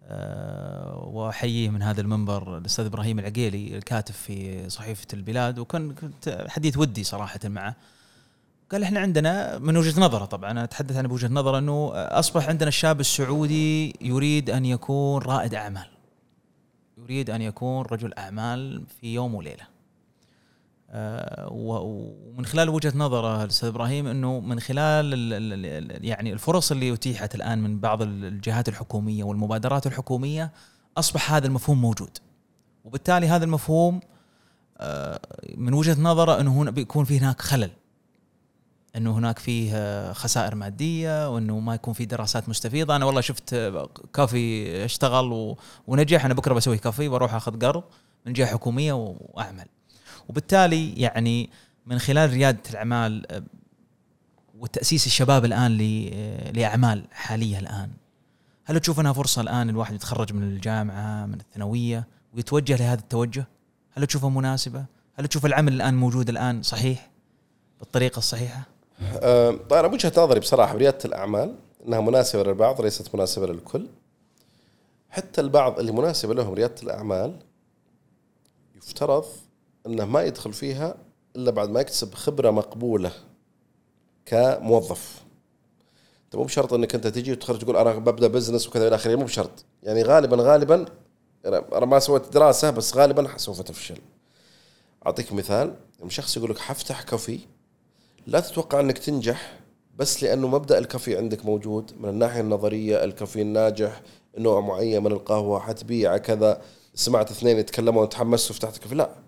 أه 0.04 0.98
وأحييه 0.98 1.70
من 1.70 1.82
هذا 1.82 2.02
المنبر 2.02 2.58
الأستاذ 2.58 2.86
إبراهيم 2.86 3.20
العقيلي 3.20 3.78
الكاتب 3.78 4.14
في 4.14 4.70
صحيفة 4.70 5.08
البلاد 5.14 5.60
وكان 5.60 5.94
كنت 5.94 6.46
حديث 6.50 6.78
ودي 6.78 7.04
صراحة 7.04 7.40
معه. 7.46 7.76
قال 8.72 8.84
إحنا 8.84 9.00
عندنا 9.00 9.58
من 9.58 9.78
وجهة 9.78 10.02
نظره 10.02 10.26
طبعا 10.26 10.52
أنا 10.52 10.64
أتحدث 10.64 10.98
عن 10.98 11.08
بوجهه 11.08 11.28
نظره 11.28 11.58
إنه 11.58 11.92
أصبح 11.94 12.50
عندنا 12.50 12.68
الشاب 12.68 13.00
السعودي 13.00 13.94
يريد 14.02 14.50
أن 14.50 14.66
يكون 14.66 15.22
رائد 15.22 15.54
أعمال. 15.54 15.88
يريد 16.98 17.30
أن 17.30 17.42
يكون 17.42 17.86
رجل 17.86 18.14
أعمال 18.14 18.84
في 19.02 19.14
يوم 19.14 19.36
وليلة. 19.36 19.64
آه، 19.64 19.73
ومن 20.94 22.46
خلال 22.46 22.70
وجهة 22.70 22.94
نظره 22.96 23.44
الأستاذ 23.44 23.70
إبراهيم 23.70 24.08
إنه 24.08 24.40
من 24.40 24.60
خلال 24.60 25.14
يعني 26.06 26.34
الفرص 26.34 26.72
اللي 26.72 26.94
أتيحت 26.94 27.36
الآن 27.36 27.60
من 27.60 27.80
بعض 27.80 28.02
الجهات 28.02 28.70
الحكومية 28.70 29.24
والمبادرات 29.24 29.88
الحكومية 29.88 30.52
أصبح 30.98 31.34
هذا 31.34 31.48
المفهوم 31.48 31.82
موجود. 31.82 32.18
وبالتالي 32.84 33.28
هذا 33.28 33.46
المفهوم 33.46 34.00
آه، 34.78 35.20
من 35.58 35.74
وجهة 35.74 36.02
نظره 36.02 36.42
إنه 36.42 36.62
هنا 36.62 36.72
بيكون 36.72 37.06
في 37.06 37.20
هناك 37.20 37.42
خلل. 37.42 37.72
إنه 38.96 39.18
هناك 39.18 39.40
فيه 39.40 40.14
خسائر 40.14 40.56
مادية 40.56 41.30
وإنه 41.30 41.60
ما 41.60 41.76
يكون 41.76 41.94
في 41.94 42.06
دراسات 42.06 42.50
مستفيضة. 42.50 42.96
أنا 42.96 43.06
والله 43.06 43.22
شفت 43.22 43.72
كافي 44.14 44.86
اشتغل 44.86 45.56
ونجح. 45.88 46.26
أنا 46.26 46.34
بكرة 46.34 46.54
بسوي 46.54 46.78
كافي 46.78 47.08
وأروح 47.08 47.34
أخذ 47.34 47.60
قرض 47.66 47.84
من 48.26 48.34
جهة 48.34 48.48
حكومية 48.48 48.94
وأعمل. 48.94 49.66
وبالتالي 50.30 50.94
يعني 50.94 51.50
من 51.86 52.00
خلال 52.00 52.30
ريادة 52.30 52.70
الأعمال 52.70 53.32
آه، 53.32 53.44
وتأسيس 54.60 55.06
الشباب 55.06 55.46
الآن 55.46 55.78
آه، 56.14 56.52
لأعمال 56.52 57.04
حالية 57.12 57.60
الآن 57.60 57.90
هل 58.66 58.80
تشوف 58.80 59.00
إنها 59.00 59.14
فرصة 59.14 59.42
الآن 59.42 59.70
الواحد 59.70 59.94
يتخرج 59.94 60.34
من 60.34 60.44
الجامعة 60.44 61.26
من 61.26 61.40
الثانوية 61.40 62.08
ويتوجه 62.34 62.76
لهذا 62.76 63.00
التوجه؟ 63.00 63.48
هل 63.92 64.08
تشوفها 64.08 64.30
مناسبة؟ 64.30 64.86
هل 65.16 65.28
تشوف 65.28 65.46
العمل 65.46 65.74
الآن 65.74 65.94
موجود 65.94 66.30
الآن 66.30 66.64
صحيح؟ 66.64 67.12
بالطريقة 67.80 68.18
الصحيحة؟ 68.18 68.62
آه، 69.02 69.52
طيب 69.70 69.94
وجهه 69.94 70.12
نظري 70.18 70.40
بصراحة 70.40 70.74
بريادة 70.74 70.98
الأعمال 71.06 71.56
إنها 71.88 72.02
مناسبة 72.02 72.44
للبعض 72.44 72.82
ليست 72.82 73.16
مناسبة 73.16 73.48
للكل 73.48 73.88
حتى 75.10 75.42
البعض 75.42 75.80
اللي 75.80 75.92
مناسبة 75.92 76.34
لهم 76.34 76.54
ريادة 76.54 76.76
الأعمال 76.84 77.40
يفترض 78.76 79.26
إنه 79.86 80.06
ما 80.06 80.24
يدخل 80.24 80.54
فيها 80.54 80.96
إلا 81.36 81.52
بعد 81.52 81.70
ما 81.70 81.82
يكتسب 81.82 82.14
خبرة 82.14 82.52
مقبولة 82.52 83.12
كموظف. 84.26 85.24
انت 86.26 86.36
مو 86.36 86.44
بشرط 86.44 86.74
إنك 86.74 86.96
أنت 86.96 87.08
تجي 87.08 87.32
وتخرج 87.32 87.60
تقول 87.60 87.78
أنا 87.78 87.94
ببدأ 87.94 88.28
business 88.28 88.68
وكذا 88.68 88.88
إلى 88.88 88.96
آخره 88.96 89.16
مو 89.16 89.24
بشرط. 89.26 89.66
يعني 89.84 90.04
غالبا 90.04 90.38
غالبا 90.40 90.86
أنا 91.46 91.86
ما 91.86 92.00
سويت 92.00 92.34
دراسة 92.34 92.70
بس 92.70 92.96
غالبا 92.98 93.38
سوف 93.38 93.62
تفشل. 93.62 93.98
أعطيك 95.06 95.34
مثال 95.34 95.76
لما 96.00 96.10
شخص 96.10 96.38
يقول 96.38 96.50
لك 96.50 96.58
حفتح 96.58 97.02
كافي 97.02 97.40
لا 98.28 98.40
تتوقع 98.40 98.80
إنك 98.80 98.98
تنجح 98.98 99.60
بس 99.96 100.24
لأنه 100.24 100.48
مبدأ 100.48 100.78
الكافي 100.78 101.18
عندك 101.18 101.46
موجود 101.46 101.92
من 102.00 102.10
الناحية 102.10 102.42
النظرية 102.42 103.04
الكافي 103.04 103.42
الناجح 103.42 104.02
نوع 104.38 104.60
معين 104.60 105.04
من 105.04 105.12
القهوة 105.12 105.60
حتبيع 105.60 106.18
كذا 106.18 106.62
سمعت 106.96 107.32
اثنين 107.32 107.58
يتكلموا 107.58 108.02
وتحمست 108.02 108.52
وفتحت 108.52 108.78
كافي 108.78 108.96
لا. 108.96 109.23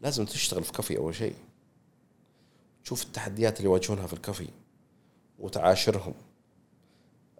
لازم 0.00 0.24
تشتغل 0.24 0.64
في 0.64 0.72
كافي 0.72 0.98
أول 0.98 1.14
شيء. 1.14 1.34
تشوف 2.84 3.02
التحديات 3.02 3.56
اللي 3.56 3.68
يواجهونها 3.68 4.06
في 4.06 4.12
الكافي 4.12 4.48
وتعاشرهم. 5.38 6.14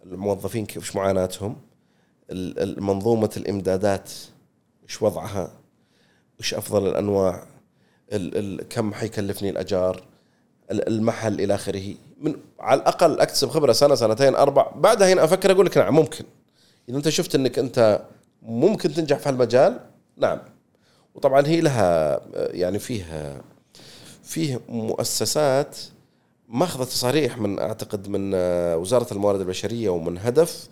الموظفين 0.05 0.67
كيف 0.67 0.77
إيش 0.83 0.97
معاناتهم؟ 0.97 1.57
ال- 2.31 2.59
ال- 2.59 2.83
منظومة 2.83 3.31
الإمدادات 3.37 4.11
إيش 4.83 5.03
وضعها؟ 5.03 5.53
إيش 6.41 6.55
أفضل 6.55 6.87
الأنواع؟ 6.89 7.47
ال 8.13 8.37
ال 8.61 8.69
كم 8.69 8.95
حيكلفني 8.95 9.51
الأجار؟ 9.51 10.03
ال- 10.71 10.89
المحل 10.89 11.41
إلى 11.41 11.55
آخره. 11.55 11.95
من 12.21 12.37
على 12.61 12.81
الأقل 12.81 13.21
أكتسب 13.21 13.49
خبرة 13.49 13.73
سنة 13.73 13.95
سنتين 13.95 14.35
أربع. 14.35 14.71
بعدها 14.71 15.13
هنا 15.13 15.25
أفكر 15.25 15.53
أقول 15.53 15.67
لك 15.67 15.79
نعم 15.79 15.95
ممكن. 15.95 16.25
إذا 16.89 16.97
أنت 16.97 17.09
شفت 17.09 17.35
إنك 17.35 17.59
أنت 17.59 18.05
ممكن 18.43 18.95
تنجح 18.95 19.19
في 19.19 19.29
هالمجال 19.29 19.81
نعم. 20.17 20.39
وطبعا 21.19 21.47
هي 21.47 21.61
لها 21.61 22.21
يعني 22.35 22.79
فيها 22.79 23.43
فيه 24.23 24.61
مؤسسات 24.69 25.77
ماخذة 26.49 26.85
تصاريح 26.85 27.39
من 27.39 27.59
أعتقد 27.59 28.09
من 28.09 28.35
وزارة 28.75 29.13
الموارد 29.13 29.41
البشرية 29.41 29.89
ومن 29.89 30.19
هدف 30.19 30.69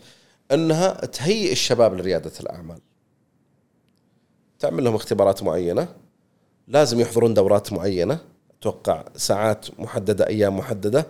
إنها 0.52 0.92
تهيئ 0.92 1.52
الشباب 1.52 1.94
لريادة 1.94 2.32
الأعمال. 2.40 2.78
تعمل 4.58 4.84
لهم 4.84 4.94
اختبارات 4.94 5.42
معينة 5.42 5.88
لازم 6.68 7.00
يحضرون 7.00 7.34
دورات 7.34 7.72
معينة 7.72 8.18
أتوقع 8.60 9.04
ساعات 9.16 9.80
محددة 9.80 10.26
أيام 10.26 10.56
محددة. 10.56 11.06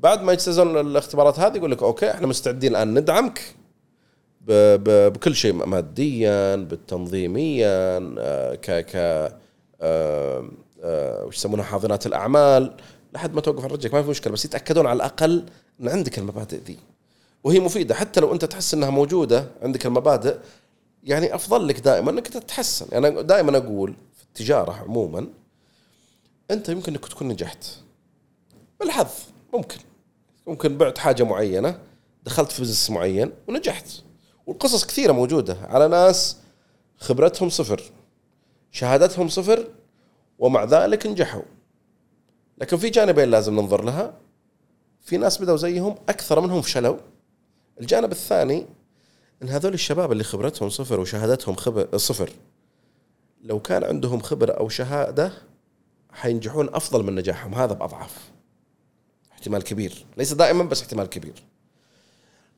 بعد 0.00 0.22
ما 0.22 0.32
يجتازون 0.32 0.80
الاختبارات 0.80 1.38
هذه 1.38 1.56
يقول 1.56 1.70
لك 1.70 1.82
أوكي 1.82 2.10
إحنا 2.10 2.26
مستعدين 2.26 2.70
الآن 2.70 2.98
ندعمك. 2.98 3.54
بكل 4.48 5.34
شيء 5.34 5.52
ماديا 5.52 6.56
بالتنظيميا 6.56 7.98
آه، 8.18 8.54
ك 8.54 8.70
ك 8.70 8.96
آه، 9.80 10.48
آه، 10.82 11.24
وش 11.24 11.36
يسمونها 11.36 11.64
حاضنات 11.64 12.06
الأعمال. 12.06 12.76
لحد 13.14 13.34
ما 13.34 13.40
توقف 13.40 13.64
على 13.64 13.74
رجلك 13.74 13.94
ما 13.94 14.02
في 14.02 14.10
مشكلة 14.10 14.32
بس 14.32 14.44
يتأكدون 14.44 14.86
على 14.86 14.96
الأقل 14.96 15.44
إن 15.80 15.88
عندك 15.88 16.18
المبادئ 16.18 16.56
ذي. 16.56 16.78
وهي 17.44 17.60
مفيدة 17.60 17.94
حتى 17.94 18.20
لو 18.20 18.32
أنت 18.32 18.44
تحس 18.44 18.74
إنها 18.74 18.90
موجودة 18.90 19.48
عندك 19.62 19.86
المبادئ 19.86 20.36
يعني 21.04 21.34
أفضل 21.34 21.68
لك 21.68 21.80
دائما 21.80 22.10
إنك 22.10 22.28
تتحسن. 22.28 22.86
يعني 22.92 23.08
أنا 23.08 23.22
دائما 23.22 23.56
أقول 23.56 23.94
في 24.16 24.22
التجارة 24.22 24.72
عموما 24.72 25.26
أنت 26.50 26.68
يمكن 26.68 26.92
إنك 26.92 27.06
تكون 27.06 27.28
نجحت. 27.28 27.66
بالحظ 28.80 29.10
ممكن. 29.54 29.78
ممكن 30.46 30.78
بعت 30.78 30.98
حاجة 30.98 31.22
معينة 31.22 31.78
دخلت 32.24 32.52
في 32.52 32.62
بزنس 32.62 32.90
معين 32.90 33.32
ونجحت. 33.48 34.07
والقصص 34.48 34.84
كثيرة 34.84 35.12
موجودة 35.12 35.56
على 35.62 35.88
ناس 35.88 36.36
خبرتهم 36.96 37.48
صفر 37.48 37.82
شهادتهم 38.72 39.28
صفر 39.28 39.68
ومع 40.38 40.64
ذلك 40.64 41.06
نجحوا. 41.06 41.42
لكن 42.58 42.76
في 42.76 42.90
جانبين 42.90 43.30
لازم 43.30 43.54
ننظر 43.54 43.84
لها. 43.84 44.14
في 45.00 45.16
ناس 45.16 45.42
بدأوا 45.42 45.56
زيهم 45.56 45.94
أكثر 46.08 46.40
منهم 46.40 46.62
فشلوا. 46.62 46.96
الجانب 47.80 48.12
الثاني 48.12 48.66
إن 49.42 49.48
هذول 49.48 49.74
الشباب 49.74 50.12
اللي 50.12 50.24
خبرتهم 50.24 50.68
صفر 50.68 51.00
وشهادتهم 51.00 51.54
خبر 51.54 51.96
صفر 51.96 52.30
لو 53.42 53.60
كان 53.60 53.84
عندهم 53.84 54.20
خبرة 54.20 54.52
أو 54.52 54.68
شهادة 54.68 55.32
حينجحون 56.12 56.74
أفضل 56.74 57.02
من 57.02 57.14
نجاحهم. 57.14 57.54
هذا 57.54 57.72
بأضعاف. 57.72 58.30
احتمال 59.32 59.62
كبير. 59.62 60.04
ليس 60.16 60.32
دائما 60.32 60.64
بس 60.64 60.82
احتمال 60.82 61.06
كبير. 61.06 61.42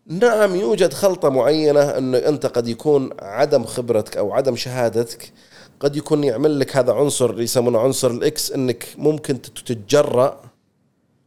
نعم 0.06 0.54
يوجد 0.54 0.92
خلطة 0.92 1.28
معينة 1.28 1.80
إنه 1.80 2.18
أنت 2.18 2.46
قد 2.46 2.68
يكون 2.68 3.10
عدم 3.18 3.64
خبرتك 3.64 4.16
أو 4.16 4.32
عدم 4.32 4.56
شهادتك. 4.56 5.32
قد 5.80 5.96
يكون 5.96 6.24
يعمل 6.24 6.60
لك 6.60 6.76
هذا 6.76 6.92
عنصر 6.92 7.40
يسمونه 7.40 7.78
عنصر 7.78 8.10
الاكس 8.10 8.52
إنك 8.52 8.86
ممكن 8.98 9.42
تتجرأ. 9.42 10.40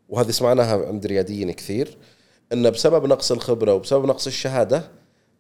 وهذه 0.10 0.32
سمعناها 0.32 0.88
عند 0.88 1.06
رياديين 1.06 1.52
كثير. 1.52 1.98
ان 2.54 2.70
بسبب 2.70 3.06
نقص 3.06 3.32
الخبرة 3.32 3.74
وبسبب 3.74 4.06
نقص 4.06 4.28
الشهادة 4.28 4.84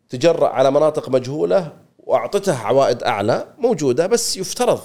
تجرأ 0.09 0.47
على 0.47 0.71
مناطق 0.71 1.09
مجهولة 1.09 1.73
وأعطته 1.99 2.57
عوائد 2.57 3.03
أعلى 3.03 3.47
موجودة 3.57 4.07
بس 4.07 4.37
يفترض. 4.37 4.81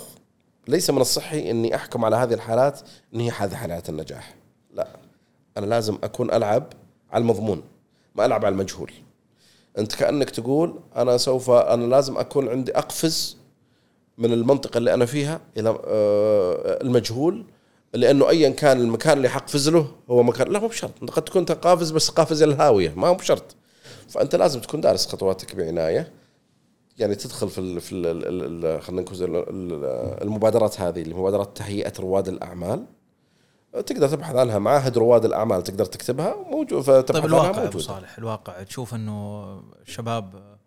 ليس 0.69 0.91
من 0.91 1.01
الصحي 1.01 1.51
إني 1.51 1.75
أحكم 1.75 2.05
على 2.05 2.17
هذه 2.17 2.35
الحالات 2.35 2.81
ان 3.15 3.21
هي 3.21 3.31
هذه 3.31 3.55
حالات 3.55 3.89
النجاح. 3.89 4.35
لا 4.75 4.89
أنا 5.57 5.67
لازم 5.67 5.99
أكون 6.05 6.31
ألعب 6.31 6.73
على 7.13 7.23
المضمون. 7.23 7.63
ما 8.19 8.27
ألعب 8.27 8.45
على 8.45 8.53
المجهول. 8.53 8.93
أنت 9.79 9.95
كأنك 9.95 10.31
تقول 10.31 10.81
أنا 10.97 11.17
سوف 11.17 11.51
أنا 11.51 11.85
لازم 11.87 12.19
أكون 12.19 12.49
عندي 12.49 12.79
أقفز 12.79 13.37
من 14.19 14.33
المنطقة 14.33 14.79
اللي 14.79 14.95
أنا 14.95 15.07
فيها 15.07 15.41
إلى 15.57 15.69
آه، 15.87 16.79
المجهول 16.83 17.45
لأنه 17.95 18.29
ايا 18.29 18.51
كان 18.51 18.81
المكان 18.81 19.17
اللي 19.17 19.29
حقفز 19.29 19.69
له 19.69 19.87
هو 20.11 20.23
مكان 20.23 20.49
لا 20.53 20.59
مو 20.59 20.67
بشرط 20.69 20.91
أنت 21.03 21.11
قد 21.11 21.23
تكون 21.25 21.45
قافز 21.45 21.91
بس 21.91 22.09
قافز 22.09 22.43
إلى 22.43 22.55
الهاوية 22.55 22.93
ما 22.97 23.09
هو 23.09 23.15
بشرط. 23.15 23.57
فأنت 24.09 24.35
لازم 24.37 24.61
تكون 24.61 24.81
دارس 24.81 25.07
خطواتك 25.07 25.57
بعناية. 25.57 26.13
يعني 26.99 27.15
تدخل 27.15 27.49
في 27.49 27.81
في 27.81 27.91
خلينا 28.83 29.03
نقول 29.03 29.23
ال- 29.25 29.37
ال- 29.49 30.23
المبادرات 30.23 30.81
هذه 30.81 31.03
اللي 31.03 31.15
مبادرات 31.15 31.57
تهيئة 31.57 31.93
رواد 32.01 32.29
الأعمال. 32.29 32.85
تقدر 33.73 34.09
تبحث 34.09 34.35
عنها 34.35 34.59
معاهد 34.59 34.99
رواد 34.99 35.25
الأعمال 35.25 35.63
تقدر 35.63 35.85
تكتبها 35.85 36.35
موجود 36.51 36.81
فتبحث 36.83 37.23
طيب 37.23 37.25
عنها 37.25 37.27
الواقع 37.27 37.51
أبو 37.51 37.61
موجودة. 37.65 37.85
صالح 37.85 38.19
الواقع. 38.19 38.63
تشوف 38.63 38.95
إنه 38.95 39.45
الشباب 39.89 40.59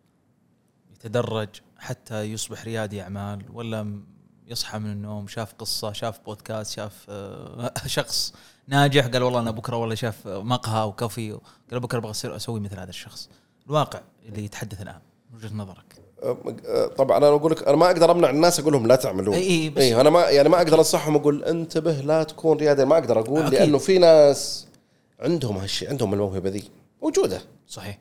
يتدرج 0.91 1.49
حتى 1.77 2.21
يصبح 2.21 2.63
ريادي 2.65 3.01
أعمال 3.01 3.45
ولا 3.53 4.01
يصحى 4.47 4.79
من 4.79 4.91
النوم 4.91 5.27
شاف 5.27 5.53
قصة 5.53 5.91
شاف 5.91 6.19
بودكاست 6.25 6.71
شاف 6.71 7.05
آه، 7.09 7.71
شخص 7.85 8.33
ناجح 8.67 9.07
قال 9.07 9.23
والله 9.23 9.39
أنا 9.39 9.51
بكرة 9.51 9.77
والله 9.77 9.95
شاف 9.95 10.27
مقهى 10.27 10.87
وكافي 10.87 11.37
قال 11.71 11.79
بكرة 11.79 11.97
أبغى 11.97 12.11
اصير 12.11 12.35
أسوي 12.35 12.59
مثل 12.59 12.79
هذا 12.79 12.89
الشخص. 12.89 13.29
الواقع 13.67 14.01
اللي 14.25 14.45
يتحدث 14.45 14.81
الآن 14.81 15.01
من 15.31 15.37
وجهة 15.37 15.55
نظرك. 15.55 15.90
طبعا 16.97 17.17
أنا 17.17 17.27
أقول 17.27 17.51
لك 17.51 17.67
أنا 17.67 17.77
ما 17.77 17.85
أقدر 17.85 18.11
أمنع 18.11 18.29
الناس 18.29 18.59
أقول 18.59 18.73
لهم 18.73 18.87
لا 18.87 18.95
تعملون. 18.95 19.35
إي 19.35 19.49
إي 19.49 19.69
بس 19.69 19.81
إي 19.81 20.01
أنا 20.01 20.09
ما 20.09 20.29
يعني 20.29 20.49
ما 20.49 20.57
أقدر 20.57 20.79
أنصحهم 20.79 21.15
أقول 21.15 21.43
انتبه 21.43 21.91
لا 21.91 22.23
تكون 22.23 22.57
ريادي 22.57 22.85
ما 22.85 22.97
أقدر 22.97 23.19
أقول 23.19 23.41
أكيد. 23.41 23.53
لأنه 23.53 23.77
في 23.77 23.97
ناس 23.97 24.67
عندهم 25.19 25.57
هالشيء 25.57 25.89
عندهم 25.89 26.13
الموهبة 26.13 26.49
ذي 26.49 26.63
موجودة. 27.01 27.41
صحيح. 27.67 27.99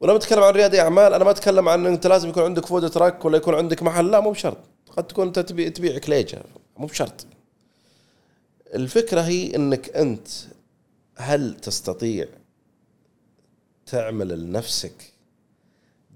ولما 0.00 0.16
اتكلم 0.16 0.42
عن 0.42 0.52
ريادي 0.52 0.80
اعمال 0.80 1.14
أنا 1.14 1.24
ما 1.24 1.30
أتكلم 1.30 1.68
عن 1.68 1.86
إنت 1.86 2.06
لازم 2.06 2.28
يكون 2.28 2.42
عندك 2.42 2.66
food 2.66 2.90
truck 2.90 3.24
ولا 3.24 3.36
يكون 3.36 3.54
عندك 3.54 3.82
محل 3.82 4.10
لا 4.10 4.20
مو 4.20 4.30
بشرط. 4.30 4.58
قد 4.96 5.06
تكون 5.06 5.26
أنت 5.26 5.38
تبيع 5.38 5.68
تبيع 5.68 5.98
كليجة 5.98 6.42
مو 6.76 6.86
بشرط. 6.86 7.26
الفكرة 8.74 9.20
هي 9.20 9.56
إنك 9.56 9.96
أنت 9.96 10.28
هل 11.16 11.54
تستطيع 11.54 12.26
تعمل 13.86 14.28
لنفسك 14.28 15.12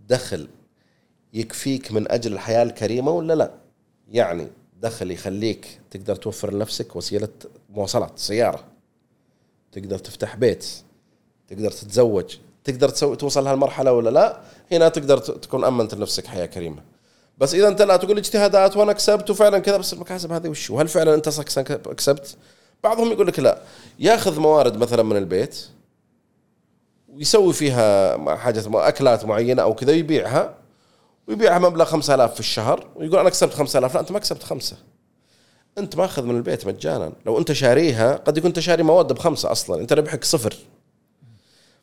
دخل 0.08 0.48
يكفيك 1.32 1.92
من 1.92 2.12
أجل 2.12 2.32
الحياة 2.32 2.62
الكريمة 2.62 3.12
ولا 3.12 3.34
لا؟ 3.34 3.50
يعني 4.10 4.48
دخل 4.82 5.10
يخليك 5.10 5.80
تقدر 5.90 6.16
توفر 6.16 6.54
لنفسك 6.54 6.96
وسيلة 6.96 7.28
مواصلات 7.70 8.18
سيارة 8.18 8.64
تقدر 9.72 9.98
تفتح 9.98 10.36
بيت 10.36 10.66
تقدر 11.48 11.70
تتزوج 11.70 12.36
تقدر 12.64 12.88
تسوي 12.88 13.16
توصل 13.16 13.44
لهالمرحلة 13.44 13.92
ولا 13.92 14.10
لا؟ 14.10 14.40
هنا 14.72 14.88
تقدر 14.88 15.18
تكون 15.18 15.64
أمنت 15.64 15.94
لنفسك 15.94 16.26
حياة 16.26 16.46
كريمة. 16.46 16.82
بس 17.38 17.54
إذا 17.54 17.68
أنت 17.68 17.82
لا 17.82 17.96
تقول 17.96 18.18
اجتهادات 18.18 18.76
وأنا 18.76 18.92
كسبت 18.92 19.30
وفعلا 19.30 19.58
كذا 19.58 19.76
بس 19.76 19.92
المكاسب 19.92 20.32
هذه 20.32 20.48
وش 20.48 20.70
وهل 20.70 20.88
فعلا 20.88 21.14
أنت 21.14 21.28
كسبت؟ 21.96 22.36
بعضهم 22.84 23.12
يقول 23.12 23.26
لك 23.26 23.38
لا 23.38 23.62
ياخذ 23.98 24.40
موارد 24.40 24.76
مثلا 24.76 25.02
من 25.02 25.16
البيت 25.16 25.66
ويسوي 27.08 27.52
فيها 27.52 28.36
حاجة 28.36 28.64
أكلات 28.66 29.24
معينة 29.24 29.62
أو 29.62 29.74
كذا 29.74 29.92
يبيعها 29.92 30.54
ويبيعها 31.28 31.58
مبلغ 31.58 31.84
5000 31.84 32.34
في 32.34 32.40
الشهر 32.40 32.86
ويقول 32.96 33.18
أنا 33.18 33.30
كسبت 33.30 33.54
5000 33.54 33.94
لا 33.94 34.00
أنت 34.00 34.12
ما 34.12 34.18
كسبت 34.18 34.42
خمسة. 34.42 34.76
أنت 35.78 35.96
ماخذ 35.96 36.22
من 36.22 36.36
البيت 36.36 36.66
مجانا. 36.66 37.12
لو 37.26 37.38
أنت 37.38 37.52
شاريها 37.52 38.16
قد 38.16 38.38
يكون 38.38 38.48
أنت 38.48 38.60
شاري 38.60 38.82
مواد 38.82 39.12
بخمسة 39.12 39.52
أصلا 39.52 39.80
أنت 39.80 39.92
ربحك 39.92 40.24
صفر. 40.24 40.56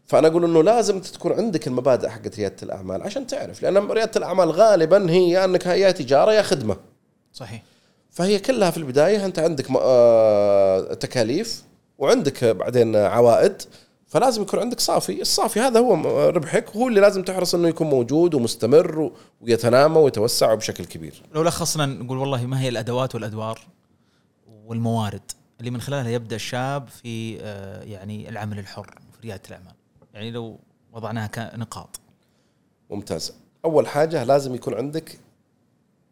فأنا 0.06 0.28
أقول 0.28 0.44
إنه 0.44 0.64
لازم 0.64 1.00
تكون 1.00 1.34
عندك 1.34 1.68
المبادئ 1.68 2.10
حقت 2.10 2.36
رياده 2.36 2.56
الأعمال 2.64 3.02
عشان 3.02 3.28
تعرف 3.28 3.64
لأن 3.64 3.92
رياده 3.92 4.12
الأعمال 4.16 4.52
غالبا 4.52 5.12
هي 5.12 5.46
إنك 5.46 5.66
يا 5.66 5.92
تجارة 5.92 6.34
يا 6.34 6.42
خدمة. 6.42 6.78
صحيح. 7.34 7.64
فهي 8.12 8.40
كلها 8.40 8.72
في 8.72 8.78
البداية 8.78 9.26
أنت 9.26 9.40
عندك 9.40 9.66
آه، 9.82 10.94
تكاليف 10.94 11.64
وعندك 11.98 12.46
بعدين 12.46 12.96
عوائد. 12.96 13.62
فلازم 14.16 14.42
يكون 14.42 14.60
عندك 14.60 14.80
صافي. 14.80 15.22
الصافي 15.22 15.60
هذا 15.60 15.80
هو 15.80 15.94
ربحك 16.30 16.76
وهو 16.76 16.88
اللي 16.88 17.00
لازم 17.00 17.24
تحرص 17.24 17.56
إنه 17.56 17.68
يكون 17.68 17.90
موجود 17.90 18.34
ومستمر 18.34 19.12
ويتنامى 19.42 19.98
ويتوسع 19.98 20.54
بشكل 20.54 20.86
كبير. 20.86 21.24
لو 21.34 21.44
لخصنا 21.44 21.86
نقول 21.86 22.18
والله 22.18 22.46
ما 22.46 22.62
هي 22.62 22.70
الأدوات 22.70 23.16
والأدوار 23.16 23.60
والموارد 24.66 25.32
اللي 25.60 25.72
من 25.72 25.82
خلالها 25.82 26.12
يبدأ 26.12 26.36
الشاب 26.36 26.88
في 26.88 27.38
آه، 27.42 27.84
يعني 27.84 28.30
العمل 28.30 28.60
الحر 28.60 29.00
في 29.12 29.28
ريادة 29.28 29.42
الأعمال. 29.48 29.74
يعني 30.14 30.32
لو 30.32 30.60
وضعناها 30.94 31.28
كنقاط. 31.28 32.00
ممتاز. 32.90 33.34
أول 33.66 33.88
حاجة 33.88 34.24
لازم 34.24 34.56
يكون 34.56 34.74
عندك 34.74 35.20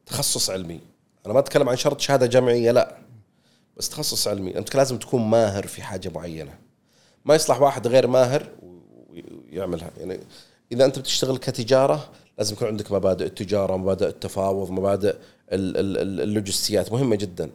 تخصص 0.06 0.50
علمي. 0.50 0.80
أنا 1.26 1.34
ما 1.34 1.40
أتكلم 1.40 1.70
عن 1.70 1.76
شرط 1.76 2.00
شهادة 2.00 2.26
جامعية 2.26 2.72
لا. 2.72 2.98
بس 3.78 3.90
تخصص 3.90 4.28
علمي. 4.28 4.58
أنت 4.58 4.76
لازم 4.76 4.98
تكون 4.98 5.22
ماهر 5.22 5.68
في 5.68 5.82
حاجة 5.82 6.12
معينة. 6.16 6.54
ما 7.26 7.36
يصلح 7.36 7.62
واحد 7.62 7.88
غير 7.88 8.08
ماهر 8.08 8.50
ويعملها. 9.52 9.92
يعني 9.98 10.20
إذا 10.72 10.86
أنت 10.86 11.00
بتشتغل 11.00 11.38
كتجارة 11.38 12.10
لازم 12.38 12.54
يكون 12.54 12.68
عندك 12.68 12.92
مبادئ 12.92 13.26
التجارة 13.26 13.78
مبادئ 13.78 14.08
التفاوض 14.08 14.72
مبادئ 14.72 15.16
اللوجستيات 15.52 16.92
مهمة 16.92 17.16
جدا. 17.16 17.50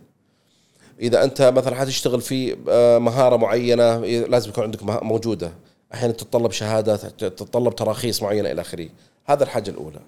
إذا 1.00 1.24
أنت 1.24 1.42
مثلا 1.42 1.74
حتشتغل 1.74 2.20
في 2.20 2.56
آه، 2.68 2.98
مهارة 2.98 3.36
معينة 3.36 3.98
لازم 4.06 4.50
يكون 4.50 4.64
عندك 4.64 4.82
موجودة. 4.82 5.52
أحيانا 5.94 6.12
تتطلب 6.12 6.50
شهادات 6.50 7.06
تتطلب 7.06 7.74
تراخيص 7.76 8.22
معينة 8.22 8.50
إلى 8.50 8.60
آخره. 8.60 8.88
هذا 9.24 9.44
الحاجة 9.44 9.70
الأولى. 9.70 10.00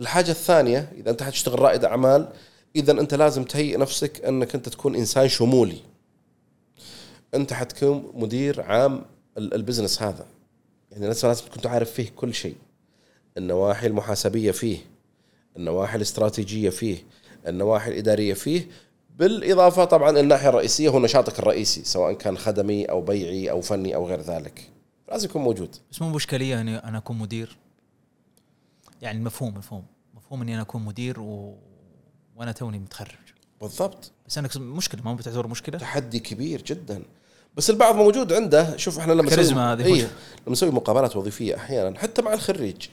الحاجة 0.00 0.30
الثانية 0.30 0.92
إذا 0.96 1.10
أنت 1.10 1.22
حتشتغل 1.22 1.58
رائد 1.60 1.84
أعمال 1.84 2.28
إذا 2.76 2.92
أنت 2.92 3.14
لازم 3.14 3.44
تهيئ 3.44 3.76
نفسك 3.76 4.24
أنك 4.24 4.54
أنت 4.54 4.68
تكون 4.68 4.94
إنسان 4.94 5.28
شمولي. 5.28 5.78
انت 7.34 7.52
حتكون 7.52 8.12
مدير 8.14 8.62
عام 8.62 9.04
البزنس 9.38 10.02
هذا. 10.02 10.26
يعني 10.92 11.06
لازم 11.06 11.32
تكون 11.32 11.70
عارف 11.72 11.90
فيه 11.90 12.10
كل 12.16 12.34
شيء. 12.34 12.56
النواحي 13.38 13.86
المحاسبية 13.86 14.50
فيه 14.50 14.78
النواحي 15.56 15.96
الاستراتيجية 15.96 16.70
فيه 16.70 16.98
النواحي 17.46 17.90
الإدارية 17.90 18.34
فيه 18.34 18.68
بالإضافة 19.16 19.84
طبعا 19.84 20.20
الناحية 20.20 20.48
الرئيسية 20.48 20.88
هو 20.88 20.98
نشاطك 20.98 21.38
الرئيسي 21.38 21.84
سواء 21.84 22.12
كان 22.12 22.38
خدمي 22.38 22.84
أو 22.84 23.00
بيعي 23.00 23.50
أو 23.50 23.60
فني 23.60 23.94
أو 23.94 24.06
غير 24.06 24.20
ذلك. 24.20 24.70
لازم 25.08 25.28
يكون 25.28 25.42
موجود. 25.42 25.76
بس 25.92 26.02
مو 26.02 26.10
مشكلة 26.10 26.60
اني 26.60 26.76
أنا 26.76 26.98
أكون 26.98 27.18
مدير؟ 27.18 27.56
يعني 29.02 29.18
المفهوم 29.18 29.54
مفهوم. 29.54 29.84
مفهوم 30.14 30.42
إني 30.42 30.54
أنا 30.54 30.62
أكون 30.62 30.84
مدير 30.84 31.20
و... 31.20 31.54
وأنا 32.36 32.52
توني 32.52 32.78
متخرج. 32.78 33.34
بالضبط. 33.60 34.12
بس 34.28 34.38
انك 34.38 34.56
مشكلة 34.56 35.02
ما 35.02 35.14
بتعتبر 35.14 35.46
مشكلة. 35.46 35.78
تحدي 35.78 36.18
كبير 36.18 36.62
جدا. 36.62 37.02
بس 37.56 37.70
البعض 37.70 37.94
موجود 37.94 38.32
عنده. 38.32 38.76
شوف 38.76 38.98
إحنا 38.98 39.12
لما 39.12 39.36
نسوي 39.36 39.60
هذه 39.60 39.84
إيه 39.84 40.02
لما 40.02 40.52
نسوي 40.52 40.70
مقابلات 40.70 41.16
وظيفية 41.16 41.56
أحيانا 41.56 41.98
حتى 41.98 42.22
مع 42.22 42.32
الخريج. 42.34 42.88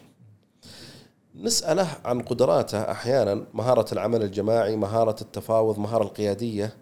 نسأله 1.35 1.97
عن 2.05 2.21
قدراته 2.21 2.91
أحيانا 2.91 3.45
مهارة 3.53 3.93
العمل 3.93 4.23
الجماعي 4.23 4.75
مهارة 4.75 5.15
التفاوض 5.21 5.79
مهارة 5.79 6.03
القيادية. 6.03 6.73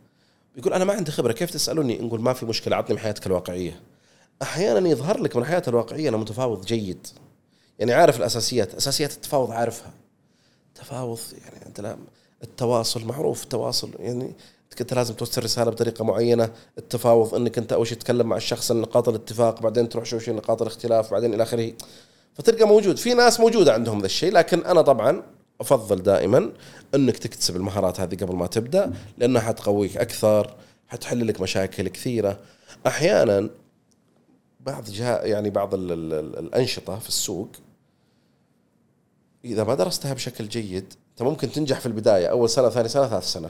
يقول 0.58 0.74
أنا 0.74 0.86
ما 0.86 0.94
عندي 0.94 1.12
خبرة 1.12 1.34
كيف 1.34 1.52
تسألوني؟ 1.52 1.98
نقول 1.98 2.22
ما 2.22 2.34
في 2.34 2.46
مشكلة 2.46 2.76
عطني 2.76 2.96
من 2.96 3.02
حياتك 3.02 3.28
الواقعية. 3.28 3.80
أحيانا 4.42 4.90
يظهر 4.90 5.22
لك 5.22 5.36
من 5.36 5.46
حياته 5.46 5.70
الواقعية 5.70 6.10
أنا 6.10 6.18
متفاوض 6.18 6.66
جيد. 6.66 7.08
يعني 7.80 7.94
عارف 7.94 8.18
الأساسيات 8.18 8.76
أساسيات 8.76 9.14
التفاوض 9.14 9.52
عارفها. 9.52 9.94
تفاوض 10.76 11.20
يعني 11.44 11.66
أنت 11.66 11.96
التواصل 12.44 13.06
معروف 13.06 13.44
التواصل 13.44 13.90
يعني 14.00 14.36
انت 14.82 14.94
لازم 14.94 15.14
توصل 15.14 15.44
رسالة 15.44 15.72
بطريقة 15.72 16.06
معينة 16.06 16.50
التفاوض 16.78 17.36
إنك 17.36 17.58
أنت 17.58 17.74
أول 17.74 17.88
شيء 17.88 17.98
تتكلم 17.98 18.28
مع 18.28 18.38
الشخص 18.38 18.72
نقاط 18.72 19.10
الاتفاق 19.10 19.62
بعدين 19.62 19.90
تروح 19.90 20.06
شو 20.06 20.20
شيء 20.20 20.36
نقاط 20.36 20.62
الاختلاف 20.62 21.12
بعدين 21.12 21.34
إلى 21.34 21.44
آخره. 21.44 21.74
فتلقى 22.34 22.68
موجود. 22.68 22.98
في 22.98 23.14
ناس 23.14 23.40
موجودة 23.40 23.74
عندهم 23.74 24.00
ذا 24.00 24.06
الشيء 24.06 24.32
لكن 24.32 24.66
أنا 24.66 24.82
طبعا 24.82 25.24
أفضل 25.62 26.04
دائما 26.04 26.52
إنك 26.96 27.18
تكتسب 27.18 27.56
المهارات 27.56 28.00
هذه 28.00 28.16
قبل 28.16 28.36
ما 28.36 28.48
تبدأ 28.48 28.94
لأنها 29.18 29.42
حتقويك 29.42 29.98
أكثر 29.98 30.56
حتحل 30.88 31.28
لك 31.28 31.42
مشاكل 31.42 31.88
كثيرة. 31.88 32.40
أحيانا 32.88 33.50
بعض 34.60 34.84
جهة 34.84 35.18
يعني 35.18 35.50
بعض 35.50 35.74
ال 35.74 35.92
ال 35.92 36.14
ال 36.14 36.40
الأنشطة 36.40 37.00
في 37.00 37.08
السوق 37.08 37.50
إذا 39.46 39.64
ما 39.64 39.76
درستها 39.76 40.14
بشكل 40.14 40.48
جيد 40.48 40.94
أنت 41.22 41.30
ممكن 41.30 41.52
تنجح 41.52 41.80
في 41.80 41.86
البداية 41.86 42.28
أول 42.28 42.50
سنة 42.50 42.70
ثاني 42.70 42.88
سنة 42.88 43.08
ثالث 43.08 43.26
سنة. 43.26 43.50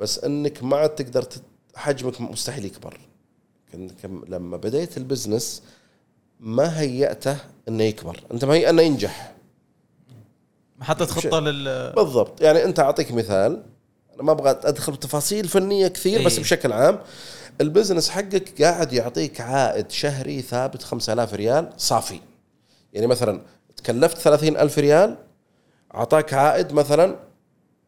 بس 0.00 0.18
إنك 0.18 0.62
ما 0.62 0.76
عاد 0.76 0.94
تقدر 0.94 1.26
حجمك 1.74 2.20
مستحيل 2.20 2.64
يكبر. 2.64 3.00
لما 4.04 4.56
بديت 4.56 4.96
ال 4.96 5.03
business 5.03 5.62
ما 6.40 6.80
هيأته 6.80 7.36
إنه 7.68 7.84
يكبر. 7.84 8.24
أنت 8.32 8.44
مهيئ 8.44 8.70
إنه 8.70 8.82
ينجح. 8.82 9.34
ما 10.78 10.84
حطيت 10.84 11.10
خطه 11.10 11.40
لل 11.40 11.92
بالضبط. 11.92 12.40
يعني 12.40 12.64
أنت 12.64 12.80
أعطيك 12.80 13.12
مثال. 13.12 13.62
أنا 14.14 14.22
ما 14.22 14.32
أبغى 14.32 14.50
أدخل 14.50 14.92
بتفاصيل 14.92 15.48
فنية 15.48 15.88
كثير 15.88 16.20
إيه؟ 16.20 16.26
بس 16.26 16.38
بشكل 16.38 16.72
عام. 16.72 16.98
ال 17.60 17.65
business 17.65 18.08
حقك 18.08 18.62
قاعد 18.62 18.92
يعطيك 18.92 19.40
عائد 19.40 19.90
شهري 19.90 20.42
ثابت 20.42 20.82
5000 20.82 21.34
ريال 21.34 21.72
صافي. 21.76 22.20
يعني 22.92 23.06
مثلا 23.06 23.40
تكلفت 23.76 24.18
30000 24.18 24.78
ريال 24.78 25.16
أعطاك 25.96 26.34
عائد 26.34 26.72
مثلا 26.72 27.16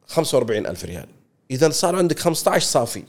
45000 0.07 0.85
ريال. 0.85 1.07
اذا 1.51 1.71
صار 1.71 1.97
عندك 1.97 2.19
15 2.19 2.67
صافي. 2.67 3.05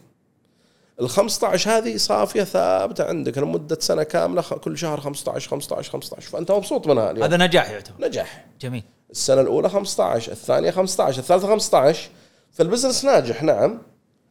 ال 1.01 1.09
15 1.09 1.71
هذه 1.71 1.97
صافية 1.97 2.43
ثابتة 2.43 3.03
عندك 3.03 3.37
لمدة 3.37 3.77
سنة 3.79 4.03
كاملة 4.03 4.41
كل 4.41 4.77
شهر 4.77 5.01
15 5.01 5.49
15 5.49 5.91
15 5.91 6.29
فأنت 6.29 6.51
مبسوط 6.51 6.87
منها 6.87 7.11
اليوم. 7.11 7.23
هذا 7.23 7.37
نجاح 7.37 7.69
يعتبر. 7.69 8.07
نجاح. 8.07 8.45
جميل. 8.61 8.83
السنة 9.11 9.41
الأولى 9.41 9.69
15 9.69 10.31
الثانية 10.31 10.71
15 10.71 11.19
الثالثة 11.19 11.47
15 11.47 12.09
فال 12.51 12.62
business 12.62 13.05
ناجح 13.05 13.43
نعم. 13.43 13.81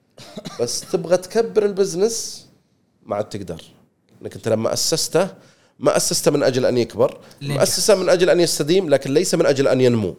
بس 0.61 0.81
تبغى 0.81 1.16
تكبر 1.16 1.65
ال 1.65 1.74
business 1.74 2.47
ما 3.03 3.16
عاد 3.16 3.28
تقدر. 3.28 3.62
انك 4.23 4.35
أنت 4.35 4.49
لما 4.49 4.73
أسسته 4.73 5.28
ما 5.78 5.97
أسسته 5.97 6.31
من 6.31 6.43
أجل 6.43 6.66
أن 6.66 6.78
يكبر. 6.78 7.19
مؤسسه 7.43 7.95
من 7.95 8.09
أجل 8.09 8.31
أن 8.31 8.40
يستديم 8.40 8.89
لكن 8.89 9.15
ليس 9.15 9.35
من 9.35 9.47
أجل 9.47 9.69
أن 9.69 9.81
ينمو. 9.81 10.15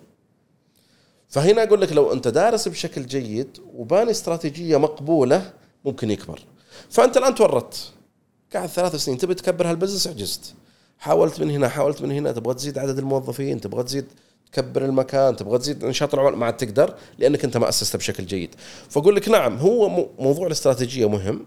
فهنا 1.30 1.64
أقول 1.64 1.82
لك 1.82 1.94
لو 1.94 2.14
أنت 2.14 2.28
دارس 2.28 2.68
بشكل 2.68 3.06
جيد 3.06 3.58
وباني 3.74 4.12
استراتيجية 4.12 4.78
مقبولة 4.78 5.54
ممكن 5.86 6.12
يكبر. 6.12 6.40
فأنت 6.90 7.18
الآن 7.18 7.36
تورطت. 7.36 7.92
قاعد 8.54 8.70
ثلاث 8.70 8.96
سنين 8.96 9.18
تبي 9.18 9.34
تكبر 9.34 9.70
هالبزنس؟ 9.70 10.08
عجزت. 10.08 10.54
حاولت 11.00 11.40
من 11.40 11.50
هنا 11.52 11.70
حاولت 11.70 12.02
من 12.02 12.12
هنا. 12.12 12.32
تبغى 12.32 12.54
تزيد 12.54 12.78
عدد 12.78 12.98
الموظفين 12.98 13.62
تبغى 13.62 13.84
تزيد 13.84 14.06
تكبر 14.52 14.86
المكان 14.86 15.36
تبغى 15.36 15.58
تزيد 15.58 15.86
نشاط 15.86 16.14
العمل؟ 16.14 16.36
ما 16.36 16.46
عاد 16.46 16.58
تقدر 16.58 16.96
لأنك 17.18 17.44
أنت 17.44 17.58
ما 17.58 17.70
أسست 17.70 17.96
بشكل 17.96 18.26
جيد. 18.26 18.56
فأقول 18.90 19.16
لك 19.16 19.30
نعم 19.30 19.58
هو 19.58 19.90
موضوع 20.20 20.48
الاستراتيجية 20.48 21.10
مهم 21.10 21.46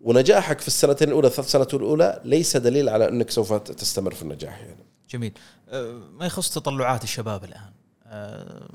ونجاحك 0.00 0.60
في 0.60 0.68
السنتين 0.68 1.08
الأولى 1.08 1.26
الثلاث 1.26 1.50
سنوات 1.50 1.74
الأولى 1.74 2.20
ليس 2.24 2.56
دليل 2.56 2.88
على 2.88 3.08
أنك 3.08 3.30
سوف 3.30 3.52
تستمر 3.52 4.14
في 4.14 4.22
النجاح 4.22 4.60
يعني. 4.60 4.84
جميل. 5.10 5.32
أه، 5.68 6.00
ما 6.12 6.26
يخص 6.26 6.54
تطلعات 6.54 7.04
الشباب 7.04 7.44
الآن. 7.44 7.77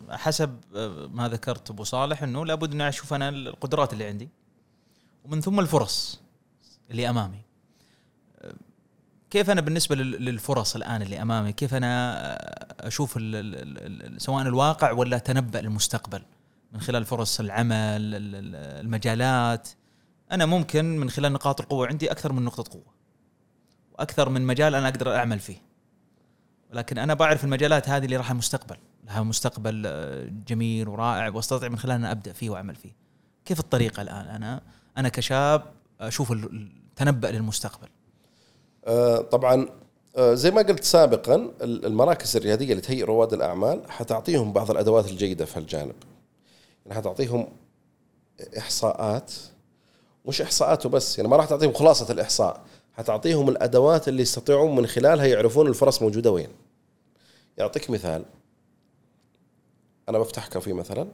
حسب 0.10 0.60
أه، 0.76 1.08
ما 1.08 1.30
ذكرت 1.30 1.70
أبو 1.70 1.84
صالح 1.84 2.24
إنه 2.24 2.46
لابد 2.46 2.74
اني 2.74 2.90
أشوف 2.90 3.14
أنا 3.14 3.30
القدرات 3.30 3.94
اللي 3.94 4.06
عندي. 4.06 4.30
ومن 5.26 5.42
ثم 5.42 5.60
الفرص 5.60 6.22
اللي 6.92 7.10
أمامي. 7.10 7.42
كيف 9.30 9.50
أنا 9.50 9.62
بالنسبة 9.62 9.96
للفرص 9.96 10.76
الآن 10.76 11.02
اللي 11.02 11.22
أمامي؟ 11.22 11.54
كيف 11.54 11.74
أنا 11.74 12.18
أشوف 12.88 13.12
سواء 14.18 14.42
الواقع 14.42 14.92
ولا 14.92 15.18
تنبأ 15.18 15.60
المستقبل 15.60 16.22
من 16.72 16.82
خلال 16.82 17.06
فرص 17.06 17.40
العمل 17.40 18.02
المجالات. 18.80 19.70
أنا 20.32 20.46
ممكن 20.46 20.98
من 20.98 21.10
خلال 21.10 21.34
نقاط 21.34 21.62
القوة 21.62 21.88
عندي 21.88 22.12
أكثر 22.12 22.34
من 22.34 22.44
نقطة 22.44 22.72
قوة. 22.72 22.94
وأكثر 23.92 24.30
من 24.30 24.42
مجال 24.42 24.76
أنا 24.76 24.88
أقدر 24.88 25.16
أعمل 25.16 25.40
فيه. 25.40 25.58
ولكن 26.72 26.98
أنا 26.98 27.14
بعرف 27.14 27.44
المجالات 27.44 27.90
هذه 27.90 28.06
اللي 28.06 28.18
راح 28.18 28.32
المستقبل. 28.32 28.78
لها 29.06 29.24
مستقبل 29.24 29.84
آه، 29.86 30.28
جميل 30.48 30.88
ورائع 30.88 31.30
واستطيع 31.30 31.70
من 31.70 31.78
خلالها 31.78 32.12
أبدأ 32.12 32.34
فيه 32.34 32.50
وأعمل 32.50 32.76
فيه. 32.76 32.92
كيف 33.46 33.60
الطريقة 33.60 34.02
الآن؟ 34.02 34.26
أنا 34.26 34.62
أنا 34.98 35.10
كشاب 35.10 35.64
أشوف 36.02 36.32
التنبأ 36.32 37.28
للمستقبل. 37.28 37.88
آه، 38.86 39.18
طبعا 39.18 39.68
آه، 40.18 40.34
زي 40.34 40.52
ما 40.52 40.62
قلت 40.62 40.84
سابقا 40.84 41.36
ال- 41.36 41.86
المراكز 41.86 42.36
الرياديه 42.38 42.70
اللي 42.72 42.82
تهيئ 42.82 43.04
رواد 43.04 43.34
الأعمال 43.34 43.92
حتعطيهم 43.92 44.54
بعض 44.54 44.72
الأدوات 44.72 45.12
الجيدة 45.12 45.46
في 45.46 45.60
هالجانب 45.60 45.96
يعني 46.86 46.98
حتعطيهم 46.98 47.48
إحصاءات 48.58 49.32
مش 50.26 50.42
إحصاءات 50.42 50.86
وبس 50.86 51.18
يعني 51.18 51.30
ما 51.30 51.38
راح 51.38 51.46
تعطيهم 51.46 51.74
خلاصة 51.74 52.12
الإحصاء 52.14 52.62
حتعطيهم 52.98 53.50
الأدوات 53.50 54.08
اللي 54.08 54.22
يستطيعون 54.22 54.76
من 54.76 54.88
خلالها 54.88 55.26
يعرفون 55.26 55.68
الفرص 55.68 56.02
موجودة 56.02 56.32
وين. 56.32 56.50
يعطيك 57.58 57.90
مثال 57.90 58.26
أنا 60.10 60.20
بفتح 60.20 60.48
كافيه 60.48 60.74
مثلا 60.74 61.08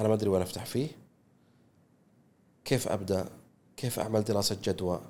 أنا 0.00 0.08
ما 0.08 0.14
أدري 0.14 0.28
وين 0.30 0.42
أفتح 0.42 0.64
فيه. 0.64 0.88
كيف 2.64 2.88
أبدأ؟ 2.88 3.28
كيف 3.76 3.98
أعمل 4.00 4.24
دراسة 4.24 4.56
جدوى؟ 4.64 5.00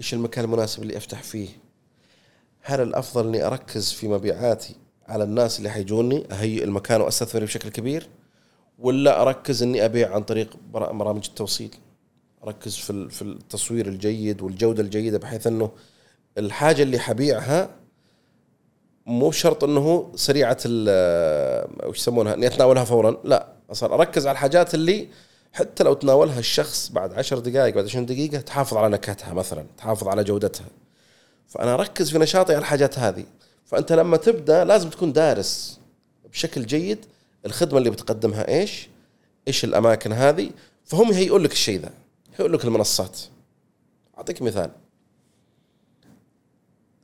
إيش 0.00 0.14
المكان 0.14 0.44
المناسب 0.44 0.82
اللي 0.82 0.96
أفتح 0.96 1.22
فيه؟ 1.22 1.48
هل 2.60 2.80
الأفضل 2.80 3.26
إني 3.26 3.46
أركز 3.46 3.92
في 3.92 4.08
مبيعاتي 4.08 4.76
على 5.08 5.24
الناس 5.24 5.58
اللي 5.58 5.70
حيجوني 5.70 6.26
أهيئ 6.32 6.64
المكان 6.64 7.00
وأستثمر 7.00 7.44
بشكل 7.44 7.68
كبير 7.68 8.08
ولا 8.78 9.22
أركز 9.22 9.62
إني 9.62 9.84
أبيع 9.84 10.14
عن 10.14 10.22
طريق 10.22 10.56
بر- 10.72 10.92
برامج 10.92 11.26
التوصيل؟ 11.28 11.74
أركز 12.44 12.76
في 12.76 13.08
في 13.08 13.22
التصوير 13.22 13.86
الجيد 13.88 14.42
والجودة 14.42 14.82
الجيدة 14.82 15.18
بحيث 15.18 15.46
إنه 15.46 15.70
الحاجة 16.38 16.82
اللي 16.82 16.98
حبيعها 16.98 17.76
مو 19.06 19.30
شرط 19.30 19.64
إنه 19.64 20.12
سريعة 20.14 20.58
ال- 20.66 21.88
وش 21.88 21.98
يسمونها؟ 21.98 22.34
إني 22.34 22.46
أتناولها 22.46 22.84
فورا. 22.84 23.16
لا 23.24 23.48
أصلا 23.70 23.94
أركز 23.94 24.26
على 24.26 24.34
الحاجات 24.34 24.74
اللي 24.74 25.08
حتى 25.52 25.84
لو 25.84 25.94
تناولها 25.94 26.38
الشخص 26.38 26.88
بعد 26.88 27.12
عشر 27.12 27.38
دقائق 27.38 27.74
بعد 27.74 27.84
20 27.84 28.06
دقيقة 28.06 28.40
تحافظ 28.40 28.76
على 28.76 28.88
نكهتها 28.88 29.34
مثلا 29.34 29.66
تحافظ 29.78 30.08
على 30.08 30.24
جودتها. 30.24 30.66
فأنا 31.48 31.74
أركز 31.74 32.10
في 32.10 32.18
نشاطي 32.18 32.52
على 32.52 32.60
الحاجات 32.60 32.98
هذه. 32.98 33.24
فأنت 33.64 33.92
لما 33.92 34.16
تبدأ 34.16 34.64
لازم 34.64 34.90
تكون 34.90 35.12
دارس 35.12 35.80
بشكل 36.32 36.66
جيد 36.66 37.04
الخدمة 37.46 37.78
اللي 37.78 37.90
بتقدمها. 37.90 38.48
إيش؟ 38.48 38.88
إيش 39.48 39.64
الأماكن 39.64 40.12
هذه؟ 40.12 40.50
فهم 40.84 41.12
يهيئون 41.12 41.42
لك 41.42 41.52
الشيء 41.52 41.80
ذا 41.80 41.90
يهيئون 42.34 42.52
لك 42.54 42.64
المنصات. 42.64 43.18
أعطيك 44.18 44.42
مثال. 44.42 44.70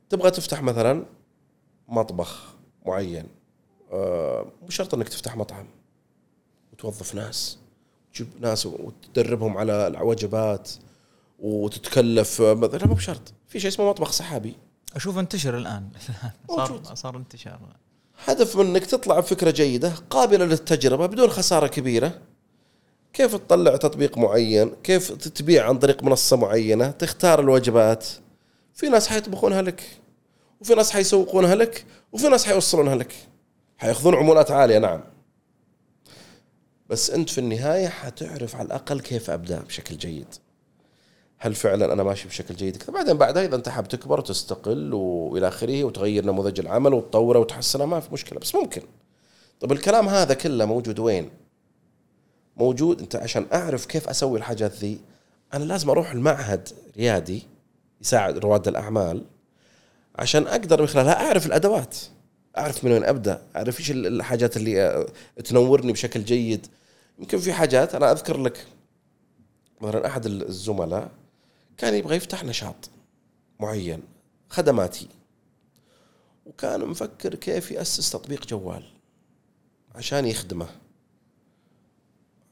تبغى 0.09 0.31
تفتح 0.31 0.61
مثلا 0.61 1.05
مطبخ 1.93 2.43
معين. 2.85 3.27
آه، 3.91 4.51
مو 4.61 4.69
شرط 4.69 4.93
إنك 4.93 5.09
تفتح 5.09 5.37
مطعم 5.37 5.65
وتوظف 6.73 7.15
ناس 7.15 7.57
تجيب 8.13 8.27
ناس 8.41 8.65
وتدربهم 8.65 9.57
على 9.57 9.87
الوجبات 9.87 10.71
وتتكلف. 11.39 12.41
آه، 12.41 12.53
مثلا 12.53 12.87
مو 12.87 12.93
بشرط. 12.93 13.33
في 13.47 13.59
شيء 13.59 13.69
اسمه 13.69 13.89
مطبخ 13.89 14.11
سحابي. 14.11 14.55
أشوف 14.95 15.17
انتشر 15.17 15.57
الآن. 15.57 15.89
صار. 16.49 16.81
صار 16.93 17.17
انتشار. 17.17 17.59
هدف 18.25 18.57
منك 18.57 18.85
تطلع 18.85 19.19
بفكرة 19.19 19.51
جيدة 19.51 19.93
قابلة 20.09 20.45
للتجربة 20.45 21.05
بدون 21.05 21.29
خسارة 21.29 21.67
كبيرة. 21.67 22.21
كيف 23.13 23.35
تطلع 23.35 23.75
تطبيق 23.75 24.17
معين؟ 24.17 24.69
كيف 24.83 25.11
تبيع 25.11 25.67
عن 25.69 25.79
طريق 25.79 26.03
منصة 26.03 26.37
معينة؟ 26.37 26.91
تختار 26.91 27.39
الوجبات. 27.39 28.07
في 28.73 28.89
ناس 28.89 29.07
حيطبخونها 29.07 29.61
لك. 29.61 30.02
وفي 30.63 30.75
ناس 30.75 30.91
حيسوقونها 30.91 31.55
لك 31.55 31.85
وفي 32.11 32.27
ناس 32.27 32.45
حيوصلونها 32.45 32.95
لك. 32.95 33.15
حياخذون 33.77 34.15
عمولات 34.15 34.51
عالية 34.51 34.77
نعم. 34.77 35.03
بس 36.89 37.09
أنت 37.09 37.29
في 37.29 37.37
النهاية 37.37 37.87
حتعرف 37.87 38.55
على 38.55 38.65
الأقل 38.65 38.99
كيف 38.99 39.29
أبدأ 39.29 39.61
بشكل 39.61 39.97
جيد. 39.97 40.27
هل 41.37 41.55
فعلا 41.55 41.93
أنا 41.93 42.03
ماشي 42.03 42.27
بشكل 42.27 42.55
جيد؟ 42.55 42.77
كذا 42.77 42.93
بعدين 42.93 43.17
بعدها 43.17 43.45
إذا 43.45 43.55
أنت 43.55 43.69
حاب 43.69 43.87
تكبر 43.87 44.19
وتستقل 44.19 44.93
وإلى 44.93 45.47
آخره 45.47 45.83
وتغير 45.83 46.25
نموذج 46.25 46.59
العمل 46.59 46.93
وتطوره 46.93 47.39
وتحسنه 47.39 47.85
ما 47.85 47.99
في 47.99 48.13
مشكلة 48.13 48.39
بس 48.39 48.55
ممكن. 48.55 48.81
طب 49.59 49.71
الكلام 49.71 50.09
هذا 50.09 50.33
كله 50.33 50.65
موجود 50.65 50.99
وين؟ 50.99 51.29
موجود 52.57 53.01
أنت 53.01 53.15
عشان 53.15 53.45
أعرف 53.53 53.85
كيف 53.85 54.09
أسوي 54.09 54.37
الحاجات 54.37 54.71
ذي 54.73 55.01
أنا 55.53 55.63
لازم 55.63 55.89
أروح 55.89 56.11
المعهد 56.11 56.69
ريادي 56.97 57.47
يساعد 58.01 58.37
رواد 58.37 58.67
الأعمال. 58.67 59.25
عشان 60.15 60.47
أقدر 60.47 60.81
من 60.81 60.87
خلالها 60.87 61.27
أعرف 61.27 61.45
الأدوات. 61.45 61.97
أعرف 62.57 62.83
من 62.83 62.91
وين 62.91 63.03
أبدأ. 63.03 63.41
أعرف 63.55 63.79
إيش 63.79 63.91
الحاجات 63.91 64.57
اللي 64.57 64.81
آه، 64.81 65.07
تنورني 65.43 65.91
بشكل 65.91 66.23
جيد. 66.23 66.67
يمكن 67.19 67.37
في 67.37 67.53
حاجات 67.53 67.95
أنا 67.95 68.11
أذكر 68.11 68.37
لك 68.37 68.67
مثلا 69.81 70.07
أحد 70.07 70.25
الزملاء 70.25 71.11
كان 71.77 71.93
يبغى 71.93 72.15
يفتح 72.15 72.43
نشاط 72.43 72.89
معين 73.59 74.03
خدماتي. 74.49 75.07
وكان 76.45 76.85
مفكر 76.85 77.35
كيف 77.35 77.71
يأسس 77.71 78.09
تطبيق 78.09 78.47
جوال 78.47 78.83
عشان 79.95 80.25
يخدمه. 80.25 80.67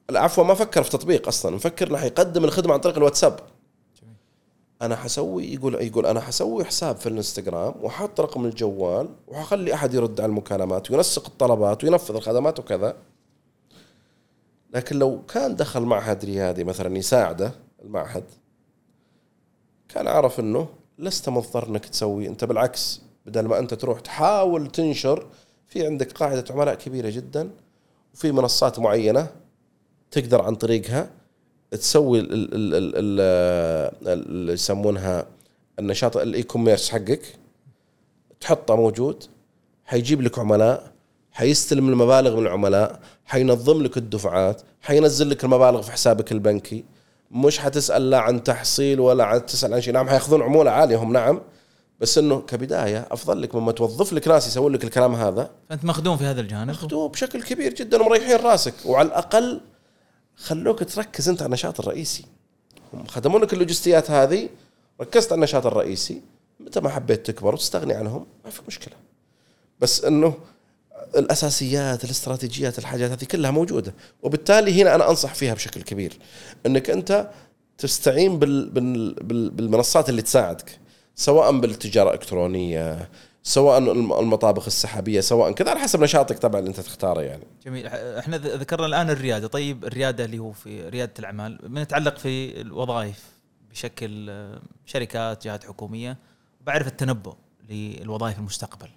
العفو 0.10 0.44
ما 0.44 0.54
فكر 0.54 0.84
في 0.84 0.90
تطبيق 0.90 1.28
أصلا 1.28 1.56
مفكر 1.56 1.88
إنه 1.88 1.98
حيقدم 1.98 2.44
الخدمة 2.44 2.74
عن 2.74 2.80
طريق 2.80 2.98
الواتساب. 2.98 3.40
أنا 4.82 4.96
حسوي 4.96 5.54
يقول 5.54 5.76
يقول 5.76 6.06
أنا 6.06 6.22
حسوي 6.22 6.66
حساب 6.66 6.96
في 6.96 7.10
الإنستغرام 7.10 7.74
وحط 7.82 8.22
رقم 8.22 8.46
الجوال 8.46 9.10
وحخلي 9.28 9.74
أحد 9.74 9.94
يرد 9.94 10.22
على 10.22 10.30
المكالمات 10.30 10.92
وينسق 10.92 11.28
الطلبات 11.28 11.84
وينفذ 11.84 12.16
الخدمات 12.16 12.60
وكذا. 12.60 12.96
لكن 14.74 15.00
لو 15.00 15.22
كان 15.26 15.56
دخل 15.56 15.82
معهد 15.82 16.26
ريادي 16.26 16.64
مثلا 16.64 16.98
يساعده 16.98 17.52
المعهد 17.84 18.24
كان 19.90 20.08
عرف 20.08 20.40
إنه 20.40 20.68
لست 21.00 21.30
مضطر 21.30 21.68
إنك 21.68 21.86
تسوي 21.86 22.28
أنت 22.28 22.44
بالعكس 22.44 23.02
بدل 23.26 23.46
ما 23.46 23.60
أنت 23.60 23.74
تروح 23.74 24.00
تحاول 24.00 24.68
تنشر 24.68 25.28
في 25.68 25.86
عندك 25.86 26.12
قاعدة 26.12 26.46
عملاء 26.50 26.76
كبيرة 26.76 27.10
جدا 27.10 27.50
وفي 28.14 28.32
منصات 28.32 28.80
معينة 28.80 29.28
تقدر 30.12 30.42
عن 30.42 30.56
طريقها. 30.56 31.10
تسوي 31.78 32.20
ال- 32.20 32.34
ال- 32.34 32.54
ال- 32.54 32.76
ال- 32.76 32.94
ال- 34.08 34.30
اللي 34.30 34.54
يسمونها 34.54 35.26
النشاط 35.80 36.18
ال 36.18 36.44
e-commerce 36.44 36.90
حقك. 36.90 37.22
تحطه 38.40 38.76
موجود. 38.76 39.24
حيجيب 39.86 40.22
لك 40.22 40.40
عملاء 40.40 40.92
حيستلم 41.32 41.90
المبالغ 41.90 42.36
من 42.36 42.42
العملاء 42.42 43.00
حينظم 43.26 43.84
لك 43.84 43.98
الدفعات 43.98 44.62
حينزل 44.82 45.30
لك 45.30 45.44
المبالغ 45.44 45.82
في 45.82 45.92
حسابك 45.92 46.32
البنكي. 46.32 46.84
مش 47.32 47.60
حتسأل 47.60 48.10
لا 48.10 48.20
عن 48.20 48.44
تحصيل 48.44 49.00
ولا 49.00 49.24
عن 49.24 49.46
تسأل 49.46 49.74
عن 49.74 49.82
شيء. 49.82 49.94
نعم 49.94 50.10
حيأخذون 50.10 50.42
عمولة 50.42 50.72
عالية 50.72 50.98
هم 50.98 51.14
نعم. 51.14 51.42
بس 52.00 52.18
إنه 52.18 52.42
كبداية 52.42 53.08
أفضل 53.12 53.42
لك 53.42 53.56
مما 53.56 53.72
توظف 53.72 54.14
لك 54.14 54.28
ناس 54.28 54.48
يسوون 54.48 54.74
لك 54.74 54.84
الكلام 54.84 55.16
هذا. 55.16 55.50
فأنت 55.70 55.86
مخدوم 55.86 56.18
في 56.18 56.24
هذا 56.24 56.42
الجانب؟ 56.42 56.70
اخذوه 56.70 57.10
بشكل 57.10 57.44
كبير 57.44 57.74
جدا 57.74 58.02
ومريحين 58.02 58.36
راسك. 58.38 58.74
وعلى 58.86 59.08
الأقل 59.08 59.62
خلوك 60.36 60.84
تركز 60.84 61.30
انت 61.30 61.42
على 61.42 61.48
النشاط 61.48 61.80
الرئيسي. 61.80 62.26
هم 62.94 63.08
خدموا 63.08 63.40
لك 63.40 63.54
اللوجستيات 63.54 64.12
هذه 64.12 64.50
ركزت 65.02 65.32
على 65.32 65.40
النشاط 65.40 65.66
الرئيسي 65.66 66.22
متى 66.60 66.80
ما 66.80 66.90
حبيت 66.90 67.26
تكبر 67.26 67.54
وتستغني 67.54 67.94
عنهم 67.94 68.26
ما 68.46 68.52
في 68.52 68.62
مشكلة. 68.68 68.94
بس 69.80 70.04
إنه 70.06 70.38
الأساسيات 71.16 72.04
الاستراتيجيات 72.04 72.80
الحاجات 72.80 73.12
هذه 73.12 73.26
كلها 73.26 73.52
موجودة. 73.52 73.94
وبالتالي 74.22 74.82
هنا 74.82 74.96
أنا 74.96 75.10
أنصح 75.10 75.34
فيها 75.34 75.54
بشكل 75.54 75.82
كبير. 75.82 76.18
إنك 76.66 76.90
أنت 76.90 77.30
تستعين 77.78 78.40
بال 78.40 78.70
بال 78.70 79.14
بال 79.14 79.50
بالمنصات 79.50 80.10
اللي 80.10 80.22
تساعدك 80.22 80.80
سواء 81.16 81.60
بالتجارة 81.60 82.10
الإلكترونية 82.10 83.10
سواء 83.44 83.78
الم- 83.78 84.14
المطابخ 84.14 84.66
السحابية 84.66 85.22
سواء 85.22 85.52
كذا 85.52 85.70
على 85.70 85.80
حسب 85.80 86.04
نشاطك 86.04 86.38
طبعا 86.40 86.60
اللي 86.60 86.70
انت 86.70 86.80
تختاره 86.80 87.22
يعني. 87.22 87.44
جميل. 87.66 87.88
إحنا 87.88 88.38
ذكرنا 88.38 88.86
الآن 88.86 89.10
الريادة. 89.10 89.48
طيب 89.48 89.86
الريادة 89.86 90.26
اللي 90.26 90.40
هو 90.40 90.52
في 90.52 90.90
ريادة 90.90 91.14
الأعمال 91.20 91.58
بنتعلق 91.64 92.18
في 92.18 92.62
الوظائف 92.62 93.24
بشكل 93.72 94.32
شركات 94.86 95.44
جهات 95.44 95.64
حكومية؟ 95.64 96.18
بعرف 96.66 96.88
التنبؤ 96.88 97.34
للوظائف 97.70 98.38
المستقبل. 98.40 98.90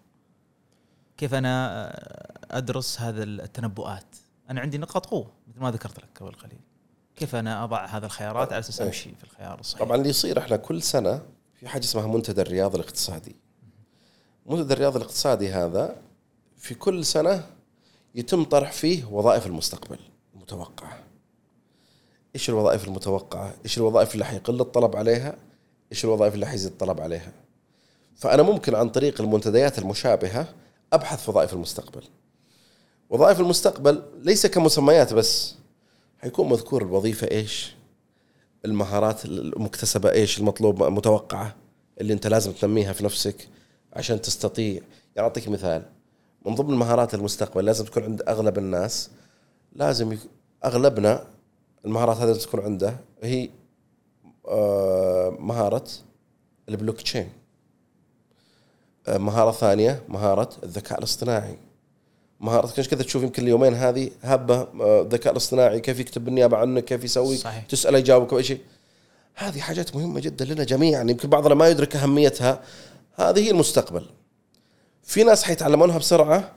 كيف 1.17 1.35
أنا 1.35 1.69
آه، 1.87 2.59
أدرس 2.59 3.01
هذا 3.01 3.23
التنبؤات؟ 3.23 4.17
أنا 4.51 4.61
عندي 4.61 4.79
نقاط 4.79 5.07
قوة 5.07 5.31
مثل 5.49 5.61
ما 5.61 5.71
ذكرت 5.71 5.99
لك 5.99 6.09
قبل 6.21 6.33
قليل. 6.33 6.61
كيف 7.17 7.35
أنا 7.35 7.65
أضع 7.65 7.85
هذه 7.87 8.05
الخيارات 8.05 8.53
على 8.53 8.59
أساس 8.59 8.81
إيه. 8.81 8.89
أمشي 8.89 9.11
في 9.19 9.25
الخيار 9.25 9.61
الصحيح؟ 9.61 9.85
طبعا 9.87 9.97
اللي 9.97 10.09
يصير 10.09 10.39
إحنا 10.39 10.57
كل 10.57 10.83
سنة 10.83 11.23
في 11.61 11.69
حاجة 11.69 11.83
اسمها 11.85 12.07
منتدى 12.07 12.41
الرياض 12.43 12.75
الاقتصادي. 12.75 13.37
منتدى 14.47 14.75
الرياض 14.75 14.97
الاقتصادي 14.97 15.49
هذا 15.49 15.97
في 16.57 16.75
كل 16.75 17.05
سنة 17.05 17.47
يتم 18.15 18.45
طرح 18.45 18.73
فيه 18.73 19.05
وظائف 19.05 19.47
المستقبل 19.47 19.99
المتوقعة. 20.35 20.99
إيش 22.35 22.49
الوظائف 22.49 22.89
المتوقعة؟ 22.89 23.55
إيش 23.65 23.79
الوظائف 23.79 24.15
اللي 24.15 24.25
حيقل 24.25 24.61
الطلب 24.61 24.97
عليها؟ 24.97 25.37
إيش 25.93 26.05
الوظائف 26.05 26.35
اللي 26.35 26.47
حيزيد 26.47 26.73
الطلب 26.73 27.01
عليها؟ 27.01 27.33
فأنا 28.17 28.43
ممكن 28.43 28.75
عن 28.75 28.89
طريق 28.89 29.21
المنتديات 29.21 29.79
المشابهة 29.79 30.55
أبحث 30.93 31.25
في 31.25 31.31
وظائف 31.31 31.53
المستقبل. 31.53 32.03
وظائف 33.11 33.41
المستقبل 33.41 34.03
ليس 34.23 34.47
كمسميات 34.47 35.15
بس 35.15 35.55
حيكون 36.19 36.49
مذكور 36.49 36.83
الوظيفه 36.83 37.31
إيش؟ 37.31 37.75
المهارات 38.65 39.25
المكتسبة 39.25 40.11
إيش؟ 40.11 40.39
المطلوب 40.39 40.83
متوقعة 40.83 41.57
اللي 42.01 42.13
أنت 42.13 42.27
لازم 42.27 42.53
تنميها 42.53 42.93
في 42.93 43.05
نفسك. 43.05 43.49
عشان 43.95 44.21
تستطيع. 44.21 44.81
يعني 45.17 45.29
اعطيك 45.29 45.49
مثال. 45.49 45.83
من 46.47 46.55
ضمن 46.55 46.75
مهارات 46.75 47.15
المستقبل 47.15 47.65
لازم 47.65 47.85
تكون 47.85 48.03
عند 48.03 48.23
أغلب 48.29 48.59
الناس 48.59 49.11
لازم 49.73 50.13
يك... 50.13 50.21
أغلبنا 50.65 51.27
المهارات 51.85 52.17
هذه 52.17 52.33
تكون 52.33 52.61
عنده 52.61 52.97
هي 53.23 53.49
آه، 54.49 55.37
مهارة 55.41 55.85
البلوك 56.69 57.01
تشين. 57.01 57.29
آه، 59.09 59.19
مهارة 59.19 59.53
ثانية 59.53 60.03
مهارة 60.09 60.51
الذكاء 60.63 60.99
الاصطناعي. 60.99 61.57
مهارة 62.41 62.67
كنت 62.67 62.87
كذا 62.87 63.03
تشوف 63.03 63.23
يمكن 63.23 63.43
اليومين 63.43 63.75
هذه 63.75 64.11
هبة 64.23 64.69
آه، 64.81 65.03
الذكاء 65.03 65.33
الاصطناعي 65.33 65.81
كيف 65.81 66.01
يكتب 66.01 66.25
بالنيابه 66.25 66.57
عنك 66.57 66.85
كيف 66.85 67.05
يسوي 67.05 67.37
صحيح. 67.37 67.67
تسأله 67.67 67.99
يجاوبك 67.99 68.33
أي 68.33 68.43
شيء. 68.43 68.61
هذه 69.35 69.61
حاجات 69.61 69.97
مهمة 69.97 70.21
جدا 70.21 70.45
لنا 70.45 70.65
جميعا. 70.65 71.03
يمكن 71.03 71.29
بعضنا 71.29 71.55
ما 71.55 71.69
يدرك 71.69 71.97
أهميتها 71.97 72.63
هذه 73.15 73.41
هي 73.41 73.51
المستقبل. 73.51 74.03
في 75.03 75.25
ناس 75.25 75.45
حيتعلمونها 75.45 75.99
بسرعة 75.99 76.51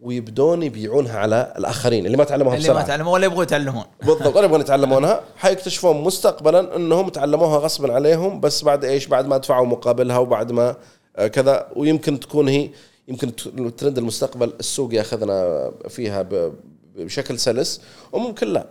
ويبدون 0.00 0.62
يبيعونها 0.62 1.18
على 1.18 1.54
الآخرين 1.58 2.06
اللي 2.06 2.16
ما 2.16 2.24
تعلموها 2.24 2.56
اللي 2.56 2.68
ما 2.68 2.74
بسرعة. 2.74 2.86
تعلموا 2.86 3.12
ولا 3.12 3.26
يبغوا 3.26 3.42
يتعلمون. 3.42 3.84
بالضبط 4.06 4.36
ولا 4.36 4.44
يبغون 4.44 4.60
يتعلمونها. 4.60 5.20
حيكتشفون 5.36 6.02
مستقبلا 6.04 6.76
إنهم 6.76 7.08
تعلموها 7.08 7.58
غصبا 7.58 7.92
عليهم 7.92 8.40
بس 8.40 8.62
بعد 8.64 8.84
إيش؟ 8.84 9.06
بعد 9.06 9.26
ما 9.26 9.36
دفعوا 9.36 9.66
مقابلها 9.66 10.18
وبعد 10.18 10.52
ما 10.52 10.76
آه، 11.16 11.26
كذا. 11.26 11.68
ويمكن 11.76 12.20
تكون 12.20 12.48
هي 12.48 12.70
يمكن 13.08 13.36
ترند 13.76 13.98
المستقبل 13.98 14.52
السوق 14.60 14.94
ياخذنا 14.94 15.70
فيها 15.88 16.28
بشكل 16.96 17.38
سلس 17.38 17.80
وممكن 18.12 18.46
لا. 18.46 18.66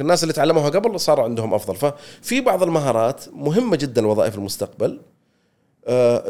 الناس 0.00 0.22
اللي 0.22 0.32
تعلموها 0.32 0.68
قبل 0.68 1.00
صار 1.00 1.20
عندهم 1.20 1.54
أفضل. 1.54 1.76
ففي 1.76 2.40
بعض 2.40 2.62
المهارات 2.62 3.24
مهمة 3.32 3.76
جدا 3.76 4.02
لوظائف 4.02 4.34
المستقبل. 4.34 5.00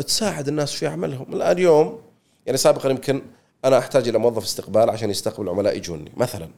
تساعد 0.06 0.48
الناس 0.48 0.72
في 0.72 0.86
عملهم. 0.86 1.32
الآن 1.32 1.52
اليوم 1.52 2.00
يعني 2.46 2.58
سابقا 2.58 2.90
يمكن 2.90 3.22
أنا 3.64 3.78
أحتاج 3.78 4.08
إلى 4.08 4.18
موظف 4.18 4.42
استقبال 4.42 4.90
عشان 4.90 5.10
يستقبل 5.10 5.48
عملاء 5.48 5.76
يجوني 5.76 6.12
مثلا. 6.16 6.48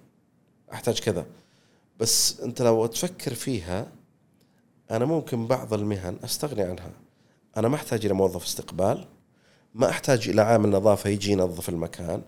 أحتاج 0.72 0.98
كذا. 0.98 1.26
بس 2.00 2.40
أنت 2.40 2.62
لو 2.62 2.86
تفكر 2.86 3.34
فيها 3.34 3.86
أنا 4.90 5.04
ممكن 5.04 5.46
بعض 5.46 5.74
المهن 5.74 6.16
أستغني 6.24 6.62
عنها. 6.62 6.90
أنا 7.56 7.68
ما 7.68 7.76
أحتاج 7.76 8.06
إلى 8.06 8.14
موظف 8.14 8.44
استقبال. 8.44 9.04
ما 9.74 9.88
أحتاج 9.88 10.28
إلى 10.28 10.42
عامل 10.42 10.70
نظافة 10.70 11.10
يجي 11.10 11.32
ينظف 11.32 11.68
المكان. 11.68 12.22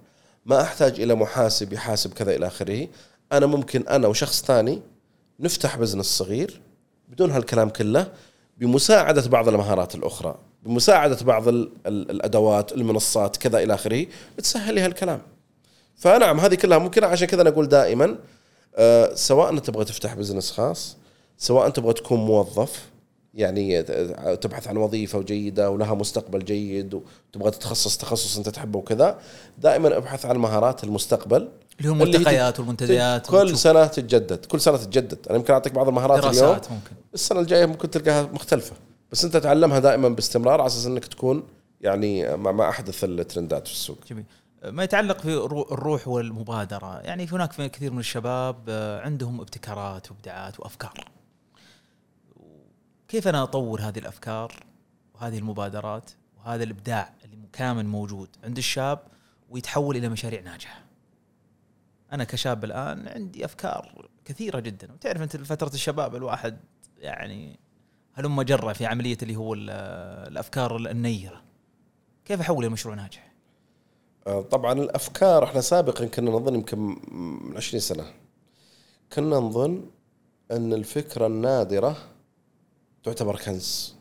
ما 0.46 0.62
أحتاج 0.62 1.00
إلى 1.00 1.14
محاسب 1.14 1.72
يحاسب 1.72 2.12
كذا 2.12 2.36
إلى 2.36 2.46
آخره. 2.46 2.88
أنا 3.32 3.46
ممكن 3.46 3.88
أنا 3.88 4.08
وشخص 4.08 4.44
ثاني 4.44 4.82
نفتح 5.40 5.76
بزنس 5.76 6.06
صغير 6.06 6.60
بدون 7.08 7.30
هالكلام 7.30 7.68
كله 7.68 8.12
بمساعدة 8.58 9.28
بعض 9.28 9.48
المهارات 9.48 9.94
الأخرى. 9.94 10.38
بمساعدة 10.64 11.16
بعض 11.24 11.48
ال 11.48 11.70
ال 11.86 12.10
الأدوات 12.10 12.72
المنصات 12.72 13.36
كذا 13.36 13.58
إلى 13.58 13.74
آخره 13.74 14.06
تسهل 14.38 14.74
لي 14.74 14.80
هالكلام 14.80 15.22
فنعم 15.96 16.40
هذه 16.40 16.54
كلها 16.54 16.78
ممكن 16.78 17.04
عشان 17.04 17.26
كذا 17.26 17.42
أنا 17.42 17.50
أقول 17.50 17.68
دائما 17.68 18.16
آه، 18.76 19.14
سواء 19.14 19.50
أنت 19.50 19.66
تبغى 19.66 19.84
تفتح 19.84 20.14
بزنس 20.14 20.50
خاص 20.50 20.96
سواء 21.38 21.68
تبغى 21.68 21.92
تكون 21.92 22.18
موظف 22.18 22.88
يعني 23.34 23.82
تبحث 24.36 24.68
عن 24.68 24.76
وظيفة 24.76 25.22
جيده 25.22 25.70
ولها 25.70 25.94
مستقبل 25.94 26.44
جيد 26.44 26.94
وتبغى 26.94 27.50
تتخصص 27.50 27.96
تخصص 27.96 28.36
أنت 28.36 28.48
تحبه 28.48 28.78
وكذا 28.78 29.18
دائما 29.58 29.96
أبحث 29.96 30.26
عن 30.26 30.36
مهارات 30.36 30.84
المستقبل 30.84 31.48
اللي 31.78 31.88
هو 31.88 31.94
هي 31.94 32.02
الملتقيات 32.02 32.60
والمنتديات 32.60 33.26
كل 33.26 33.36
وتشوف. 33.36 33.58
سنة 33.58 33.86
تتجدد 33.86 34.44
كل 34.46 34.60
سنة 34.60 34.76
تتجدد. 34.76 35.18
أنا 35.28 35.38
يمكن 35.38 35.52
أعطيك 35.52 35.72
بعض 35.72 35.88
المهارات 35.88 36.24
اليوم. 36.24 36.50
ممكن. 36.50 36.92
السنة 37.14 37.40
الجاية 37.40 37.66
ممكن 37.66 37.90
تلقاها 37.90 38.22
مختلفة. 38.32 38.72
بس 39.14 39.24
انت 39.24 39.36
تعلمها 39.36 39.78
دائما 39.78 40.08
باستمرار 40.08 40.60
على 40.60 40.66
أساس 40.66 40.86
إنك 40.86 41.04
تكون 41.04 41.48
يعني 41.80 42.36
مع, 42.36 42.68
أحدث 42.68 43.04
الترندات 43.04 43.66
في 43.66 43.72
السوق. 43.72 43.98
جميل. 44.10 44.24
ما 44.64 44.84
يتعلق 44.84 45.18
في 45.18 45.34
الرو- 45.46 45.72
الروح 45.72 46.08
والمبادرة 46.08 47.00
يعني 47.00 47.26
هناك 47.26 47.52
في 47.52 47.68
كثير 47.68 47.92
من 47.92 47.98
الشباب 47.98 48.56
آه، 48.68 49.00
عندهم 49.00 49.40
ابتكارات 49.40 50.10
وابداعات 50.10 50.60
وأفكار. 50.60 51.04
كيف 53.08 53.28
أنا 53.28 53.42
أطور 53.42 53.80
هذه 53.80 53.98
الأفكار 53.98 54.52
وهذه 55.14 55.38
المبادرات 55.38 56.10
وهذا 56.38 56.64
الإبداع 56.64 57.12
اللي 57.24 57.36
كامن 57.52 57.86
موجود 57.86 58.28
عند 58.44 58.58
الشاب 58.58 58.98
ويتحول 59.50 59.96
إلى 59.96 60.08
مشاريع 60.08 60.40
ناجحة؟ 60.40 60.80
أنا 62.12 62.24
كشاب 62.24 62.64
الآن 62.64 63.08
عندي 63.08 63.44
أفكار 63.44 64.08
كثيرة 64.24 64.60
جدا. 64.60 64.92
وتعرف 64.92 65.22
أنت 65.22 65.36
فترة 65.36 65.74
الشباب 65.74 66.16
الواحد 66.16 66.58
يعني 66.98 67.58
هلم 68.14 68.42
جرة 68.42 68.72
في 68.72 68.86
عملية 68.86 69.18
اللي 69.22 69.36
هو 69.36 69.54
ال- 69.54 69.70
الأفكار 70.30 70.76
النيرة؟ 70.76 71.42
كيف 72.24 72.40
احول 72.40 72.64
إلى 72.64 72.72
مشروع 72.72 72.94
ناجح؟ 72.94 73.32
آه، 74.26 74.40
طبعا 74.40 74.72
الأفكار 74.72 75.44
إحنا 75.44 75.60
سابقا 75.60 76.06
كنا 76.06 76.30
نظن 76.30 76.54
يمكن 76.54 76.78
من 77.48 77.56
20 77.56 77.80
سنة 77.80 78.04
كنا 79.12 79.36
نظن 79.36 79.86
أن 80.50 80.72
الفكرة 80.72 81.26
النادرة 81.26 81.96
تعتبر 83.04 83.36
كنز. 83.36 83.94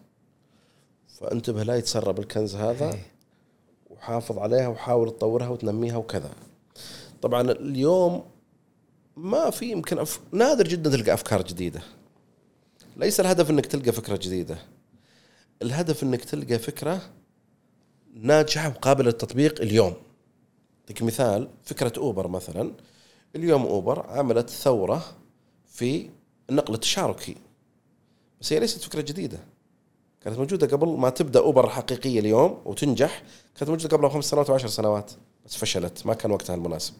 فأنتبه 1.19 1.63
لا 1.63 1.75
يتسرب 1.75 2.19
الكنز 2.19 2.55
هذا 2.55 2.93
إيه. 2.93 3.05
وحافظ 3.89 4.37
عليها 4.37 4.67
وحاول 4.67 5.09
تطورها 5.11 5.47
وتنميها 5.47 5.97
وكذا. 5.97 6.31
طبعا 7.21 7.41
اليوم 7.51 8.25
ما 9.17 9.49
في 9.49 9.71
يمكن 9.71 9.99
أف... 9.99 10.19
نادر 10.31 10.67
جدا 10.67 10.89
تلقى 10.89 11.13
أفكار 11.13 11.41
جديدة. 11.41 11.81
ليس 12.97 13.19
الهدف 13.19 13.49
إنك 13.49 13.65
تلقى 13.65 13.91
فكرة 13.91 14.15
جديدة. 14.15 14.57
الهدف 15.61 16.03
إنك 16.03 16.25
تلقى 16.25 16.59
فكرة 16.59 17.01
ناجحة 18.13 18.69
وقابلة 18.69 19.05
للتطبيق 19.05 19.61
اليوم. 19.61 19.93
أعطيك 20.81 21.01
مثال 21.01 21.49
فكرة 21.63 21.93
أوبر 21.97 22.27
مثلا. 22.27 22.71
اليوم 23.35 23.65
أوبر 23.65 24.09
عملت 24.09 24.49
ثورة 24.49 25.03
في 25.67 26.09
النقل 26.49 26.73
التشاركي. 26.73 27.35
بس 28.41 28.53
هي 28.53 28.59
ليست 28.59 28.83
فكرة 28.83 29.01
جديدة. 29.01 29.39
كانت 30.21 30.37
موجودة 30.37 30.67
قبل 30.67 30.87
ما 30.87 31.09
تبدأ 31.09 31.39
أوبر 31.39 31.69
حقيقيه 31.69 32.19
اليوم 32.19 32.61
وتنجح. 32.65 33.23
كانت 33.55 33.69
موجودة 33.69 33.97
قبل 33.97 34.09
خمس 34.09 34.25
سنوات 34.25 34.49
وعشر 34.49 34.67
سنوات. 34.67 35.11
بس 35.45 35.55
فشلت. 35.57 36.05
ما 36.05 36.13
كان 36.13 36.31
وقتها 36.31 36.55
المناسب. 36.55 36.93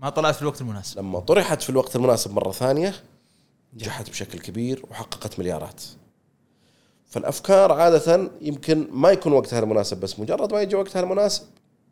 ما 0.00 0.10
طلعت 0.10 0.34
في 0.34 0.42
الوقت 0.42 0.60
المناسب. 0.60 0.98
لما 0.98 1.20
طرحت 1.20 1.62
في 1.62 1.70
الوقت 1.70 1.96
المناسب 1.96 2.32
مرة 2.34 2.52
ثانية 2.52 2.94
نجحت 3.74 4.10
بشكل 4.10 4.38
كبير 4.38 4.84
وحققت 4.90 5.38
مليارات. 5.38 5.82
فالأفكار 7.06 7.72
عادة 7.72 8.30
يمكن 8.40 8.88
ما 8.90 9.10
يكون 9.10 9.32
وقتها 9.32 9.58
المناسب 9.58 10.00
بس 10.00 10.20
مجرد 10.20 10.52
ما 10.52 10.62
يجي 10.62 10.76
وقتها 10.76 11.00
المناسب 11.00 11.42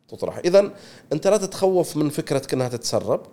تطرح. 0.07 0.37
اذا 0.37 0.71
أنت 1.13 1.27
لا 1.27 1.37
تتخوف 1.37 1.97
من 1.97 2.09
فكرتك 2.09 2.53
إنها 2.53 2.67
تتسرب. 2.67 3.25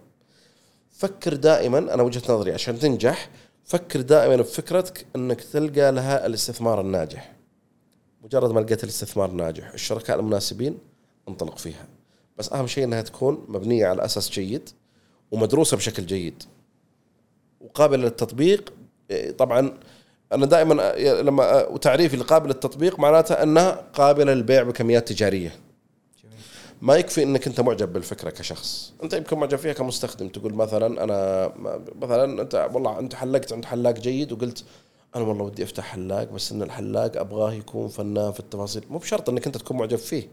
فكر 0.91 1.35
دائما 1.35 1.79
أنا 1.79 2.03
وجهة 2.03 2.23
نظري 2.33 2.53
عشان 2.53 2.79
تنجح 2.79 3.31
فكر 3.65 4.01
دائما 4.01 4.37
بفكرتك 4.37 5.07
إنك 5.17 5.41
تلقى 5.41 5.93
لها 5.93 6.27
الاستثمار 6.27 6.81
الناجح. 6.81 7.37
مجرد 8.23 8.51
ما 8.51 8.61
لقيت 8.61 8.85
الاستثمار 8.85 9.31
الناجح 9.31 9.73
الشركاء 9.73 10.21
المناسبين 10.21 10.79
انطلق 11.29 11.59
فيها. 11.59 11.89
بس 12.39 12.53
أهم 12.53 12.67
شيء 12.67 12.85
إنها 12.85 13.03
تكون 13.03 13.45
مبنية 13.49 13.87
على 13.87 14.05
أساس 14.05 14.31
جيد 14.31 14.69
ومدروسة 15.31 15.77
بشكل 15.77 16.07
جيد. 16.07 16.43
وقابله 17.61 18.03
للتطبيق 18.03 18.73
طبعا 19.39 19.79
أنا 20.33 20.47
دائما 20.47 20.95
لما 21.23 21.67
وتعريفي 21.67 22.17
لقابل 22.17 22.49
للتطبيق 22.49 22.99
معناته 22.99 23.33
أنها 23.33 23.71
قابلة 23.95 24.35
للبيع 24.35 24.63
بكميات 24.63 25.09
تجارية. 25.09 25.55
ما 26.83 26.97
يكفي 26.97 27.23
إنك 27.23 27.47
أنت 27.47 27.61
معجب 27.61 27.93
بالفكرة 27.93 28.31
كشخص. 28.31 28.93
أنت 29.03 29.13
يمكن 29.13 29.39
معجب 29.39 29.59
فيها 29.59 29.73
كمستخدم 29.73 30.29
تقول 30.29 30.55
مثلا 30.55 31.05
أنا 31.05 31.53
مثلا 32.03 32.43
أنت 32.43 32.69
والله 32.73 32.99
أنت 32.99 33.15
حلقت 33.15 33.53
عند 33.53 33.65
حلاق 33.65 33.95
جيد 33.95 34.33
وقلت 34.33 34.65
أنا 35.17 35.25
والله 35.25 35.45
ودي 35.45 35.65
أفتح 35.65 35.85
حلاق 35.85 36.33
بس 36.33 36.53
إن 36.53 36.63
الحلاق 36.63 37.17
أبغاه 37.17 37.53
يكون 37.53 37.89
فنان 37.89 38.33
في 38.33 38.41
التفاصيل. 38.41 38.85
مو 38.91 38.99
بشرط 38.99 39.29
إنك 39.29 39.47
أنت 39.47 39.57
تكون 39.57 39.77
معجب 39.77 39.99
فيه. 39.99 40.29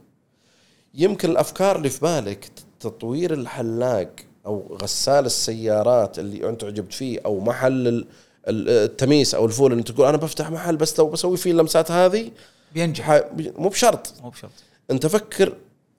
يمكن 0.93 1.29
الأفكار 1.29 1.75
اللي 1.75 1.89
في 1.89 2.01
بالك 2.01 2.49
تطوير 2.79 3.33
الحلاق 3.33 4.15
أو 4.47 4.77
غسال 4.81 5.25
السيارات 5.25 6.19
اللي 6.19 6.49
أنت 6.49 6.63
عجبت 6.63 6.93
فيه 6.93 7.19
أو 7.25 7.39
محل 7.39 7.87
ال- 7.87 8.07
ال- 8.47 8.69
التميس 8.69 9.35
أو 9.35 9.45
الفول 9.45 9.71
اللي 9.71 9.79
أنت 9.79 9.91
تقول 9.91 10.07
أنا 10.07 10.17
بفتح 10.17 10.51
محل 10.51 10.75
بس 10.77 10.99
لو 10.99 11.09
بسوي 11.09 11.37
فيه 11.37 11.51
اللمسات 11.51 11.91
هذه 11.91 12.31
بينجح. 12.73 13.23
مو 13.57 13.69
بشرط. 13.69 14.13
مو 14.23 14.29
بشرط. 14.29 14.51
أنت 14.91 15.07
فكر 15.07 15.53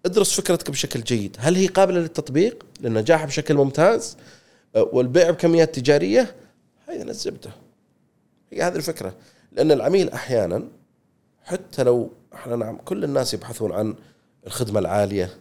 ادرس 0.07 0.41
فكرتك 0.41 0.71
بشكل 0.71 1.01
جيد. 1.01 1.37
هل 1.41 1.57
هي 1.57 1.67
قابلة 1.67 1.99
للتطبيق؟ 2.01 2.67
للنجاح 2.81 3.25
بشكل 3.25 3.55
ممتاز؟ 3.55 4.17
أه، 4.77 4.89
والبيع 4.93 5.31
بكميات 5.31 5.75
تجارية؟ 5.75 6.35
هذه 6.89 7.03
الزبدة. 7.03 7.51
هي 8.53 8.63
هذه 8.63 8.77
الفكرة. 8.77 9.15
لأن 9.53 9.73
العميل 9.73 10.11
أحيانا 10.11 10.65
حتى 11.45 11.83
لو 11.83 12.11
إحنا 12.35 12.57
نعم 12.57 12.77
كل 12.85 13.05
الناس 13.05 13.35
يبحثون 13.35 13.73
عن 13.73 13.95
الخدمة 14.47 14.79
العالية 14.81 15.35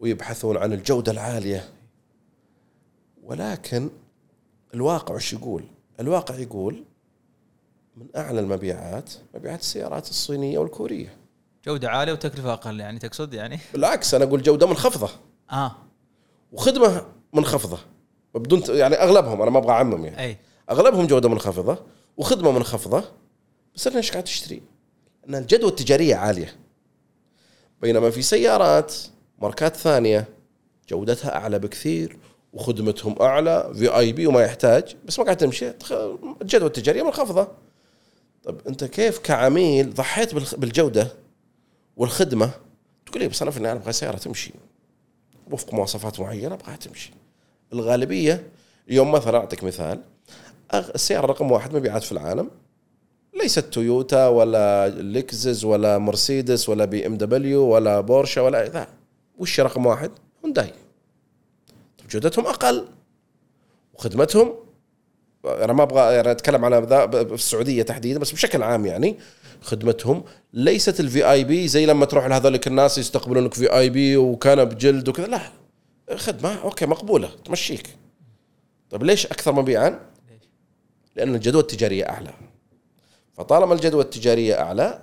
ويبحثون 0.00 0.56
عن 0.56 0.72
الجودة 0.72 1.12
العالية 1.12 1.64
ولكن 3.22 3.90
الواقع 4.74 5.14
وش 5.14 5.32
يقول؟ 5.32 5.64
الواقع 6.00 6.34
يقول 6.34 6.84
من 7.96 8.06
أعلى 8.16 8.40
المبيعات 8.40 9.12
مبيعات 9.34 9.60
السيارات 9.60 10.10
الصينية 10.10 10.58
والكورية. 10.58 11.16
جودة 11.66 11.90
عالية 11.90 12.12
وتكلفة 12.12 12.52
أقل 12.52 12.80
يعني 12.80 12.98
تقصد 12.98 13.34
يعني؟ 13.34 13.58
بالعكس 13.72 14.14
أنا 14.14 14.24
أقول 14.24 14.42
جودة 14.42 14.66
منخفضه 14.66 15.10
آه. 15.52 15.76
وخدمة 16.52 17.06
منخفضه 17.32 17.78
بدون 18.34 18.62
يعني 18.68 18.94
أغلبهم 18.94 19.42
أنا 19.42 19.50
ما 19.50 19.58
أبغى 19.58 19.72
أعمم 19.72 20.04
يعني. 20.04 20.20
أي. 20.20 20.38
أغلبهم 20.70 21.06
جودة 21.06 21.28
منخفضه 21.28 21.78
وخدمة 22.16 22.50
منخفضه 22.52 23.04
بس 23.74 23.86
أنا 23.86 23.96
إيش 23.96 24.10
قاعد 24.10 24.24
تشتري؟ 24.24 24.62
ان 25.28 25.34
الجدوى 25.34 25.70
التجارية 25.70 26.14
عالية. 26.14 26.56
بينما 27.80 28.10
في 28.10 28.22
سيارات 28.22 28.94
ماركات 29.38 29.76
ثانية 29.76 30.28
جودتها 30.88 31.36
أعلى 31.36 31.58
بكثير 31.58 32.18
وخدمتهم 32.52 33.22
أعلى 33.22 33.72
في 33.74 33.98
اي 33.98 34.12
بي 34.12 34.26
وما 34.26 34.42
يحتاج 34.42 34.96
بس 35.04 35.18
ما 35.18 35.24
قاعد 35.24 35.36
تمشي. 35.36 35.72
الجدوى 36.42 36.66
التجارية 36.66 37.02
منخفضه 37.02 37.48
طب 38.44 38.56
أنت 38.68 38.84
كيف 38.84 39.18
كعميل 39.18 39.94
ضحيت 39.94 40.34
بالجودة 40.34 41.08
والخدمة؟ 41.96 42.50
تقول 43.06 43.22
لي 43.22 43.28
بس 43.28 43.42
أنا 43.42 43.50
في 43.50 43.56
النهاية 43.56 43.76
أبغى 43.76 43.92
سيارة 43.92 44.16
تمشي. 44.16 44.52
وفق 45.50 45.74
مواصفات 45.74 46.20
معينة 46.20 46.54
أبغاها 46.54 46.76
تمشي. 46.76 47.12
الغالبية 47.72 48.46
اليوم 48.88 49.12
مثلا 49.12 49.38
أعطيك 49.38 49.64
مثال 49.64 50.00
السيارة 50.74 51.26
رقم 51.26 51.52
واحد 51.52 51.76
مبيعات 51.76 52.02
في 52.02 52.12
العالم. 52.12 52.50
ليست 53.42 53.58
تويوتا 53.58 54.28
ولا 54.28 54.88
لكزس 54.88 55.64
ولا 55.64 55.98
مرسيدس 55.98 56.68
ولا 56.68 56.84
بي 56.84 57.06
إم 57.06 57.16
دبليو 57.16 57.62
ولا 57.62 58.00
بورشا 58.00 58.40
ولا 58.40 58.68
لا 58.68 58.88
وش 59.38 59.60
رقم 59.60 59.86
واحد؟ 59.86 60.10
هونداي. 60.44 60.72
جودتهم 62.12 62.46
أقل 62.46 62.88
وخدمتهم. 63.94 64.54
أنا 65.44 65.72
ما 65.72 65.82
أبغى 65.82 66.14
يعني 66.14 66.30
أتكلم 66.30 66.64
على 66.64 66.78
ذا 66.78 67.06
في 67.06 67.34
السعودية 67.34 67.82
تحديدا 67.82 68.18
بس 68.18 68.32
بشكل 68.32 68.62
عام 68.62 68.86
يعني 68.86 69.18
خدمتهم. 69.60 70.24
ليست 70.52 71.00
ال 71.00 71.30
VIP 71.30 71.68
زي 71.68 71.86
لما 71.86 72.04
تروح 72.06 72.26
لهذولك 72.26 72.66
الناس 72.66 72.98
يستقبلونك 72.98 73.54
VIP 73.54 74.16
وكنب 74.16 74.78
جلد 74.78 75.08
وكذا. 75.08 75.26
لا 75.26 75.40
خدمة 76.16 76.62
okay 76.62 76.86
مقبولة 76.86 77.30
تمشيك. 77.44 77.96
طيب 78.90 79.02
ليش 79.02 79.26
أكثر 79.26 79.52
مبيعا؟ 79.52 80.00
لأن 81.16 81.34
الجدوى 81.34 81.60
التجارية 81.60 82.08
أعلى. 82.08 82.30
فطالما 83.34 83.74
الجدوى 83.74 84.02
التجارية 84.02 84.60
أعلى 84.60 84.98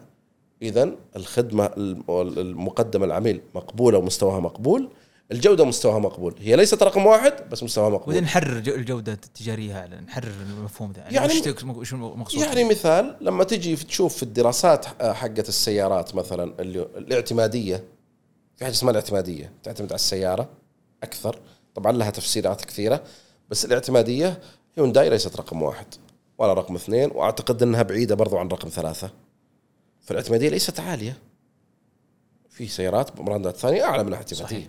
اذا 0.62 0.92
الخدمة 1.16 1.66
الم- 1.66 2.04
المقدمة 2.38 3.06
للعميل 3.06 3.42
مقبولة 3.56 3.98
ومستواها 3.98 4.40
مقبول 4.40 4.90
الجودة 5.32 5.66
مستواها 5.66 6.00
مقبول. 6.00 6.36
هي 6.40 6.56
ليست 6.56 6.84
رقم 6.84 7.06
واحد 7.06 7.34
بس 7.52 7.64
مستواها 7.64 7.90
مقبول. 7.90 8.22
نحرر 8.22 8.60
جو- 8.60 8.76
الجودة 8.76 9.14
التجارية 9.14 9.86
هذا 9.86 10.02
نحرر 10.02 10.32
المفهوم 10.58 10.92
ذا 10.92 11.02
يعني- 11.12 11.42
تقصد- 11.42 11.78
وش 11.78 11.94
المقصود 11.94 12.42
يعني 12.42 12.64
مثال 12.64 13.18
لما 13.22 13.44
تجي 13.44 13.76
تشوف 13.76 14.16
في 14.18 14.24
الدراسات 14.24 14.86
حقت 15.02 15.50
السيارات 15.50 16.16
مثلا 16.16 16.62
اللي 16.62 16.82
الاعتمادية 16.82 17.84
في 18.58 18.64
حاجة 18.66 18.74
اسمها 18.74 18.92
الاعتمادية. 18.92 19.52
تعتمد 19.64 19.88
على 19.88 19.96
السيارة 19.96 20.50
أكثر. 21.04 21.40
طبعا 21.76 21.92
لها 21.92 22.10
تفسيرات 22.10 22.66
كثيرة 22.66 23.04
بس 23.50 23.66
الاعتمادية 23.66 24.40
هيونداي 24.78 25.10
ليست 25.10 25.36
رقم 25.38 25.62
واحد 25.62 25.86
ولا 26.38 26.54
رقم 26.54 26.76
اثنين 26.76 27.12
وأعتقد 27.16 27.64
إنها 27.64 27.82
بعيدة 27.82 28.16
برضو 28.16 28.38
عن 28.38 28.48
رقم 28.48 28.70
ثلاثة. 28.70 29.10
فالاعتمادية 30.02 30.50
ليست 30.50 30.80
عالية. 30.80 31.18
في 32.50 32.68
سيارات 32.68 33.22
براندات 33.22 33.58
ثانية 33.58 33.84
أعلى 33.84 34.04
من 34.04 34.10
الاعتمادية. 34.10 34.46
صحيح. 34.46 34.68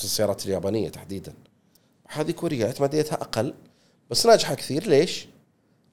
خصوصا 0.00 0.12
السيارات 0.12 0.46
اليابانية 0.46 0.88
تحديدا. 0.88 1.32
هذه 2.08 2.30
كوريا 2.30 2.66
اعتماديتها 2.66 3.14
أقل 3.14 3.54
بس 4.10 4.26
ناجحة 4.26 4.54
كثير. 4.54 4.86
ليش؟ 4.86 5.28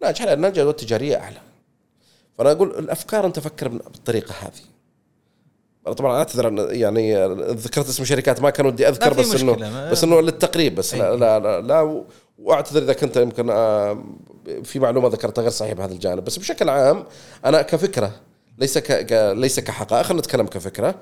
ناجحة 0.01 0.25
لانها 0.25 0.49
الجوده 0.49 0.69
التجارية 0.69 1.15
أعلى. 1.15 1.37
فأنا 2.37 2.51
أقول 2.51 2.69
الأفكار 2.79 3.25
أنت 3.25 3.39
فكر 3.39 3.67
بالطريقة 3.67 4.33
هذه. 4.41 5.93
طبعا 5.93 6.17
اعتذر 6.17 6.73
يعني 6.73 7.25
ذكرت 7.53 7.89
اسم 7.89 8.05
شركات 8.05 8.41
ما 8.41 8.49
كان 8.49 8.65
ودي 8.65 8.87
أذكر 8.87 9.13
بس 9.13 9.41
انه 9.41 9.89
بس 9.91 10.03
إنه 10.03 10.21
للتقريب 10.21 10.75
بس 10.75 10.95
لا. 10.95 11.15
لا, 11.15 11.39
لا, 11.39 11.61
لا 11.61 12.03
وأعتذر 12.39 12.81
إذا 12.83 12.93
كنت 12.93 13.17
يمكن 13.17 13.49
آه، 13.49 14.03
في 14.63 14.79
معلومة 14.79 15.07
ذكرتها 15.07 15.41
غير 15.41 15.51
صحيحة 15.51 15.75
بهذا 15.75 15.93
الجانب. 15.93 16.23
بس 16.25 16.37
بشكل 16.39 16.69
عام 16.69 17.03
أنا 17.45 17.61
كفكرة 17.61 18.11
ليس 18.57 18.77
ك- 18.77 19.33
ليس 19.37 19.59
كحقائق 19.59 20.05
خلينا 20.05 20.19
نتكلم 20.21 20.47
كفكرة 20.47 20.95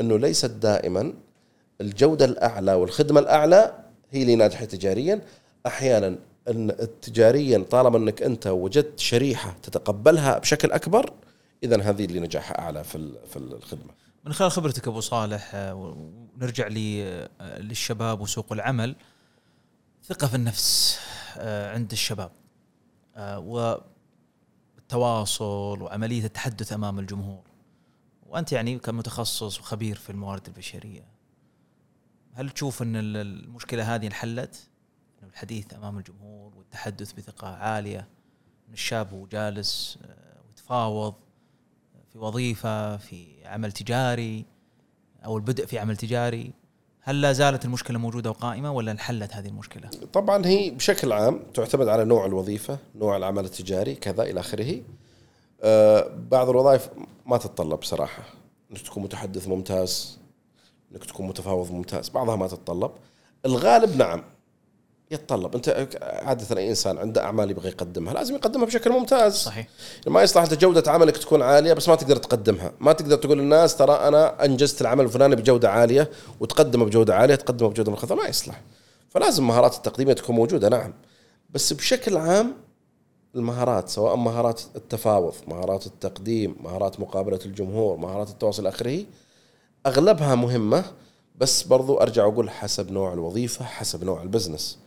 إنه 0.00 0.18
ليست 0.18 0.50
دائما 0.50 1.12
الجودة 1.80 2.24
الأعلى 2.24 2.74
والخدمة 2.74 3.20
الأعلى 3.20 3.84
هي 4.10 4.22
اللي 4.22 4.36
ناجحة 4.36 4.64
تجاريا. 4.64 5.20
أحيانا 5.66 6.18
إن 6.48 6.76
تجاريا 7.02 7.58
طالما 7.70 7.98
إنك 7.98 8.22
أنت 8.22 8.46
وجدت 8.46 8.98
شريحة 8.98 9.56
تتقبلها 9.62 10.38
بشكل 10.38 10.72
أكبر 10.72 11.12
اذا 11.62 11.82
هذه 11.82 12.04
اللي 12.04 12.20
نجاحها 12.20 12.58
أعلى 12.58 12.84
في 12.84 13.12
في 13.28 13.36
الخدمة. 13.36 13.90
من 14.24 14.32
خلال 14.32 14.50
خبرتك 14.50 14.88
أبو 14.88 15.00
صالح 15.00 15.50
آه، 15.54 15.74
ونرجع 15.74 16.66
آه، 16.66 17.58
للشباب 17.58 18.20
وسوق 18.20 18.52
العمل 18.52 18.96
ثقة 20.04 20.26
في 20.26 20.34
النفس 20.34 20.98
آه، 21.38 21.74
عند 21.74 21.92
الشباب 21.92 22.30
والتواصل 24.78 25.82
وعملية 25.82 26.24
التحدث 26.24 26.72
أمام 26.72 26.98
الجمهور. 26.98 27.42
وأنت 28.26 28.52
يعني 28.52 28.78
كمتخصص 28.78 29.60
وخبير 29.60 29.96
في 29.96 30.10
الموارد 30.10 30.46
البشرية. 30.46 31.13
هل 32.34 32.50
تشوف 32.50 32.82
إن 32.82 32.96
ال- 32.96 33.16
المشكلة 33.16 33.94
هذه 33.94 34.06
انحلت؟ 34.06 34.68
الحديث 35.32 35.74
أمام 35.74 35.98
الجمهور 35.98 36.52
والتحدث 36.56 37.12
بثقة 37.12 37.48
عالية 37.48 37.98
إن 38.68 38.72
الشاب 38.72 39.28
جالس 39.28 39.98
آه، 40.04 40.36
ويتفاوض 40.48 41.14
في 42.12 42.18
وظيفة 42.18 42.96
في 42.96 43.26
عمل 43.44 43.72
تجاري 43.72 44.44
أو 45.24 45.36
البدء 45.36 45.66
في 45.66 45.78
عمل 45.78 45.96
تجاري 45.96 46.52
هل 47.00 47.20
لا 47.20 47.32
زالت 47.32 47.64
المشكلة 47.64 47.98
موجودة 47.98 48.30
وقائمة 48.30 48.72
ولا 48.72 48.92
انحلت 48.92 49.32
هذه 49.34 49.48
المشكلة؟ 49.48 49.88
طبعا 50.12 50.46
هي 50.46 50.70
بشكل 50.70 51.12
عام 51.12 51.40
تعتمد 51.54 51.88
على 51.88 52.04
نوع 52.04 52.26
الوظيفة 52.26 52.78
نوع 52.94 53.16
العمل 53.16 53.44
التجاري 53.44 53.94
كذا 53.94 54.22
إلى 54.22 54.40
آخره 54.40 54.82
آه، 55.62 56.10
بعض 56.30 56.48
الوظائف 56.48 56.88
ما 57.26 57.36
تتطلب 57.38 57.82
صراحة 57.82 58.22
إنك 58.70 58.80
تكون 58.80 59.02
متحدث 59.02 59.48
ممتاز 59.48 60.18
إنك 60.94 61.04
تكون 61.04 61.26
متفاوض 61.26 61.72
ممتاز 61.72 62.08
بعضها 62.08 62.36
ما 62.36 62.46
تتطلب. 62.46 62.90
الغالب 63.46 63.96
نعم 63.96 64.24
يتطلب. 65.10 65.54
أنت 65.54 65.88
عادة 66.02 66.56
أي 66.56 66.68
إنسان 66.68 66.98
عنده 66.98 67.24
أعمال 67.24 67.50
يبغى 67.50 67.68
يقدمها 67.68 68.14
لازم 68.14 68.34
يقدمها 68.34 68.66
بشكل 68.66 68.90
ممتاز. 68.90 69.34
صحيح. 69.34 69.68
ما 70.06 70.22
يصلح 70.22 70.42
انت 70.42 70.54
جودة 70.54 70.92
عملك 70.92 71.16
تكون 71.16 71.42
عالية 71.42 71.72
بس 71.72 71.88
ما 71.88 71.94
تقدر 71.94 72.16
تقدمها، 72.16 72.72
ما 72.80 72.92
تقدر 72.92 73.16
تقول 73.16 73.38
للناس 73.38 73.76
ترى 73.76 73.92
أنا 73.92 74.44
أنجزت 74.44 74.80
العمل 74.80 75.04
الفلاني 75.04 75.36
بجودة 75.36 75.70
عالية 75.70 76.10
وتقدمه 76.40 76.84
بجودة 76.84 77.14
عالية 77.14 77.34
تقدمه 77.34 77.68
بجودة 77.68 77.90
منخفضة 77.90 78.14
ما 78.14 78.28
يصلح. 78.28 78.60
فلازم 79.08 79.46
مهارات 79.46 79.74
التقديمية 79.76 80.12
تكون 80.12 80.36
موجودة 80.36 80.68
نعم. 80.68 80.92
بس 81.50 81.72
بشكل 81.72 82.16
عام 82.16 82.54
المهارات 83.34 83.88
سواء 83.88 84.16
مهارات 84.16 84.60
التفاوض، 84.76 85.34
مهارات 85.48 85.86
التقديم، 85.86 86.56
مهارات 86.60 87.00
مقابلة 87.00 87.38
الجمهور، 87.46 87.96
مهارات 87.96 88.28
التواصل 88.28 88.62
إلى 88.62 88.68
اخره 88.68 89.04
أغلبها 89.86 90.34
مهمة 90.34 90.84
بس 91.36 91.62
برضو 91.62 91.96
أرجع 91.96 92.24
أقول 92.24 92.50
حسب 92.50 92.90
نوع 92.92 93.12
الوظيفة، 93.12 93.64
حسب 93.64 94.04
نوع 94.04 94.22
البزنس. 94.22 94.78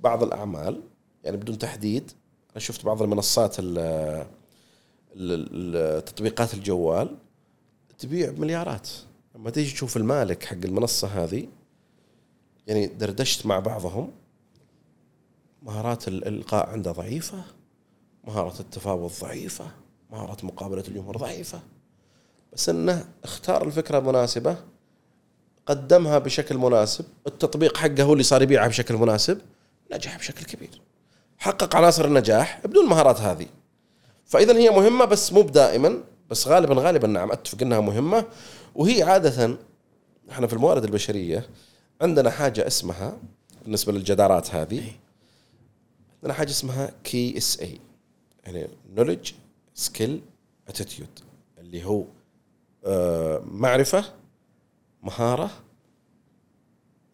بعض 0.00 0.22
الأعمال 0.22 0.82
يعني 1.24 1.36
بدون 1.36 1.58
تحديد 1.58 2.10
أنا 2.50 2.58
شفت 2.60 2.84
بعض 2.84 3.02
المنصات 3.02 3.56
ال 3.58 3.78
ال- 5.16 5.48
ال- 5.76 6.04
تطبيقات 6.04 6.54
الجوال 6.54 7.16
تبيع 7.98 8.30
بمليارات 8.30 8.88
لما 9.34 9.50
تيجي 9.50 9.72
تشوف 9.72 9.96
المالك 9.96 10.44
حق 10.44 10.56
المنصة 10.64 11.08
هذه 11.08 11.46
يعني 12.66 12.86
دردشت 12.86 13.46
مع 13.46 13.58
بعضهم 13.58 14.10
مهارات 15.62 16.08
ال- 16.08 16.28
الإلقاء 16.28 16.68
عنده 16.70 16.92
ضعيفة 16.92 17.44
مهارة 18.24 18.60
التفاوض 18.60 19.12
ضعيفة 19.20 19.66
مهارة 20.10 20.46
مقابلة 20.46 20.84
الجمهور 20.88 21.16
ضعيفة 21.16 21.60
بس 22.54 22.68
إنه 22.68 23.04
اختار 23.24 23.66
الفكرة 23.66 23.98
المناسبه 23.98 24.56
قدمها 25.66 26.18
بشكل 26.18 26.58
مناسب 26.58 27.04
التطبيق 27.26 27.76
حقه 27.76 28.02
هو 28.02 28.12
اللي 28.12 28.24
صار 28.24 28.42
يبيعها 28.42 28.68
بشكل 28.68 28.94
مناسب 28.94 29.38
نجح 29.92 30.18
بشكل 30.18 30.44
كبير. 30.44 30.80
حقق 31.38 31.76
عناصر 31.76 32.04
النجاح 32.04 32.60
بدون 32.66 32.84
المهارات 32.84 33.20
هذه. 33.20 33.46
فإذا 34.26 34.56
هي 34.56 34.70
مهمة 34.70 35.04
بس 35.04 35.32
مو 35.32 35.42
دائما 35.42 36.02
بس 36.30 36.48
غالبا 36.48 36.74
غالبا 36.74 37.08
نعم 37.08 37.32
أتفق 37.32 37.62
إنها 37.62 37.80
مهمة. 37.80 38.24
وهي 38.74 39.02
عادة 39.02 39.56
إحنا 40.30 40.46
في 40.46 40.52
الموارد 40.52 40.84
البشرية 40.84 41.46
عندنا 42.00 42.30
حاجة 42.30 42.66
اسمها 42.66 43.16
بالنسبة 43.62 43.92
للجدارات 43.92 44.54
هذه 44.54 44.82
عندنا 46.16 46.34
حاجة 46.34 46.50
اسمها 46.50 46.92
KSA 47.04 47.80
يعني 48.44 48.68
knowledge 48.94 49.32
skill 49.74 50.22
attitude 50.68 51.08
اللي 51.58 51.84
هو 51.84 52.04
معرفة 53.44 54.04
مهارة 55.02 55.50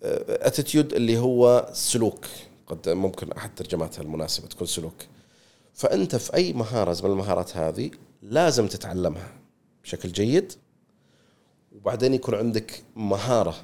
attitude 0.03 0.93
اللي 0.93 1.19
هو 1.19 1.71
سلوك. 1.73 2.27
قد 2.67 2.89
ممكن 2.89 3.33
أحد 3.33 3.55
ترجماتها 3.55 4.03
المناسبة 4.03 4.47
تكون 4.47 4.67
سلوك. 4.67 4.95
فأنت 5.75 6.17
في 6.17 6.35
أي 6.35 6.53
مهارة 6.53 6.97
من 7.05 7.11
المهارات 7.11 7.57
هذه 7.57 7.91
لازم 8.23 8.67
تتعلمها 8.67 9.33
بشكل 9.85 10.13
جيد. 10.13 10.53
وبعدين 11.77 12.15
يكون 12.15 12.35
عندك 12.35 12.83
مهارة. 12.97 13.55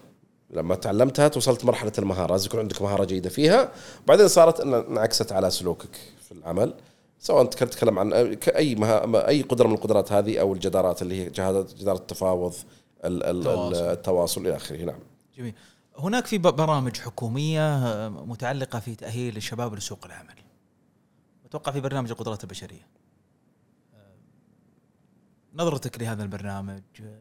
لما 0.50 0.74
تعلمتها 0.74 1.28
توصلت 1.28 1.64
مرحلة 1.64 1.92
المهارة 1.98 2.32
لازم 2.32 2.46
يكون 2.46 2.60
عندك 2.60 2.82
مهارة 2.82 3.04
جيدة 3.04 3.30
فيها. 3.30 3.72
بعدين 4.06 4.28
صارت 4.28 4.60
انعكست 4.60 5.32
على 5.32 5.50
سلوكك 5.50 5.96
في 6.28 6.32
العمل. 6.32 6.74
سواء 7.18 7.44
تتكلم 7.44 7.98
عن 7.98 8.12
اي 8.56 8.74
مها... 8.74 9.28
أي 9.28 9.42
قدرة 9.42 9.68
من 9.68 9.74
القدرات 9.74 10.12
هذه 10.12 10.40
أو 10.40 10.52
الجدارات 10.54 11.02
اللي 11.02 11.22
هي 11.22 11.30
جدارة 11.30 11.98
التفاوض 11.98 12.54
ال- 13.04 13.24
ال- 13.24 13.36
التواصل. 13.38 13.82
التواصل 13.84 14.40
إلى 14.40 14.56
آخره. 14.56 14.84
نعم. 14.84 14.98
جميل. 15.38 15.54
هناك 15.98 16.26
في 16.26 16.38
برامج 16.38 16.96
حكومية 16.98 17.76
آه، 17.76 18.08
متعلقة 18.08 18.80
في 18.80 18.94
تأهيل 18.94 19.36
الشباب 19.36 19.74
لسوق 19.74 20.06
العمل. 20.06 20.34
أتوقع 21.46 21.72
في 21.72 21.80
برنامج 21.80 22.10
القدرات 22.10 22.44
البشرية. 22.44 22.86
آه، 23.94 24.14
نظرتك 25.54 26.00
لهذا 26.00 26.22
البرنامج 26.22 26.82
آه، 27.00 27.18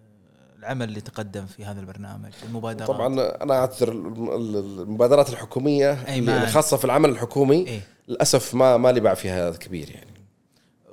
العمل 0.66 0.90
اللي 0.90 1.02
تقدم 1.02 1.46
في 1.46 1.66
هذا 1.66 1.80
البرنامج 1.80 2.32
المبادرات 2.44 2.88
طبعا 2.88 3.08
أنا 3.44 3.54
أعتذر 3.54 3.92
الم- 3.92 4.30
ال- 4.32 4.82
المبادرات 4.82 5.30
الحكومية 5.30 5.92
أيمان. 6.08 6.36
اللي 6.38 6.48
خاصة 6.48 6.78
في 6.78 6.86
العمل 6.86 7.10
الحكومي 7.10 7.56
إيه؟ 7.68 7.82
للأسف 8.08 8.54
ما 8.56 8.78
ما 8.78 8.92
لي 8.92 9.00
باع 9.00 9.14
فيها 9.14 9.52
كبير 9.52 9.90
يعني 9.90 10.14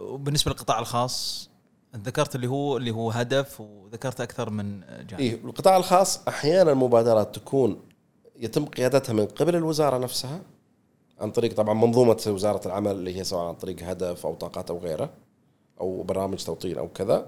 وبالنسبة 0.01 0.51
للقطاع 0.51 0.79
الخاص 0.79 1.49
ذكرت 1.97 2.35
اللي 2.35 2.47
هو 2.47 2.77
اللي 2.77 2.91
هو 2.91 3.11
هدف 3.11 3.61
وذكرت 3.61 4.21
أكثر 4.21 4.51
من 4.51 4.81
جانب 4.81 5.21
إيه 5.21 5.35
القطاع 5.45 5.77
الخاص 5.77 6.21
أحيانا 6.29 6.73
المبادرات 6.73 7.35
تكون 7.35 7.81
يتم 8.37 8.65
قيادتها 8.65 9.13
من 9.13 9.27
قبل 9.27 9.57
الوزارة 9.57 9.99
نفسها 9.99 10.41
عن 11.21 11.31
طريق 11.31 11.55
طبعا 11.55 11.75
منظومة 11.75 12.23
وزارة 12.27 12.67
العمل 12.67 12.91
اللي 12.91 13.17
هي 13.19 13.25
سواء 13.25 13.45
عن 13.49 13.55
طريق 13.55 13.77
هدف 13.83 14.27
أو 14.27 14.35
طاقات 14.35 14.71
أو 14.71 14.79
غيره 14.79 15.11
أو 15.81 16.03
برامج 16.03 16.45
توطين 16.45 16.79
أو 16.79 16.89
كذا 16.89 17.27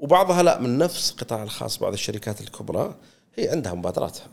وبعضها 0.00 0.42
لا 0.42 0.60
من 0.60 0.78
نفس 0.78 1.10
القطاع 1.10 1.42
الخاص 1.42 1.78
بعض 1.78 1.92
الشركات 1.92 2.40
الكبرى 2.40 2.94
هي 3.34 3.48
عندها 3.48 3.74
مبادراتها. 3.74 4.26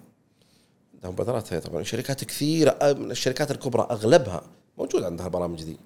عندها 0.93 1.11
مبادراتها 1.11 1.59
طبعا. 1.59 1.83
شركات 1.83 2.23
كثيرة 2.23 2.77
من 2.81 3.11
الشركات 3.11 3.51
الكبرى 3.51 3.87
أغلبها 3.91 4.41
موجود 4.77 5.03
عندها 5.03 5.25
البرامج 5.25 5.63
دي. 5.63 5.77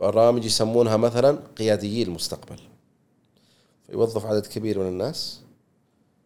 برامج 0.00 0.44
يسمونها 0.44 0.96
مثلا 0.96 1.38
قياديي 1.58 2.02
المستقبل. 2.02 2.60
فيوظف 3.86 4.26
عدد 4.26 4.46
كبير 4.46 4.78
من 4.78 4.86
الناس 4.86 5.40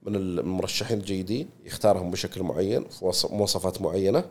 من 0.03 0.17
المرشحين 0.17 0.99
الجيدين 0.99 1.49
يختارهم 1.65 2.11
بشكل 2.11 2.43
معين 2.43 2.85
في 2.89 3.13
مواصفات 3.31 3.83
معينة. 3.83 4.25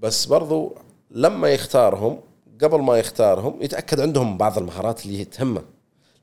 بس 0.00 0.26
برضو 0.26 0.74
لما 1.10 1.48
يختارهم 1.48 2.20
قبل 2.62 2.80
ما 2.80 2.98
يختارهم 2.98 3.62
يتأكد 3.62 4.00
عندهم 4.00 4.38
بعض 4.38 4.58
المهارات 4.58 5.06
اللي 5.06 5.24
تهمه. 5.24 5.62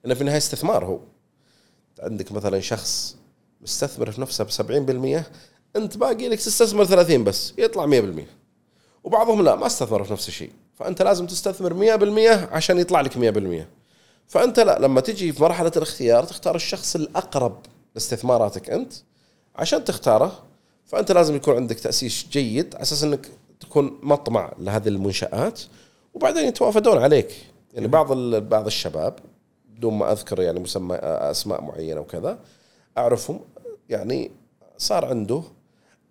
لأنه 0.04 0.16
في 0.16 0.22
النهاية 0.22 0.38
استثمار 0.38 0.86
هو. 0.86 1.00
عندك 2.00 2.32
مثلا 2.32 2.60
شخص 2.60 3.16
مستثمر 3.62 4.12
في 4.12 4.22
نفسه 4.22 4.44
ب 4.44 4.50
70% 4.50 5.24
أنت 5.76 5.98
باقي 5.98 6.30
لك 6.30 6.40
تستثمر 6.40 6.86
30 6.86 7.24
بس 7.24 7.54
يطلع 7.58 7.88
100% 7.88 8.22
وبعضهم 9.04 9.42
لا 9.42 9.56
ما 9.56 9.66
استثمر 9.66 10.04
في 10.04 10.14
نفس 10.14 10.28
الشيء. 10.28 10.52
فأنت 10.76 11.02
لازم 11.02 11.28
تستثمر 11.28 11.74
100% 11.74 12.54
عشان 12.54 12.80
يطلع 12.80 13.02
لك 13.02 13.18
100% 13.64 13.66
فأنت 14.28 14.60
لا 14.60 14.80
لما 14.80 15.02
تجي 15.02 15.34
في 15.34 15.44
مرحلة 15.44 15.72
الاختيار 15.78 16.24
تختار 16.24 16.56
الشخص 16.56 16.96
الأقرب 16.96 17.60
لاستثماراتك 17.96 18.70
أنت 18.70 18.94
عشان 19.56 19.84
تختاره. 19.84 20.44
فأنت 20.86 21.12
لازم 21.12 21.36
يكون 21.36 21.56
عندك 21.56 21.80
تأسيس 21.80 22.26
جيد 22.32 22.76
على 22.76 22.82
أساس 22.82 23.04
إنك 23.04 23.28
تكون 23.60 24.00
مطمع 24.04 24.54
لهذه 24.60 24.88
المنشآت. 24.88 25.62
وبعدين 26.14 26.48
يتوافدون 26.48 26.98
عليك. 26.98 27.36
يعني 27.74 27.88
بعض 27.88 28.14
بعض 28.36 28.66
الشباب 28.66 29.20
بدون 29.78 29.94
ما 29.94 30.12
أذكر 30.12 30.42
يعني 30.42 30.60
مسمى 30.60 30.96
أسماء 31.04 31.62
معينة 31.62 32.02
وكذا 32.02 32.40
أعرفهم. 32.98 33.40
يعني 33.90 34.32
صار 34.78 35.06
عنده 35.06 35.44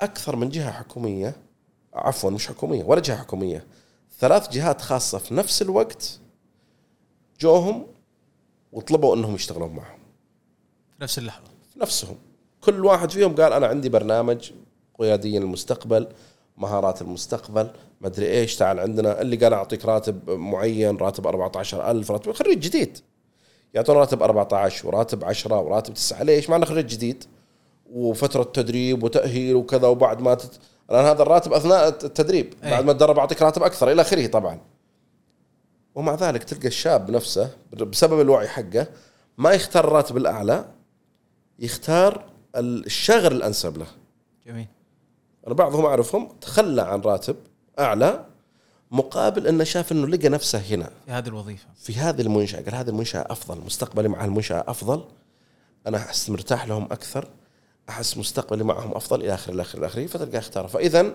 أكثر 0.00 0.36
من 0.36 0.48
جهة 0.48 0.70
حكومية 0.70 1.36
عفوا 1.94 2.30
مش 2.30 2.48
حكومية 2.48 2.84
ولا 2.84 3.00
جهة 3.00 3.16
حكومية 3.16 3.66
ثلاث 4.18 4.48
جهات 4.50 4.80
خاصة 4.80 5.18
في 5.18 5.34
نفس 5.34 5.62
الوقت 5.62 6.18
جوهم 7.40 7.86
وطلبوا 8.72 9.16
إنهم 9.16 9.34
يشتغلون 9.34 9.70
معهم. 9.70 9.98
في 10.96 11.02
نفس 11.02 11.18
اللحظة. 11.18 11.50
في 11.72 11.80
نفسهم. 11.80 12.16
كل 12.60 12.84
واحد 12.84 13.10
فيهم 13.10 13.34
قال 13.34 13.52
أنا 13.52 13.66
عندي 13.66 13.88
برنامج 13.88 14.52
قياديين 14.98 15.42
المستقبل 15.42 16.08
مهارات 16.56 17.02
المستقبل 17.02 17.70
ما 18.00 18.06
أدري 18.06 18.26
إيش 18.30 18.56
تعال 18.56 18.80
عندنا. 18.80 19.20
اللي 19.20 19.36
قال 19.36 19.52
أعطيك 19.54 19.84
راتب 19.84 20.30
معين 20.30 20.96
راتب 20.96 21.26
14000 21.26 22.10
راتب 22.10 22.32
خريج 22.32 22.58
جديد. 22.58 22.98
يعطون 23.74 23.96
راتب 23.96 24.22
14 24.22 24.88
وراتب 24.88 25.24
10 25.24 25.60
وراتب 25.60 25.94
9 25.94 26.22
ليش؟ 26.22 26.50
مع 26.50 26.56
إنه 26.56 26.66
خريج 26.66 26.86
جديد 26.86 27.24
وفترة 27.92 28.42
تدريب 28.42 29.02
وتأهيل 29.02 29.54
وكذا 29.54 29.86
وبعد 29.86 30.20
ما 30.20 30.34
تت... 30.34 30.58
لأن 30.90 31.04
هذا 31.04 31.22
الراتب 31.22 31.52
أثناء 31.52 31.88
التدريب 31.88 32.54
أي. 32.64 32.70
بعد 32.70 32.84
ما 32.84 32.92
تدرب 32.92 33.18
أعطيك 33.18 33.42
راتب 33.42 33.62
أكثر 33.62 33.92
إلى 33.92 34.02
آخره 34.02 34.26
طبعا 34.26 34.60
ومع 35.94 36.14
ذلك 36.14 36.44
تلقى 36.44 36.68
الشاب 36.68 37.10
نفسه 37.10 37.50
بسبب 37.72 38.20
الوعي 38.20 38.48
حقه 38.48 38.86
ما 39.38 39.52
يختار 39.52 39.84
الراتب 39.84 40.16
الأعلى 40.16 40.64
يختار 41.58 42.24
الشغل 42.56 43.32
الأنسب 43.32 43.78
له 43.78 43.86
جميل 44.46 44.66
أنا 45.46 45.54
بعضهم 45.54 45.84
أعرفهم 45.86 46.28
تخلى 46.40 46.82
عن 46.82 47.00
راتب 47.00 47.36
أعلى 47.78 48.24
مقابل 48.90 49.46
أنه 49.46 49.64
شاف 49.64 49.92
أنه 49.92 50.06
لقى 50.06 50.28
نفسه 50.28 50.58
هنا. 50.58 50.90
في 51.06 51.12
هذه 51.12 51.28
الوظيفة. 51.28 51.66
في 51.82 51.94
هذه 51.94 52.20
المنشأة. 52.20 52.60
قال 52.60 52.74
هذه 52.74 52.88
المنشأة 52.88 53.26
أفضل. 53.30 53.60
مستقبلي 53.60 54.08
مع 54.08 54.24
المنشأة 54.24 54.64
أفضل. 54.68 55.04
أنا 55.86 55.96
أحس 55.96 56.30
مرتاح 56.30 56.66
لهم 56.66 56.84
أكثر. 56.84 57.28
أحس 57.88 58.18
مستقبلي 58.18 58.64
معهم 58.64 58.94
أفضل. 58.94 59.20
إلى 59.20 59.34
آخره 59.34 59.52
إلى 59.52 59.62
آخره 59.62 59.78
إلى 59.78 59.86
آخره. 59.86 60.06
فتلقاه 60.06 60.38
اختاره. 60.38 60.66
فاذا 60.66 61.14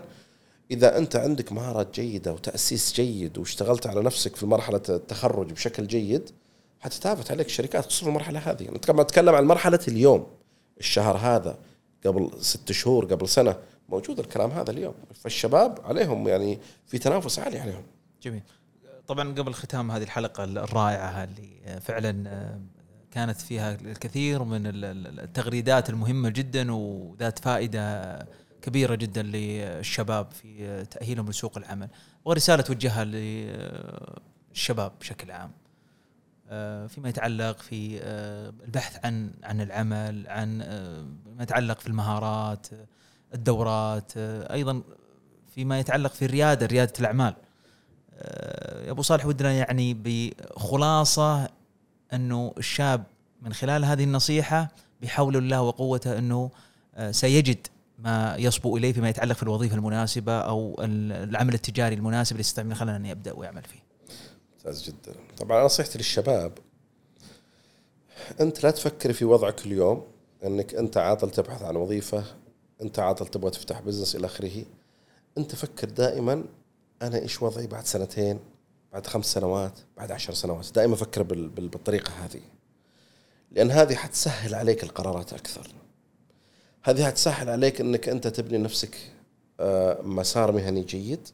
إذا 0.72 0.98
أنت 0.98 1.15
عندك 1.15 1.52
مهارات 1.52 1.99
جيدة 1.99 2.34
وتأسيس 2.34 2.93
جيد 2.93 3.38
واشتغلت 3.38 3.88
على 3.88 4.02
نفسك 4.02 4.35
في 4.35 4.45
مرحلة 4.45 4.81
التخرج 4.89 5.52
بشكل 5.52 5.88
جيد 5.88 6.30
حتتافت 6.80 7.31
عليك 7.31 7.48
الشركات 7.48 7.85
خصوصا 7.85 8.07
المرحلة 8.07 8.39
هذه. 8.39 8.69
أتكلم 8.89 9.35
عن 9.35 9.45
مرحلة 9.45 9.80
اليوم. 9.88 10.27
الشهر 10.80 11.18
هذا 11.18 11.57
قبل 12.06 12.31
ست 12.39 12.72
شهور 12.72 13.06
قبل 13.06 13.27
سنة. 13.27 13.56
موجود 13.91 14.19
الكلام 14.19 14.51
هذا 14.51 14.72
اليوم. 14.72 14.93
فالشباب 15.15 15.80
عليهم 15.84 16.27
يعني 16.27 16.59
في 16.88 16.97
تنافس 16.97 17.39
عالي 17.39 17.59
عليهم. 17.59 17.84
جميل. 18.22 18.41
طبعا 19.07 19.34
قبل 19.34 19.53
ختام 19.53 19.91
هذه 19.91 20.03
الحلقة 20.03 20.43
الرائعة 20.43 21.23
اللي 21.23 21.80
فعلا 21.81 22.59
كانت 23.11 23.41
فيها 23.41 23.73
الكثير 23.73 24.43
من 24.43 24.61
التغريدات 25.19 25.89
المهمة 25.89 26.30
جدا 26.30 26.72
وذات 26.72 27.39
فائدة 27.39 28.27
كبيرة 28.61 28.95
جدا 28.95 29.22
للشباب 29.23 30.31
في 30.31 30.85
تأهيلهم 30.85 31.30
لسوق 31.30 31.57
العمل. 31.57 31.89
ورسالة 32.26 32.63
توجهها 32.63 33.03
للشباب 34.51 34.91
بشكل 34.99 35.31
عام. 35.31 35.51
فيما 36.88 37.09
يتعلق 37.09 37.59
في 37.59 37.99
البحث 38.65 39.05
عن 39.05 39.31
عن 39.43 39.61
العمل 39.61 40.27
عن 40.27 40.57
ما 41.38 41.43
يتعلق 41.43 41.80
في 41.80 41.88
المهارات 41.88 42.68
الدورات 43.33 44.11
أيضا 44.51 44.81
فيما 45.55 45.79
يتعلق 45.79 46.13
في 46.13 46.25
الريادة 46.25 46.65
ريادة 46.65 46.93
الأعمال 46.99 47.33
يا 48.85 48.91
أبو 48.91 49.01
صالح 49.01 49.25
ودنا 49.25 49.51
يعني 49.51 49.93
بخلاصة 49.93 51.49
أنه 52.13 52.53
الشاب 52.57 53.03
من 53.41 53.53
خلال 53.53 53.85
هذه 53.85 54.03
النصيحة 54.03 54.71
بحول 55.01 55.37
الله 55.37 55.61
وقوته 55.61 56.17
أنه 56.17 56.49
سيجد 57.11 57.67
ما 57.99 58.35
يصبو 58.39 58.77
إليه 58.77 58.93
فيما 58.93 59.09
يتعلق 59.09 59.35
في 59.35 59.43
الوظيفة 59.43 59.75
المناسبة 59.75 60.39
أو 60.39 60.75
العمل 60.79 61.53
التجاري 61.53 61.95
المناسب 61.95 62.31
اللي 62.31 62.39
يستطيع 62.39 62.63
من 62.63 62.75
خلاله 62.75 62.95
أن 62.95 63.05
يبدأ 63.05 63.33
ويعمل 63.33 63.63
فيه. 63.63 63.79
ممتاز 64.53 64.83
جدا. 64.83 65.15
طبعا 65.37 65.65
نصيحتي 65.65 65.97
للشباب 65.97 66.53
أنت 68.41 68.63
لا 68.63 68.71
تفكر 68.71 69.13
في 69.13 69.25
وضعك 69.25 69.65
اليوم 69.65 70.03
أنك 70.43 70.75
أنت 70.75 70.97
عاطل 70.97 71.29
تبحث 71.29 71.61
عن 71.61 71.75
وظيفة 71.75 72.23
انت 72.81 72.99
عاطل 72.99 73.27
تبغى 73.27 73.51
تفتح 73.51 73.81
بزنس 73.81 74.15
إلى 74.15 74.25
آخره. 74.25 74.65
انت 75.37 75.55
فكر 75.55 75.89
دائما 75.89 76.43
أنا 77.01 77.19
إيش 77.19 77.41
وضعي 77.41 77.67
بعد 77.67 77.85
سنتين 77.85 78.39
بعد 78.93 79.07
خمس 79.07 79.33
سنوات 79.33 79.79
بعد 79.97 80.11
عشر 80.11 80.33
سنوات؟ 80.33 80.75
دائما 80.75 80.95
فكر 80.95 81.23
بالطريقة 81.23 82.11
هذه. 82.11 82.41
لأن 83.51 83.71
هذه 83.71 83.95
حتسهل 83.95 84.55
عليك 84.55 84.83
القرارات 84.83 85.33
أكثر. 85.33 85.67
هذه 86.83 87.05
حتسهل 87.05 87.49
عليك 87.49 87.81
إنك 87.81 88.09
أنت 88.09 88.27
تبني 88.27 88.57
نفسك 88.57 88.97
مسار 90.03 90.51
مهني 90.51 90.81
جيد 90.81 91.27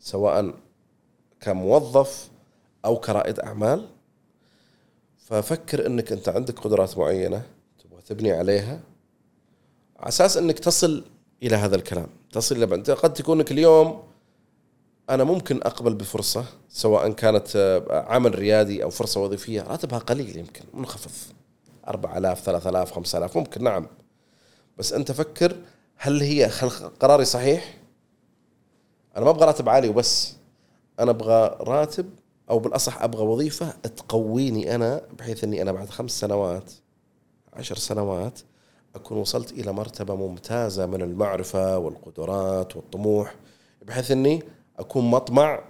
سواء 0.00 0.54
كموظف 1.40 2.30
أو 2.84 2.96
كرائد 3.00 3.40
أعمال. 3.40 3.88
ففكر 5.16 5.86
إنك 5.86 6.12
أنت 6.12 6.28
عندك 6.28 6.58
قدرات 6.58 6.98
معينة 6.98 7.42
تبغى 7.84 8.02
تبني 8.02 8.32
عليها. 8.32 8.80
على 9.98 10.08
أساس 10.08 10.36
إنك 10.36 10.58
تصل 10.58 11.04
إلى 11.42 11.56
هذا 11.56 11.76
الكلام. 11.76 12.06
تصل 12.32 12.56
إلى 12.56 12.74
إنت 12.74 12.90
قد 12.90 13.14
تكونك 13.14 13.52
اليوم 13.52 14.02
أنا 15.10 15.24
ممكن 15.24 15.56
أقبل 15.62 15.94
بفرصة 15.94 16.44
سواء 16.68 17.12
كانت 17.12 17.56
آه، 17.56 18.04
عمل 18.08 18.38
ريادي 18.38 18.82
أو 18.82 18.90
فرصة 18.90 19.20
وظيفية 19.20 19.62
راتبها 19.62 19.98
قليل 19.98 20.38
يمكن 20.38 20.64
منخفض. 20.74 21.10
4000 21.88 22.40
3000 22.40 22.92
5000 22.92 23.36
ممكن 23.36 23.64
نعم. 23.64 23.86
بس 24.78 24.92
أنت 24.92 25.12
فكر 25.12 25.56
هل 25.96 26.20
هي 26.20 26.50
قراري 27.00 27.24
صحيح؟ 27.24 27.78
أنا 29.16 29.24
ما 29.24 29.30
أبغى 29.30 29.46
راتب 29.46 29.68
عالي 29.68 29.88
وبس. 29.88 30.34
أنا 31.00 31.10
أبغى 31.10 31.56
راتب 31.60 32.10
أو 32.50 32.58
بالأصح 32.58 33.02
أبغى 33.02 33.22
وظيفة 33.22 33.70
تقويني 33.96 34.74
أنا 34.74 35.02
بحيث 35.18 35.44
إني 35.44 35.62
أنا 35.62 35.72
بعد 35.72 35.90
خمس 35.90 36.20
سنوات 36.20 36.72
عشر 37.52 37.76
سنوات 37.76 38.40
أكون 38.94 39.18
وصلت 39.18 39.52
إلى 39.52 39.72
مرتبة 39.72 40.14
ممتازة 40.16 40.86
من 40.86 41.02
المعرفة 41.02 41.78
والقدرات 41.78 42.76
والطموح 42.76 43.34
بحيث 43.82 44.10
إني 44.10 44.42
أكون 44.78 45.10
مطمع 45.10 45.64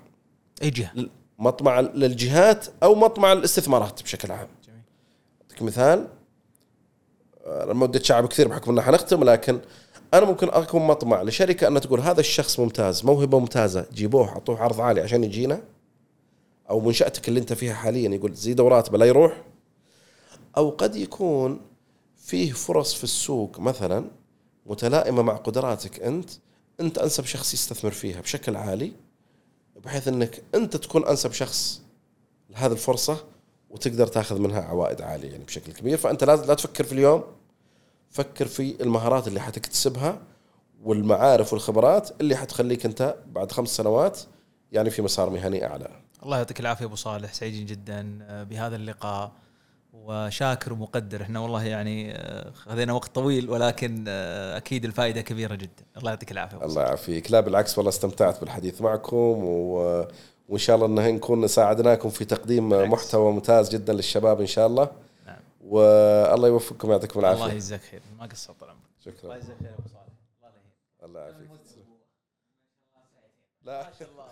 أي 0.62 0.70
جهة؟ 0.70 0.92
مطمع 1.38 1.80
للجهات 1.80 2.66
أو 2.82 2.94
مطمع 2.94 3.32
الاستثمارات 3.32 4.02
بشكل 4.02 4.32
عام. 4.32 4.48
جميل. 4.66 4.80
أعطيك 5.42 5.62
مثال. 5.62 6.08
أنا 7.46 7.72
ما 7.72 7.84
ودي 7.84 7.98
أتشعب 7.98 8.26
كثير 8.28 8.48
بحكم 8.48 8.70
ان 8.70 8.80
حنختم 8.80 9.24
لكن 9.24 9.60
أنا 10.14 10.26
ممكن 10.26 10.48
أكون 10.48 10.82
مطمع 10.86 11.22
لشركة 11.22 11.68
أن 11.68 11.80
تقول 11.80 12.00
هذا 12.00 12.20
الشخص 12.20 12.60
ممتاز 12.60 13.04
موهبة 13.04 13.38
ممتازة 13.38 13.86
جيبوه 13.92 14.26
حطوه 14.26 14.60
عرض 14.60 14.80
عالي 14.80 15.00
عشان 15.00 15.24
يجينا. 15.24 15.62
أو 16.70 16.80
منشأتك 16.80 17.28
اللي 17.28 17.40
أنت 17.40 17.52
فيها 17.52 17.74
حاليا 17.74 18.08
يقول 18.10 18.34
زيدوا 18.34 18.68
راتبه 18.68 18.98
لا 18.98 19.06
يروح. 19.06 19.42
أو 20.56 20.70
قد 20.70 20.96
يكون 20.96 21.60
فيه 22.24 22.52
فرص 22.52 22.94
في 22.94 23.04
السوق 23.04 23.60
مثلا 23.60 24.10
متلائمة 24.66 25.22
مع 25.22 25.36
قدراتك 25.36 26.02
أنت 26.02 26.30
أنت 26.80 26.98
أنسب 26.98 27.24
شخص 27.24 27.54
يستثمر 27.54 27.90
فيها 27.90 28.20
بشكل 28.20 28.56
عالي 28.56 28.92
بحيث 29.84 30.08
إنك 30.08 30.42
أنت 30.54 30.76
تكون 30.76 31.06
أنسب 31.06 31.32
شخص 31.32 31.82
لهذه 32.50 32.72
الفرصة 32.72 33.24
وتقدر 33.70 34.06
تأخذ 34.06 34.38
منها 34.38 34.60
عوائد 34.62 35.02
عالية 35.02 35.30
يعني 35.30 35.44
بشكل 35.44 35.72
كبير 35.72 35.98
فأنت 35.98 36.24
لازم 36.24 36.44
لا 36.44 36.54
تفكر 36.54 36.84
في 36.84 36.92
اليوم 36.92 37.24
فكر 38.10 38.46
في 38.46 38.82
المهارات 38.82 39.28
اللي 39.28 39.40
حتكتسبها 39.40 40.22
والمعارف 40.82 41.52
والخبرات 41.52 42.20
اللي 42.20 42.36
حتخليك 42.36 42.86
أنت 42.86 43.16
بعد 43.26 43.52
خمس 43.52 43.68
سنوات 43.68 44.20
يعني 44.72 44.90
في 44.90 45.02
مسار 45.02 45.30
مهني 45.30 45.66
أعلى. 45.66 45.88
الله 46.22 46.36
يعطيك 46.36 46.60
العافية 46.60 46.84
أبو 46.84 46.96
صالح 46.96 47.32
سعيدين 47.32 47.66
جدا 47.66 48.18
آه، 48.22 48.42
بهذا 48.42 48.76
اللقاء 48.76 49.32
وشاكر 49.94 50.72
ومقدر. 50.72 51.22
إحنا 51.22 51.40
والله 51.40 51.64
يعني 51.64 52.12
آه، 52.16 52.50
خذينا 52.50 52.92
وقت 52.92 53.14
طويل 53.14 53.50
ولكن 53.50 54.04
آه، 54.08 54.56
أكيد 54.56 54.84
الفائدة 54.84 55.20
كبيرة 55.20 55.54
جدا. 55.54 55.84
الله 55.96 56.10
يعطيك 56.10 56.32
العافية. 56.32 56.64
الله 56.64 56.82
يعافيك. 56.82 57.30
لا 57.30 57.40
بالعكس 57.40 57.78
والله 57.78 57.90
استمتعت 57.90 58.40
بالحديث 58.40 58.82
معكم 58.82 59.44
و... 59.44 60.06
وإن 60.48 60.58
شاء 60.58 60.76
الله 60.76 60.86
انه 60.86 61.10
نكون 61.10 61.46
ساعدناكم 61.46 62.10
في 62.10 62.24
تقديم 62.24 62.68
بالعكس. 62.68 62.92
محتوى 62.92 63.32
ممتاز 63.32 63.68
جدا 63.70 63.92
للشباب 63.92 64.40
إن 64.40 64.46
شاء 64.46 64.66
الله. 64.66 64.90
نعم. 65.26 65.40
والله 65.60 66.48
يوفقكم 66.48 66.90
يعطيكم 66.90 67.20
الله 67.20 67.32
العافيه 67.32 67.54
يجزاك 67.54 67.80
خير. 67.80 68.00
ما 68.18 68.26
قصرت 68.26 68.60
طال 68.60 68.70
عمرك. 68.70 68.82
الله 69.06 69.16
شكرا 69.16 69.34
يجزاك 69.36 69.56
خير 69.58 69.74
أبو 69.78 69.88
صالح. 69.88 70.04
الله 71.02 71.10
الله 71.10 71.20
يعافيك 71.20 71.50
لا. 73.64 73.80
الله 73.80 73.88
ما 73.90 73.92
شاء 73.98 74.08
الله. 74.08 74.24